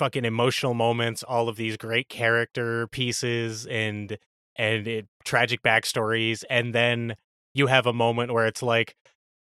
fucking 0.00 0.24
emotional 0.24 0.72
moments, 0.72 1.22
all 1.22 1.46
of 1.50 1.56
these 1.56 1.76
great 1.76 2.08
character 2.08 2.86
pieces 2.86 3.66
and 3.66 4.16
and 4.56 4.88
it, 4.88 5.06
tragic 5.24 5.62
backstories 5.62 6.42
and 6.48 6.74
then 6.74 7.16
you 7.54 7.66
have 7.66 7.86
a 7.86 7.92
moment 7.92 8.32
where 8.32 8.46
it's 8.46 8.62
like 8.62 8.96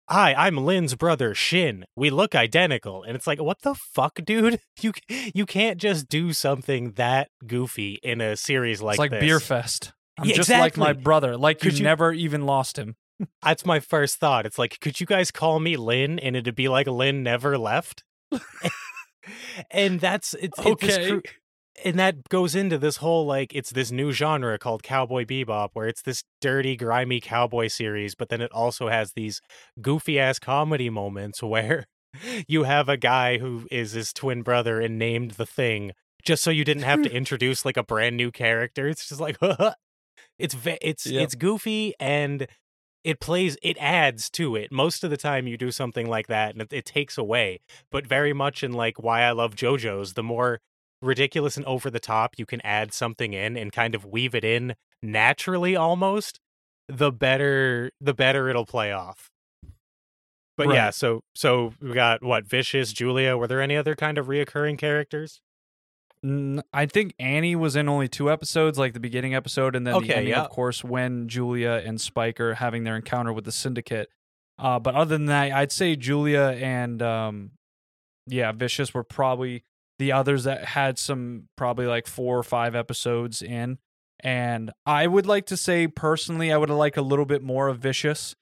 Hi, 0.08 0.34
I'm 0.34 0.58
Lin's 0.58 0.94
brother 0.94 1.34
Shin. 1.34 1.86
We 1.96 2.10
look 2.10 2.34
identical. 2.34 3.02
And 3.04 3.16
it's 3.16 3.26
like, 3.26 3.40
what 3.40 3.62
the 3.62 3.74
fuck, 3.74 4.20
dude? 4.24 4.60
You 4.80 4.92
you 5.08 5.44
can't 5.46 5.78
just 5.80 6.08
do 6.08 6.32
something 6.32 6.92
that 6.92 7.30
goofy 7.46 7.98
in 8.02 8.20
a 8.20 8.36
series 8.36 8.80
like 8.82 8.94
it's 8.94 8.98
like 8.98 9.10
this. 9.10 9.20
Beer 9.20 9.40
Fest. 9.40 9.92
I'm 10.18 10.26
Yeah, 10.28 10.36
just 10.36 10.50
like 10.50 10.76
my 10.76 10.92
brother. 10.92 11.36
Like 11.36 11.64
you, 11.64 11.70
you- 11.70 11.82
never 11.82 12.12
even 12.12 12.44
lost 12.46 12.78
him. 12.78 12.94
That's 13.42 13.64
my 13.66 13.80
first 13.80 14.16
thought. 14.16 14.44
It's 14.46 14.58
like, 14.58 14.78
could 14.80 15.00
you 15.00 15.06
guys 15.06 15.30
call 15.30 15.58
me 15.58 15.76
Lin 15.76 16.18
and 16.20 16.36
it'd 16.36 16.54
be 16.54 16.68
like 16.68 16.86
Lin 16.86 17.22
never 17.22 17.56
left? 17.58 18.04
and 19.70 20.00
that's 20.00 20.34
it's, 20.34 20.58
it's 20.58 20.66
Okay. 20.66 21.08
cru- 21.08 21.22
and 21.84 21.98
that 21.98 22.28
goes 22.28 22.54
into 22.54 22.78
this 22.78 22.98
whole 22.98 23.26
like 23.26 23.52
it's 23.54 23.70
this 23.70 23.90
new 23.90 24.12
genre 24.12 24.58
called 24.58 24.82
Cowboy 24.84 25.24
Bebop 25.24 25.70
where 25.72 25.88
it's 25.88 26.02
this 26.02 26.22
dirty, 26.40 26.76
grimy 26.76 27.20
cowboy 27.20 27.66
series, 27.68 28.14
but 28.14 28.28
then 28.28 28.40
it 28.40 28.52
also 28.52 28.88
has 28.88 29.12
these 29.16 29.40
goofy 29.80 30.18
ass 30.18 30.38
comedy 30.38 30.88
moments 30.88 31.42
where 31.42 31.86
you 32.48 32.62
have 32.62 32.88
a 32.88 32.96
guy 32.96 33.38
who 33.38 33.66
is 33.72 33.92
his 33.92 34.12
twin 34.12 34.42
brother 34.42 34.80
and 34.80 34.98
named 34.98 35.32
the 35.32 35.46
thing 35.46 35.90
just 36.24 36.42
so 36.44 36.50
you 36.50 36.64
didn't 36.64 36.84
have 36.84 37.02
to 37.02 37.10
introduce 37.14 37.64
like 37.64 37.76
a 37.76 37.82
brand 37.82 38.16
new 38.16 38.30
character. 38.30 38.86
It's 38.86 39.08
just 39.08 39.20
like 39.20 39.36
it's 40.38 40.54
ve- 40.54 40.78
it's 40.80 41.06
Yep. 41.06 41.22
it's 41.24 41.34
goofy 41.34 41.94
and 41.98 42.46
it 43.04 43.20
plays 43.20 43.56
it 43.62 43.76
adds 43.78 44.28
to 44.30 44.56
it. 44.56 44.72
Most 44.72 45.04
of 45.04 45.10
the 45.10 45.16
time 45.16 45.46
you 45.46 45.56
do 45.56 45.70
something 45.70 46.08
like 46.08 46.26
that 46.26 46.54
and 46.54 46.62
it, 46.62 46.72
it 46.72 46.84
takes 46.84 47.16
away 47.16 47.60
but 47.90 48.06
very 48.06 48.32
much 48.32 48.62
in 48.62 48.72
like 48.72 49.02
why 49.02 49.22
i 49.22 49.30
love 49.30 49.54
jojo's 49.54 50.14
the 50.14 50.22
more 50.22 50.60
ridiculous 51.02 51.56
and 51.56 51.66
over 51.66 51.90
the 51.90 52.00
top 52.00 52.34
you 52.38 52.46
can 52.46 52.60
add 52.62 52.92
something 52.92 53.32
in 53.34 53.56
and 53.56 53.72
kind 53.72 53.94
of 53.94 54.04
weave 54.04 54.34
it 54.34 54.44
in 54.44 54.74
naturally 55.02 55.76
almost 55.76 56.40
the 56.88 57.12
better 57.12 57.90
the 58.00 58.14
better 58.14 58.48
it'll 58.48 58.66
play 58.66 58.92
off. 58.92 59.30
But 60.56 60.72
yeah 60.72 60.90
so 60.90 61.20
so 61.34 61.74
we 61.80 61.92
got 61.92 62.22
what 62.22 62.46
vicious 62.46 62.92
julia 62.92 63.36
were 63.36 63.46
there 63.46 63.60
any 63.60 63.76
other 63.76 63.94
kind 63.94 64.18
of 64.18 64.26
reoccurring 64.26 64.78
characters 64.78 65.40
I 66.72 66.86
think 66.86 67.14
Annie 67.18 67.54
was 67.56 67.76
in 67.76 67.88
only 67.88 68.08
two 68.08 68.30
episodes, 68.30 68.78
like 68.78 68.94
the 68.94 69.00
beginning 69.00 69.34
episode, 69.34 69.76
and 69.76 69.86
then 69.86 69.92
the 69.92 69.98
Okay, 69.98 70.14
ending, 70.14 70.30
yeah. 70.30 70.44
of 70.44 70.50
course, 70.50 70.82
when 70.82 71.28
Julia 71.28 71.82
and 71.84 72.00
Spike 72.00 72.40
are 72.40 72.54
having 72.54 72.84
their 72.84 72.96
encounter 72.96 73.32
with 73.32 73.44
the 73.44 73.52
Syndicate. 73.52 74.08
Uh, 74.58 74.78
but 74.78 74.94
other 74.94 75.16
than 75.16 75.26
that, 75.26 75.52
I'd 75.52 75.72
say 75.72 75.96
Julia 75.96 76.56
and 76.60 77.02
um, 77.02 77.50
yeah, 78.26 78.52
Vicious 78.52 78.94
were 78.94 79.04
probably 79.04 79.64
the 79.98 80.12
others 80.12 80.44
that 80.44 80.64
had 80.64 80.98
some 80.98 81.48
probably 81.56 81.86
like 81.86 82.06
four 82.06 82.38
or 82.38 82.42
five 82.42 82.74
episodes 82.74 83.42
in. 83.42 83.78
And 84.20 84.70
I 84.86 85.06
would 85.06 85.26
like 85.26 85.46
to 85.46 85.56
say 85.56 85.86
personally, 85.88 86.52
I 86.52 86.56
would 86.56 86.70
liked 86.70 86.96
a 86.96 87.02
little 87.02 87.26
bit 87.26 87.42
more 87.42 87.68
of 87.68 87.78
Vicious. 87.78 88.34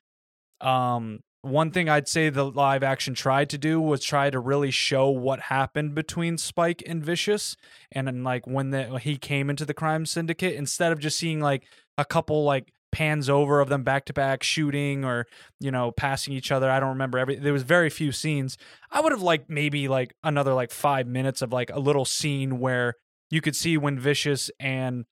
Um, 0.60 1.20
one 1.42 1.72
thing 1.72 1.88
I'd 1.88 2.08
say 2.08 2.30
the 2.30 2.44
live 2.44 2.84
action 2.84 3.14
tried 3.14 3.50
to 3.50 3.58
do 3.58 3.80
was 3.80 4.02
try 4.02 4.30
to 4.30 4.38
really 4.38 4.70
show 4.70 5.08
what 5.08 5.40
happened 5.40 5.94
between 5.94 6.38
Spike 6.38 6.82
and 6.86 7.04
Vicious, 7.04 7.56
and 7.90 8.06
then 8.06 8.22
like 8.22 8.46
when 8.46 8.70
the, 8.70 8.98
he 9.00 9.16
came 9.16 9.50
into 9.50 9.64
the 9.64 9.74
crime 9.74 10.06
syndicate, 10.06 10.54
instead 10.54 10.92
of 10.92 11.00
just 11.00 11.18
seeing 11.18 11.40
like 11.40 11.64
a 11.98 12.04
couple 12.04 12.44
like 12.44 12.72
pans 12.92 13.28
over 13.28 13.60
of 13.60 13.70
them 13.70 13.82
back 13.82 14.04
to 14.04 14.12
back 14.12 14.42
shooting 14.42 15.04
or 15.04 15.26
you 15.58 15.70
know 15.70 15.90
passing 15.90 16.32
each 16.32 16.52
other. 16.52 16.70
I 16.70 16.78
don't 16.78 16.90
remember 16.90 17.18
every. 17.18 17.36
There 17.36 17.52
was 17.52 17.64
very 17.64 17.90
few 17.90 18.12
scenes. 18.12 18.56
I 18.90 19.00
would 19.00 19.12
have 19.12 19.22
liked 19.22 19.50
maybe 19.50 19.88
like 19.88 20.14
another 20.22 20.54
like 20.54 20.70
five 20.70 21.08
minutes 21.08 21.42
of 21.42 21.52
like 21.52 21.70
a 21.70 21.80
little 21.80 22.04
scene 22.04 22.60
where 22.60 22.94
you 23.30 23.40
could 23.40 23.56
see 23.56 23.76
when 23.76 23.98
Vicious 23.98 24.50
and 24.60 25.06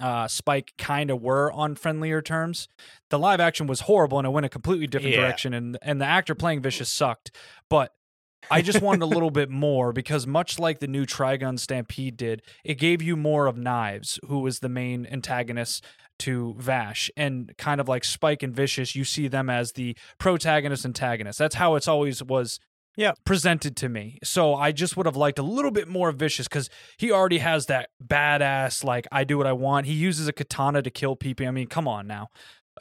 uh, 0.00 0.28
Spike 0.28 0.72
kind 0.78 1.10
of 1.10 1.20
were 1.22 1.52
on 1.52 1.74
friendlier 1.74 2.22
terms. 2.22 2.68
The 3.10 3.18
live 3.18 3.40
action 3.40 3.66
was 3.66 3.80
horrible 3.80 4.18
and 4.18 4.26
it 4.26 4.30
went 4.30 4.46
a 4.46 4.48
completely 4.48 4.86
different 4.86 5.14
Yeah. 5.14 5.22
direction, 5.22 5.54
and 5.54 5.78
and 5.82 6.00
the 6.00 6.06
actor 6.06 6.34
playing 6.34 6.62
Vicious 6.62 6.88
sucked. 6.88 7.30
But 7.68 7.92
I 8.50 8.62
just 8.62 8.80
wanted 8.80 9.02
a 9.02 9.06
little 9.06 9.30
bit 9.30 9.50
more 9.50 9.92
because 9.92 10.26
much 10.26 10.58
like 10.58 10.78
the 10.78 10.86
new 10.86 11.04
Trigun 11.04 11.58
Stampede 11.58 12.16
did, 12.16 12.42
it 12.64 12.74
gave 12.78 13.02
you 13.02 13.16
more 13.16 13.46
of 13.46 13.56
Knives, 13.56 14.20
who 14.28 14.38
was 14.38 14.60
the 14.60 14.68
main 14.68 15.06
antagonist 15.10 15.84
to 16.20 16.54
Vash, 16.58 17.10
and 17.16 17.52
kind 17.58 17.80
of 17.80 17.88
like 17.88 18.04
Spike 18.04 18.42
and 18.42 18.54
Vicious, 18.54 18.94
you 18.96 19.04
see 19.04 19.28
them 19.28 19.50
as 19.50 19.72
the 19.72 19.96
protagonist 20.18 20.84
antagonist. 20.84 21.38
That's 21.38 21.56
how 21.56 21.74
it's 21.74 21.88
always 21.88 22.22
was 22.22 22.58
Yeah. 22.98 23.12
presented 23.24 23.76
to 23.78 23.88
me. 23.88 24.18
So 24.22 24.54
I 24.54 24.72
just 24.72 24.96
would 24.96 25.06
have 25.06 25.16
liked 25.16 25.38
a 25.38 25.42
little 25.42 25.70
bit 25.70 25.88
more 25.88 26.12
Vicious 26.12 26.48
because 26.48 26.68
he 26.98 27.10
already 27.12 27.38
has 27.38 27.66
that 27.66 27.88
badass 28.06 28.82
like 28.84 29.06
I 29.12 29.24
do 29.24 29.38
what 29.38 29.46
I 29.46 29.52
want. 29.52 29.86
He 29.86 29.94
uses 29.94 30.28
a 30.28 30.32
katana 30.32 30.82
to 30.82 30.90
kill 30.90 31.16
people. 31.16 31.46
I 31.46 31.50
mean, 31.52 31.68
come 31.68 31.88
on 31.88 32.06
now. 32.06 32.28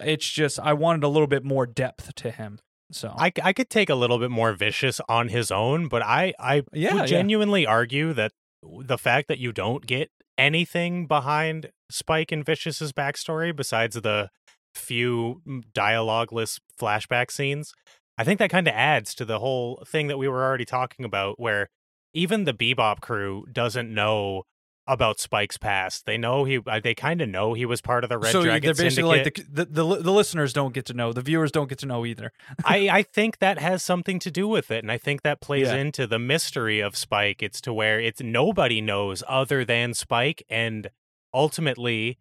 It's 0.02 0.30
just 0.30 0.60
I 0.60 0.74
wanted 0.74 1.04
a 1.04 1.08
little 1.08 1.28
bit 1.28 1.44
more 1.46 1.66
depth 1.66 2.16
to 2.16 2.32
him. 2.32 2.60
So 2.92 3.14
I, 3.18 3.32
I 3.44 3.54
could 3.54 3.70
take 3.70 3.90
a 3.90 3.96
little 3.96 4.18
bit 4.18 4.32
more 4.32 4.54
vicious 4.54 5.00
on 5.08 5.28
his 5.30 5.52
own, 5.52 5.88
but 5.88 6.02
I 6.02 6.34
I 6.40 6.64
Yeah, 6.74 6.94
would 6.96 7.02
yeah. 7.02 7.18
genuinely 7.18 7.66
argue 7.68 8.14
that 8.14 8.32
the 8.64 8.98
fact 8.98 9.28
that 9.28 9.40
you 9.40 9.52
don't 9.52 9.86
get 9.86 10.10
anything 10.38 11.06
behind 11.06 11.72
Spike 11.92 12.32
and 12.32 12.46
Vicious's 12.46 12.92
backstory 12.94 13.56
besides 13.56 13.96
the 14.02 14.30
few 14.74 15.42
mm, 15.48 15.64
dialogueless 15.74 16.60
flashback 16.80 17.32
scenes, 17.32 17.74
I 18.18 18.24
think 18.24 18.40
that 18.40 18.50
kind 18.50 18.68
of 18.68 18.74
adds 18.74 19.14
to 19.16 19.26
the 19.26 19.40
whole 19.40 19.84
thing 19.88 20.08
that 20.08 20.18
we 20.18 20.28
were 20.28 20.44
already 20.44 20.66
talking 20.66 21.06
about, 21.06 21.40
where 21.40 21.70
even 22.14 22.46
the 22.46 22.54
Bebop 22.54 23.00
crew 23.00 23.46
doesn't 23.52 23.94
know 23.94 24.44
about 24.90 25.20
Spike's 25.20 25.58
past. 25.58 26.06
They 26.06 26.18
know 26.18 26.46
he, 26.46 26.60
uh, 26.66 26.80
they 26.80 26.96
kind 26.96 27.20
of 27.22 27.28
know 27.28 27.54
he 27.54 27.66
was 27.66 27.82
part 27.82 28.06
of 28.06 28.10
the 28.10 28.18
Red 28.18 28.32
so 28.32 28.42
Dragon 28.44 28.74
they're 28.74 28.86
basically 28.86 29.18
Syndicate. 29.18 29.46
like 29.50 29.54
the, 29.54 29.66
the 29.66 29.84
the 29.86 30.02
the 30.04 30.12
listeners 30.14 30.54
don't 30.54 30.74
get 30.74 30.86
to 30.86 30.94
know, 30.94 31.12
the 31.12 31.22
viewers 31.22 31.52
don't 31.52 31.68
get 31.68 31.78
to 31.80 31.86
know 31.86 32.06
either. 32.06 32.32
I, 32.64 32.90
I 32.92 33.04
think 33.04 33.40
that 33.40 33.60
has 33.60 33.84
something 33.84 34.18
to 34.20 34.32
do 34.32 34.48
with 34.48 34.72
it, 34.72 34.84
and 34.86 34.92
I 34.92 34.98
think 34.98 35.24
that 35.24 35.42
plays 35.42 35.68
Yeah. 35.68 35.76
into 35.76 36.08
the 36.08 36.18
mystery 36.20 36.80
of 36.80 36.96
Spike. 36.96 37.44
It's 37.44 37.60
to 37.62 37.74
where 37.74 38.00
it's 38.00 38.22
nobody 38.22 38.80
knows 38.80 39.24
other 39.28 39.66
than 39.66 39.94
Spike, 39.94 40.42
and 40.50 40.90
ultimately, 41.34 42.18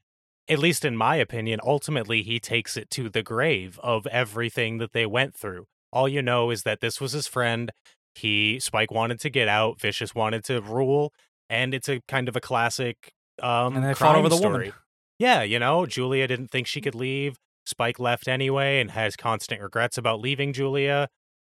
at 0.49 0.59
least 0.59 0.85
in 0.85 0.97
my 0.97 1.17
opinion, 1.17 1.61
ultimately 1.63 2.23
he 2.23 2.39
takes 2.41 2.77
it 2.77 2.91
to 2.91 3.09
the 3.09 3.23
grave 3.23 3.79
of 3.83 4.07
everything 4.09 4.79
that 4.79 4.93
they 4.93 5.07
went 5.07 5.35
through. 5.37 5.67
All 5.97 6.09
you 6.09 6.21
know 6.21 6.51
is 6.51 6.63
that 6.65 6.81
this 6.81 7.01
was 7.01 7.13
his 7.13 7.27
friend. 7.27 7.73
He 8.15 8.61
Spike 8.61 8.91
wanted 8.91 9.19
to 9.21 9.31
get 9.31 9.49
out, 9.49 9.81
Vicious 9.81 10.15
wanted 10.15 10.45
to 10.45 10.61
rule, 10.61 11.13
and 11.49 11.73
it's 11.73 11.89
a 11.89 12.01
kind 12.07 12.29
of 12.29 12.37
a 12.37 12.41
classic 12.41 12.97
um 13.43 13.77
And 13.77 13.85
they 13.85 13.95
fought 13.95 14.17
over 14.17 14.29
the 14.29 14.37
story. 14.37 14.67
woman. 14.69 14.73
Yeah, 15.19 15.43
you 15.43 15.59
know, 15.59 15.87
Julia 15.87 16.27
didn't 16.27 16.51
think 16.51 16.67
she 16.67 16.81
could 16.83 16.95
leave. 16.95 17.37
Spike 17.65 17.99
left 17.99 18.29
anyway 18.29 18.81
and 18.81 18.91
has 18.91 19.17
constant 19.17 19.61
regrets 19.63 19.97
about 19.99 20.21
leaving 20.21 20.53
Julia. 20.53 21.09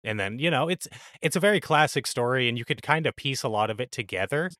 And 0.05 0.19
then, 0.21 0.39
you 0.39 0.51
know, 0.51 0.69
it's 0.69 0.87
it's 1.21 1.37
a 1.37 1.41
very 1.41 1.61
classic 1.61 2.07
story 2.07 2.49
and 2.49 2.57
you 2.57 2.65
could 2.65 2.83
kind 2.83 3.07
of 3.07 3.17
piece 3.17 3.43
a 3.43 3.49
lot 3.49 3.71
of 3.71 3.81
it 3.81 3.91
together. 3.91 4.51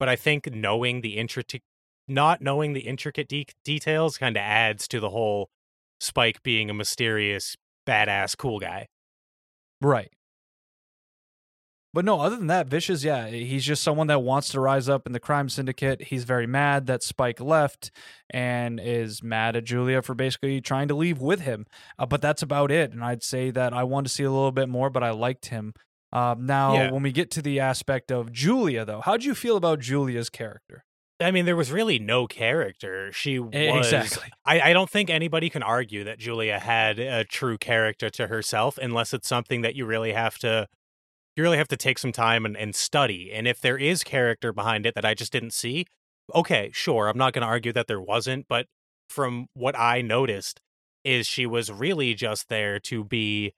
But 0.00 0.08
I 0.08 0.16
think 0.16 0.52
knowing 0.52 1.02
the 1.02 1.16
intricate 1.18 1.62
not 2.08 2.40
knowing 2.40 2.72
the 2.72 2.86
intricate 2.92 3.28
de- 3.28 3.46
details 3.64 4.16
kind 4.16 4.36
of 4.36 4.40
adds 4.40 4.88
to 4.88 4.98
the 5.00 5.10
whole 5.10 5.48
Spike 6.00 6.42
being 6.42 6.70
a 6.70 6.74
mysterious 6.74 7.56
badass 7.86 8.36
cool 8.36 8.60
guy. 8.60 8.86
Right. 9.80 10.10
But 11.92 12.04
no, 12.04 12.20
other 12.20 12.36
than 12.36 12.48
that, 12.48 12.66
Vicious, 12.66 13.04
yeah, 13.04 13.28
he's 13.28 13.64
just 13.64 13.82
someone 13.82 14.06
that 14.08 14.20
wants 14.22 14.50
to 14.50 14.60
rise 14.60 14.86
up 14.86 15.06
in 15.06 15.12
the 15.14 15.20
crime 15.20 15.48
syndicate. 15.48 16.02
He's 16.02 16.24
very 16.24 16.46
mad 16.46 16.86
that 16.88 17.02
Spike 17.02 17.40
left 17.40 17.90
and 18.28 18.78
is 18.78 19.22
mad 19.22 19.56
at 19.56 19.64
Julia 19.64 20.02
for 20.02 20.14
basically 20.14 20.60
trying 20.60 20.88
to 20.88 20.94
leave 20.94 21.22
with 21.22 21.40
him. 21.40 21.64
Uh, 21.98 22.04
but 22.04 22.20
that's 22.20 22.42
about 22.42 22.70
it. 22.70 22.92
And 22.92 23.02
I'd 23.02 23.22
say 23.22 23.50
that 23.50 23.72
I 23.72 23.84
wanted 23.84 24.08
to 24.08 24.14
see 24.14 24.24
a 24.24 24.30
little 24.30 24.52
bit 24.52 24.68
more, 24.68 24.90
but 24.90 25.02
I 25.02 25.10
liked 25.10 25.46
him. 25.46 25.72
Um, 26.12 26.44
now, 26.44 26.74
Yeah. 26.74 26.90
when 26.92 27.02
we 27.02 27.12
get 27.12 27.30
to 27.32 27.42
the 27.42 27.60
aspect 27.60 28.12
of 28.12 28.30
Julia, 28.30 28.84
though, 28.84 29.00
how'd 29.00 29.24
you 29.24 29.34
feel 29.34 29.56
about 29.56 29.80
Julia's 29.80 30.28
character? 30.28 30.84
I 31.18 31.30
mean, 31.30 31.46
there 31.46 31.56
was 31.56 31.72
really 31.72 31.98
no 31.98 32.26
character. 32.26 33.10
She 33.12 33.38
was 33.38 33.50
Exactly. 33.52 34.28
I, 34.44 34.60
I 34.60 34.72
don't 34.72 34.90
think 34.90 35.08
anybody 35.08 35.48
can 35.48 35.62
argue 35.62 36.04
that 36.04 36.18
Julia 36.18 36.58
had 36.58 36.98
a 36.98 37.24
true 37.24 37.56
character 37.56 38.10
to 38.10 38.26
herself 38.26 38.78
unless 38.78 39.14
it's 39.14 39.28
something 39.28 39.62
that 39.62 39.74
you 39.74 39.86
really 39.86 40.12
have 40.12 40.38
to 40.38 40.66
you 41.36 41.42
really 41.42 41.58
have 41.58 41.68
to 41.68 41.76
take 41.76 41.98
some 41.98 42.12
time 42.12 42.46
and, 42.46 42.56
and 42.56 42.74
study. 42.74 43.30
And 43.32 43.46
if 43.46 43.60
there 43.60 43.76
is 43.76 44.02
character 44.02 44.52
behind 44.52 44.86
it 44.86 44.94
that 44.94 45.04
I 45.04 45.14
just 45.14 45.32
didn't 45.32 45.52
see, 45.52 45.86
okay, 46.34 46.70
sure. 46.72 47.08
I'm 47.08 47.18
not 47.18 47.32
gonna 47.32 47.46
argue 47.46 47.72
that 47.72 47.86
there 47.86 48.00
wasn't, 48.00 48.46
but 48.48 48.66
from 49.08 49.46
what 49.54 49.78
I 49.78 50.02
noticed 50.02 50.60
is 51.04 51.26
she 51.26 51.46
was 51.46 51.70
really 51.70 52.14
just 52.14 52.48
there 52.48 52.78
to 52.80 53.04
be 53.04 53.52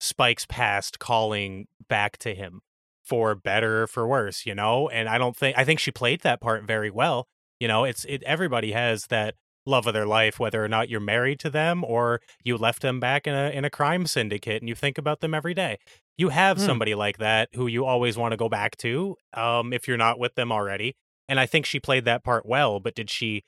Spike's 0.00 0.46
past 0.46 0.98
calling 0.98 1.66
back 1.88 2.16
to 2.18 2.34
him 2.34 2.60
for 3.06 3.34
better 3.34 3.84
or 3.84 3.86
for 3.86 4.06
worse, 4.06 4.44
you 4.46 4.54
know? 4.54 4.88
And 4.88 5.08
I 5.08 5.18
don't 5.18 5.36
think 5.36 5.56
I 5.58 5.64
think 5.64 5.80
she 5.80 5.90
played 5.90 6.20
that 6.22 6.40
part 6.40 6.64
very 6.64 6.90
well. 6.90 7.26
You 7.60 7.68
know, 7.68 7.84
it's 7.84 8.04
it 8.06 8.22
everybody 8.24 8.72
has 8.72 9.06
that 9.06 9.34
love 9.64 9.86
of 9.86 9.94
their 9.94 10.06
life, 10.06 10.38
whether 10.38 10.62
or 10.64 10.68
not 10.68 10.88
you're 10.88 11.00
married 11.00 11.40
to 11.40 11.50
them 11.50 11.84
or 11.84 12.20
you 12.44 12.56
left 12.56 12.82
them 12.82 13.00
back 13.00 13.26
in 13.26 13.34
a 13.34 13.50
in 13.50 13.64
a 13.64 13.70
crime 13.70 14.06
syndicate 14.06 14.62
and 14.62 14.68
you 14.68 14.74
think 14.74 14.98
about 14.98 15.20
them 15.20 15.34
every 15.34 15.54
day. 15.54 15.78
You 16.18 16.28
have 16.30 16.58
Hmm. 16.58 16.64
somebody 16.64 16.94
like 16.94 17.18
that 17.18 17.48
who 17.54 17.66
you 17.66 17.84
always 17.84 18.16
want 18.16 18.32
to 18.32 18.36
go 18.36 18.48
back 18.48 18.76
to, 18.78 19.16
um, 19.34 19.72
if 19.72 19.86
you're 19.88 19.96
not 19.96 20.18
with 20.18 20.34
them 20.34 20.50
already. 20.52 20.94
And 21.28 21.40
I 21.40 21.46
think 21.46 21.66
she 21.66 21.80
played 21.80 22.04
that 22.04 22.22
part 22.24 22.46
well, 22.46 22.78
but 22.80 22.94
did 22.94 23.10
she 23.10 23.42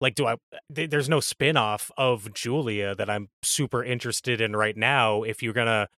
like 0.00 0.14
do 0.14 0.26
I 0.26 0.36
th- 0.74 0.90
there's 0.90 1.08
no 1.08 1.20
spin-off 1.20 1.90
of 1.96 2.32
Julia 2.34 2.94
that 2.94 3.08
I'm 3.10 3.28
super 3.42 3.82
interested 3.82 4.40
in 4.40 4.54
right 4.54 4.76
now 4.76 5.22
if 5.22 5.42
you're 5.42 5.54
going 5.54 5.66
to 5.66 5.88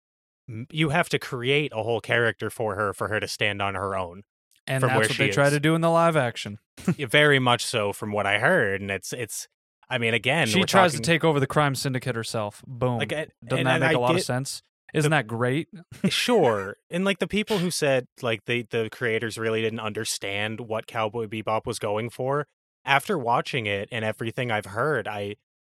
you 0.70 0.88
have 0.90 1.08
to 1.10 1.18
create 1.18 1.72
a 1.74 1.82
whole 1.82 2.00
character 2.00 2.50
for 2.50 2.74
her 2.76 2.92
for 2.92 3.08
her 3.08 3.20
to 3.20 3.28
stand 3.28 3.60
on 3.62 3.74
her 3.74 3.96
own. 3.96 4.22
And 4.66 4.80
From 4.82 4.90
that's 4.90 5.08
what 5.08 5.18
they 5.18 5.30
try 5.30 5.48
to 5.50 5.60
do 5.60 5.74
in 5.74 5.80
the 5.80 5.90
live 5.90 6.16
action. 6.16 6.58
Very 6.86 7.38
much 7.38 7.64
so 7.64 7.92
from 7.92 8.12
what 8.12 8.26
I 8.26 8.38
heard 8.38 8.80
and 8.80 8.90
it's 8.90 9.12
it's 9.12 9.48
I 9.90 9.98
mean 9.98 10.14
again 10.14 10.46
she 10.46 10.62
tries 10.64 10.92
talking- 10.92 11.02
to 11.02 11.10
take 11.10 11.24
over 11.24 11.40
the 11.40 11.46
crime 11.46 11.74
syndicate 11.74 12.14
herself. 12.16 12.62
Boom. 12.66 12.98
like 12.98 13.08
Doesn't 13.08 13.30
and- 13.42 13.66
that 13.66 13.74
and 13.76 13.80
make 13.80 13.90
I 13.90 13.92
a 13.92 13.98
lot 14.00 14.14
of 14.14 14.22
sense? 14.22 14.62
Isn't 14.94 15.10
that 15.10 15.26
great? 15.26 15.68
Eh, 16.02 16.08
sure. 16.08 16.76
And 16.90 17.04
like 17.04 17.18
the 17.18 17.26
people 17.26 17.58
who 17.58 17.70
said 17.70 18.06
like 18.22 18.44
they 18.46 18.62
the 18.62 18.88
creators 18.90 19.36
really 19.38 19.60
didn't 19.62 19.80
understand 19.80 20.60
what 20.60 20.86
Cowboy 20.86 21.26
Bebop 21.26 21.66
was 21.66 21.78
going 21.78 22.08
for. 22.10 22.46
After 22.84 23.18
watching 23.18 23.66
it 23.66 23.88
and 23.92 24.02
everything 24.04 24.50
I've 24.50 24.64
heard, 24.66 25.06
I 25.08 25.36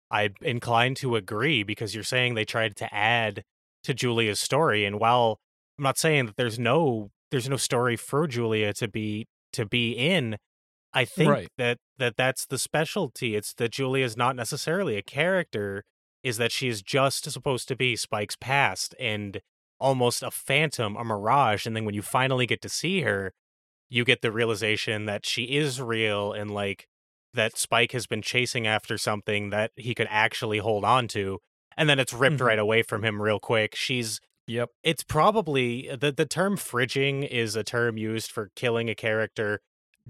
I'm 0.09 0.33
inclined 0.41 0.97
to 0.97 1.15
agree 1.15 1.63
because 1.63 1.93
you're 1.95 2.03
saying 2.05 2.35
they 2.35 2.45
tried 2.45 2.75
to 2.77 2.93
add 2.93 3.43
to 3.83 3.93
Julia's 3.93 4.39
story. 4.39 4.85
And 4.85 4.99
while 4.99 5.39
I'm 5.77 5.83
not 5.83 5.97
saying 5.97 6.27
that 6.27 6.35
there's 6.37 6.59
no 6.59 7.11
there's 7.31 7.49
no 7.49 7.57
story 7.57 7.95
for 7.95 8.27
Julia 8.27 8.73
to 8.73 8.87
be 8.87 9.25
to 9.53 9.65
be 9.65 9.91
in, 9.93 10.37
I 10.93 11.05
think 11.05 11.29
Right. 11.29 11.47
that 11.57 11.77
that 11.97 12.15
that's 12.17 12.45
the 12.45 12.57
specialty. 12.57 13.35
It's 13.35 13.53
that 13.55 13.71
Julia 13.71 14.05
is 14.05 14.17
not 14.17 14.35
necessarily 14.35 14.97
a 14.97 15.01
character, 15.01 15.83
is 16.23 16.37
that 16.37 16.51
she 16.51 16.67
is 16.67 16.81
just 16.81 17.29
supposed 17.29 17.67
to 17.69 17.75
be 17.75 17.95
Spike's 17.95 18.35
past 18.35 18.95
and 18.99 19.41
almost 19.79 20.21
a 20.21 20.29
phantom, 20.31 20.95
a 20.95 21.03
mirage. 21.03 21.65
And 21.65 21.75
then 21.75 21.85
when 21.85 21.95
you 21.95 22.01
finally 22.03 22.45
get 22.45 22.61
to 22.61 22.69
see 22.69 23.01
her, 23.01 23.33
you 23.89 24.05
get 24.05 24.21
the 24.21 24.31
realization 24.31 25.05
that 25.05 25.25
she 25.25 25.43
is 25.43 25.81
real 25.81 26.31
and 26.33 26.51
like 26.51 26.87
that 27.33 27.57
Spike 27.57 27.93
has 27.93 28.07
been 28.07 28.21
chasing 28.21 28.67
after 28.67 28.97
something 28.97 29.49
that 29.49 29.71
he 29.75 29.95
could 29.95 30.07
actually 30.09 30.59
hold 30.59 30.83
on 30.85 31.07
to. 31.09 31.39
And 31.81 31.89
then 31.89 31.97
it's 31.99 32.13
ripped 32.13 32.37
Mhm. 32.37 32.45
right 32.45 32.59
away 32.59 32.83
from 32.83 33.03
him 33.03 33.19
real 33.19 33.39
quick. 33.39 33.73
She's 33.75 34.21
Yep. 34.45 34.69
it's 34.83 35.01
probably 35.03 35.89
the 35.95 36.11
the 36.11 36.27
term 36.27 36.55
fridging 36.55 37.27
is 37.27 37.55
a 37.55 37.63
term 37.63 37.97
used 37.97 38.29
for 38.31 38.51
killing 38.55 38.87
a 38.87 38.93
character 38.93 39.61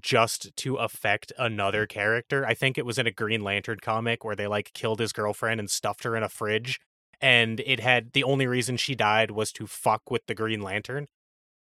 just 0.01 0.53
to 0.57 0.75
affect 0.75 1.31
another 1.37 1.87
character. 1.87 2.45
I 2.45 2.55
think 2.55 2.77
it 2.77 2.85
was 2.85 2.97
in 2.97 3.07
a 3.07 3.11
Green 3.11 3.39
Lantern 3.41 3.79
comic 3.79 4.25
where 4.25 4.35
they 4.35 4.47
like 4.47 4.73
killed 4.73 4.99
his 4.99 5.13
girlfriend 5.13 5.61
and 5.61 5.71
stuffed 5.71 6.03
her 6.03 6.13
in 6.17 6.23
a 6.23 6.27
fridge 6.29 6.77
and 7.21 7.61
it 7.61 7.79
had 7.79 8.11
the 8.11 8.23
only 8.25 8.47
reason 8.47 8.75
she 8.75 8.93
died 8.93 9.31
was 9.31 9.53
to 9.53 9.65
fuck 9.65 10.11
with 10.11 10.25
the 10.27 10.35
Green 10.35 10.59
Lantern. 10.61 11.07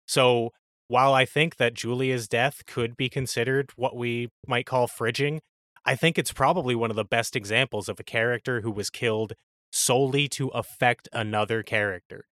So, 0.08 0.50
while 0.88 1.14
I 1.14 1.24
think 1.24 1.56
that 1.56 1.74
Julia's 1.74 2.26
death 2.26 2.66
could 2.66 2.96
be 2.96 3.08
considered 3.08 3.70
what 3.76 3.94
we 3.96 4.30
might 4.46 4.66
call 4.66 4.88
fridging, 4.88 5.38
I 5.84 5.94
think 5.96 6.18
it's 6.18 6.32
probably 6.32 6.74
one 6.74 6.90
of 6.90 6.96
the 6.96 7.04
best 7.04 7.36
examples 7.36 7.88
of 7.88 8.00
a 8.00 8.04
character 8.04 8.62
who 8.62 8.72
was 8.72 8.90
killed 8.90 9.34
solely 9.74 10.28
to 10.28 10.48
affect 10.48 11.08
another 11.12 11.62
character. 11.64 12.26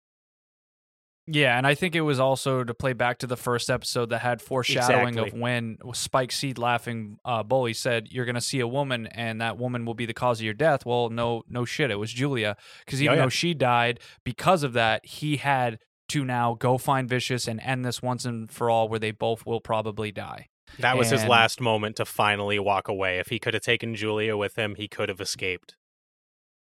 Yeah, 1.30 1.58
and 1.58 1.66
I 1.66 1.74
think 1.74 1.94
it 1.94 2.00
was 2.00 2.18
also 2.18 2.64
to 2.64 2.72
play 2.72 2.94
back 2.94 3.18
to 3.18 3.26
the 3.26 3.36
first 3.36 3.68
episode 3.68 4.08
that 4.10 4.20
had 4.20 4.40
foreshadowing 4.40 5.18
of 5.18 5.34
when 5.34 5.76
Spike 5.92 6.32
Seed 6.32 6.56
laughing 6.56 7.18
uh, 7.22 7.42
bully 7.42 7.74
said 7.74 8.08
you're 8.10 8.24
going 8.24 8.34
to 8.34 8.40
see 8.40 8.60
a 8.60 8.66
woman 8.66 9.06
and 9.08 9.40
that 9.42 9.58
woman 9.58 9.84
will 9.84 9.92
be 9.92 10.06
the 10.06 10.14
cause 10.14 10.40
of 10.40 10.44
your 10.44 10.54
death. 10.54 10.86
Well, 10.86 11.10
no, 11.10 11.42
no 11.46 11.66
shit, 11.66 11.90
it 11.90 11.96
was 11.96 12.12
Julia 12.14 12.56
because 12.84 13.02
even 13.02 13.12
Oh, 13.12 13.16
yeah. 13.16 13.22
though 13.26 13.28
she 13.28 13.52
died 13.52 14.00
because 14.24 14.62
of 14.62 14.72
that, 14.72 15.04
he 15.04 15.36
had 15.36 15.78
to 16.08 16.24
now 16.24 16.54
go 16.54 16.78
find 16.78 17.06
Vicious 17.06 17.46
and 17.46 17.60
end 17.60 17.84
this 17.84 18.00
once 18.00 18.24
and 18.24 18.50
for 18.50 18.70
all, 18.70 18.88
where 18.88 18.98
they 18.98 19.10
both 19.10 19.44
will 19.44 19.60
probably 19.60 20.10
die. 20.10 20.48
That 20.78 20.96
was 20.96 21.10
his 21.10 21.24
last 21.26 21.60
moment 21.60 21.96
to 21.96 22.06
finally 22.06 22.58
walk 22.58 22.88
away. 22.88 23.18
If 23.18 23.28
he 23.28 23.38
could 23.38 23.52
have 23.52 23.62
taken 23.62 23.94
Julia 23.94 24.34
with 24.36 24.56
him, 24.56 24.76
he 24.76 24.88
could 24.88 25.10
have 25.10 25.20
escaped. 25.20 25.76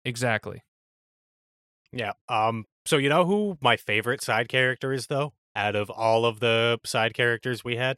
Exactly. 0.05 0.63
Yeah. 1.93 2.13
Um. 2.29 2.65
So 2.87 2.97
you 2.97 3.09
know 3.09 3.25
who 3.25 3.57
my 3.61 3.77
favorite 3.77 4.23
side 4.23 4.49
character 4.49 4.93
is, 4.93 5.07
though, 5.07 5.33
out 5.57 5.75
of 5.77 5.89
all 5.91 6.27
of 6.27 6.41
the 6.41 6.79
side 6.85 7.15
characters 7.15 7.65
we 7.65 7.77
had, 7.77 7.97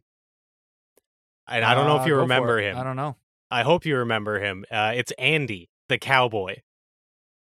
and 1.49 1.65
I 1.65 1.75
don't 1.75 1.87
know 1.87 1.97
Uh, 1.99 2.01
if 2.03 2.07
you 2.07 2.15
go 2.15 2.21
remember 2.21 2.59
him. 2.61 2.77
I 2.77 2.85
don't 2.85 2.97
know. 2.97 3.17
I 3.51 3.63
hope 3.63 3.85
you 3.87 3.97
remember 3.97 4.39
him. 4.41 4.65
Uh, 4.71 4.93
it's 4.95 5.13
Andy, 5.19 5.69
the 5.89 5.99
cowboy. 5.99 6.57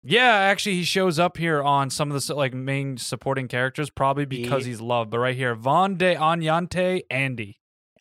Yeah, 0.03 0.35
actually, 0.35 0.77
he 0.77 0.85
shows 0.85 1.19
up 1.19 1.37
here 1.37 1.63
on 1.63 1.91
some 1.91 2.13
of 2.13 2.25
the 2.25 2.35
like 2.35 2.55
main 2.55 2.97
supporting 2.97 3.49
characters, 3.49 3.91
probably 3.91 4.25
because 4.25 4.65
He- 4.65 4.71
he's 4.71 4.81
loved. 4.81 5.11
But 5.11 5.19
right 5.19 5.35
here, 5.37 5.55
Von 5.57 5.97
de 5.97 6.15
Oniyate, 6.15 7.03
Andy. 7.11 7.59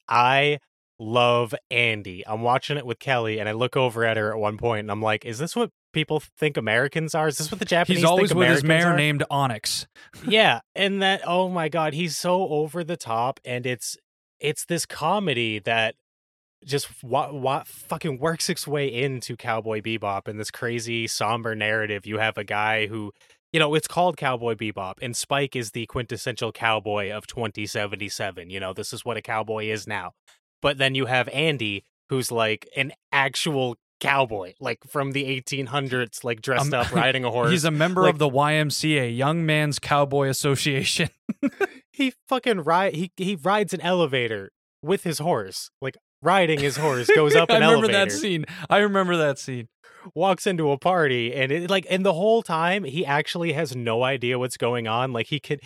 I 0.07 0.59
love 0.99 1.55
Andy. 1.71 2.23
I'm 2.27 2.41
watching 2.43 2.77
it 2.77 2.85
with 2.85 2.99
Kelly, 2.99 3.39
and 3.39 3.49
I 3.49 3.53
look 3.53 3.75
over 3.75 4.05
at 4.05 4.17
her 4.17 4.31
at 4.31 4.37
one 4.37 4.57
point, 4.57 4.81
and 4.81 4.91
I'm 4.91 5.01
like, 5.01 5.25
"Is 5.25 5.39
this 5.39 5.55
what 5.55 5.71
people 5.95 6.21
think 6.37 6.57
Americans 6.57 7.15
are? 7.15 7.27
Is 7.27 7.39
this 7.39 7.49
what 7.49 7.57
the 7.57 7.65
Japanese?" 7.65 8.01
He's 8.01 8.05
always 8.05 8.29
think 8.29 8.39
with 8.39 8.49
his 8.49 8.63
Americans 8.63 8.85
mayor 8.85 8.93
are? 8.93 8.97
named 8.97 9.23
Onyx. 9.31 9.87
yeah 10.27 10.59
and 10.75 11.01
that 11.01 11.21
oh 11.25 11.49
my 11.49 11.69
god 11.69 11.93
he's 11.93 12.15
so 12.15 12.47
over 12.49 12.83
the 12.83 12.97
top 12.97 13.39
and 13.43 13.65
it's 13.65 13.97
it's 14.39 14.65
this 14.65 14.85
comedy 14.85 15.59
that 15.59 15.95
just 16.65 16.87
what 17.03 17.33
what 17.33 17.67
fucking 17.67 18.19
works 18.19 18.49
its 18.49 18.67
way 18.67 18.87
into 18.87 19.35
cowboy 19.35 19.81
bebop 19.81 20.27
and 20.27 20.39
this 20.39 20.51
crazy 20.51 21.07
somber 21.07 21.55
narrative 21.55 22.05
you 22.05 22.17
have 22.17 22.37
a 22.37 22.43
guy 22.43 22.87
who 22.87 23.11
you 23.53 23.59
know 23.59 23.73
it's 23.75 23.87
called 23.87 24.17
cowboy 24.17 24.55
bebop 24.55 24.95
and 25.01 25.15
spike 25.15 25.55
is 25.55 25.71
the 25.71 25.85
quintessential 25.85 26.51
cowboy 26.51 27.11
of 27.11 27.27
2077 27.27 28.49
you 28.49 28.59
know 28.59 28.73
this 28.73 28.93
is 28.93 29.05
what 29.05 29.17
a 29.17 29.21
cowboy 29.21 29.65
is 29.65 29.87
now 29.87 30.11
but 30.61 30.77
then 30.77 30.95
you 30.95 31.05
have 31.05 31.27
andy 31.29 31.83
who's 32.09 32.31
like 32.31 32.67
an 32.75 32.91
actual 33.11 33.75
cowboy 34.01 34.53
like 34.59 34.79
from 34.87 35.11
the 35.13 35.23
1800s 35.41 36.23
like 36.23 36.41
dressed 36.41 36.73
Um, 36.73 36.79
up 36.81 36.91
riding 36.93 37.23
a 37.23 37.31
horse 37.31 37.51
He's 37.51 37.63
a 37.65 37.71
member 37.71 38.01
like- 38.03 38.13
of 38.13 38.19
the 38.19 38.29
YMCA, 38.29 39.15
Young 39.15 39.45
Man's 39.45 39.79
Cowboy 39.79 40.27
Association. 40.27 41.09
he 41.91 42.13
fucking 42.27 42.61
ride 42.61 42.95
he 42.95 43.11
he 43.17 43.35
rides 43.35 43.73
an 43.73 43.81
elevator 43.81 44.51
with 44.81 45.03
his 45.03 45.19
horse 45.19 45.69
like 45.81 45.95
riding 46.21 46.59
his 46.59 46.77
horse 46.77 47.09
goes 47.15 47.35
up 47.41 47.49
an 47.49 47.63
elevator. 47.63 47.65
I 47.65 47.71
remember 47.71 47.91
elevator 47.97 48.05
that 48.05 48.11
scene. 48.21 48.45
I 48.69 48.77
remember 48.79 49.17
that 49.17 49.39
scene. 49.39 49.67
walks 50.13 50.45
into 50.45 50.69
a 50.71 50.77
party 50.77 51.33
and 51.33 51.51
it 51.51 51.69
like 51.69 51.87
and 51.89 52.05
the 52.05 52.13
whole 52.13 52.43
time 52.43 52.83
he 52.83 53.03
actually 53.05 53.53
has 53.53 53.75
no 53.75 54.03
idea 54.03 54.37
what's 54.37 54.55
going 54.57 54.87
on 54.87 55.11
like 55.13 55.27
he 55.27 55.39
could 55.39 55.59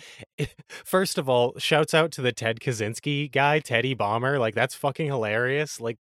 first 0.84 1.18
of 1.18 1.28
all 1.28 1.52
shouts 1.58 1.92
out 1.92 2.10
to 2.12 2.22
the 2.22 2.32
ted 2.32 2.58
kaczynski 2.60 3.30
guy 3.30 3.58
teddy 3.58 3.92
bomber 3.92 4.38
like 4.38 4.54
that's 4.54 4.74
fucking 4.74 5.06
hilarious 5.08 5.78
like 5.80 5.98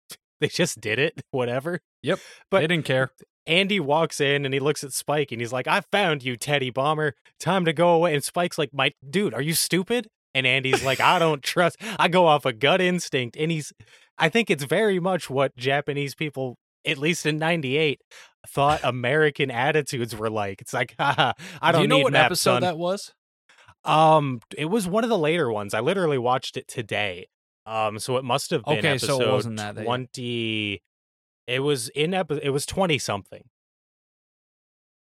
they 0.43 0.49
just 0.49 0.81
did 0.81 0.99
it 0.99 1.23
whatever 1.31 1.81
Yep. 2.03 2.19
But- 2.51 2.61
they 2.61 2.67
didn't 2.67 2.85
care. 2.85 3.11
Andy 3.47 3.81
walks 3.81 4.21
in 4.21 4.45
and 4.45 4.55
he 4.55 4.61
looks 4.61 4.85
at 4.85 4.93
Spike 4.93 5.33
and 5.33 5.41
he's 5.41 5.53
like, 5.53 5.67
I 5.67 5.81
found 5.91 6.23
you, 6.23 6.37
Teddy 6.37 6.71
Bomber. 6.71 7.15
Time 7.41 7.65
to 7.65 7.73
go 7.73 7.89
away. 7.91 8.15
And 8.15 8.23
Spike's 8.23 8.57
like, 8.57 8.71
My 8.73 8.93
dude, 9.09 9.35
are 9.35 9.43
you 9.43 9.55
stupid? 9.55 10.07
And 10.33 10.47
Andy's 10.47 10.85
like, 10.85 11.01
I 11.01 11.19
don't 11.19 11.43
trust. 11.53 11.77
I 11.99 12.07
go 12.07 12.27
off 12.27 12.45
a 12.47 12.53
gut 12.53 12.81
instinct. 12.81 13.37
And 13.37 13.51
he's, 13.51 13.73
I 14.17 14.29
think 14.29 14.49
it's 14.49 14.63
very 14.63 15.01
much 15.01 15.29
what 15.29 15.57
Japanese 15.57 16.15
people, 16.15 16.57
at 16.87 16.99
least 16.99 17.27
in 17.27 17.37
98, 17.39 18.01
thought 18.49 18.79
American 18.85 19.51
attitudes 19.51 20.15
were 20.15 20.31
like. 20.31 20.61
It's 20.61 20.73
like, 20.73 20.95
haha, 21.01 21.33
I 21.61 21.73
don't 21.73 21.81
Do 21.81 21.83
you 21.83 21.89
know 21.89 21.99
what 21.99 22.13
maps, 22.13 22.27
episode 22.27 22.53
son. 22.55 22.63
that 22.63 22.79
was? 22.79 23.13
Um, 23.85 24.41
it 24.57 24.67
was 24.67 24.87
one 24.87 25.03
of 25.03 25.11
the 25.11 25.19
later 25.19 25.51
ones. 25.51 25.75
I 25.75 25.81
literally 25.81 26.19
watched 26.19 26.57
it 26.57 26.69
today. 26.69 27.27
Um, 27.67 27.99
so 27.99 28.17
it 28.17 28.25
must 28.25 28.51
have 28.51 28.65
been 28.65 28.79
Okay, 28.79 28.99
so 28.99 29.21
it 29.21 29.31
wasn't 29.31 29.57
that 29.59 29.77
20. 29.77 30.83
It 31.47 31.61
was 31.61 31.89
in 31.91 32.15
epi- 32.15 32.41
it 32.43 32.51
was 32.51 32.67
20 32.67 32.99
something. 32.99 33.45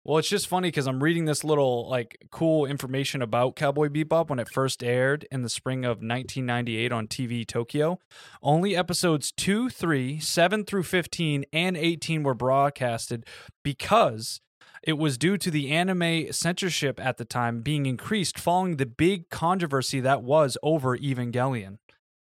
Well, 0.06 0.18
it's 0.18 0.28
just 0.28 0.48
funny 0.48 0.68
because 0.68 0.86
I'm 0.86 1.02
reading 1.02 1.24
this 1.24 1.44
little 1.44 1.88
like 1.88 2.18
cool 2.30 2.66
information 2.66 3.22
about 3.22 3.56
Cowboy 3.56 3.88
Bebop 3.88 4.28
when 4.28 4.38
it 4.38 4.50
first 4.50 4.84
aired 4.84 5.26
in 5.32 5.40
the 5.40 5.48
spring 5.48 5.86
of 5.86 6.02
1998 6.02 6.92
on 6.92 7.08
TV 7.08 7.46
Tokyo. 7.46 7.98
Only 8.42 8.76
episodes 8.76 9.32
2, 9.32 9.70
3, 9.70 10.20
7 10.20 10.64
through 10.66 10.82
15, 10.82 11.46
and 11.54 11.76
18 11.78 12.22
were 12.22 12.34
broadcasted 12.34 13.24
because 13.62 14.42
it 14.82 14.98
was 14.98 15.16
due 15.16 15.38
to 15.38 15.50
the 15.50 15.70
anime 15.70 16.30
censorship 16.30 17.00
at 17.02 17.16
the 17.16 17.24
time 17.24 17.62
being 17.62 17.86
increased 17.86 18.38
following 18.38 18.76
the 18.76 18.84
big 18.84 19.30
controversy 19.30 20.00
that 20.00 20.22
was 20.22 20.58
over 20.62 20.98
Evangelion. 20.98 21.78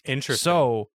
Interesting. 0.05 0.45
So 0.45 0.89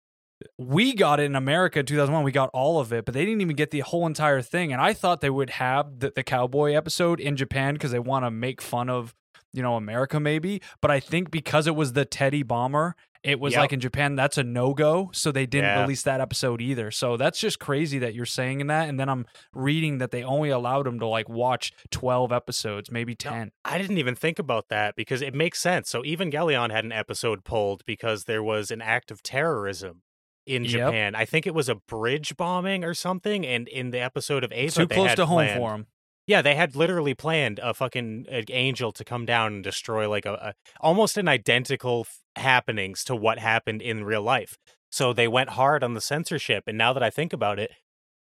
we 0.59 0.95
got 0.95 1.21
it 1.21 1.25
in 1.25 1.35
America 1.35 1.81
in 1.81 1.87
2001. 1.87 2.23
We 2.23 2.33
got 2.33 2.51
all 2.53 2.79
of 2.79 2.93
it, 2.93 3.05
but 3.05 3.15
they 3.15 3.25
didn't 3.25 3.41
even 3.41 3.57
get 3.57 3.71
the 3.71 3.81
whole 3.81 4.07
entire 4.07 4.43
thing. 4.43 4.73
And 4.73 4.81
I 4.83 4.93
thought 4.93 5.21
they 5.21 5.31
would 5.31 5.51
have 5.51 6.01
the, 6.01 6.13
the 6.15 6.23
cowboy 6.23 6.73
episode 6.73 7.21
in 7.21 7.37
Japan 7.37 7.75
because 7.75 7.91
they 7.91 7.99
want 7.99 8.25
to 8.25 8.31
make 8.31 8.61
fun 8.61 8.91
of, 8.91 9.15
you 9.57 9.63
know, 9.63 9.77
America 9.77 10.21
maybe. 10.21 10.61
But 10.81 10.91
I 10.91 11.01
think 11.01 11.31
because 11.31 11.67
it 11.67 11.75
was 11.75 11.95
the 11.95 12.05
Teddy 12.05 12.43
Bomber, 12.43 12.95
it 13.23 13.41
was 13.41 13.55
Yep. 13.55 13.61
like 13.61 13.73
in 13.73 13.81
Japan, 13.81 14.15
that's 14.15 14.39
a 14.39 14.45
no 14.45 14.73
go. 14.75 15.11
So 15.13 15.33
they 15.33 15.47
didn't 15.47 15.71
Yeah. 15.71 15.81
release 15.81 16.03
that 16.05 16.21
episode 16.21 16.61
either. 16.63 16.91
So 16.93 17.17
that's 17.17 17.41
just 17.41 17.59
crazy 17.59 17.99
that 17.99 18.15
you're 18.15 18.25
saying 18.27 18.61
in 18.61 18.69
that. 18.69 18.89
And 18.89 19.01
then 19.01 19.09
I'm 19.09 19.27
reading 19.53 19.99
that 19.99 20.13
they 20.13 20.23
only 20.23 20.51
allowed 20.51 20.87
them 20.87 21.01
to 21.01 21.07
like 21.07 21.29
watch 21.29 21.73
12 21.91 22.31
episodes, 22.31 22.91
maybe 22.93 23.17
10. 23.17 23.51
I 23.65 23.79
didn't 23.79 23.99
even 23.99 24.15
think 24.15 24.39
about 24.39 24.69
that 24.69 24.95
because 24.95 25.23
it 25.23 25.35
makes 25.35 25.59
sense. 25.59 25.89
So 25.91 26.03
Evangelion 26.03 26.71
had 26.71 26.85
an 26.85 26.93
episode 26.93 27.43
pulled 27.45 27.85
because 27.85 28.25
there 28.25 28.43
was 28.45 28.71
an 28.71 28.81
act 28.81 29.11
of 29.11 29.23
terrorism 29.25 30.03
in 30.47 30.63
Yep. 30.63 30.71
Japan. 30.73 31.15
I 31.17 31.25
think 31.25 31.45
it 31.49 31.55
was 31.55 31.69
a 31.69 31.75
bridge 31.75 32.37
bombing 32.37 32.85
or 32.85 32.95
something. 32.95 33.45
And 33.45 33.67
in 33.67 33.91
the 33.91 33.99
episode 34.01 34.45
of 34.45 34.53
Eva, 34.53 34.73
Too 34.83 34.87
close 34.87 35.15
to 35.17 35.27
home 35.27 35.39
planned- 35.39 35.59
for 35.61 35.71
them. 35.73 35.87
Yeah, 36.27 36.43
they 36.43 36.57
had 36.57 36.74
literally 36.74 37.14
planned 37.14 37.61
a 37.62 37.72
fucking 37.72 38.27
angel 38.51 38.91
to 38.93 39.05
come 39.05 39.24
down 39.27 39.55
and 39.55 39.64
destroy 39.64 40.09
like 40.09 40.27
a, 40.27 40.33
a 40.35 40.55
almost 40.81 41.16
an 41.16 41.29
identical 41.29 42.07
f- 42.09 42.18
happenings 42.43 43.05
to 43.05 43.14
what 43.14 43.39
happened 43.39 43.81
in 43.81 44.03
real 44.05 44.22
life. 44.22 44.59
So 44.91 45.12
they 45.12 45.29
went 45.29 45.51
hard 45.51 45.85
on 45.85 45.95
the 45.95 46.01
censorship. 46.01 46.64
And 46.66 46.77
now 46.77 46.93
that 46.93 47.03
I 47.03 47.11
think 47.11 47.33
about 47.33 47.59
it, 47.61 47.70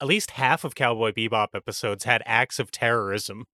at 0.02 0.08
least 0.08 0.32
half 0.32 0.64
of 0.64 0.74
Cowboy 0.74 1.12
Bebop 1.12 1.50
episodes 1.54 2.06
had 2.06 2.24
acts 2.26 2.58
of 2.60 2.72
terrorism. 2.72 3.46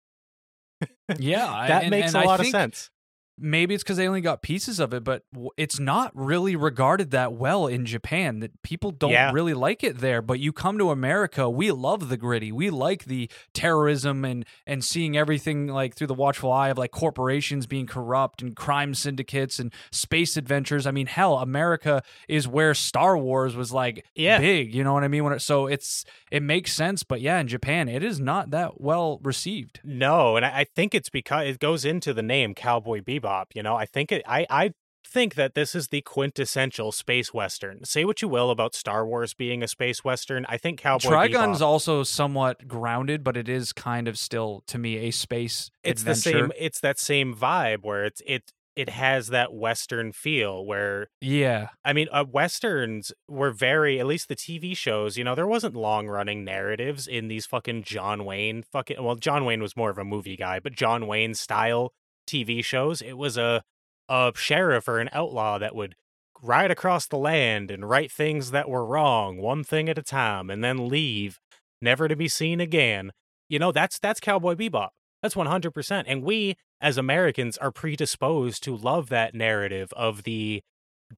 Yeah. 1.18 1.46
I- 1.52 1.68
That 1.68 1.82
and- 1.82 1.90
makes 1.90 2.14
and 2.14 2.24
a 2.24 2.26
lot 2.28 2.38
of 2.40 2.46
sense. 2.46 2.90
Maybe 3.38 3.74
it's 3.74 3.82
because 3.82 3.96
they 3.96 4.08
only 4.08 4.20
got 4.20 4.42
pieces 4.42 4.80
of 4.80 4.94
it, 4.94 5.04
but 5.04 5.24
it's 5.56 5.78
not 5.78 6.10
really 6.14 6.56
regarded 6.56 7.10
that 7.10 7.32
well 7.34 7.66
in 7.66 7.84
Japan. 7.84 8.40
That 8.40 8.62
people 8.62 8.90
don't 8.90 9.10
Yeah. 9.10 9.30
really 9.32 9.54
like 9.54 9.84
it 9.84 9.98
there. 9.98 10.22
But 10.22 10.40
you 10.40 10.52
come 10.52 10.78
to 10.78 10.90
America, 10.90 11.48
we 11.50 11.70
love 11.70 12.08
the 12.08 12.16
gritty. 12.16 12.50
We 12.52 12.70
like 12.70 13.04
the 13.04 13.30
terrorism 13.52 14.24
and 14.24 14.44
and 14.66 14.84
seeing 14.84 15.16
everything 15.16 15.66
like 15.66 15.94
through 15.94 16.06
the 16.06 16.14
watchful 16.14 16.52
eye 16.52 16.68
of 16.68 16.78
like 16.78 16.90
corporations 16.92 17.66
being 17.66 17.86
corrupt 17.86 18.42
and 18.42 18.54
crime 18.56 18.94
syndicates 18.94 19.58
and 19.58 19.72
space 19.90 20.36
adventures. 20.36 20.86
I 20.86 20.90
mean, 20.90 21.06
hell, 21.06 21.38
America 21.38 22.02
is 22.28 22.46
where 22.48 22.74
Star 22.74 23.18
Wars 23.18 23.54
was 23.56 23.72
like 23.72 24.04
Yeah. 24.14 24.38
big. 24.38 24.74
You 24.74 24.84
know 24.84 24.92
what 24.94 25.04
I 25.04 25.08
mean? 25.08 25.24
When 25.24 25.32
it, 25.32 25.40
so 25.42 25.66
it's 25.66 26.04
it 26.30 26.42
makes 26.42 26.72
sense. 26.72 27.02
But 27.02 27.20
yeah, 27.20 27.38
in 27.38 27.48
Japan, 27.48 27.88
it 27.88 28.02
is 28.04 28.18
not 28.20 28.50
that 28.50 28.80
well 28.80 29.20
received. 29.22 29.80
No, 29.84 30.36
and 30.36 30.44
I, 30.46 30.60
I 30.60 30.64
think 30.64 30.94
it's 30.94 31.08
because 31.10 31.46
it 31.48 31.58
goes 31.58 31.84
into 31.84 32.12
the 32.14 32.22
name 32.22 32.54
Cowboy 32.54 33.00
Bebop. 33.00 33.25
You 33.54 33.62
know, 33.62 33.76
I 33.76 33.86
think 33.86 34.12
it. 34.12 34.22
I 34.26 34.46
I 34.50 34.72
think 35.06 35.34
that 35.36 35.54
this 35.54 35.74
is 35.74 35.88
the 35.88 36.02
quintessential 36.02 36.92
space 36.92 37.32
western. 37.32 37.84
Say 37.84 38.04
what 38.04 38.20
you 38.20 38.28
will 38.28 38.50
about 38.50 38.74
Star 38.74 39.06
Wars 39.06 39.34
being 39.34 39.62
a 39.62 39.68
space 39.68 40.04
western. 40.04 40.44
I 40.48 40.56
think 40.58 40.80
Cowboy 40.80 41.08
Trigun's 41.08 41.60
Bebop. 41.60 41.66
also 41.66 42.02
somewhat 42.02 42.66
grounded, 42.66 43.22
but 43.22 43.36
it 43.36 43.48
is 43.48 43.72
kind 43.72 44.08
of 44.08 44.18
still 44.18 44.62
to 44.66 44.78
me 44.78 44.96
a 44.98 45.10
space 45.10 45.70
it's 45.82 46.02
the 46.02 46.14
same. 46.14 46.52
It's 46.58 46.80
that 46.80 46.98
same 46.98 47.34
vibe 47.34 47.78
where 47.82 48.04
it's 48.04 48.20
it 48.26 48.52
it 48.76 48.90
has 48.90 49.28
that 49.28 49.54
western 49.54 50.12
feel 50.12 50.64
where 50.64 51.08
Yeah, 51.22 51.68
I 51.84 51.94
mean, 51.94 52.08
uh, 52.12 52.26
westerns 52.30 53.10
were 53.26 53.50
very, 53.50 53.98
at 53.98 54.06
least 54.06 54.28
the 54.28 54.36
TV 54.36 54.76
shows, 54.76 55.16
you 55.16 55.24
know, 55.24 55.34
there 55.34 55.46
wasn't 55.46 55.74
long 55.74 56.06
running 56.08 56.44
narratives 56.44 57.06
in 57.06 57.28
these 57.28 57.46
fucking 57.46 57.84
John 57.84 58.26
Wayne 58.26 58.62
fucking, 58.62 59.02
well, 59.02 59.16
John 59.16 59.46
Wayne 59.46 59.62
was 59.62 59.76
more 59.76 59.88
of 59.88 59.96
a 59.96 60.04
movie 60.04 60.36
guy, 60.36 60.60
but 60.60 60.74
John 60.74 61.06
Wayne 61.06 61.34
style 61.34 61.94
TV 62.26 62.64
shows, 62.64 63.00
it 63.00 63.14
was 63.14 63.36
a, 63.36 63.62
a 64.08 64.32
sheriff 64.34 64.88
or 64.88 64.98
an 64.98 65.10
outlaw 65.12 65.58
that 65.58 65.74
would 65.74 65.94
ride 66.42 66.70
across 66.70 67.06
the 67.06 67.16
land 67.16 67.70
and 67.70 67.88
right 67.88 68.10
things 68.10 68.50
that 68.50 68.68
were 68.68 68.84
wrong, 68.84 69.38
one 69.38 69.64
thing 69.64 69.88
at 69.88 69.98
a 69.98 70.02
time, 70.02 70.50
and 70.50 70.62
then 70.62 70.88
leave, 70.88 71.38
never 71.80 72.08
to 72.08 72.16
be 72.16 72.28
seen 72.28 72.60
again. 72.60 73.12
You 73.48 73.58
know, 73.58 73.72
that's, 73.72 73.98
that's 73.98 74.20
Cowboy 74.20 74.54
Bebop. 74.54 74.88
That's 75.22 75.34
100%. 75.34 76.04
And 76.06 76.22
we, 76.22 76.56
as 76.80 76.98
Americans, 76.98 77.56
are 77.58 77.72
predisposed 77.72 78.62
to 78.64 78.76
love 78.76 79.08
that 79.08 79.34
narrative 79.34 79.92
of 79.96 80.24
the 80.24 80.62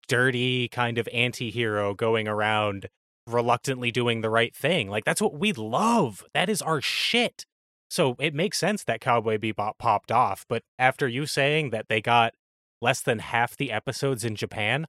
dirty 0.07 0.69
kind 0.69 0.99
of 0.99 1.09
anti-hero 1.13 1.95
going 1.95 2.29
around 2.29 2.89
reluctantly 3.27 3.91
doing 3.91 4.21
the 4.21 4.31
right 4.31 4.55
thing. 4.55 4.89
Like 4.89 5.05
that's 5.05 5.21
what 5.21 5.39
we 5.39 5.53
love. 5.53 6.25
That 6.35 6.49
is 6.49 6.63
our 6.63 6.81
shit. 6.81 7.45
So 7.89 8.17
it 8.19 8.35
makes 8.35 8.59
sense 8.59 8.85
that 8.85 9.01
Cowboy 9.01 9.39
Bebop 9.39 9.79
popped 9.79 10.13
off, 10.13 10.45
but 10.49 10.63
after 10.79 11.09
you 11.09 11.27
saying 11.27 11.71
that 11.71 11.87
they 11.89 12.01
got 12.01 12.35
less 12.81 13.01
than 13.01 13.19
half 13.19 13.57
the 13.57 13.73
episodes 13.73 14.25
in 14.25 14.37
Japan, 14.37 14.87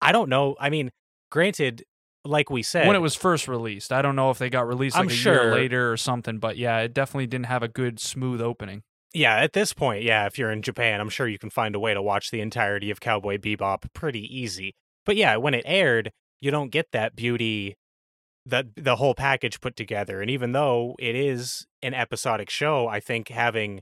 I 0.00 0.12
don't 0.12 0.28
know. 0.30 0.56
I 0.58 0.70
mean, 0.70 0.90
granted, 1.30 1.84
like 2.24 2.50
we 2.50 2.62
said, 2.62 2.86
when 2.86 2.96
it 2.96 3.00
was 3.00 3.14
first 3.14 3.46
released. 3.48 3.92
I 3.92 4.02
don't 4.02 4.16
know 4.16 4.30
if 4.30 4.38
they 4.38 4.50
got 4.50 4.66
released 4.66 4.96
like 4.96 5.04
I'm 5.04 5.10
a 5.10 5.12
sure- 5.12 5.44
year 5.44 5.54
later 5.54 5.92
or 5.92 5.96
something, 5.96 6.38
but 6.38 6.56
yeah, 6.56 6.78
it 6.80 6.94
definitely 6.94 7.26
didn't 7.26 7.46
have 7.46 7.62
a 7.62 7.68
good 7.68 8.00
smooth 8.00 8.40
opening. 8.40 8.82
yeah, 9.14 9.36
at 9.36 9.52
this 9.52 9.72
point, 9.72 10.02
yeah, 10.02 10.26
if 10.26 10.38
you're 10.38 10.50
in 10.50 10.62
Japan, 10.62 11.00
I'm 11.00 11.08
sure 11.10 11.28
you 11.28 11.38
can 11.38 11.50
find 11.50 11.74
a 11.74 11.80
way 11.80 11.94
to 11.94 12.02
watch 12.02 12.30
the 12.30 12.40
entirety 12.40 12.90
of 12.90 13.00
Cowboy 13.00 13.38
Bebop 13.38 13.84
pretty 13.92 14.22
easy. 14.34 14.74
But 15.04 15.16
yeah, 15.16 15.36
when 15.36 15.54
it 15.54 15.62
aired, 15.66 16.10
you 16.40 16.50
don't 16.50 16.70
get 16.70 16.92
that 16.92 17.16
beauty 17.16 17.76
that 18.46 18.66
the 18.76 18.96
whole 18.96 19.14
package 19.14 19.60
put 19.60 19.76
together. 19.76 20.20
And 20.20 20.30
even 20.30 20.52
though 20.52 20.96
it 20.98 21.14
is 21.14 21.66
an 21.82 21.94
episodic 21.94 22.50
show, 22.50 22.88
I 22.88 23.00
think 23.00 23.28
having 23.28 23.80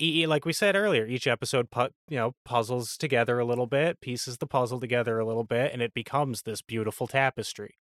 like 0.00 0.44
we 0.44 0.52
said 0.52 0.76
earlier, 0.76 1.06
each 1.06 1.26
episode 1.26 1.70
put 1.70 1.92
you 2.08 2.16
know 2.16 2.32
puzzles 2.44 2.96
together 2.96 3.38
a 3.38 3.44
little 3.44 3.66
bit, 3.66 4.00
pieces 4.00 4.38
the 4.38 4.46
puzzle 4.46 4.80
together 4.80 5.18
a 5.18 5.26
little 5.26 5.44
bit, 5.44 5.72
and 5.72 5.82
it 5.82 5.92
becomes 5.94 6.42
this 6.42 6.62
beautiful 6.62 7.06
tapestry. 7.06 7.76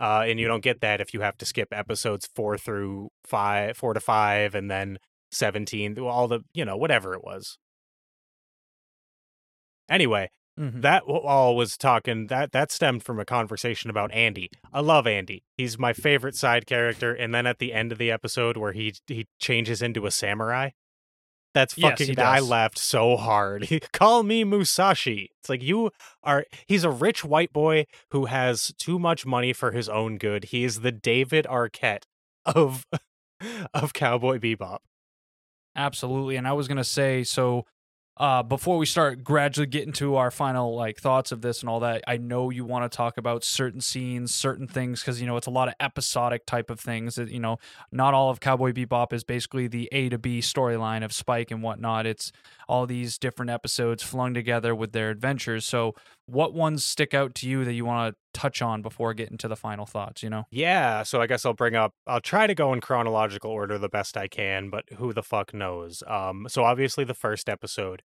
Uh, 0.00 0.24
and 0.26 0.40
you 0.40 0.48
don't 0.48 0.62
get 0.62 0.80
that 0.80 1.00
if 1.00 1.14
you 1.14 1.20
have 1.20 1.36
to 1.38 1.46
skip 1.46 1.68
episodes 1.70 2.28
four 2.34 2.58
through 2.58 3.08
five, 3.24 3.76
four 3.76 3.94
to 3.94 4.00
five, 4.00 4.54
and 4.54 4.70
then 4.70 4.98
seventeen, 5.30 5.98
all 5.98 6.26
the 6.26 6.40
you 6.54 6.64
know 6.64 6.76
whatever 6.76 7.14
it 7.14 7.22
was. 7.22 7.58
Anyway, 9.90 10.30
Mhm. 10.58 10.82
that 10.82 11.02
all 11.04 11.56
was 11.56 11.76
talking 11.78 12.26
that 12.26 12.52
that 12.52 12.70
stemmed 12.70 13.02
from 13.02 13.18
a 13.18 13.24
conversation 13.24 13.88
about 13.88 14.12
Andy. 14.12 14.50
I 14.72 14.80
love 14.80 15.06
Andy. 15.06 15.44
He's 15.56 15.78
my 15.78 15.92
favorite 15.94 16.34
side 16.36 16.66
character. 16.66 17.14
And 17.14 17.34
then 17.34 17.46
at 17.46 17.58
the 17.58 17.72
end 17.72 17.90
of 17.92 17.98
the 17.98 18.10
episode 18.10 18.56
where 18.58 18.72
he 18.72 18.92
he 19.06 19.26
changes 19.38 19.80
into 19.80 20.04
a 20.04 20.10
samurai, 20.10 20.70
that's 21.54 21.74
fucking. 21.74 22.08
he 22.08 22.16
I 22.18 22.40
laughed 22.40 22.78
so 22.78 23.16
hard. 23.16 23.66
Call 23.92 24.22
me 24.22 24.44
Musashi. 24.44 25.30
It's 25.40 25.48
like 25.48 25.62
you 25.62 25.90
are. 26.22 26.44
He's 26.66 26.84
a 26.84 26.90
rich 26.90 27.24
white 27.24 27.52
boy 27.52 27.86
who 28.10 28.26
has 28.26 28.72
too 28.78 28.98
much 28.98 29.24
money 29.24 29.52
for 29.54 29.72
his 29.72 29.88
own 29.88 30.18
good. 30.18 30.44
He 30.44 30.64
is 30.64 30.80
the 30.80 30.92
David 30.92 31.46
Arquette 31.48 32.04
of 32.44 32.84
of 33.74 33.92
Cowboy 33.94 34.38
Bebop. 34.38 34.78
Absolutely. 35.74 36.36
And 36.36 36.46
I 36.46 36.52
was 36.52 36.68
gonna 36.68 36.84
say, 36.84 37.24
so 37.24 37.64
uh 38.22 38.42
before 38.42 38.78
we 38.78 38.86
start 38.86 39.24
gradually 39.24 39.66
getting 39.66 39.92
to 39.92 40.14
our 40.14 40.30
final 40.30 40.76
like 40.76 41.00
thoughts 41.00 41.32
of 41.32 41.42
this 41.42 41.60
and 41.60 41.68
all 41.68 41.80
that, 41.80 42.04
I 42.06 42.18
know 42.18 42.50
you 42.50 42.64
want 42.64 42.90
to 42.90 42.96
talk 42.96 43.18
about 43.18 43.42
certain 43.42 43.80
scenes, 43.80 44.32
certain 44.32 44.68
things, 44.68 45.00
because 45.00 45.20
you 45.20 45.26
know 45.26 45.36
it's 45.36 45.48
a 45.48 45.50
lot 45.50 45.66
of 45.66 45.74
episodic 45.80 46.46
type 46.46 46.70
of 46.70 46.78
things 46.78 47.16
that, 47.16 47.30
you 47.30 47.40
know, 47.40 47.58
not 47.90 48.14
all 48.14 48.30
of 48.30 48.38
Cowboy 48.38 48.72
Bebop 48.72 49.12
is 49.12 49.24
basically 49.24 49.66
the 49.66 49.88
A 49.90 50.08
to 50.08 50.18
B 50.18 50.38
storyline 50.38 51.04
of 51.04 51.12
Spike 51.12 51.50
and 51.50 51.62
whatnot. 51.64 52.06
It's 52.06 52.30
all 52.68 52.86
these 52.86 53.18
different 53.18 53.50
episodes 53.50 54.04
flung 54.04 54.34
together 54.34 54.72
with 54.72 54.92
their 54.92 55.10
adventures. 55.10 55.64
So 55.64 55.94
what 56.26 56.54
ones 56.54 56.86
stick 56.86 57.14
out 57.14 57.34
to 57.34 57.48
you 57.48 57.64
that 57.64 57.72
you 57.72 57.84
want 57.84 58.14
to 58.14 58.38
touch 58.40 58.62
on 58.62 58.80
before 58.80 59.12
getting 59.12 59.36
to 59.38 59.48
the 59.48 59.56
final 59.56 59.84
thoughts, 59.84 60.22
you 60.22 60.30
know? 60.30 60.44
Yeah, 60.50 61.02
so 61.02 61.20
I 61.20 61.26
guess 61.26 61.44
I'll 61.44 61.52
bring 61.52 61.74
up 61.74 61.92
I'll 62.06 62.20
try 62.20 62.46
to 62.46 62.54
go 62.54 62.72
in 62.72 62.80
chronological 62.80 63.50
order 63.50 63.78
the 63.78 63.88
best 63.88 64.16
I 64.16 64.28
can, 64.28 64.70
but 64.70 64.84
who 64.96 65.12
the 65.12 65.22
fuck 65.22 65.52
knows. 65.52 66.02
Um 66.06 66.46
so 66.48 66.64
obviously 66.64 67.04
the 67.04 67.14
first 67.14 67.48
episode 67.48 68.02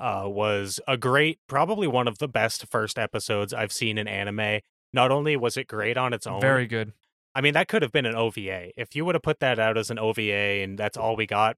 uh 0.00 0.24
was 0.26 0.80
a 0.88 0.96
great 0.96 1.38
probably 1.48 1.86
one 1.86 2.08
of 2.08 2.18
the 2.18 2.28
best 2.28 2.66
first 2.70 2.98
episodes 2.98 3.52
I've 3.54 3.72
seen 3.72 3.98
in 3.98 4.08
anime. 4.08 4.60
Not 4.92 5.10
only 5.10 5.36
was 5.36 5.56
it 5.56 5.66
great 5.68 5.96
on 5.96 6.12
its 6.12 6.26
own. 6.26 6.40
Very 6.40 6.66
good. 6.66 6.92
I 7.34 7.40
mean 7.40 7.54
that 7.54 7.68
could 7.68 7.82
have 7.82 7.92
been 7.92 8.06
an 8.06 8.14
OVA. 8.14 8.70
If 8.76 8.94
you 8.94 9.04
would 9.04 9.14
have 9.14 9.22
put 9.22 9.40
that 9.40 9.58
out 9.58 9.78
as 9.78 9.90
an 9.90 9.98
OVA 9.98 10.62
and 10.62 10.78
that's 10.78 10.96
all 10.96 11.16
we 11.16 11.26
got, 11.26 11.56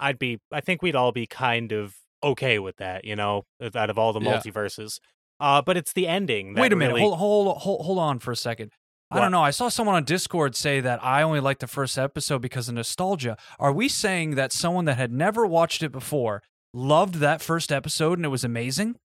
I'd 0.00 0.18
be 0.18 0.38
I 0.52 0.60
think 0.60 0.82
we'd 0.82 0.96
all 0.96 1.12
be 1.12 1.26
kind 1.26 1.72
of 1.72 1.94
okay 2.22 2.58
with 2.58 2.76
that, 2.76 3.04
you 3.04 3.14
know, 3.16 3.44
out 3.74 3.90
of 3.90 3.98
all 3.98 4.12
the 4.12 4.20
Yeah. 4.20 4.36
multiverses. 4.38 4.98
Uh 5.40 5.62
but 5.62 5.76
it's 5.76 5.92
the 5.92 6.06
ending 6.06 6.54
that 6.54 6.60
Wait 6.62 6.72
a 6.72 6.76
minute. 6.76 6.94
really- 6.94 7.00
Hold, 7.06 7.18
hold, 7.18 7.56
hold, 7.58 7.84
hold 7.86 7.98
on 7.98 8.18
for 8.18 8.32
a 8.32 8.36
second. 8.36 8.72
I 9.10 9.20
don't 9.20 9.30
know. 9.30 9.42
I 9.44 9.50
saw 9.50 9.68
someone 9.68 9.94
on 9.94 10.02
Discord 10.02 10.56
say 10.56 10.80
that 10.80 10.98
I 11.04 11.22
only 11.22 11.38
liked 11.38 11.60
the 11.60 11.68
first 11.68 11.96
episode 11.96 12.40
because 12.42 12.68
of 12.68 12.74
nostalgia. 12.74 13.36
Are 13.60 13.70
we 13.72 13.88
saying 13.88 14.34
that 14.34 14.50
someone 14.50 14.86
that 14.86 14.96
had 14.96 15.12
never 15.12 15.46
watched 15.46 15.84
it 15.84 15.92
before 15.92 16.42
loved 16.74 17.16
that 17.16 17.40
first 17.40 17.72
episode 17.72 18.18
and 18.18 18.26
it 18.26 18.30
was 18.30 18.44
amazing? 18.44 18.96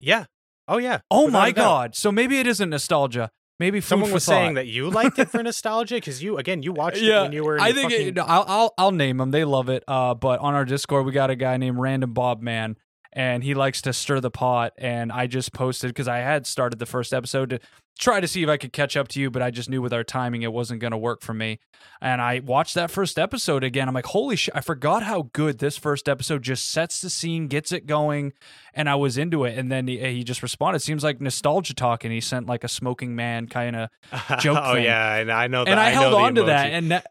Yeah. 0.00 0.24
Oh 0.66 0.78
yeah. 0.78 1.00
Oh 1.10 1.26
Without 1.26 1.38
my 1.38 1.50
god! 1.50 1.96
So 1.96 2.12
maybe 2.12 2.38
it 2.38 2.46
isn't 2.46 2.70
nostalgia. 2.70 3.30
Maybe 3.58 3.80
food 3.80 3.88
Someone 3.88 4.12
was 4.12 4.22
saying 4.22 4.54
that 4.54 4.68
you 4.68 4.88
liked 4.88 5.18
it 5.18 5.30
for 5.30 5.42
nostalgia 5.42 5.96
because 5.96 6.22
you 6.22 6.38
again 6.38 6.62
you 6.62 6.72
watched 6.72 6.98
it 6.98 7.10
when 7.10 7.32
you 7.32 7.42
were. 7.42 7.56
In 7.56 7.62
I 7.62 7.72
think 7.72 7.90
fucking... 7.90 8.08
it, 8.08 8.14
no, 8.14 8.22
I'll, 8.22 8.44
I'll 8.46 8.74
I'll 8.78 8.92
name 8.92 9.16
them. 9.16 9.32
They 9.32 9.44
love 9.44 9.68
it. 9.68 9.82
Uh, 9.88 10.14
but 10.14 10.40
on 10.40 10.54
our 10.54 10.64
Discord, 10.64 11.06
we 11.06 11.12
got 11.12 11.30
a 11.30 11.36
guy 11.36 11.56
named 11.56 11.78
Random 11.78 12.12
Bob 12.12 12.40
Man, 12.40 12.76
and 13.12 13.42
he 13.42 13.54
likes 13.54 13.82
to 13.82 13.92
stir 13.92 14.20
the 14.20 14.30
pot. 14.30 14.72
And 14.78 15.10
I 15.12 15.26
just 15.26 15.52
posted 15.52 15.90
because 15.90 16.08
I 16.08 16.18
had 16.18 16.46
started 16.46 16.78
the 16.78 16.86
first 16.86 17.12
episode 17.12 17.50
to 17.50 17.60
try 17.98 18.20
to 18.20 18.28
see 18.28 18.42
if 18.42 18.48
I 18.48 18.56
could 18.56 18.72
catch 18.72 18.96
up 18.96 19.08
to 19.08 19.20
you, 19.20 19.30
but 19.30 19.42
I 19.42 19.50
just 19.50 19.68
knew 19.68 19.82
with 19.82 19.92
our 19.92 20.04
timing 20.04 20.42
it 20.42 20.52
wasn't 20.52 20.80
going 20.80 20.92
to 20.92 20.98
work 20.98 21.20
for 21.20 21.34
me. 21.34 21.58
And 22.00 22.22
I 22.22 22.40
watched 22.40 22.74
that 22.74 22.90
first 22.90 23.18
episode 23.18 23.64
again. 23.64 23.88
I'm 23.88 23.94
like, 23.94 24.06
holy 24.06 24.36
shit! 24.36 24.54
I 24.54 24.60
forgot 24.60 25.02
how 25.02 25.30
good 25.32 25.58
this 25.58 25.76
first 25.76 26.08
episode 26.08 26.42
just 26.42 26.70
sets 26.70 27.00
the 27.00 27.10
scene, 27.10 27.48
gets 27.48 27.72
it 27.72 27.86
going, 27.86 28.32
and 28.72 28.88
I 28.88 28.94
was 28.94 29.18
into 29.18 29.44
it. 29.44 29.58
And 29.58 29.70
then 29.70 29.88
he, 29.88 29.98
he 29.98 30.24
just 30.24 30.42
responded. 30.42 30.80
Seems 30.80 31.02
like 31.02 31.20
nostalgia 31.20 31.74
talk, 31.74 32.04
and 32.04 32.12
he 32.12 32.20
sent 32.20 32.46
like 32.46 32.62
a 32.62 32.68
smoking 32.68 33.16
man 33.16 33.48
kind 33.48 33.74
of 33.74 33.88
joke 34.38 34.58
oh 34.62 34.74
thing. 34.74 34.84
yeah, 34.84 35.16
and 35.16 35.32
I 35.32 35.48
know. 35.48 35.64
The, 35.64 35.72
and 35.72 35.80
I, 35.80 35.92
know 35.92 36.00
held 36.00 36.14
on 36.14 36.34
to 36.36 36.44
that, 36.44 36.72
and 36.72 36.92
that, 36.92 37.06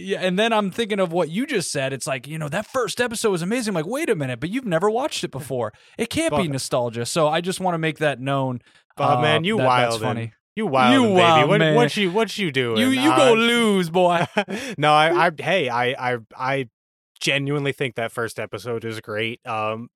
yeah, 0.00 0.18
and 0.20 0.38
then 0.38 0.52
I'm 0.52 0.70
thinking 0.70 1.00
of 1.00 1.12
what 1.12 1.30
you 1.30 1.46
just 1.46 1.70
said. 1.70 1.92
It's 1.92 2.06
like 2.06 2.26
you 2.26 2.38
know 2.38 2.48
that 2.48 2.66
first 2.66 3.00
episode 3.00 3.30
was 3.30 3.42
amazing. 3.42 3.72
I'm 3.72 3.74
like, 3.76 3.86
wait 3.86 4.08
a 4.10 4.14
minute, 4.16 4.40
but 4.40 4.50
you've 4.50 4.64
never 4.66 4.90
watched 4.90 5.24
it 5.24 5.30
before. 5.30 5.72
It 5.98 6.10
can't 6.10 6.36
be 6.36 6.48
nostalgia. 6.48 7.06
So 7.06 7.28
I 7.28 7.40
just 7.40 7.60
want 7.60 7.74
to 7.74 7.78
make 7.78 7.98
that 7.98 8.20
known. 8.20 8.60
Bob, 8.96 9.18
uh, 9.18 9.22
man, 9.22 9.44
you 9.44 9.56
that- 9.58 9.66
wild. 9.66 9.92
That's 9.94 10.02
funny. 10.02 10.32
You 10.56 10.66
wild, 10.66 10.92
You 10.94 11.02
baby. 11.04 11.14
wild, 11.14 11.48
what, 11.48 11.58
man. 11.60 11.74
what 11.76 11.96
you 11.96 12.10
what 12.10 12.36
you 12.36 12.50
doing? 12.50 12.78
You 12.78 12.88
you 12.88 13.10
Uh, 13.12 13.16
go 13.16 13.32
lose, 13.34 13.88
boy. 13.88 14.26
no, 14.78 14.92
I, 14.92 15.26
I 15.26 15.30
hey, 15.40 15.68
I 15.68 16.12
I 16.12 16.18
I 16.36 16.68
genuinely 17.20 17.72
think 17.72 17.94
that 17.94 18.12
first 18.12 18.38
episode 18.40 18.84
is 18.84 19.00
great. 19.00 19.40
Um, 19.46 19.88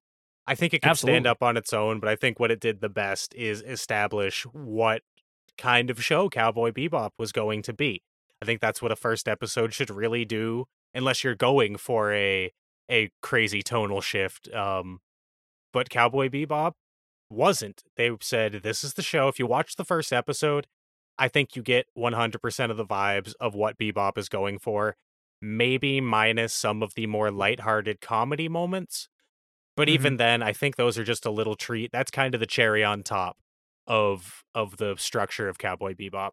I 0.46 0.54
think 0.54 0.72
it 0.74 0.82
could 0.82 0.96
stand 0.96 1.26
up 1.26 1.42
on 1.42 1.56
its 1.56 1.72
own, 1.72 2.00
but 2.00 2.08
I 2.08 2.16
think 2.16 2.38
what 2.38 2.50
it 2.50 2.60
did 2.60 2.80
the 2.80 2.88
best 2.88 3.34
is 3.34 3.62
establish 3.62 4.44
what 4.52 5.02
kind 5.58 5.90
of 5.90 6.02
show 6.02 6.28
Cowboy 6.28 6.70
Bebop 6.70 7.10
was 7.18 7.32
going 7.32 7.62
to 7.62 7.72
be. 7.72 8.02
I 8.44 8.46
think 8.46 8.60
that's 8.60 8.82
what 8.82 8.92
a 8.92 8.96
first 8.96 9.26
episode 9.26 9.72
should 9.72 9.88
really 9.88 10.26
do, 10.26 10.66
unless 10.92 11.24
you're 11.24 11.34
going 11.34 11.76
for 11.76 12.12
a 12.12 12.52
a 12.90 13.10
crazy 13.22 13.62
tonal 13.62 14.02
shift. 14.02 14.52
Um, 14.52 15.00
but 15.72 15.88
Cowboy 15.88 16.28
Bebop 16.28 16.72
wasn't. 17.30 17.82
They 17.96 18.10
said 18.20 18.60
this 18.62 18.84
is 18.84 18.94
the 18.94 19.02
show. 19.02 19.28
If 19.28 19.38
you 19.38 19.46
watch 19.46 19.76
the 19.76 19.84
first 19.84 20.12
episode, 20.12 20.66
I 21.18 21.28
think 21.28 21.56
you 21.56 21.62
get 21.62 21.86
100% 21.96 22.70
of 22.70 22.76
the 22.76 22.84
vibes 22.84 23.32
of 23.40 23.54
what 23.54 23.78
Bebop 23.78 24.18
is 24.18 24.28
going 24.28 24.58
for, 24.58 24.96
maybe 25.40 26.02
minus 26.02 26.52
some 26.52 26.82
of 26.82 26.94
the 26.96 27.06
more 27.06 27.30
lighthearted 27.30 28.02
comedy 28.02 28.50
moments. 28.50 29.08
But 29.74 29.88
even 29.88 30.18
then, 30.18 30.42
I 30.42 30.52
think 30.52 30.76
those 30.76 30.98
are 30.98 31.04
just 31.04 31.24
a 31.24 31.30
little 31.30 31.56
treat. 31.56 31.92
That's 31.92 32.10
kind 32.10 32.34
of 32.34 32.40
the 32.40 32.46
cherry 32.46 32.84
on 32.84 33.02
top 33.02 33.38
of 33.86 34.44
of 34.54 34.76
the 34.76 34.96
structure 34.98 35.48
of 35.48 35.56
Cowboy 35.56 35.94
Bebop. 35.94 36.32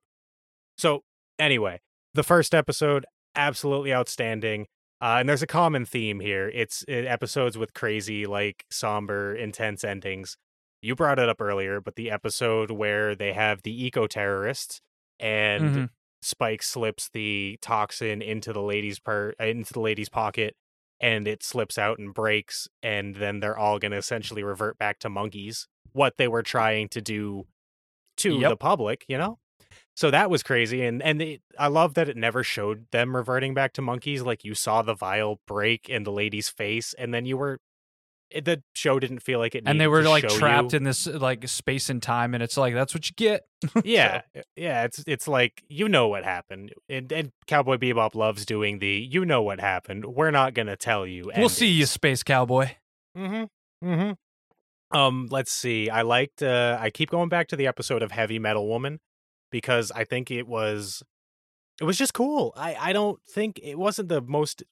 So, 0.78 1.04
anyway, 1.40 1.80
the 2.14 2.24
first 2.24 2.54
episode 2.54 3.06
absolutely 3.36 3.94
outstanding. 3.94 4.68
Uh, 5.02 5.18
and 5.20 5.28
there's 5.30 5.42
a 5.42 5.48
common 5.48 5.86
theme 5.86 6.20
here. 6.20 6.50
It's 6.54 6.84
uh, 6.88 6.92
episodes 6.92 7.58
with 7.58 7.74
crazy, 7.74 8.26
like 8.28 8.66
somber, 8.70 9.34
intense 9.34 9.84
endings. 9.84 10.38
You 10.82 10.96
brought 10.96 11.18
it 11.20 11.30
up 11.30 11.42
earlier, 11.42 11.80
but 11.82 11.96
the 11.96 12.12
episode 12.12 12.70
where 12.72 13.16
they 13.16 13.34
have 13.34 13.64
the 13.64 13.86
eco 13.86 14.08
terrorists 14.08 14.82
and 15.20 15.64
Mhm. 15.76 15.90
Spike 16.24 16.62
slips 16.62 17.10
the 17.14 17.58
toxin 17.64 18.22
into 18.22 18.54
the 18.54 18.62
lady's 18.62 19.00
per 19.00 19.34
uh, 19.40 19.46
into 19.46 19.74
the 19.74 19.80
lady's 19.80 20.10
pocket, 20.10 20.56
and 21.00 21.28
it 21.28 21.42
slips 21.42 21.80
out 21.80 21.98
and 21.98 22.14
breaks, 22.14 22.68
and 22.84 23.16
then 23.16 23.40
they're 23.40 23.58
all 23.58 23.80
going 23.80 23.92
to 23.92 23.98
essentially 23.98 24.44
revert 24.44 24.78
back 24.78 25.00
to 25.00 25.10
monkeys. 25.10 25.68
What 25.94 26.18
they 26.18 26.28
were 26.28 26.44
trying 26.44 26.90
to 26.90 27.02
do 27.02 27.48
to 28.18 28.38
Yep. 28.40 28.50
the 28.52 28.58
public, 28.58 29.04
you 29.08 29.18
know. 29.18 29.40
So 30.02 30.10
that 30.10 30.32
was 30.32 30.42
crazy, 30.42 30.82
and 30.82 31.00
and 31.04 31.22
it, 31.22 31.42
I 31.60 31.68
love 31.68 31.94
that 31.94 32.10
it 32.10 32.18
never 32.18 32.44
showed 32.44 32.88
them 32.90 33.16
reverting 33.16 33.54
back 33.54 33.72
to 33.74 33.84
monkeys. 33.84 34.24
Like 34.24 34.44
you 34.44 34.56
saw 34.56 34.82
the 34.82 34.96
vial 34.96 35.42
break 35.46 35.90
in 35.90 36.06
the 36.06 36.12
lady's 36.12 36.50
face, 36.50 36.96
and 36.98 37.14
then 37.14 37.28
you 37.28 37.38
were. 37.38 37.60
It, 38.32 38.46
the 38.46 38.64
show 38.74 38.98
didn't 38.98 39.20
feel 39.20 39.38
like 39.38 39.54
it, 39.54 39.62
and 39.68 39.80
they 39.80 39.88
were 39.88 40.02
like 40.02 40.28
trapped 40.28 40.74
you. 40.74 40.78
in 40.78 40.86
this 40.86 41.06
like 41.06 41.48
space 41.48 41.88
and 41.92 42.02
time, 42.02 42.34
and 42.34 42.42
it's 42.42 42.58
like 42.58 42.74
that's 42.74 42.96
what 42.96 43.12
you 43.12 43.14
get. 43.16 43.44
yeah 43.84 44.22
yeah 44.56 44.86
it's 44.86 45.04
it's 45.06 45.28
like 45.28 45.62
you 45.70 45.88
know 45.88 46.08
what 46.08 46.24
happened 46.24 46.74
and, 46.90 47.12
and 47.12 47.32
cowboy 47.46 47.78
bebop 47.78 48.16
loves 48.16 48.44
doing 48.44 48.80
the 48.80 49.08
you 49.08 49.24
know 49.24 49.44
what 49.44 49.60
happened 49.60 50.04
we're 50.04 50.32
not 50.32 50.56
gonna 50.56 50.76
tell 50.76 51.06
you 51.06 51.30
we'll 51.38 51.48
see 51.48 51.68
you, 51.68 51.86
space 51.86 52.24
cowboy. 52.24 52.68
mm-hmm 53.16 53.44
mm-hmm 53.88 54.98
um 54.98 55.28
let's 55.30 55.52
see 55.52 55.92
i 55.92 56.02
liked 56.02 56.42
uh 56.42 56.76
i 56.82 56.90
keep 56.90 57.12
going 57.12 57.30
back 57.30 57.48
to 57.48 57.56
the 57.56 57.68
episode 57.68 58.02
of 58.02 58.12
heavy 58.12 58.40
metal 58.40 58.68
woman 58.68 59.00
because 59.52 59.92
i 59.92 60.04
think 60.04 60.32
it 60.32 60.48
was 60.48 61.04
it 61.80 61.84
was 61.84 61.98
just 61.98 62.14
cool 62.14 62.54
i 62.56 62.76
i 62.80 62.94
don't 62.94 63.20
think 63.30 63.60
it 63.64 63.78
wasn't 63.78 64.08
the 64.10 64.22
most 64.22 64.64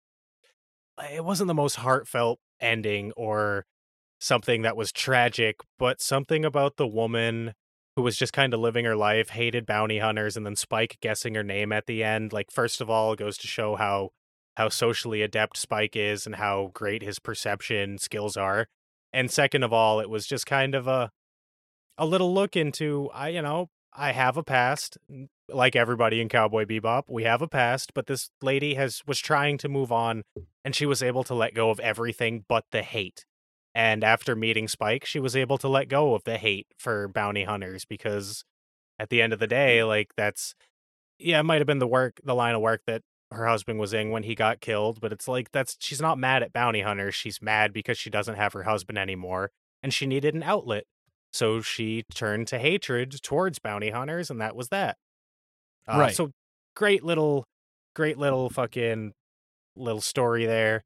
it 1.12 1.24
wasn't 1.24 1.48
the 1.48 1.54
most 1.54 1.76
heartfelt 1.76 2.40
ending 2.60 3.12
or 3.16 3.66
something 4.20 4.64
that 4.64 4.76
was 4.76 4.92
tragic 4.92 5.58
but 5.78 6.02
something 6.02 6.44
about 6.44 6.78
the 6.78 6.88
woman 6.88 7.54
who 8.00 8.04
was 8.04 8.16
just 8.16 8.32
kind 8.32 8.54
of 8.54 8.62
living 8.62 8.86
her 8.86 8.96
life, 8.96 9.32
hated 9.32 9.66
bounty 9.66 10.00
hunters, 10.00 10.38
and 10.38 10.46
then 10.46 10.56
Spike 10.56 10.98
guessing 11.02 11.36
her 11.36 11.44
name 11.44 11.74
at 11.74 11.86
the 11.86 12.02
end. 12.02 12.32
Like, 12.32 12.50
first 12.50 12.80
of 12.80 12.90
all, 12.90 13.14
goes 13.14 13.38
to 13.40 13.48
show 13.48 13.76
how 13.76 14.12
how 14.56 14.70
socially 14.70 15.22
adept 15.22 15.58
Spike 15.58 15.98
is 15.98 16.26
and 16.26 16.36
how 16.36 16.72
great 16.74 17.04
his 17.04 17.20
perception 17.20 17.98
skills 17.98 18.38
are. 18.38 18.68
And 19.12 19.30
second 19.30 19.64
of 19.64 19.74
all, 19.74 20.00
it 20.00 20.10
was 20.10 20.26
just 20.26 20.46
kind 20.46 20.76
of 20.76 20.88
a 20.88 21.12
a 21.98 22.06
little 22.06 22.34
look 22.34 22.56
into 22.56 23.10
I, 23.14 23.30
you 23.30 23.42
know, 23.42 23.70
I 23.94 24.12
have 24.12 24.38
a 24.38 24.44
past, 24.44 24.98
like 25.48 25.76
everybody 25.76 26.22
in 26.22 26.30
Cowboy 26.30 26.66
Bebop. 26.66 27.04
We 27.10 27.24
have 27.24 27.42
a 27.42 27.48
past, 27.48 27.94
but 27.94 28.08
this 28.08 28.30
lady 28.42 28.76
has 28.76 29.02
was 29.08 29.20
trying 29.20 29.58
to 29.60 29.70
move 29.70 29.92
on, 29.92 30.24
and 30.64 30.76
she 30.76 30.86
was 30.86 31.02
able 31.02 31.24
to 31.26 31.34
let 31.34 31.56
go 31.56 31.70
of 31.70 31.80
everything 31.80 32.46
but 32.48 32.66
the 32.72 32.84
hate. 32.84 33.26
And 33.74 34.04
after 34.04 34.36
meeting 34.36 34.68
Spike, 34.68 35.06
she 35.06 35.20
was 35.20 35.36
able 35.36 35.58
to 35.60 35.68
let 35.68 35.90
go 35.90 36.14
of 36.14 36.24
the 36.24 36.38
hate 36.38 36.68
for 36.78 37.08
bounty 37.08 37.44
hunters 37.44 37.86
because 37.86 38.44
at 38.98 39.10
the 39.10 39.22
end 39.22 39.34
of 39.34 39.40
the 39.40 39.48
day, 39.48 39.80
mm. 39.80 39.88
like 39.88 40.14
that's 40.16 40.56
yeah, 41.18 41.40
it 41.40 41.44
might 41.44 41.60
have 41.60 41.68
been 41.68 41.80
the 41.80 41.88
work, 41.88 42.22
the 42.24 42.36
line 42.36 42.56
of 42.56 42.62
work 42.62 42.82
that 42.88 43.02
her 43.32 43.48
husband 43.48 43.80
was 43.80 43.94
in 43.94 44.10
when 44.10 44.24
he 44.24 44.34
got 44.36 44.62
killed, 44.62 45.02
but 45.02 45.12
it's 45.12 45.28
like 45.28 45.52
that's 45.52 45.78
she's 45.80 46.02
not 46.02 46.18
mad 46.18 46.44
at 46.44 46.54
bounty 46.54 46.82
hunters. 46.82 47.16
She's 47.16 47.42
mad 47.42 47.74
because 47.74 47.98
she 47.98 48.10
doesn't 48.10 48.36
have 48.36 48.54
her 48.54 48.64
husband 48.64 48.98
anymore 48.98 49.52
and 49.82 49.94
she 49.94 50.06
needed 50.06 50.36
an 50.36 50.44
outlet. 50.44 50.86
So 51.32 51.62
she 51.62 52.04
turned 52.14 52.48
to 52.48 52.60
hatred 52.60 53.22
towards 53.22 53.60
bounty 53.60 53.92
hunters 53.92 54.30
and 54.30 54.42
that 54.42 54.56
was 54.56 54.70
that. 54.70 54.98
Uh, 55.88 56.00
Right. 56.00 56.16
So 56.16 56.32
great 56.76 57.04
little 57.04 57.46
great 57.96 58.18
little 58.18 58.50
fucking 58.50 59.14
little 59.76 60.02
story 60.02 60.46
there. 60.46 60.84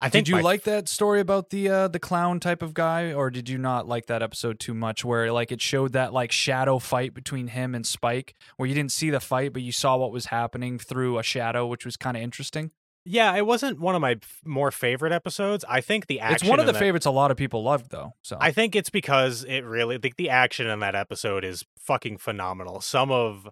I 0.00 0.10
think 0.10 0.26
did 0.26 0.30
you 0.30 0.36
my 0.36 0.42
like 0.42 0.64
that 0.64 0.88
story 0.88 1.20
about 1.20 1.48
the 1.48 1.68
uh, 1.70 1.88
the 1.88 1.98
clown 1.98 2.38
type 2.38 2.62
of 2.62 2.74
guy, 2.74 3.14
or 3.14 3.30
did 3.30 3.48
you 3.48 3.56
not 3.56 3.88
like 3.88 4.06
that 4.06 4.22
episode 4.22 4.60
too 4.60 4.74
much? 4.74 5.04
Where 5.06 5.32
like 5.32 5.50
it 5.50 5.62
showed 5.62 5.92
that 5.92 6.12
like 6.12 6.30
shadow 6.32 6.78
fight 6.78 7.14
between 7.14 7.48
him 7.48 7.74
and 7.74 7.86
Spike, 7.86 8.34
where 8.56 8.68
you 8.68 8.74
didn't 8.74 8.92
see 8.92 9.08
the 9.08 9.20
fight, 9.20 9.54
but 9.54 9.62
you 9.62 9.72
saw 9.72 9.96
what 9.96 10.12
was 10.12 10.26
happening 10.26 10.78
through 10.78 11.18
a 11.18 11.22
shadow, 11.22 11.66
which 11.66 11.86
was 11.86 11.96
kind 11.96 12.14
of 12.14 12.22
interesting. 12.22 12.72
Yeah, 13.08 13.36
it 13.36 13.46
wasn't 13.46 13.78
one 13.78 13.94
of 13.94 14.00
my 14.00 14.12
f- 14.12 14.40
more 14.44 14.72
favorite 14.72 15.12
episodes. 15.12 15.64
I 15.68 15.80
think 15.80 16.06
the 16.08 16.18
action 16.18 16.34
It's 16.46 16.50
one 16.50 16.58
of 16.58 16.66
the 16.66 16.72
that- 16.72 16.78
favorites 16.78 17.06
a 17.06 17.10
lot 17.12 17.30
of 17.30 17.36
people 17.36 17.62
loved, 17.62 17.90
though. 17.90 18.14
So 18.22 18.36
I 18.40 18.50
think 18.50 18.74
it's 18.74 18.90
because 18.90 19.44
it 19.44 19.60
really 19.64 19.96
the, 19.96 20.12
the 20.16 20.28
action 20.28 20.66
in 20.66 20.80
that 20.80 20.96
episode 20.96 21.44
is 21.44 21.64
fucking 21.78 22.18
phenomenal. 22.18 22.80
Some 22.80 23.12
of 23.12 23.48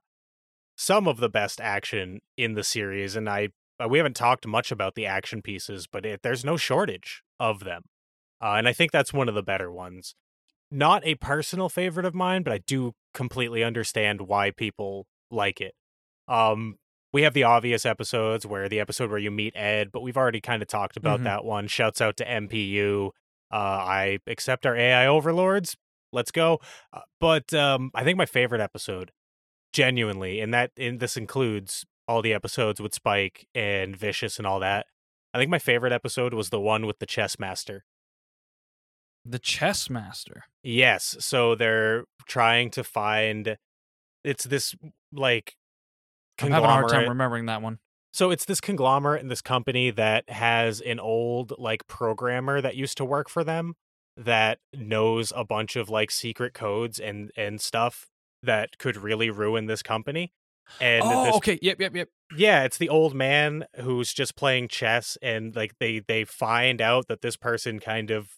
some 0.77 1.07
of 1.07 1.19
the 1.19 1.29
best 1.29 1.61
action 1.61 2.21
in 2.37 2.55
the 2.55 2.65
series, 2.65 3.15
and 3.15 3.29
I 3.31 3.51
uh, 3.83 3.89
we 3.89 3.99
haven't 3.99 4.17
talked 4.17 4.45
much 4.47 4.73
about 4.73 4.97
the 4.97 5.07
action 5.07 5.41
pieces, 5.41 5.87
but 5.87 6.05
it, 6.05 6.23
there's 6.23 6.45
no 6.45 6.57
shortage 6.57 7.23
of 7.39 7.61
them, 7.65 7.83
uh, 8.43 8.55
and 8.59 8.67
I 8.69 8.73
think 8.73 8.91
that's 8.91 9.13
one 9.13 9.29
of 9.29 9.35
the 9.37 9.43
better 9.43 9.71
ones. 9.71 10.15
Not 10.71 11.07
a 11.07 11.15
personal 11.15 11.69
favorite 11.69 12.07
of 12.07 12.15
mine, 12.15 12.43
but 12.43 12.53
I 12.53 12.59
do 12.59 12.95
completely 13.13 13.63
understand 13.63 14.23
why 14.23 14.51
people 14.51 15.07
like 15.31 15.61
it. 15.61 15.75
Um, 16.27 16.77
we 17.15 17.23
have 17.23 17.33
the 17.33 17.45
obvious 17.45 17.87
episodes 17.87 18.45
where 18.45 18.69
the 18.69 18.81
episode 18.81 19.09
where 19.09 19.19
you 19.21 19.31
meet 19.31 19.55
Ed, 19.57 19.91
but 19.93 20.03
we've 20.03 20.17
already 20.17 20.41
kind 20.41 20.61
of 20.61 20.69
talked 20.69 20.97
about 20.99 21.21
Mhm. 21.21 21.25
that 21.25 21.45
one. 21.45 21.67
Shouts 21.69 22.01
out 22.03 22.17
to 22.19 22.29
MPU. 22.29 23.13
Uh, 23.53 23.57
I 23.57 24.19
accept 24.27 24.67
our 24.67 24.77
AI 24.77 25.07
overlords. 25.07 25.77
Let's 26.13 26.31
go. 26.33 26.61
Uh, 26.93 27.03
but 27.21 27.55
um, 27.55 27.91
I 27.95 28.05
think 28.05 28.19
my 28.19 28.27
favorite 28.27 28.61
episode, 28.61 29.13
genuinely, 29.73 30.41
and 30.41 30.53
that 30.53 30.73
and 30.77 31.01
this 31.01 31.17
includes 31.17 31.87
all 32.09 32.21
the 32.21 32.35
episodes 32.35 32.81
with 32.81 32.93
Spike 32.95 33.47
and 33.55 33.97
Vicious 33.97 34.39
and 34.39 34.47
all 34.47 34.59
that. 34.61 34.87
I 35.33 35.39
think 35.39 35.51
my 35.51 35.59
favorite 35.59 35.93
episode 35.93 36.35
was 36.35 36.51
the 36.51 36.61
one 36.61 36.85
with 36.87 36.99
the 36.99 37.07
chess 37.07 37.39
master. 37.39 37.85
the 39.27 39.39
chess 39.39 39.89
master. 39.89 40.45
Yes, 40.63 41.17
so 41.19 41.55
they're 41.55 42.05
trying 42.27 42.71
to 42.73 42.85
find. 42.85 43.57
It's 44.23 44.45
this 44.45 44.75
like 45.13 45.57
I'm 46.41 46.51
having 46.51 46.69
a 46.69 46.73
hard 46.73 46.89
time 46.89 47.09
remembering 47.09 47.47
that 47.47 47.63
one. 47.63 47.79
So 48.13 48.31
it's 48.31 48.45
this 48.45 48.61
conglomerate 48.61 49.23
and 49.23 49.31
this 49.31 49.43
company 49.43 49.91
that 49.91 50.31
has 50.31 50.81
an 50.81 51.01
old 51.01 51.53
like 51.59 51.87
programmer 51.89 52.61
that 52.61 52.77
used 52.77 52.97
to 52.99 53.05
work 53.05 53.29
for 53.29 53.43
them 53.43 53.75
that 54.17 54.59
knows 54.73 55.33
a 55.35 55.45
bunch 55.45 55.75
of 55.75 55.89
like 55.89 56.11
secret 56.11 56.55
codes 56.55 57.01
and 57.01 57.33
and 57.37 57.61
stuff 57.61 58.07
that 58.43 58.79
could 58.79 58.97
really 58.97 59.31
ruin 59.31 59.67
this 59.67 59.83
company. 59.83 60.33
And 60.81 61.03
oh, 61.05 61.25
this, 61.25 61.37
okay. 61.37 61.59
Yep, 61.61 61.81
yep, 61.81 61.95
yep. 61.95 62.09
yeah, 62.37 62.65
it's 62.65 62.79
the 62.79 62.89
old 62.89 63.15
man 63.15 63.65
who's 63.81 64.13
just 64.13 64.37
playing 64.37 64.69
chess 64.69 65.19
and 65.21 65.55
like 65.55 65.75
they 65.79 66.01
they 66.07 66.25
find 66.25 66.81
out 66.81 67.09
that 67.09 67.21
this 67.21 67.37
person 67.37 67.81
kind 67.81 68.11
of 68.11 68.31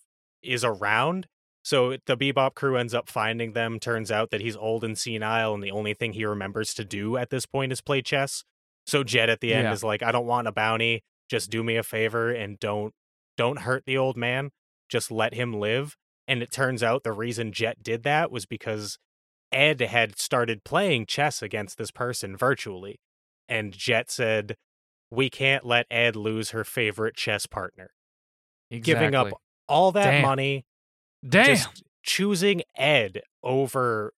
is 0.42 0.64
around. 0.64 1.28
So 1.66 1.96
the 2.06 2.16
Bebop 2.16 2.54
crew 2.54 2.76
ends 2.76 2.94
up 2.94 3.08
finding 3.08 3.52
them. 3.52 3.80
Turns 3.80 4.12
out 4.12 4.30
that 4.30 4.40
he's 4.40 4.54
old 4.54 4.84
and 4.84 4.96
senile, 4.96 5.52
and 5.52 5.64
the 5.64 5.72
only 5.72 5.94
thing 5.94 6.12
he 6.12 6.24
remembers 6.24 6.72
to 6.74 6.84
do 6.84 7.16
at 7.16 7.30
this 7.30 7.44
point 7.44 7.72
is 7.72 7.80
play 7.80 8.02
chess. 8.02 8.44
So 8.86 9.02
Jet 9.02 9.28
at 9.28 9.40
the 9.40 9.52
end 9.52 9.64
Yeah. 9.64 9.72
is 9.72 9.82
like, 9.82 10.00
I 10.00 10.12
don't 10.12 10.28
want 10.28 10.46
a 10.46 10.52
bounty. 10.52 11.02
Just 11.28 11.50
do 11.50 11.64
me 11.64 11.74
a 11.74 11.82
favor 11.82 12.30
and 12.30 12.56
don't 12.60 12.94
don't 13.36 13.62
hurt 13.62 13.82
the 13.84 13.98
old 13.98 14.16
man. 14.16 14.50
Just 14.88 15.10
let 15.10 15.34
him 15.34 15.54
live. 15.54 15.96
And 16.28 16.40
it 16.40 16.52
turns 16.52 16.84
out 16.84 17.02
the 17.02 17.10
reason 17.10 17.50
Jet 17.50 17.82
did 17.82 18.04
that 18.04 18.30
was 18.30 18.46
because 18.46 18.96
Ed 19.50 19.80
had 19.80 20.20
started 20.20 20.62
playing 20.62 21.06
chess 21.06 21.42
against 21.42 21.78
this 21.78 21.90
person 21.90 22.36
virtually. 22.36 23.00
And 23.48 23.72
Jet 23.72 24.08
said, 24.08 24.54
We 25.10 25.30
can't 25.30 25.66
let 25.66 25.86
Ed 25.90 26.14
lose 26.14 26.50
her 26.50 26.62
favorite 26.62 27.16
chess 27.16 27.44
partner. 27.46 27.90
Giving 28.70 29.16
up 29.16 29.32
all 29.68 29.90
that 29.90 30.12
Damn. 30.12 30.22
money, 30.22 30.64
Damn. 31.26 31.46
just 31.46 31.82
choosing 32.02 32.62
Ed 32.76 33.22
over 33.42 34.12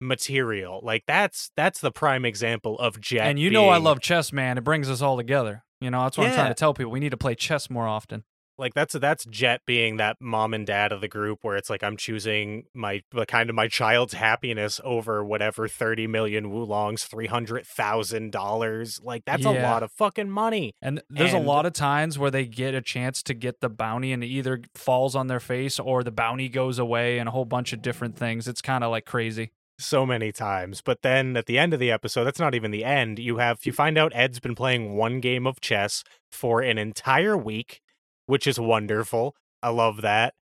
material. 0.00 0.80
Like 0.82 1.04
that's 1.06 1.50
that's 1.56 1.80
the 1.80 1.90
prime 1.90 2.24
example 2.24 2.78
of 2.78 3.00
Jet. 3.00 3.26
and 3.26 3.38
you 3.38 3.50
know 3.50 3.68
I 3.68 3.78
love 3.78 4.00
chess, 4.00 4.32
man. 4.32 4.58
It 4.58 4.64
brings 4.64 4.88
us 4.88 5.02
all 5.02 5.16
together. 5.16 5.64
You 5.80 5.90
know, 5.90 6.02
that's 6.02 6.18
what 6.18 6.26
I'm 6.26 6.34
trying 6.34 6.48
to 6.48 6.54
tell 6.54 6.74
people. 6.74 6.92
We 6.92 7.00
need 7.00 7.10
to 7.10 7.16
play 7.16 7.34
chess 7.34 7.70
more 7.70 7.86
often. 7.86 8.24
Like 8.60 8.74
that's 8.74 8.94
that's 8.94 9.24
Jet 9.24 9.62
being 9.66 9.96
that 9.96 10.18
mom 10.20 10.54
and 10.54 10.64
dad 10.66 10.92
of 10.92 11.00
the 11.00 11.08
group 11.08 11.40
where 11.42 11.56
it's 11.56 11.68
like 11.70 11.82
I'm 11.82 11.96
choosing 11.96 12.64
my 12.74 13.02
kind 13.26 13.50
of 13.50 13.56
my 13.56 13.66
child's 13.66 14.12
happiness 14.14 14.80
over 14.84 15.24
whatever 15.24 15.66
30 15.66 16.06
million 16.06 16.50
woolongs, 16.50 17.08
$300,000. 17.08 19.00
Like 19.04 19.24
that's 19.24 19.44
a 19.44 19.50
lot 19.50 19.82
of 19.82 19.90
fucking 19.92 20.30
money. 20.30 20.72
And 20.82 21.02
there's 21.10 21.34
And- 21.34 21.44
a 21.44 21.46
lot 21.48 21.66
of 21.66 21.72
times 21.72 22.18
where 22.18 22.30
they 22.30 22.46
get 22.46 22.74
a 22.74 22.80
chance 22.80 23.22
to 23.24 23.34
get 23.34 23.60
the 23.60 23.68
bounty 23.68 24.12
and 24.12 24.22
it 24.22 24.28
either 24.28 24.60
falls 24.74 25.14
on 25.16 25.26
their 25.26 25.40
face 25.40 25.78
or 25.78 26.02
the 26.04 26.10
bounty 26.12 26.48
goes 26.48 26.78
away 26.78 27.18
and 27.18 27.28
a 27.28 27.32
whole 27.32 27.44
bunch 27.44 27.72
of 27.72 27.82
different 27.82 28.16
things. 28.16 28.46
It's 28.48 28.62
kind 28.62 28.84
of 28.84 28.90
like 28.90 29.04
crazy. 29.06 29.50
so 29.78 30.04
many 30.04 30.30
times. 30.30 30.82
But 30.82 31.00
then 31.00 31.38
at 31.38 31.46
the 31.46 31.58
end 31.58 31.72
of 31.72 31.80
the 31.80 31.90
episode, 31.90 32.24
that's 32.24 32.38
not 32.38 32.54
even 32.54 32.70
the 32.70 32.84
end. 32.84 33.18
You 33.18 33.38
have 33.38 33.60
you 33.64 33.72
find 33.72 33.96
out 33.96 34.12
Ed's 34.14 34.38
been 34.38 34.54
playing 34.54 34.94
one 34.94 35.20
game 35.20 35.46
of 35.46 35.58
chess 35.62 36.04
for 36.30 36.60
an 36.60 36.76
entire 36.76 37.34
week, 37.34 37.80
which 38.30 38.46
is 38.46 38.58
wonderful. 38.60 39.34
I 39.62 39.68
love 39.70 40.00
that. 40.02 40.34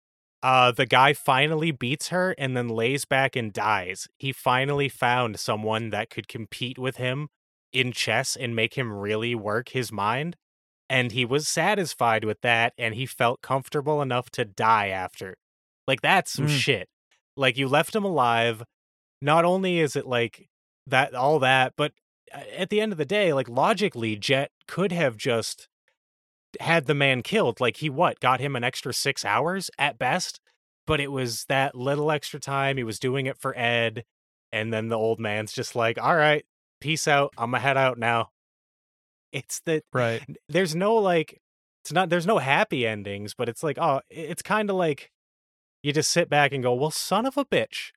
Uh 0.43 0.72
the 0.72 0.85
guy 0.85 1.14
finally 1.14 1.72
beats 1.72 2.09
her 2.09 2.35
and 2.38 2.55
then 2.55 2.68
lays 2.69 3.05
back 3.05 3.35
and 3.35 3.51
dies. 3.51 4.07
He 4.18 4.31
finally 4.31 4.89
found 4.89 5.39
someone 5.39 5.89
that 5.89 6.09
could 6.09 6.27
compete 6.27 6.77
with 6.77 6.97
him 6.97 7.30
in 7.73 7.91
chess 7.91 8.35
and 8.35 8.55
make 8.55 8.76
him 8.76 8.93
really 8.93 9.34
work 9.35 9.69
his 9.69 9.91
mind. 9.91 10.35
And 10.89 11.11
he 11.11 11.26
was 11.26 11.47
satisfied 11.47 12.23
with 12.23 12.41
that 12.41 12.73
and 12.77 12.93
he 12.95 13.05
felt 13.05 13.41
comfortable 13.41 14.01
enough 14.01 14.30
to 14.31 14.45
die 14.45 14.89
after. 14.89 15.35
Like 15.88 16.01
that's 16.01 16.31
some 16.31 16.47
Mm. 16.47 16.59
shit. 16.59 16.89
Like 17.35 17.57
you 17.57 17.68
left 17.68 17.95
him 17.95 18.03
alive 18.05 18.64
not 19.22 19.43
only 19.45 19.80
is 19.80 19.95
it 19.95 20.05
like 20.05 20.47
that 20.85 21.15
all 21.15 21.39
that 21.39 21.73
but 21.76 21.91
uh, 22.34 22.41
at 22.55 22.69
the 22.69 22.80
end 22.80 22.91
of 22.91 22.97
the 22.97 23.05
day 23.05 23.34
like 23.34 23.49
logically 23.49 24.15
jet 24.15 24.51
could 24.68 24.91
have 24.91 25.18
just 25.18 25.68
had 26.59 26.85
the 26.85 26.93
man 26.93 27.21
killed 27.23 27.59
like 27.59 27.77
he 27.77 27.89
what 27.89 28.19
got 28.19 28.39
him 28.39 28.55
an 28.55 28.63
extra 28.63 28.93
6 28.93 29.25
hours 29.25 29.69
at 29.77 29.99
best? 29.99 30.39
But 30.85 30.99
it 31.01 31.11
was 31.11 31.45
that 31.49 31.75
little 31.75 32.11
extra 32.11 32.39
time 32.39 32.77
he 32.77 32.83
was 32.83 32.99
doing 32.99 33.25
it 33.25 33.37
for 33.37 33.57
ed 33.57 34.05
and 34.53 34.71
then 34.71 34.87
the 34.87 34.97
old 34.97 35.19
man's 35.19 35.51
just 35.51 35.75
like 35.75 35.97
all 36.01 36.15
right 36.15 36.45
peace 36.79 37.07
out 37.07 37.33
i'm 37.37 37.51
gonna 37.51 37.59
head 37.61 37.75
out 37.77 37.97
now. 37.97 38.29
It's 39.33 39.59
the 39.65 39.83
Right. 39.91 40.23
there's 40.47 40.73
no 40.75 40.95
like 40.95 41.41
it's 41.83 41.91
not 41.91 42.09
there's 42.09 42.25
no 42.25 42.37
happy 42.37 42.87
endings 42.87 43.33
but 43.33 43.49
it's 43.49 43.63
like 43.63 43.77
oh 43.77 44.01
it's 44.09 44.41
kind 44.41 44.69
of 44.69 44.77
like 44.77 45.11
you 45.83 45.91
just 45.91 46.09
sit 46.11 46.29
back 46.29 46.53
and 46.53 46.63
go 46.63 46.73
well 46.73 46.91
son 46.91 47.25
of 47.25 47.35
a 47.37 47.45
bitch. 47.45 47.91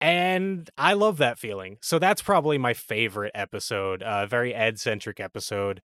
And 0.00 0.68
i 0.76 0.94
love 0.94 1.18
that 1.18 1.38
feeling. 1.38 1.76
So 1.80 1.98
that's 1.98 2.22
probably 2.22 2.58
my 2.58 2.74
favorite 2.74 3.32
episode 3.34 4.02
uh 4.02 4.26
very 4.26 4.54
ed 4.54 4.80
centric 4.80 5.20
episode 5.20 5.82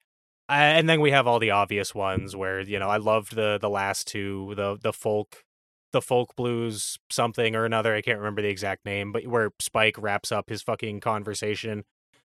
and 0.49 0.89
then 0.89 1.01
we 1.01 1.11
have 1.11 1.27
all 1.27 1.39
the 1.39 1.51
obvious 1.51 1.95
ones 1.95 2.35
where 2.35 2.61
you 2.61 2.79
know 2.79 2.89
i 2.89 2.97
loved 2.97 3.35
the 3.35 3.59
the 3.61 3.69
last 3.69 4.07
two 4.07 4.53
the 4.57 4.77
the 4.83 4.93
folk 4.93 5.45
the 5.93 6.03
folk 6.03 6.35
blues 6.37 6.99
something 7.11 7.55
or 7.55 7.65
another 7.65 7.95
i 7.95 8.03
can't 8.03 8.19
remember 8.19 8.43
the 8.43 8.49
exact 8.49 8.85
name 8.85 9.12
but 9.12 9.27
where 9.27 9.51
spike 9.61 9.97
wraps 9.99 10.33
up 10.33 10.49
his 10.49 10.62
fucking 10.62 11.01
conversation. 11.01 11.85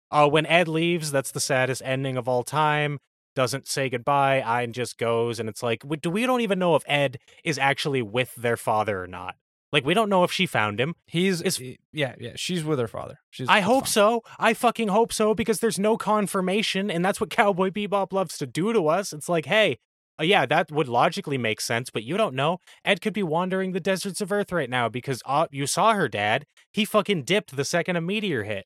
Uh 0.09 0.27
when 0.27 0.45
ed 0.45 0.67
leaves 0.67 1.11
that's 1.11 1.31
the 1.31 1.39
saddest 1.39 1.81
ending 1.85 2.17
of 2.17 2.27
all 2.27 2.43
time 2.43 2.99
doesn't 3.33 3.67
say 3.67 3.89
goodbye 3.89 4.43
and 4.45 4.73
just 4.73 4.97
goes 4.97 5.39
and 5.39 5.47
it's 5.47 5.63
like 5.63 5.83
do 6.01 6.09
we 6.09 6.25
don't 6.25 6.41
even 6.41 6.59
know 6.59 6.75
if 6.75 6.83
ed 6.85 7.17
is 7.43 7.57
actually 7.57 8.01
with 8.01 8.35
their 8.35 8.57
father 8.57 9.01
or 9.01 9.07
not 9.07 9.35
Like 9.71 9.85
we 9.85 9.93
don't 9.93 10.09
know 10.09 10.23
if 10.23 10.31
she 10.31 10.45
found 10.45 10.79
him. 10.79 10.95
He's 11.05 11.41
Is- 11.41 11.61
yeah, 11.93 12.15
yeah. 12.19 12.33
She's 12.35 12.63
with 12.63 12.79
her 12.79 12.87
father. 12.87 13.19
She's, 13.29 13.47
I 13.47 13.61
hope 13.61 13.87
so. 13.87 14.21
I 14.37 14.53
fucking 14.53 14.89
hope 14.89 15.13
so 15.13 15.33
because 15.33 15.59
there's 15.59 15.79
no 15.79 15.97
confirmation, 15.97 16.91
and 16.91 17.03
that's 17.03 17.21
what 17.21 17.29
Cowboy 17.41 17.69
Bebop 17.69 18.11
loves 18.11 18.37
to 18.39 18.45
do 18.45 18.73
to 18.73 18.87
us. 18.87 19.13
It's 19.13 19.29
like, 19.29 19.45
hey, 19.45 19.77
uh, 20.19 20.23
yeah, 20.23 20.45
that 20.45 20.71
would 20.71 20.87
logically 20.87 21.37
make 21.37 21.61
sense, 21.61 21.89
but 21.89 22.03
you 22.03 22.17
don't 22.17 22.35
know. 22.35 22.57
Ed 22.83 23.01
could 23.01 23.13
be 23.13 23.23
wandering 23.23 23.71
the 23.71 23.79
deserts 23.79 24.21
of 24.21 24.31
Earth 24.31 24.51
right 24.51 24.69
now 24.69 24.89
because 24.89 25.21
uh, 25.25 25.47
you 25.51 25.65
saw 25.65 25.93
her 25.93 26.09
dad. 26.09 26.45
He 26.71 26.85
fucking 26.85 27.23
dipped 27.23 27.55
the 27.55 27.65
second 27.65 27.95
a 27.95 28.01
meteor 28.01 28.43
hit. 28.43 28.65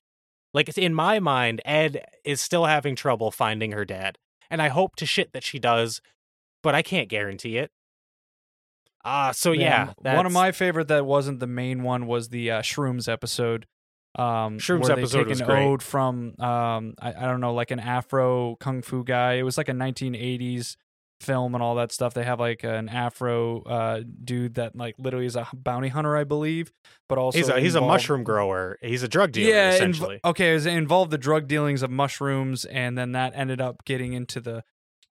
Like 0.52 0.76
in 0.76 0.94
my 0.94 1.20
mind, 1.20 1.60
Ed 1.64 2.04
is 2.24 2.40
still 2.40 2.64
having 2.64 2.96
trouble 2.96 3.30
finding 3.30 3.72
her 3.72 3.84
dad, 3.84 4.18
and 4.50 4.62
I 4.62 4.68
hope 4.68 4.96
to 4.96 5.06
shit 5.06 5.32
that 5.32 5.44
she 5.44 5.58
does, 5.58 6.00
but 6.62 6.74
I 6.74 6.82
can't 6.82 7.08
guarantee 7.08 7.58
it. 7.58 7.70
Ah, 9.08 9.30
so 9.30 9.52
yeah, 9.52 9.92
one 10.02 10.26
of 10.26 10.32
my 10.32 10.50
favorite 10.50 10.88
that 10.88 11.06
wasn't 11.06 11.38
the 11.38 11.46
main 11.46 11.84
one 11.84 12.08
was 12.08 12.28
the 12.30 12.50
uh, 12.50 12.62
Shrooms 12.62 13.08
episode. 13.08 13.66
Um, 14.18 14.58
Shrooms 14.58 14.80
where 14.80 14.96
they 14.96 15.02
episode 15.02 15.18
take 15.18 15.28
was 15.28 15.40
an 15.40 15.46
great. 15.46 15.64
ode 15.64 15.82
from 15.82 16.34
um, 16.40 16.94
I, 17.00 17.14
I 17.16 17.22
don't 17.22 17.40
know, 17.40 17.54
like 17.54 17.70
an 17.70 17.78
Afro 17.78 18.56
kung 18.56 18.82
fu 18.82 19.04
guy. 19.04 19.34
It 19.34 19.44
was 19.44 19.56
like 19.56 19.68
a 19.68 19.72
1980s 19.72 20.76
film 21.20 21.54
and 21.54 21.62
all 21.62 21.76
that 21.76 21.92
stuff. 21.92 22.14
They 22.14 22.24
have 22.24 22.40
like 22.40 22.64
an 22.64 22.88
Afro 22.88 23.62
uh, 23.62 24.02
dude 24.24 24.54
that 24.54 24.74
like 24.74 24.96
literally 24.98 25.26
is 25.26 25.36
a 25.36 25.46
bounty 25.54 25.88
hunter, 25.88 26.16
I 26.16 26.24
believe, 26.24 26.72
but 27.08 27.16
also 27.16 27.38
he's 27.38 27.48
a 27.48 27.60
he's 27.60 27.76
a 27.76 27.80
mushroom 27.80 28.24
grower. 28.24 28.76
He's 28.82 29.04
a 29.04 29.08
drug 29.08 29.30
dealer, 29.32 29.50
yeah, 29.50 29.78
inv- 29.78 30.18
okay, 30.24 30.50
it, 30.50 30.54
was, 30.54 30.66
it 30.66 30.74
involved 30.74 31.12
the 31.12 31.18
drug 31.18 31.46
dealings 31.46 31.82
of 31.82 31.90
mushrooms, 31.90 32.64
and 32.64 32.98
then 32.98 33.12
that 33.12 33.34
ended 33.36 33.60
up 33.60 33.84
getting 33.84 34.14
into 34.14 34.40
the 34.40 34.64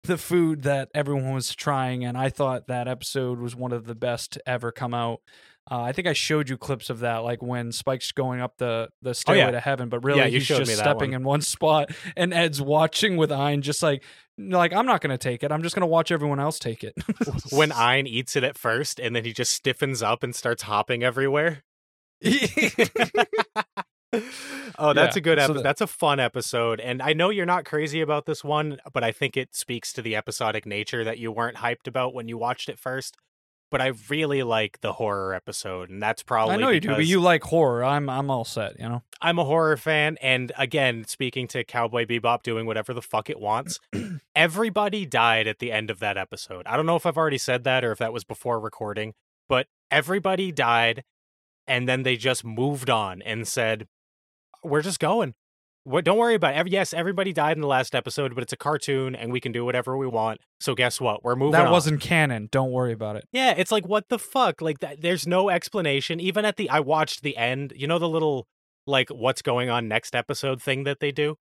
the 0.06 0.18
food 0.18 0.64
that 0.64 0.90
everyone 0.94 1.34
was 1.34 1.54
trying. 1.56 2.06
And 2.06 2.18
I 2.18 2.30
thought 2.30 2.68
that 2.68 2.88
episode 2.88 3.40
was 3.40 3.56
one 3.56 3.72
of 3.72 3.86
the 3.86 3.96
best 3.96 4.34
to 4.34 4.50
ever 4.50 4.72
come 4.72 4.94
out. 4.94 5.22
Uh, 5.70 5.82
I 5.82 5.94
think 5.94 6.08
I 6.08 6.14
showed 6.14 6.48
you 6.48 6.58
clips 6.58 6.92
of 6.92 7.00
that, 7.00 7.24
like 7.24 7.42
when 7.42 7.72
Spike's 7.72 8.12
going 8.12 8.40
up 8.40 8.58
the 8.58 8.90
the 9.02 9.16
stairway 9.16 9.42
Oh, 9.42 9.46
yeah. 9.46 9.52
to 9.52 9.60
heaven, 9.60 9.90
but 9.90 10.04
really 10.04 10.20
Yeah, 10.20 10.28
he's 10.28 10.46
just 10.46 10.72
stepping 10.76 11.12
one. 11.12 11.22
in 11.22 11.24
one 11.24 11.42
spot, 11.56 11.90
and 12.16 12.36
Ed's 12.36 12.62
watching 12.62 13.18
with 13.18 13.32
Ein, 13.32 13.64
just 13.64 13.82
like 13.82 14.04
like 14.38 14.74
I'm 14.74 14.86
not 14.86 15.02
gonna 15.02 15.18
take 15.18 15.42
it. 15.44 15.52
I'm 15.52 15.64
just 15.64 15.74
gonna 15.74 15.88
watch 15.88 16.12
everyone 16.12 16.40
else 16.40 16.60
take 16.60 16.84
it. 16.84 16.94
when 17.52 17.72
Ein 17.72 18.06
eats 18.06 18.36
it 18.36 18.44
at 18.44 18.60
first 18.60 19.00
and 19.00 19.16
then 19.16 19.26
he 19.26 19.34
just 19.34 19.54
stiffens 19.54 20.04
up 20.04 20.22
and 20.22 20.36
starts 20.36 20.62
hopping 20.64 21.04
everywhere. 21.04 21.64
oh, 24.14 24.94
that's 24.94 25.16
Yeah, 25.16 25.20
a 25.20 25.22
good 25.22 25.38
so 25.40 25.44
episode. 25.44 25.54
the- 25.54 25.62
that's 25.64 25.82
a 25.82 25.88
fun 25.88 26.20
episode. 26.20 26.80
And 26.80 27.02
I 27.02 27.14
know 27.14 27.30
you're 27.30 27.46
not 27.46 27.66
crazy 27.66 28.02
about 28.02 28.26
this 28.26 28.44
one, 28.44 28.80
but 28.94 29.04
I 29.04 29.12
think 29.12 29.36
it 29.38 29.56
speaks 29.56 29.92
to 29.94 30.02
the 30.02 30.16
episodic 30.16 30.66
nature 30.66 31.04
that 31.04 31.18
you 31.20 31.32
weren't 31.32 31.58
hyped 31.58 31.88
about 31.88 32.14
when 32.14 32.28
you 32.28 32.38
watched 32.38 32.70
it 32.70 32.80
first. 32.80 33.18
But 33.72 33.82
I 33.82 33.94
really 34.10 34.44
like 34.44 34.80
the 34.82 34.94
horror 34.94 35.34
episode, 35.34 35.90
and 35.90 36.02
that's 36.02 36.22
probably 36.22 36.54
I 36.54 36.58
know 36.58 36.70
you 36.70 36.80
do, 36.80 36.90
but 36.90 37.06
you 37.08 37.20
like 37.20 37.42
horror. 37.44 37.84
I'm 37.84 38.10
I'm 38.10 38.30
all 38.30 38.46
set. 38.46 38.80
You 38.80 38.88
know. 38.88 39.02
I'm 39.22 39.40
a 39.40 39.44
horror 39.44 39.76
fan, 39.76 40.18
and 40.22 40.52
again, 40.56 41.04
speaking 41.08 41.48
to 41.48 41.64
Cowboy 41.64 42.06
Bebop 42.06 42.44
doing 42.44 42.68
whatever 42.68 42.94
the 42.94 43.02
fuck 43.02 43.28
it 43.30 43.40
wants, 43.40 43.80
everybody 44.36 45.06
died 45.08 45.48
at 45.48 45.58
the 45.60 45.72
end 45.72 45.90
of 45.90 46.00
that 46.00 46.16
episode. 46.16 46.68
I 46.68 46.78
don't 46.78 46.86
know 46.86 46.96
if 46.96 47.06
I've 47.08 47.18
already 47.18 47.40
said 47.40 47.64
that 47.64 47.84
or 47.84 47.92
if 47.92 47.98
that 47.98 48.14
was 48.14 48.24
before 48.24 48.60
recording, 48.60 49.14
but 49.50 49.66
everybody 49.90 50.52
died, 50.52 51.04
and 51.68 51.90
then 51.90 52.04
they 52.04 52.18
just 52.18 52.46
moved 52.46 52.90
on 52.90 53.24
and 53.24 53.48
said, 53.48 53.88
"We're 54.66 54.82
just 54.82 55.00
going. 55.00 55.34
What? 55.84 56.04
Don't 56.04 56.18
worry 56.18 56.34
about 56.34 56.54
it. 56.56 56.58
Every, 56.58 56.72
yes, 56.72 56.94
everybody 56.94 57.32
died 57.32 57.56
in 57.58 57.62
the 57.62 57.68
last 57.68 57.94
episode, 57.94 58.34
but 58.34 58.42
it's 58.44 58.54
a 58.54 58.58
cartoon, 58.58 59.16
and 59.16 59.32
we 59.32 59.40
can 59.40 59.52
do 59.52 59.64
whatever 59.64 59.96
we 59.96 60.08
want. 60.08 60.42
So 60.60 60.74
guess 60.74 61.00
what? 61.00 61.24
We're 61.24 61.36
moving. 61.36 61.52
That 61.52 61.68
on. 61.68 61.72
wasn't 61.72 62.02
canon. 62.02 62.50
Don't 62.52 62.72
worry 62.72 62.92
about 62.92 63.18
it. 63.18 63.26
Yeah, 63.32 63.54
it's 63.56 63.72
like 63.72 63.88
what 63.88 64.10
the 64.10 64.18
fuck? 64.18 64.62
Like 64.62 64.80
that 64.80 65.02
there's 65.02 65.28
no 65.28 65.50
explanation. 65.50 66.20
Even 66.20 66.44
at 66.44 66.58
the 66.58 66.70
I 66.72 66.80
watched 66.80 67.22
the 67.22 67.38
end, 67.38 67.74
you 67.76 67.86
know 67.88 68.00
the 68.00 68.10
little 68.10 68.48
like 68.88 69.10
what's 69.10 69.42
going 69.44 69.70
on 69.70 69.88
next 69.88 70.16
episode 70.16 70.62
thing 70.62 70.86
that 70.86 71.00
they 71.00 71.12
do 71.12 71.36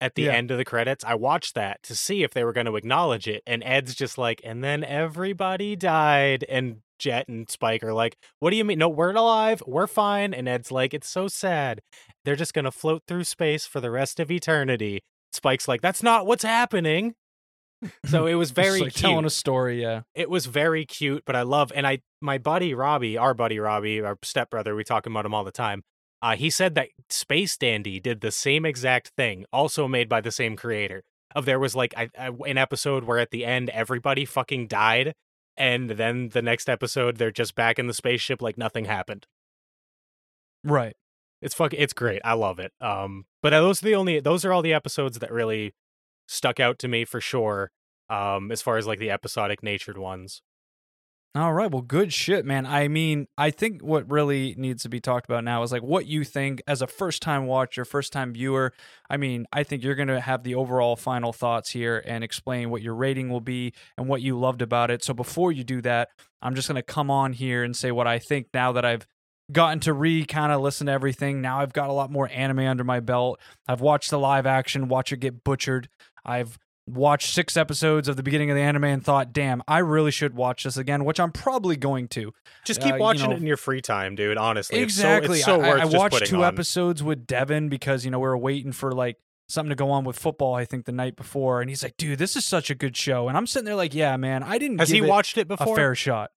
at 0.00 0.14
the 0.14 0.22
Yeah. 0.24 0.32
end 0.32 0.50
of 0.50 0.58
the 0.58 0.64
credits. 0.64 1.04
I 1.04 1.14
watched 1.14 1.54
that 1.54 1.82
to 1.84 1.94
see 1.94 2.22
if 2.22 2.32
they 2.32 2.44
were 2.44 2.52
going 2.52 2.66
to 2.66 2.76
acknowledge 2.76 3.26
it 3.28 3.42
and 3.46 3.62
Ed's 3.64 3.94
just 3.94 4.18
like 4.18 4.40
and 4.44 4.62
then 4.64 4.84
everybody 4.84 5.74
died 5.76 6.44
and 6.50 6.82
Jet 6.98 7.28
and 7.28 7.48
Spike 7.50 7.82
are 7.82 7.94
like, 7.94 8.16
"What 8.38 8.50
do 8.50 8.56
you 8.56 8.64
mean? 8.64 8.78
No, 8.78 8.88
we're 8.88 9.14
alive. 9.14 9.62
We're 9.66 9.86
fine." 9.86 10.34
And 10.34 10.48
Ed's 10.48 10.70
like, 10.70 10.94
"It's 10.94 11.08
so 11.08 11.28
sad. 11.28 11.80
They're 12.24 12.36
just 12.36 12.54
going 12.54 12.64
to 12.64 12.70
float 12.70 13.02
through 13.06 13.24
space 13.24 13.66
for 13.66 13.80
the 13.80 13.90
rest 13.90 14.20
of 14.20 14.30
eternity." 14.30 15.02
Spike's 15.32 15.68
like, 15.68 15.82
"That's 15.82 16.02
not 16.02 16.26
what's 16.26 16.44
happening." 16.44 17.14
So 18.06 18.26
it 18.26 18.34
was 18.34 18.50
very 18.52 18.80
like 18.80 18.94
cute 18.94 19.02
telling 19.02 19.24
a 19.24 19.30
story. 19.30 19.80
Yeah. 19.80 20.02
it 20.14 20.30
was 20.30 20.46
very 20.46 20.84
cute, 20.84 21.24
but 21.26 21.36
I 21.36 21.42
love 21.42 21.72
and 21.74 21.86
I 21.86 22.00
my 22.20 22.38
buddy 22.38 22.74
Robbie, 22.74 23.18
our 23.18 23.34
buddy 23.34 23.58
Robbie, 23.58 24.00
our 24.00 24.18
stepbrother, 24.22 24.74
we 24.74 24.84
talk 24.84 25.06
about 25.06 25.26
him 25.26 25.34
all 25.34 25.44
the 25.44 25.52
time. 25.52 25.82
Uh, 26.22 26.34
he 26.36 26.50
said 26.50 26.74
that 26.74 26.88
Space 27.10 27.56
Dandy 27.56 28.00
did 28.00 28.20
the 28.20 28.30
same 28.30 28.64
exact 28.64 29.12
thing, 29.16 29.44
also 29.52 29.86
made 29.86 30.08
by 30.08 30.20
the 30.20 30.32
same 30.32 30.56
creator. 30.56 31.02
Of 31.34 31.44
there 31.44 31.58
was 31.58 31.76
like 31.76 31.92
I, 31.96 32.08
I, 32.18 32.30
an 32.46 32.56
episode 32.56 33.04
where 33.04 33.18
at 33.18 33.30
the 33.30 33.44
end 33.44 33.68
everybody 33.70 34.24
fucking 34.24 34.68
died, 34.68 35.12
and 35.56 35.90
then 35.90 36.30
the 36.30 36.42
next 36.42 36.68
episode 36.68 37.16
they're 37.16 37.30
just 37.30 37.54
back 37.54 37.78
in 37.78 37.86
the 37.86 37.94
spaceship 37.94 38.42
like 38.42 38.58
nothing 38.58 38.84
happened. 38.84 39.26
Right. 40.64 40.96
It's 41.42 41.54
fuck, 41.54 41.74
it's 41.74 41.92
great. 41.92 42.22
I 42.24 42.32
love 42.34 42.58
it. 42.58 42.72
Um, 42.80 43.26
but 43.42 43.50
those 43.50 43.82
are 43.82 43.86
the 43.86 43.94
only 43.94 44.20
those 44.20 44.44
are 44.44 44.52
all 44.52 44.62
the 44.62 44.74
episodes 44.74 45.18
that 45.18 45.32
really 45.32 45.74
stuck 46.26 46.58
out 46.60 46.78
to 46.80 46.88
me 46.88 47.04
for 47.04 47.20
sure. 47.20 47.70
Um, 48.08 48.52
as 48.52 48.62
far 48.62 48.76
as 48.76 48.86
like 48.86 48.98
the 48.98 49.10
episodic 49.10 49.62
natured 49.62 49.98
ones. 49.98 50.42
All 51.36 51.52
right. 51.52 51.70
Well, 51.70 51.82
good 51.82 52.14
shit, 52.14 52.46
man. 52.46 52.64
I 52.64 52.88
mean, 52.88 53.26
I 53.36 53.50
think 53.50 53.82
what 53.82 54.10
really 54.10 54.54
needs 54.56 54.84
to 54.84 54.88
be 54.88 55.00
talked 55.00 55.26
about 55.26 55.44
now 55.44 55.62
is 55.62 55.70
like 55.70 55.82
what 55.82 56.06
you 56.06 56.24
think 56.24 56.62
as 56.66 56.80
a 56.80 56.86
first 56.86 57.20
time 57.20 57.44
watcher, 57.44 57.84
first 57.84 58.10
time 58.10 58.32
viewer. 58.32 58.72
I 59.10 59.18
mean, 59.18 59.44
I 59.52 59.62
think 59.62 59.84
you're 59.84 59.96
going 59.96 60.08
to 60.08 60.18
have 60.18 60.44
the 60.44 60.54
overall 60.54 60.96
final 60.96 61.34
thoughts 61.34 61.72
here 61.72 62.02
and 62.06 62.24
explain 62.24 62.70
what 62.70 62.80
your 62.80 62.94
rating 62.94 63.28
will 63.28 63.42
be 63.42 63.74
and 63.98 64.08
what 64.08 64.22
you 64.22 64.38
loved 64.38 64.62
about 64.62 64.90
it. 64.90 65.04
So 65.04 65.12
before 65.12 65.52
you 65.52 65.62
do 65.62 65.82
that, 65.82 66.08
I'm 66.40 66.54
just 66.54 66.68
going 66.68 66.76
to 66.76 66.82
come 66.82 67.10
on 67.10 67.34
here 67.34 67.62
and 67.62 67.76
say 67.76 67.90
what 67.90 68.06
I 68.06 68.18
think 68.18 68.46
now 68.54 68.72
that 68.72 68.86
I've 68.86 69.06
gotten 69.52 69.80
to 69.80 69.92
re 69.92 70.24
kind 70.24 70.52
of 70.52 70.62
listen 70.62 70.86
to 70.86 70.92
everything. 70.94 71.42
Now 71.42 71.60
I've 71.60 71.74
got 71.74 71.90
a 71.90 71.92
lot 71.92 72.10
more 72.10 72.30
anime 72.32 72.60
under 72.60 72.84
my 72.84 73.00
belt. 73.00 73.40
I've 73.68 73.82
watched 73.82 74.08
the 74.08 74.18
live 74.18 74.46
action, 74.46 74.88
watch 74.88 75.12
it 75.12 75.18
get 75.18 75.44
butchered. 75.44 75.90
I've 76.24 76.58
watched 76.86 77.32
six 77.34 77.56
episodes 77.56 78.06
of 78.08 78.16
the 78.16 78.22
beginning 78.22 78.50
of 78.50 78.56
the 78.56 78.62
anime 78.62 78.84
and 78.84 79.04
thought, 79.04 79.32
damn, 79.32 79.62
I 79.66 79.78
really 79.78 80.10
should 80.12 80.34
watch 80.34 80.64
this 80.64 80.76
again, 80.76 81.04
which 81.04 81.18
I'm 81.18 81.32
probably 81.32 81.76
going 81.76 82.06
to. 82.08 82.32
Just 82.64 82.80
Uh, 82.80 82.84
keep 82.84 82.94
you 82.94 83.00
watching 83.00 83.30
know- 83.30 83.36
it 83.36 83.40
in 83.40 83.46
your 83.46 83.56
free 83.56 83.80
time, 83.80 84.14
dude. 84.14 84.36
Honestly, 84.38 84.78
exactly. 84.78 85.38
It's 85.38 85.44
so, 85.44 85.56
it's 85.60 85.64
so 85.64 85.78
I, 85.78 85.80
I 85.82 85.84
watched 85.84 86.26
two 86.26 86.44
on. 86.44 86.54
episodes 86.54 87.02
with 87.02 87.26
Devin 87.26 87.68
because 87.68 88.04
you 88.04 88.10
know 88.10 88.18
we 88.20 88.28
were 88.28 88.38
waiting 88.38 88.72
for 88.72 88.92
like 88.92 89.16
something 89.48 89.70
to 89.70 89.74
go 89.76 89.90
on 89.90 90.04
with 90.04 90.18
football. 90.18 90.54
I 90.54 90.64
think 90.64 90.84
the 90.86 90.92
night 90.92 91.16
before, 91.16 91.60
and 91.60 91.68
he's 91.70 91.82
like, 91.82 91.96
"Dude, 91.96 92.18
this 92.18 92.36
is 92.36 92.44
such 92.44 92.70
a 92.70 92.74
good 92.74 92.96
show," 92.96 93.28
and 93.28 93.36
I'm 93.36 93.46
sitting 93.46 93.64
there 93.66 93.74
like, 93.74 93.94
"Yeah, 93.94 94.16
man, 94.16 94.42
I 94.42 94.58
didn't." 94.58 94.78
Has 94.78 94.88
give 94.90 95.02
he 95.02 95.06
it 95.06 95.10
watched 95.10 95.36
it 95.38 95.42
a 95.42 95.56
before? 95.56 95.74
fair 95.76 95.94
shot. 95.94 96.30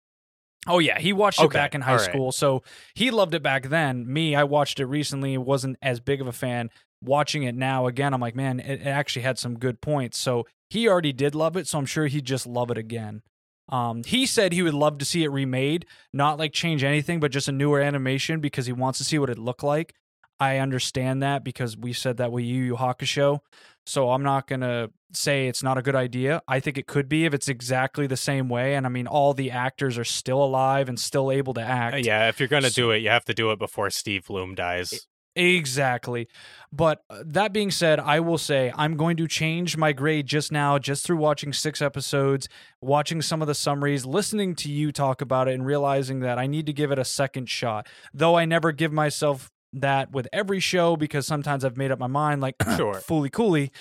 Oh 0.67 0.79
yeah, 0.79 0.99
he 0.99 1.13
watched 1.13 1.39
it 1.39 1.45
Okay, 1.45 1.57
back 1.57 1.73
in 1.73 1.81
high 1.81 1.93
right. 1.93 2.01
school, 2.01 2.31
so 2.33 2.63
he 2.93 3.11
loved 3.11 3.33
it 3.33 3.41
back 3.41 3.69
then. 3.69 4.11
Me, 4.11 4.35
I 4.35 4.43
watched 4.43 4.79
it 4.79 4.87
recently, 4.87 5.37
wasn't 5.37 5.77
as 5.81 5.99
big 6.01 6.19
of 6.21 6.27
a 6.27 6.33
fan. 6.33 6.69
Watching 7.01 7.43
it 7.43 7.55
now 7.55 7.87
again, 7.87 8.13
I'm 8.13 8.19
like, 8.21 8.35
man, 8.35 8.59
it, 8.59 8.81
it 8.81 8.87
actually 8.87 9.21
had 9.21 9.39
some 9.39 9.57
good 9.57 9.79
points. 9.81 10.17
So 10.17 10.45
he 10.69 10.87
already 10.87 11.13
did 11.13 11.33
love 11.35 11.55
it, 11.55 11.67
so 11.67 11.77
I'm 11.79 11.85
sure 11.85 12.07
he'd 12.07 12.25
just 12.25 12.45
love 12.45 12.69
it 12.71 12.77
again. 12.77 13.21
Um, 13.69 14.03
he 14.03 14.25
said 14.25 14.51
he 14.51 14.63
would 14.63 14.73
love 14.73 14.97
to 14.97 15.05
see 15.05 15.23
it 15.23 15.29
remade, 15.29 15.85
not 16.11 16.37
like 16.39 16.53
change 16.53 16.83
anything, 16.83 17.19
but 17.19 17.31
just 17.31 17.47
a 17.47 17.51
newer 17.51 17.79
animation 17.81 18.39
because 18.39 18.65
he 18.65 18.73
wants 18.73 18.97
to 18.97 19.03
see 19.05 19.19
what 19.19 19.29
it 19.29 19.37
looked 19.37 19.63
like. 19.63 19.93
I 20.39 20.57
understand 20.57 21.21
that 21.21 21.43
because 21.43 21.77
we 21.77 21.93
said 21.93 22.17
that 22.17 22.31
with 22.31 22.45
Yu 22.45 22.63
Yu 22.63 22.75
Hakusho. 22.77 23.39
So 23.85 24.11
I'm 24.11 24.23
not 24.23 24.47
gonna 24.47 24.89
say 25.13 25.47
it's 25.47 25.61
not 25.63 25.77
a 25.77 25.81
good 25.81 25.95
idea. 25.95 26.41
I 26.47 26.59
think 26.59 26.77
it 26.77 26.87
could 26.87 27.09
be 27.09 27.25
if 27.25 27.33
it's 27.33 27.47
exactly 27.49 28.07
the 28.07 28.17
same 28.17 28.47
way. 28.49 28.75
And 28.75 28.85
I 28.85 28.89
mean, 28.89 29.05
all 29.07 29.33
the 29.33 29.51
actors 29.51 29.97
are 29.97 30.03
still 30.03 30.41
alive 30.43 30.87
and 30.89 30.99
still 30.99 31.31
able 31.31 31.53
to 31.55 31.61
act. 31.61 31.95
Uh, 31.95 31.97
yeah, 31.97 32.29
if 32.29 32.39
you're 32.39 32.47
gonna 32.49 32.69
So- 32.69 32.81
do 32.83 32.91
it, 32.91 32.99
you 32.99 33.09
have 33.09 33.25
to 33.25 33.33
do 33.33 33.51
it 33.51 33.59
before 33.59 33.89
Steve 33.89 34.27
Blum 34.27 34.55
dies. 34.55 35.07
Exactly. 35.39 36.27
But 36.71 37.01
uh, 37.09 37.23
that 37.25 37.53
being 37.53 37.71
said, 37.71 37.99
I 37.99 38.19
will 38.19 38.37
say 38.37 38.71
I'm 38.75 38.95
going 38.97 39.17
to 39.17 39.27
change 39.27 39.77
my 39.77 39.91
grade 39.93 40.27
just 40.27 40.51
now, 40.51 40.77
just 40.77 41.05
through 41.05 41.17
watching 41.17 41.53
six 41.53 41.81
episodes, 41.81 42.47
watching 42.81 43.21
some 43.21 43.41
of 43.41 43.47
the 43.47 43.55
summaries, 43.55 44.05
listening 44.05 44.53
to 44.55 44.69
you 44.69 44.91
talk 44.91 45.21
about 45.21 45.47
it, 45.47 45.53
and 45.55 45.65
realizing 45.65 46.19
that 46.19 46.37
I 46.37 46.45
need 46.45 46.65
to 46.67 46.73
give 46.73 46.91
it 46.91 46.99
a 46.99 47.05
second 47.05 47.49
shot. 47.49 47.87
Though 48.13 48.35
I 48.37 48.45
never 48.45 48.71
give 48.71 48.91
myself 48.91 49.49
that 49.73 50.11
with 50.11 50.27
every 50.33 50.59
show 50.59 50.95
because 50.95 51.27
sometimes 51.27 51.63
I've 51.63 51.77
made 51.77 51.91
up 51.91 51.99
my 51.99 52.07
mind, 52.07 52.41
like, 52.41 52.55
Sure. 52.77 52.95
Fooly 52.95 53.31
Cooly. 53.31 53.71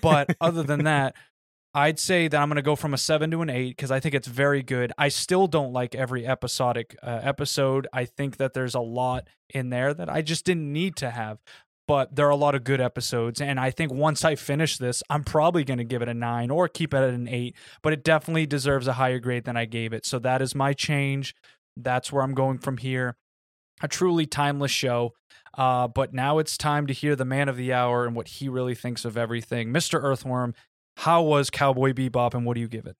But 0.00 0.36
other 0.40 0.62
than 0.62 0.84
that, 0.84 1.14
I'd 1.72 2.00
say 2.00 2.26
that 2.26 2.36
I'm 2.36 2.48
going 2.48 2.56
to 2.56 2.62
go 2.62 2.74
from 2.74 2.94
a 2.94 2.98
seven 2.98 3.30
to 3.30 3.42
an 3.42 3.50
eight 3.50 3.76
because 3.76 3.92
I 3.92 4.00
think 4.00 4.14
it's 4.14 4.26
very 4.26 4.62
good. 4.62 4.92
I 4.98 5.08
still 5.08 5.46
don't 5.46 5.72
like 5.72 5.94
every 5.94 6.26
episodic 6.26 6.96
uh, 7.02 7.20
episode. 7.22 7.86
I 7.92 8.06
think 8.06 8.38
that 8.38 8.54
there's 8.54 8.74
a 8.74 8.80
lot 8.80 9.28
in 9.48 9.70
there 9.70 9.94
that 9.94 10.08
I 10.10 10.22
just 10.22 10.44
didn't 10.44 10.72
need 10.72 10.96
to 10.96 11.10
have. 11.10 11.38
But 11.86 12.14
there 12.14 12.26
are 12.26 12.30
a 12.30 12.36
lot 12.36 12.54
of 12.54 12.62
good 12.62 12.80
episodes. 12.80 13.40
And 13.40 13.58
I 13.58 13.70
think 13.70 13.92
once 13.92 14.24
I 14.24 14.36
finish 14.36 14.78
this, 14.78 15.02
I'm 15.10 15.24
probably 15.24 15.64
going 15.64 15.78
to 15.78 15.84
give 15.84 16.02
it 16.02 16.08
a 16.08 16.14
nine 16.14 16.50
or 16.50 16.68
keep 16.68 16.94
it 16.94 16.98
at 16.98 17.14
an 17.14 17.28
eight. 17.28 17.56
But 17.82 17.92
it 17.92 18.04
definitely 18.04 18.46
deserves 18.46 18.86
a 18.86 18.92
higher 18.92 19.18
grade 19.18 19.44
than 19.44 19.56
I 19.56 19.64
gave 19.64 19.92
it. 19.92 20.06
So 20.06 20.18
that 20.20 20.40
is 20.42 20.54
my 20.54 20.72
change. 20.72 21.34
That's 21.76 22.12
where 22.12 22.22
I'm 22.22 22.34
going 22.34 22.58
from 22.58 22.76
here. 22.76 23.16
A 23.82 23.88
truly 23.88 24.26
timeless 24.26 24.70
show. 24.70 25.14
Uh, 25.56 25.88
but 25.88 26.14
now 26.14 26.38
it's 26.38 26.56
time 26.56 26.86
to 26.86 26.92
hear 26.92 27.16
the 27.16 27.24
man 27.24 27.48
of 27.48 27.56
the 27.56 27.72
hour 27.72 28.06
and 28.06 28.14
what 28.14 28.28
he 28.28 28.48
really 28.48 28.74
thinks 28.74 29.04
of 29.04 29.16
everything. 29.16 29.72
Mr. 29.72 30.00
Earthworm, 30.00 30.54
how 30.96 31.22
was 31.22 31.50
Cowboy 31.50 31.92
Bebop 31.92 32.34
and 32.34 32.44
what 32.44 32.54
do 32.54 32.60
you 32.60 32.68
give 32.68 32.86
it? 32.86 32.96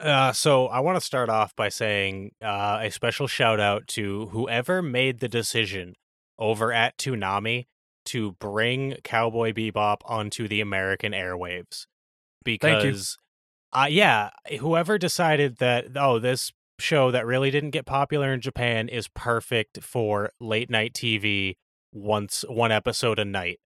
Uh, 0.00 0.32
so 0.32 0.66
I 0.66 0.80
want 0.80 0.96
to 0.96 1.00
start 1.00 1.28
off 1.28 1.54
by 1.54 1.68
saying 1.68 2.32
uh, 2.42 2.80
a 2.82 2.90
special 2.90 3.26
shout 3.26 3.60
out 3.60 3.86
to 3.88 4.26
whoever 4.26 4.82
made 4.82 5.20
the 5.20 5.28
decision 5.28 5.94
over 6.38 6.72
at 6.72 6.98
Toonami 6.98 7.66
to 8.06 8.32
bring 8.32 8.96
Cowboy 9.04 9.52
Bebop 9.52 9.98
onto 10.04 10.48
the 10.48 10.60
American 10.60 11.12
airwaves. 11.12 11.86
Because, 12.44 13.16
uh, 13.72 13.86
yeah, 13.88 14.30
whoever 14.60 14.98
decided 14.98 15.56
that, 15.58 15.86
oh, 15.96 16.18
this 16.18 16.52
show 16.78 17.10
that 17.10 17.24
really 17.24 17.50
didn't 17.50 17.70
get 17.70 17.86
popular 17.86 18.32
in 18.32 18.40
Japan 18.40 18.88
is 18.88 19.08
perfect 19.08 19.82
for 19.82 20.30
late 20.40 20.68
night 20.68 20.92
TV 20.92 21.54
once, 21.92 22.44
one 22.48 22.72
episode 22.72 23.18
a 23.18 23.24
night. 23.24 23.60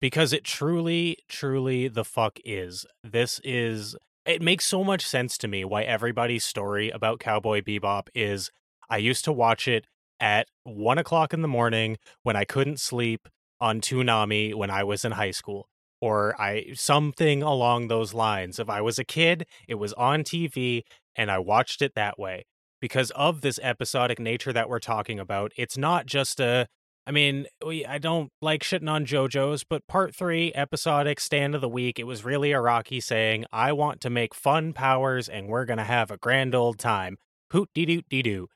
Because 0.00 0.32
it 0.32 0.44
truly, 0.44 1.18
truly 1.28 1.88
the 1.88 2.04
fuck 2.04 2.38
is. 2.44 2.84
This 3.02 3.40
is 3.42 3.96
it 4.26 4.42
makes 4.42 4.64
so 4.64 4.82
much 4.82 5.06
sense 5.06 5.38
to 5.38 5.48
me 5.48 5.64
why 5.64 5.82
everybody's 5.84 6.44
story 6.44 6.90
about 6.90 7.20
Cowboy 7.20 7.62
Bebop 7.62 8.08
is 8.14 8.50
I 8.90 8.98
used 8.98 9.24
to 9.24 9.32
watch 9.32 9.68
it 9.68 9.86
at 10.18 10.48
one 10.64 10.98
o'clock 10.98 11.32
in 11.32 11.42
the 11.42 11.48
morning 11.48 11.96
when 12.22 12.36
I 12.36 12.44
couldn't 12.44 12.80
sleep 12.80 13.28
on 13.60 13.80
Toonami 13.80 14.54
when 14.54 14.70
I 14.70 14.84
was 14.84 15.04
in 15.04 15.12
high 15.12 15.30
school. 15.30 15.68
Or 16.00 16.38
I 16.40 16.66
something 16.74 17.42
along 17.42 17.88
those 17.88 18.12
lines. 18.12 18.58
If 18.58 18.68
I 18.68 18.80
was 18.80 18.98
a 18.98 19.04
kid, 19.04 19.46
it 19.66 19.76
was 19.76 19.92
on 19.94 20.24
TV 20.24 20.82
and 21.14 21.30
I 21.30 21.38
watched 21.38 21.80
it 21.80 21.94
that 21.94 22.18
way. 22.18 22.44
Because 22.80 23.10
of 23.12 23.40
this 23.40 23.58
episodic 23.62 24.18
nature 24.18 24.52
that 24.52 24.68
we're 24.68 24.78
talking 24.78 25.18
about, 25.18 25.52
it's 25.56 25.78
not 25.78 26.04
just 26.04 26.38
a 26.38 26.66
I 27.06 27.12
mean, 27.12 27.46
we 27.64 27.86
I 27.86 27.98
don't 27.98 28.32
like 28.42 28.62
shitting 28.62 28.90
on 28.90 29.06
JoJo's, 29.06 29.62
but 29.62 29.86
part 29.86 30.14
three, 30.14 30.52
episodic 30.54 31.20
stand 31.20 31.54
of 31.54 31.60
the 31.60 31.68
week, 31.68 32.00
it 32.00 32.04
was 32.04 32.24
really 32.24 32.50
Araki 32.50 33.00
saying, 33.00 33.44
I 33.52 33.72
want 33.72 34.00
to 34.00 34.10
make 34.10 34.34
fun 34.34 34.72
powers 34.72 35.28
and 35.28 35.46
we're 35.46 35.66
gonna 35.66 35.84
have 35.84 36.10
a 36.10 36.16
grand 36.16 36.54
old 36.54 36.78
time. 36.78 37.16
Hoot 37.52 37.68
dee 37.74 37.86
doot 37.86 38.06
dee 38.08 38.22
doo. 38.22 38.48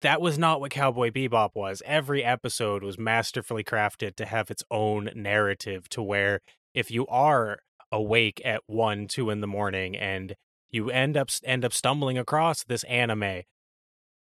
That 0.00 0.22
was 0.22 0.38
not 0.38 0.60
what 0.60 0.70
Cowboy 0.70 1.10
Bebop 1.10 1.50
was. 1.54 1.82
Every 1.84 2.24
episode 2.24 2.82
was 2.82 2.98
masterfully 2.98 3.62
crafted 3.62 4.16
to 4.16 4.24
have 4.24 4.50
its 4.50 4.64
own 4.70 5.10
narrative 5.14 5.90
to 5.90 6.02
where 6.02 6.40
if 6.72 6.90
you 6.90 7.06
are 7.08 7.58
awake 7.92 8.40
at 8.42 8.62
one, 8.66 9.06
two 9.06 9.28
in 9.28 9.42
the 9.42 9.46
morning 9.46 9.94
and 9.94 10.34
you 10.70 10.88
end 10.88 11.18
up 11.18 11.28
end 11.44 11.66
up 11.66 11.74
stumbling 11.74 12.16
across 12.16 12.64
this 12.64 12.84
anime, 12.84 13.42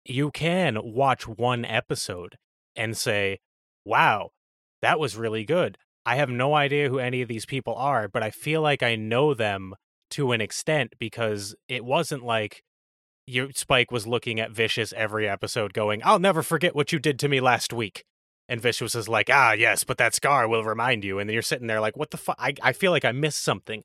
you 0.07 0.31
can 0.31 0.79
watch 0.83 1.29
one 1.29 1.67
episode 1.67 2.37
and 2.77 2.97
say, 2.97 3.39
wow, 3.85 4.31
that 4.83 4.99
was 4.99 5.17
really 5.17 5.45
good. 5.45 5.79
I 6.05 6.17
have 6.17 6.31
no 6.31 6.55
idea 6.55 6.89
who 6.89 6.99
any 6.99 7.23
of 7.23 7.29
these 7.29 7.47
people 7.47 7.75
are, 7.75 8.09
but 8.09 8.23
I 8.23 8.31
feel 8.31 8.63
like 8.63 8.83
I 8.83 8.95
know 8.95 9.35
them 9.35 9.75
to 10.11 10.33
an 10.33 10.41
extent 10.41 10.95
because 10.99 11.55
it 11.69 11.85
wasn't 11.85 12.25
like 12.25 12.63
your 13.27 13.51
Spike 13.53 13.91
was 13.91 14.07
looking 14.07 14.39
at 14.39 14.53
Vicious 14.53 14.93
every 14.97 15.29
episode 15.29 15.73
going, 15.73 16.01
I'll 16.05 16.21
never 16.21 16.43
forget 16.43 16.77
what 16.77 16.93
you 16.93 16.99
did 16.99 17.19
to 17.21 17.29
me 17.29 17.41
last 17.41 17.73
week. 17.73 18.05
And 18.49 18.61
Vicious 18.61 18.95
is 18.95 19.09
like, 19.09 19.29
ah, 19.33 19.53
yes, 19.53 19.83
but 19.83 19.99
that 19.99 20.15
scar 20.15 20.47
will 20.47 20.63
remind 20.63 21.05
you. 21.05 21.19
And 21.19 21.29
then 21.29 21.35
you're 21.35 21.43
sitting 21.43 21.67
there 21.67 21.81
like, 21.81 21.97
what 21.97 22.13
the 22.13 22.17
fuck? 22.17 22.37
I, 22.39 22.55
I 22.63 22.73
feel 22.73 22.93
like 22.93 23.05
I 23.05 23.11
missed 23.11 23.43
something. 23.43 23.83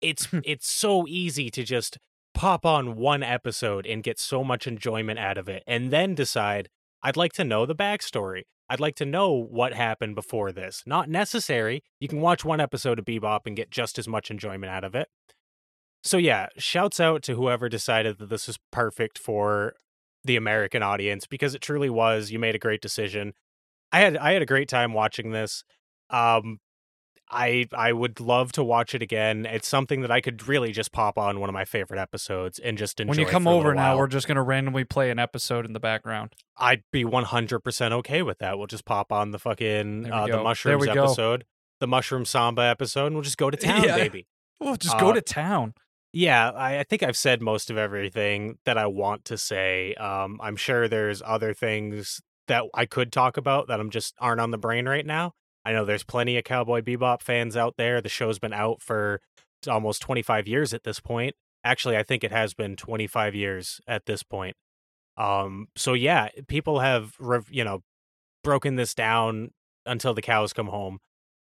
It's 0.00 0.26
it's 0.44 0.68
so 0.68 1.06
easy 1.06 1.48
to 1.50 1.62
just 1.62 1.98
pop 2.34 2.66
on 2.66 2.96
one 2.96 3.22
episode 3.22 3.86
and 3.86 4.02
get 4.02 4.18
so 4.18 4.42
much 4.42 4.66
enjoyment 4.66 5.18
out 5.18 5.38
of 5.38 5.48
it 5.48 5.62
and 5.66 5.90
then 5.90 6.14
decide 6.14 6.68
I'd 7.02 7.16
like 7.16 7.32
to 7.34 7.44
know 7.44 7.66
the 7.66 7.74
backstory. 7.74 8.42
I'd 8.68 8.80
like 8.80 8.94
to 8.96 9.04
know 9.04 9.32
what 9.32 9.74
happened 9.74 10.14
before 10.14 10.52
this. 10.52 10.82
Not 10.86 11.08
necessary. 11.08 11.82
You 12.00 12.08
can 12.08 12.20
watch 12.20 12.44
one 12.44 12.60
episode 12.60 12.98
of 12.98 13.04
Bebop 13.04 13.40
and 13.44 13.56
get 13.56 13.70
just 13.70 13.98
as 13.98 14.08
much 14.08 14.30
enjoyment 14.30 14.72
out 14.72 14.84
of 14.84 14.94
it. 14.94 15.08
So, 16.02 16.16
yeah, 16.16 16.48
shouts 16.56 16.98
out 16.98 17.22
to 17.24 17.34
whoever 17.34 17.68
decided 17.68 18.18
that 18.18 18.28
this 18.28 18.48
is 18.48 18.58
perfect 18.70 19.18
for 19.18 19.74
the 20.24 20.36
American 20.36 20.82
audience 20.82 21.26
because 21.26 21.54
it 21.54 21.60
truly 21.60 21.90
was. 21.90 22.30
You 22.30 22.38
made 22.38 22.54
a 22.54 22.58
great 22.58 22.80
decision. 22.80 23.34
I 23.92 24.00
had 24.00 24.16
I 24.16 24.32
had 24.32 24.42
a 24.42 24.46
great 24.46 24.68
time 24.68 24.94
watching 24.94 25.32
this. 25.32 25.64
Um, 26.10 26.58
I 27.32 27.66
I 27.72 27.92
would 27.92 28.20
love 28.20 28.52
to 28.52 28.62
watch 28.64 28.94
it 28.94 29.02
again. 29.02 29.46
It's 29.46 29.66
something 29.66 30.02
that 30.02 30.10
I 30.10 30.20
could 30.20 30.46
really 30.46 30.70
just 30.72 30.92
pop 30.92 31.16
on 31.18 31.40
one 31.40 31.48
of 31.48 31.54
my 31.54 31.64
favorite 31.64 31.98
episodes 31.98 32.58
and 32.58 32.76
just 32.78 33.00
enjoy. 33.00 33.10
When 33.10 33.18
you 33.18 33.26
come 33.26 33.48
over 33.48 33.74
now, 33.74 33.90
while. 33.92 33.98
we're 33.98 34.06
just 34.08 34.26
going 34.28 34.36
to 34.36 34.42
randomly 34.42 34.84
play 34.84 35.10
an 35.10 35.18
episode 35.18 35.64
in 35.64 35.72
the 35.72 35.80
background. 35.80 36.34
I'd 36.58 36.82
be 36.92 37.04
100% 37.04 37.92
okay 37.92 38.22
with 38.22 38.38
that. 38.38 38.58
We'll 38.58 38.66
just 38.66 38.84
pop 38.84 39.10
on 39.10 39.30
the 39.30 39.38
fucking 39.38 40.12
uh, 40.12 40.26
the 40.26 40.42
mushrooms 40.42 40.80
we 40.86 40.92
go. 40.92 41.04
episode, 41.04 41.44
the 41.80 41.86
mushroom 41.86 42.24
samba 42.24 42.62
episode, 42.62 43.06
and 43.06 43.14
we'll 43.16 43.22
just 43.24 43.38
go 43.38 43.50
to 43.50 43.56
town, 43.68 43.84
Yeah. 43.84 43.96
baby. 43.96 44.26
Oh, 44.64 44.76
just 44.76 44.96
go 45.00 45.10
Uh, 45.10 45.14
to 45.14 45.20
town. 45.22 45.74
Yeah, 46.12 46.50
I, 46.50 46.78
I 46.80 46.82
think 46.84 47.02
I've 47.02 47.16
said 47.16 47.42
most 47.42 47.68
of 47.68 47.76
everything 47.76 48.58
that 48.64 48.78
I 48.78 48.86
want 48.86 49.24
to 49.24 49.36
say. 49.38 49.94
Um, 49.94 50.38
I'm 50.40 50.54
sure 50.54 50.86
there's 50.86 51.20
other 51.24 51.52
things 51.52 52.20
that 52.46 52.64
I 52.74 52.86
could 52.86 53.10
talk 53.10 53.36
about 53.36 53.66
that 53.66 53.80
I'm 53.80 53.90
just 53.90 54.14
aren't 54.20 54.40
on 54.40 54.50
the 54.52 54.58
brain 54.58 54.86
right 54.88 55.04
now. 55.06 55.34
I 55.64 55.72
know 55.72 55.84
there's 55.84 56.04
plenty 56.04 56.36
of 56.36 56.44
Cowboy 56.44 56.80
Bebop 56.80 57.22
fans 57.22 57.56
out 57.56 57.76
there. 57.76 58.00
The 58.00 58.08
show's 58.08 58.38
been 58.38 58.52
out 58.52 58.82
for 58.82 59.20
almost 59.68 60.02
25 60.02 60.48
years 60.48 60.74
at 60.74 60.84
this 60.84 61.00
point. 61.00 61.36
Actually, 61.64 61.96
I 61.96 62.02
think 62.02 62.24
it 62.24 62.32
has 62.32 62.54
been 62.54 62.74
25 62.74 63.34
years 63.34 63.80
at 63.86 64.06
this 64.06 64.22
point. 64.22 64.56
Um, 65.16 65.68
so 65.76 65.92
yeah, 65.92 66.28
people 66.48 66.80
have 66.80 67.14
you 67.50 67.64
know 67.64 67.82
broken 68.42 68.76
this 68.76 68.94
down 68.94 69.50
until 69.86 70.14
the 70.14 70.22
cows 70.22 70.52
come 70.52 70.68
home. 70.68 70.98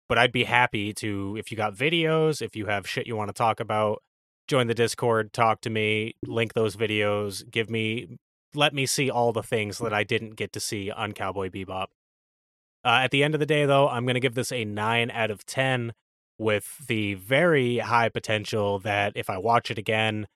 But 0.09 0.17
I'd 0.17 0.33
be 0.33 0.43
happy 0.43 0.93
to 0.95 1.37
if 1.37 1.51
you 1.51 1.57
got 1.57 1.73
videos, 1.73 2.41
if 2.41 2.55
you 2.55 2.65
have 2.65 2.87
shit 2.87 3.07
you 3.07 3.15
want 3.15 3.29
to 3.29 3.33
talk 3.33 3.59
about, 3.59 4.01
join 4.47 4.67
the 4.67 4.73
Discord, 4.73 5.31
talk 5.31 5.61
to 5.61 5.69
me, 5.69 6.15
link 6.25 6.53
those 6.53 6.75
videos, 6.75 7.49
give 7.49 7.69
me 7.69 8.17
let 8.53 8.73
me 8.73 8.85
see 8.85 9.09
all 9.09 9.31
the 9.31 9.43
things 9.43 9.77
that 9.77 9.93
I 9.93 10.03
didn't 10.03 10.35
get 10.35 10.51
to 10.53 10.59
see 10.59 10.91
on 10.91 11.13
Cowboy 11.13 11.49
Bebop. 11.49 11.87
Uh, 12.83 13.01
at 13.03 13.11
the 13.11 13.23
end 13.23 13.33
of 13.33 13.39
the 13.39 13.45
day, 13.45 13.65
though, 13.65 13.87
I'm 13.87 14.05
going 14.05 14.15
to 14.15 14.19
give 14.19 14.35
this 14.35 14.51
a 14.51 14.65
9 14.65 15.11
out 15.11 15.31
of 15.31 15.45
10 15.45 15.93
with 16.37 16.85
the 16.87 17.13
very 17.13 17.77
high 17.77 18.09
potential 18.09 18.79
that 18.79 19.13
if 19.15 19.29
I 19.29 19.37
watch 19.37 19.69
it 19.69 19.77
again, 19.77 20.27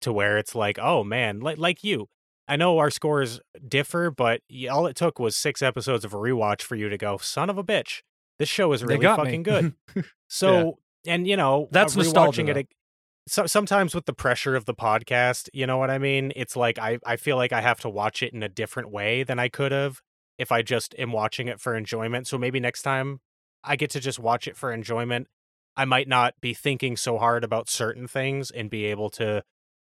to 0.00 0.12
where 0.12 0.36
it's 0.36 0.54
like, 0.54 0.78
oh 0.78 1.04
man, 1.04 1.40
like, 1.40 1.58
like 1.58 1.84
you. 1.84 2.08
I 2.46 2.56
know 2.56 2.78
our 2.78 2.90
scores 2.90 3.40
differ, 3.66 4.10
but 4.10 4.42
all 4.70 4.86
it 4.86 4.96
took 4.96 5.18
was 5.18 5.34
six 5.34 5.62
episodes 5.62 6.04
of 6.04 6.12
a 6.12 6.18
rewatch 6.18 6.60
for 6.60 6.76
you 6.76 6.90
to 6.90 6.98
go, 6.98 7.16
son 7.16 7.48
of 7.48 7.56
a 7.56 7.64
bitch. 7.64 8.02
This 8.38 8.48
show 8.48 8.72
is 8.72 8.84
really 8.84 9.06
fucking 9.06 9.42
good. 9.42 9.74
So, 10.26 10.78
and 11.06 11.28
you 11.28 11.36
know, 11.36 11.68
That's 11.70 11.94
uh, 11.94 12.00
nostalgia, 12.00 12.42
rewatching 12.42 12.56
it 12.56 12.68
so, 13.26 13.46
sometimes 13.46 13.94
with 13.94 14.06
the 14.06 14.12
pressure 14.12 14.54
of 14.54 14.64
the 14.64 14.74
podcast, 14.74 15.48
you 15.52 15.66
know 15.66 15.78
what 15.78 15.90
I 15.90 15.98
mean? 15.98 16.32
It's 16.36 16.56
like 16.56 16.78
I, 16.78 16.98
I 17.06 17.16
feel 17.16 17.36
like 17.36 17.52
I 17.52 17.60
have 17.60 17.80
to 17.80 17.88
watch 17.88 18.22
it 18.22 18.32
in 18.32 18.42
a 18.42 18.48
different 18.48 18.90
way 18.90 19.22
than 19.22 19.38
I 19.38 19.48
could 19.48 19.72
have 19.72 20.02
if 20.38 20.52
I 20.52 20.62
just 20.62 20.94
am 20.98 21.12
watching 21.12 21.48
it 21.48 21.60
for 21.60 21.74
enjoyment. 21.74 22.26
So 22.26 22.38
maybe 22.38 22.60
next 22.60 22.82
time 22.82 23.20
I 23.62 23.76
get 23.76 23.90
to 23.90 24.00
just 24.00 24.18
watch 24.18 24.46
it 24.46 24.56
for 24.56 24.72
enjoyment, 24.72 25.28
I 25.76 25.84
might 25.84 26.08
not 26.08 26.34
be 26.40 26.54
thinking 26.54 26.96
so 26.96 27.18
hard 27.18 27.44
about 27.44 27.68
certain 27.68 28.06
things 28.06 28.50
and 28.50 28.70
be 28.70 28.84
able 28.86 29.10
to 29.10 29.42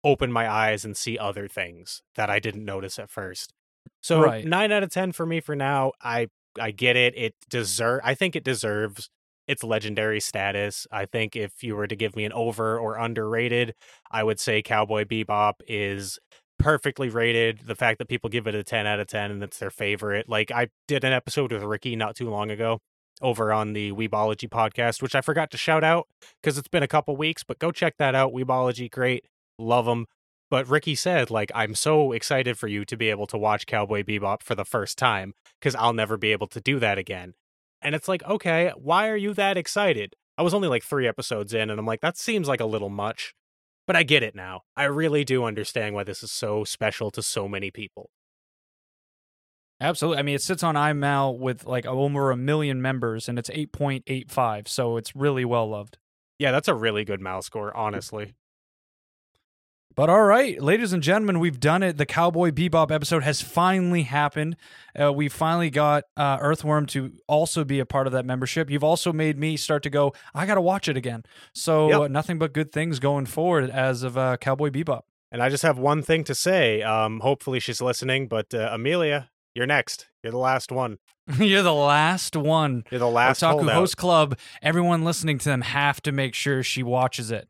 open 0.03 0.31
my 0.31 0.49
eyes 0.49 0.85
and 0.85 0.95
see 0.95 1.17
other 1.17 1.47
things 1.47 2.01
that 2.15 2.30
I 2.30 2.39
didn't 2.39 2.65
notice 2.65 2.99
at 2.99 3.09
first. 3.09 3.53
So 4.01 4.22
Right. 4.22 4.45
9 4.45 4.72
out 4.72 4.84
of 4.84 4.89
10 4.89 5.11
for 5.11 5.26
me 5.26 5.39
for 5.39 5.55
now. 5.55 5.91
I 6.01 6.27
I 6.59 6.72
get 6.72 6.95
it. 6.95 7.17
It 7.17 7.35
deserve 7.49 8.01
I 8.03 8.13
think 8.15 8.35
it 8.35 8.43
deserves 8.43 9.09
its 9.47 9.63
legendary 9.63 10.19
status. 10.19 10.88
I 10.91 11.05
think 11.05 11.35
if 11.35 11.63
you 11.63 11.76
were 11.76 11.88
to 11.88 11.95
give 11.95 12.15
me 12.15 12.26
an 12.26 12.34
over 12.34 12.80
or 12.80 12.97
underrated, 12.97 13.76
I 14.09 14.23
would 14.23 14.39
say 14.39 14.61
Cowboy 14.61 15.05
Bebop 15.05 15.53
is 15.67 16.17
perfectly 16.57 17.10
rated. 17.10 17.61
The 17.65 17.76
fact 17.76 17.99
that 17.99 18.07
people 18.07 18.30
give 18.30 18.48
it 18.48 18.56
a 18.56 18.64
10 18.64 18.88
out 18.88 18.99
of 18.99 19.07
10 19.07 19.32
and 19.32 19.44
it's 19.44 19.60
their 19.60 19.69
favorite. 19.69 20.30
Like 20.30 20.52
I 20.52 20.69
did 20.88 21.03
an 21.03 21.14
episode 21.14 21.52
with 21.52 21.64
Ricky 21.64 21.95
not 21.95 22.15
too 22.15 22.30
long 22.30 22.52
ago 22.52 22.80
over 23.22 23.53
on 23.53 23.73
the 23.73 23.91
Weebology 23.91 24.49
podcast, 24.49 25.02
which 25.02 25.15
I 25.15 25.22
forgot 25.22 25.52
to 25.52 25.57
shout 25.57 25.84
out 25.84 26.07
because 26.41 26.57
it's 26.57 26.68
been 26.68 26.84
a 26.84 26.88
couple 26.88 27.15
weeks, 27.15 27.44
but 27.44 27.60
go 27.60 27.72
check 27.72 27.95
that 27.98 28.15
out. 28.15 28.34
Weebology, 28.34 28.90
great. 28.91 29.26
Love 29.57 29.86
them. 29.86 30.06
But 30.52 30.68
Ricky 30.69 30.95
said, 30.95 31.32
like, 31.32 31.52
I'm 31.56 31.73
so 31.76 32.11
excited 32.11 32.57
for 32.57 32.68
you 32.68 32.86
to 32.86 32.95
be 32.95 33.10
able 33.10 33.26
to 33.27 33.38
watch 33.38 33.65
Cowboy 33.65 34.03
Bebop 34.03 34.44
for 34.44 34.53
the 34.53 34.65
first 34.65 34.98
time 34.98 35.34
because 35.60 35.76
I'll 35.76 35.94
never 35.94 36.18
be 36.18 36.32
able 36.32 36.48
to 36.48 36.61
do 36.61 36.80
that 36.80 36.98
again. 36.98 37.34
And 37.82 37.95
it's 37.95 38.07
like, 38.07 38.23
okay, 38.23 38.72
why 38.76 39.10
are 39.10 39.18
you 39.18 39.34
that 39.34 39.57
excited? 39.57 40.15
I 40.38 40.44
was 40.44 40.53
only 40.53 40.68
like 40.68 40.84
three 40.84 41.07
episodes 41.07 41.53
in, 41.53 41.69
and 41.69 41.80
I'm 41.80 41.86
like, 41.86 42.02
that 42.02 42.18
seems 42.18 42.48
like 42.48 42.60
a 42.60 42.65
little 42.65 42.90
much. 42.90 43.34
But 43.88 43.95
I 43.95 44.03
get 44.03 44.24
it 44.24 44.36
now. 44.36 44.62
I 44.76 44.86
really 44.86 45.24
do 45.24 45.44
understand 45.44 45.94
why 45.94 46.03
this 46.03 46.24
is 46.24 46.32
so 46.32 46.64
special 46.64 47.12
to 47.12 47.22
so 47.22 47.48
many 47.48 47.70
people. 47.70 48.10
Absolutely. 49.80 50.20
I 50.20 50.22
mean, 50.24 50.36
it 50.36 50.41
sits 50.41 50.64
on 50.64 50.76
iMal 50.76 51.38
with 51.38 51.66
like 51.66 51.86
over 51.86 52.32
a 52.32 52.38
million 52.38 52.82
members, 52.82 53.28
and 53.28 53.38
it's 53.38 53.49
8.85, 53.49 54.68
so 54.68 54.98
it's 54.98 55.16
really 55.16 55.45
well 55.45 55.70
loved. 55.70 55.98
Yeah, 56.40 56.52
that's 56.52 56.68
a 56.68 56.74
really 56.74 57.06
good 57.06 57.22
mouse 57.22 57.45
score, 57.45 57.76
honestly. 57.76 58.34
But 59.95 60.09
all 60.09 60.23
right, 60.23 60.61
ladies 60.61 60.91
and 60.91 61.01
gentlemen, 61.01 61.39
we've 61.39 61.57
done 61.59 61.81
it. 61.81 61.95
The 61.95 62.05
Cowboy 62.05 62.51
Bebop 62.51 62.91
episode 62.91 63.23
has 63.23 63.41
finally 63.41 64.03
happened. 64.03 64.57
Uh, 64.99 65.13
we 65.13 65.30
finally 65.30 65.69
got 65.69 66.03
uh, 66.17 66.38
Earthworm 66.41 66.85
to 66.88 67.13
also 67.30 67.63
be 67.63 67.80
a 67.80 67.85
part 67.85 68.05
of 68.05 68.11
that 68.11 68.26
membership. 68.26 68.69
You've 68.69 68.84
also 68.84 69.13
made 69.13 69.38
me 69.39 69.55
start 69.55 69.84
to 69.84 69.89
go, 69.89 70.13
I 70.34 70.45
got 70.45 70.55
to 70.55 70.61
watch 70.61 70.89
it 70.89 70.97
again. 70.97 71.23
So 71.53 71.88
Yep. 71.89 71.99
uh, 72.01 72.07
nothing 72.09 72.38
but 72.38 72.51
good 72.51 72.73
things 72.73 72.99
going 72.99 73.26
forward 73.26 73.69
as 73.69 74.03
of 74.03 74.17
uh, 74.17 74.35
Cowboy 74.35 74.69
Bebop. 74.69 75.03
And 75.31 75.41
I 75.41 75.47
just 75.47 75.63
have 75.63 75.77
one 75.77 76.01
thing 76.03 76.26
to 76.26 76.35
say. 76.35 76.81
Um, 76.81 77.22
hopefully 77.22 77.61
she's 77.61 77.81
listening, 77.81 78.27
but 78.27 78.53
uh, 78.53 78.67
Amelia, 78.73 79.30
you're 79.53 79.65
next. 79.65 80.07
You're 80.23 80.31
the 80.31 80.38
last 80.38 80.73
one. 80.73 80.97
You're 81.39 81.63
the 81.63 81.73
last 81.73 82.35
one. 82.35 82.84
You're 82.91 82.99
the 82.99 83.07
last 83.09 83.41
Otaku 83.41 83.51
holdout. 83.51 83.73
Host 83.76 83.97
Club, 83.97 84.38
everyone 84.61 85.03
listening 85.03 85.39
to 85.39 85.45
them 85.45 85.61
have 85.61 85.99
to 86.03 86.11
make 86.11 86.35
sure 86.35 86.61
she 86.61 86.84
watches 86.84 87.31
it. 87.31 87.47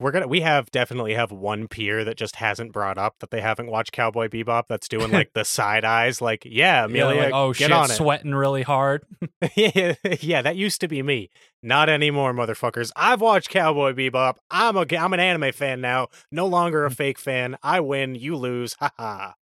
We're 0.00 0.12
gonna. 0.12 0.26
We 0.26 0.40
have 0.40 0.70
definitely 0.70 1.12
have 1.12 1.30
one 1.30 1.68
peer 1.68 2.04
that 2.04 2.16
just 2.16 2.36
hasn't 2.36 2.72
brought 2.72 2.96
up 2.96 3.18
that 3.20 3.30
they 3.30 3.42
haven't 3.42 3.70
watched 3.70 3.92
Cowboy 3.92 4.28
Bebop. 4.28 4.64
That's 4.66 4.88
doing 4.88 5.10
like 5.12 5.34
the 5.34 5.44
side 5.44 5.84
eyes, 5.84 6.22
like, 6.22 6.44
yeah, 6.46 6.86
Amelia, 6.86 7.16
Yeah, 7.16 7.24
like, 7.24 7.34
oh 7.34 7.52
get 7.52 7.66
shit, 7.66 7.72
on 7.72 7.90
it. 7.90 7.94
sweating 7.94 8.34
really 8.34 8.62
hard. 8.62 9.04
yeah, 9.54 9.94
yeah, 10.20 10.40
that 10.40 10.56
used 10.56 10.80
to 10.80 10.88
be 10.88 11.02
me. 11.02 11.28
Not 11.62 11.90
anymore, 11.90 12.32
motherfuckers. 12.32 12.90
I've 12.96 13.20
watched 13.20 13.50
Cowboy 13.50 13.92
Bebop. 13.92 14.36
I'm 14.50 14.78
a 14.78 14.86
I'm 14.96 15.12
an 15.12 15.20
anime 15.20 15.52
fan 15.52 15.82
now. 15.82 16.08
No 16.32 16.46
longer 16.46 16.86
a 16.86 16.90
mm. 16.90 16.96
fake 16.96 17.18
fan. 17.18 17.58
I 17.62 17.80
win, 17.80 18.14
you 18.14 18.36
lose. 18.36 18.76
Ha 18.80 18.90
ha. 18.96 19.34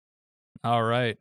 All 0.64 0.82
right. 0.82 1.18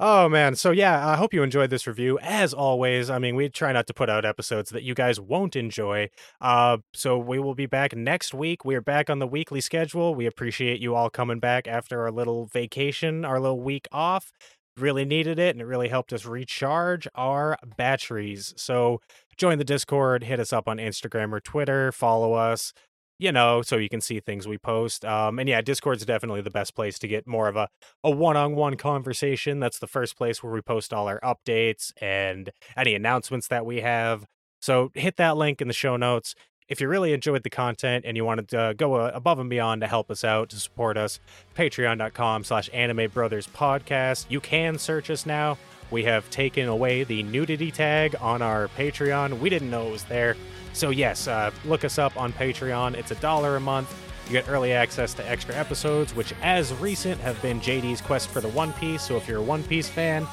Oh 0.00 0.28
man, 0.28 0.56
so 0.56 0.70
yeah, 0.70 1.06
I 1.06 1.16
hope 1.16 1.32
you 1.32 1.42
enjoyed 1.42 1.70
this 1.70 1.86
review. 1.86 2.18
As 2.20 2.52
always, 2.52 3.10
I 3.10 3.18
mean, 3.18 3.36
we 3.36 3.48
try 3.48 3.72
not 3.72 3.86
to 3.86 3.94
put 3.94 4.10
out 4.10 4.24
episodes 4.24 4.70
that 4.70 4.82
you 4.82 4.94
guys 4.94 5.20
won't 5.20 5.56
enjoy. 5.56 6.10
Uh, 6.40 6.78
so 6.92 7.18
we 7.18 7.38
will 7.38 7.54
be 7.54 7.66
back 7.66 7.94
next 7.94 8.34
week. 8.34 8.64
We 8.64 8.74
are 8.74 8.80
back 8.80 9.08
on 9.08 9.18
the 9.18 9.26
weekly 9.26 9.60
schedule. 9.60 10.14
We 10.14 10.26
appreciate 10.26 10.80
you 10.80 10.94
all 10.94 11.10
coming 11.10 11.38
back 11.38 11.68
after 11.68 12.02
our 12.02 12.10
little 12.10 12.46
vacation, 12.46 13.24
our 13.24 13.38
little 13.40 13.60
week 13.60 13.86
off. 13.92 14.32
Really 14.76 15.04
needed 15.04 15.38
it, 15.38 15.54
and 15.54 15.60
it 15.60 15.66
really 15.66 15.88
helped 15.88 16.12
us 16.12 16.26
recharge 16.26 17.06
our 17.14 17.56
batteries. 17.76 18.52
So 18.56 19.00
join 19.36 19.58
the 19.58 19.64
Discord, 19.64 20.24
hit 20.24 20.40
us 20.40 20.52
up 20.52 20.68
on 20.68 20.78
Instagram 20.78 21.32
or 21.32 21.38
Twitter, 21.38 21.92
follow 21.92 22.32
us 22.32 22.72
you 23.18 23.30
know, 23.32 23.62
so 23.62 23.76
you 23.76 23.88
can 23.88 24.00
see 24.00 24.20
things 24.20 24.48
we 24.48 24.58
post. 24.58 25.04
Um, 25.04 25.38
and 25.38 25.48
yeah, 25.48 25.60
Discord's 25.60 26.04
definitely 26.04 26.42
the 26.42 26.50
best 26.50 26.74
place 26.74 26.98
to 26.98 27.08
get 27.08 27.26
more 27.26 27.48
of 27.48 27.56
a, 27.56 27.68
a 28.02 28.10
one-on-one 28.10 28.76
conversation. 28.76 29.60
That's 29.60 29.78
the 29.78 29.86
first 29.86 30.16
place 30.16 30.42
where 30.42 30.52
we 30.52 30.60
post 30.60 30.92
all 30.92 31.06
our 31.06 31.20
updates 31.20 31.92
and 32.00 32.50
any 32.76 32.94
announcements 32.94 33.48
that 33.48 33.64
we 33.64 33.80
have. 33.80 34.26
So 34.60 34.90
hit 34.94 35.16
that 35.18 35.36
link 35.36 35.60
in 35.60 35.68
the 35.68 35.74
show 35.74 35.96
notes. 35.96 36.34
If 36.66 36.80
you 36.80 36.88
really 36.88 37.12
enjoyed 37.12 37.42
the 37.42 37.50
content 37.50 38.06
and 38.06 38.16
you 38.16 38.24
wanted 38.24 38.48
to 38.48 38.74
go 38.76 38.94
uh, 38.94 39.10
above 39.14 39.38
and 39.38 39.50
beyond 39.50 39.82
to 39.82 39.86
help 39.86 40.10
us 40.10 40.24
out, 40.24 40.48
to 40.48 40.56
support 40.56 40.96
us, 40.96 41.20
patreon.com 41.54 42.42
slash 42.44 42.70
anime 42.72 43.10
brothers 43.10 43.46
podcast. 43.46 44.24
You 44.30 44.40
can 44.40 44.78
search 44.78 45.10
us 45.10 45.26
now. 45.26 45.58
We 45.94 46.02
have 46.02 46.28
taken 46.28 46.66
away 46.66 47.04
the 47.04 47.22
nudity 47.22 47.70
tag 47.70 48.16
on 48.20 48.42
our 48.42 48.66
Patreon. 48.66 49.38
We 49.38 49.48
didn't 49.48 49.70
know 49.70 49.86
it 49.86 49.92
was 49.92 50.02
there. 50.02 50.36
So 50.72 50.90
yes, 50.90 51.28
uh, 51.28 51.52
look 51.64 51.84
us 51.84 51.98
up 52.00 52.16
on 52.16 52.32
Patreon. 52.32 52.94
It's 52.94 53.12
a 53.12 53.14
dollar 53.14 53.54
a 53.54 53.60
month. 53.60 53.94
You 54.26 54.32
get 54.32 54.48
early 54.48 54.72
access 54.72 55.14
to 55.14 55.30
extra 55.30 55.54
episodes, 55.54 56.12
which 56.12 56.34
as 56.42 56.74
recent 56.74 57.20
have 57.20 57.40
been 57.42 57.60
JD's 57.60 58.00
Quest 58.00 58.28
for 58.30 58.40
the 58.40 58.48
One 58.48 58.72
Piece. 58.72 59.02
So 59.02 59.16
if 59.16 59.28
you're 59.28 59.38
a 59.38 59.42
One 59.42 59.62
Piece 59.62 59.88
fan, 59.88 60.26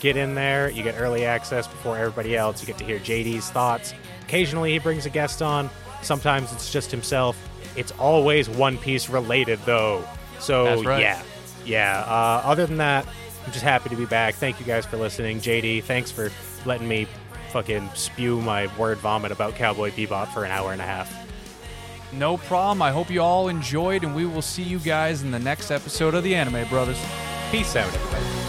get 0.00 0.16
in 0.16 0.34
there. 0.34 0.70
You 0.70 0.82
get 0.82 0.98
early 0.98 1.26
access 1.26 1.66
before 1.66 1.98
everybody 1.98 2.34
else. 2.34 2.62
You 2.62 2.66
get 2.66 2.78
to 2.78 2.84
hear 2.84 2.98
JD's 2.98 3.50
thoughts. 3.50 3.92
Occasionally 4.22 4.72
he 4.72 4.78
brings 4.78 5.04
a 5.04 5.10
guest 5.10 5.42
on. 5.42 5.68
Sometimes 6.00 6.54
it's 6.54 6.72
just 6.72 6.90
himself. 6.90 7.36
It's 7.76 7.92
always 7.92 8.48
One 8.48 8.78
Piece 8.78 9.10
related 9.10 9.58
though. 9.66 10.08
So 10.38 10.82
right. 10.84 11.02
yeah, 11.02 11.22
yeah. 11.66 12.02
Uh, 12.06 12.48
other 12.48 12.64
than 12.64 12.78
that, 12.78 13.06
I'm 13.44 13.52
just 13.52 13.64
happy 13.64 13.88
to 13.88 13.96
be 13.96 14.06
back. 14.06 14.34
Thank 14.34 14.60
you 14.60 14.66
guys 14.66 14.86
for 14.86 14.96
listening. 14.96 15.40
JD, 15.40 15.84
thanks 15.84 16.10
for 16.10 16.30
letting 16.64 16.86
me 16.86 17.06
fucking 17.50 17.90
spew 17.94 18.40
my 18.40 18.74
word 18.78 18.98
vomit 18.98 19.32
about 19.32 19.54
Cowboy 19.54 19.90
Bebop 19.90 20.28
for 20.28 20.44
an 20.44 20.50
hour 20.50 20.72
and 20.72 20.80
a 20.80 20.86
half. 20.86 21.12
No 22.12 22.36
problem. 22.36 22.82
I 22.82 22.90
hope 22.90 23.10
you 23.10 23.22
all 23.22 23.48
enjoyed, 23.48 24.04
and 24.04 24.14
we 24.14 24.26
will 24.26 24.42
see 24.42 24.62
you 24.62 24.78
guys 24.78 25.22
in 25.22 25.30
the 25.30 25.38
next 25.38 25.70
episode 25.70 26.14
of 26.14 26.22
the 26.22 26.34
Anime 26.34 26.68
Brothers. 26.68 26.98
Peace 27.50 27.74
out, 27.74 27.92
everybody. 27.92 28.42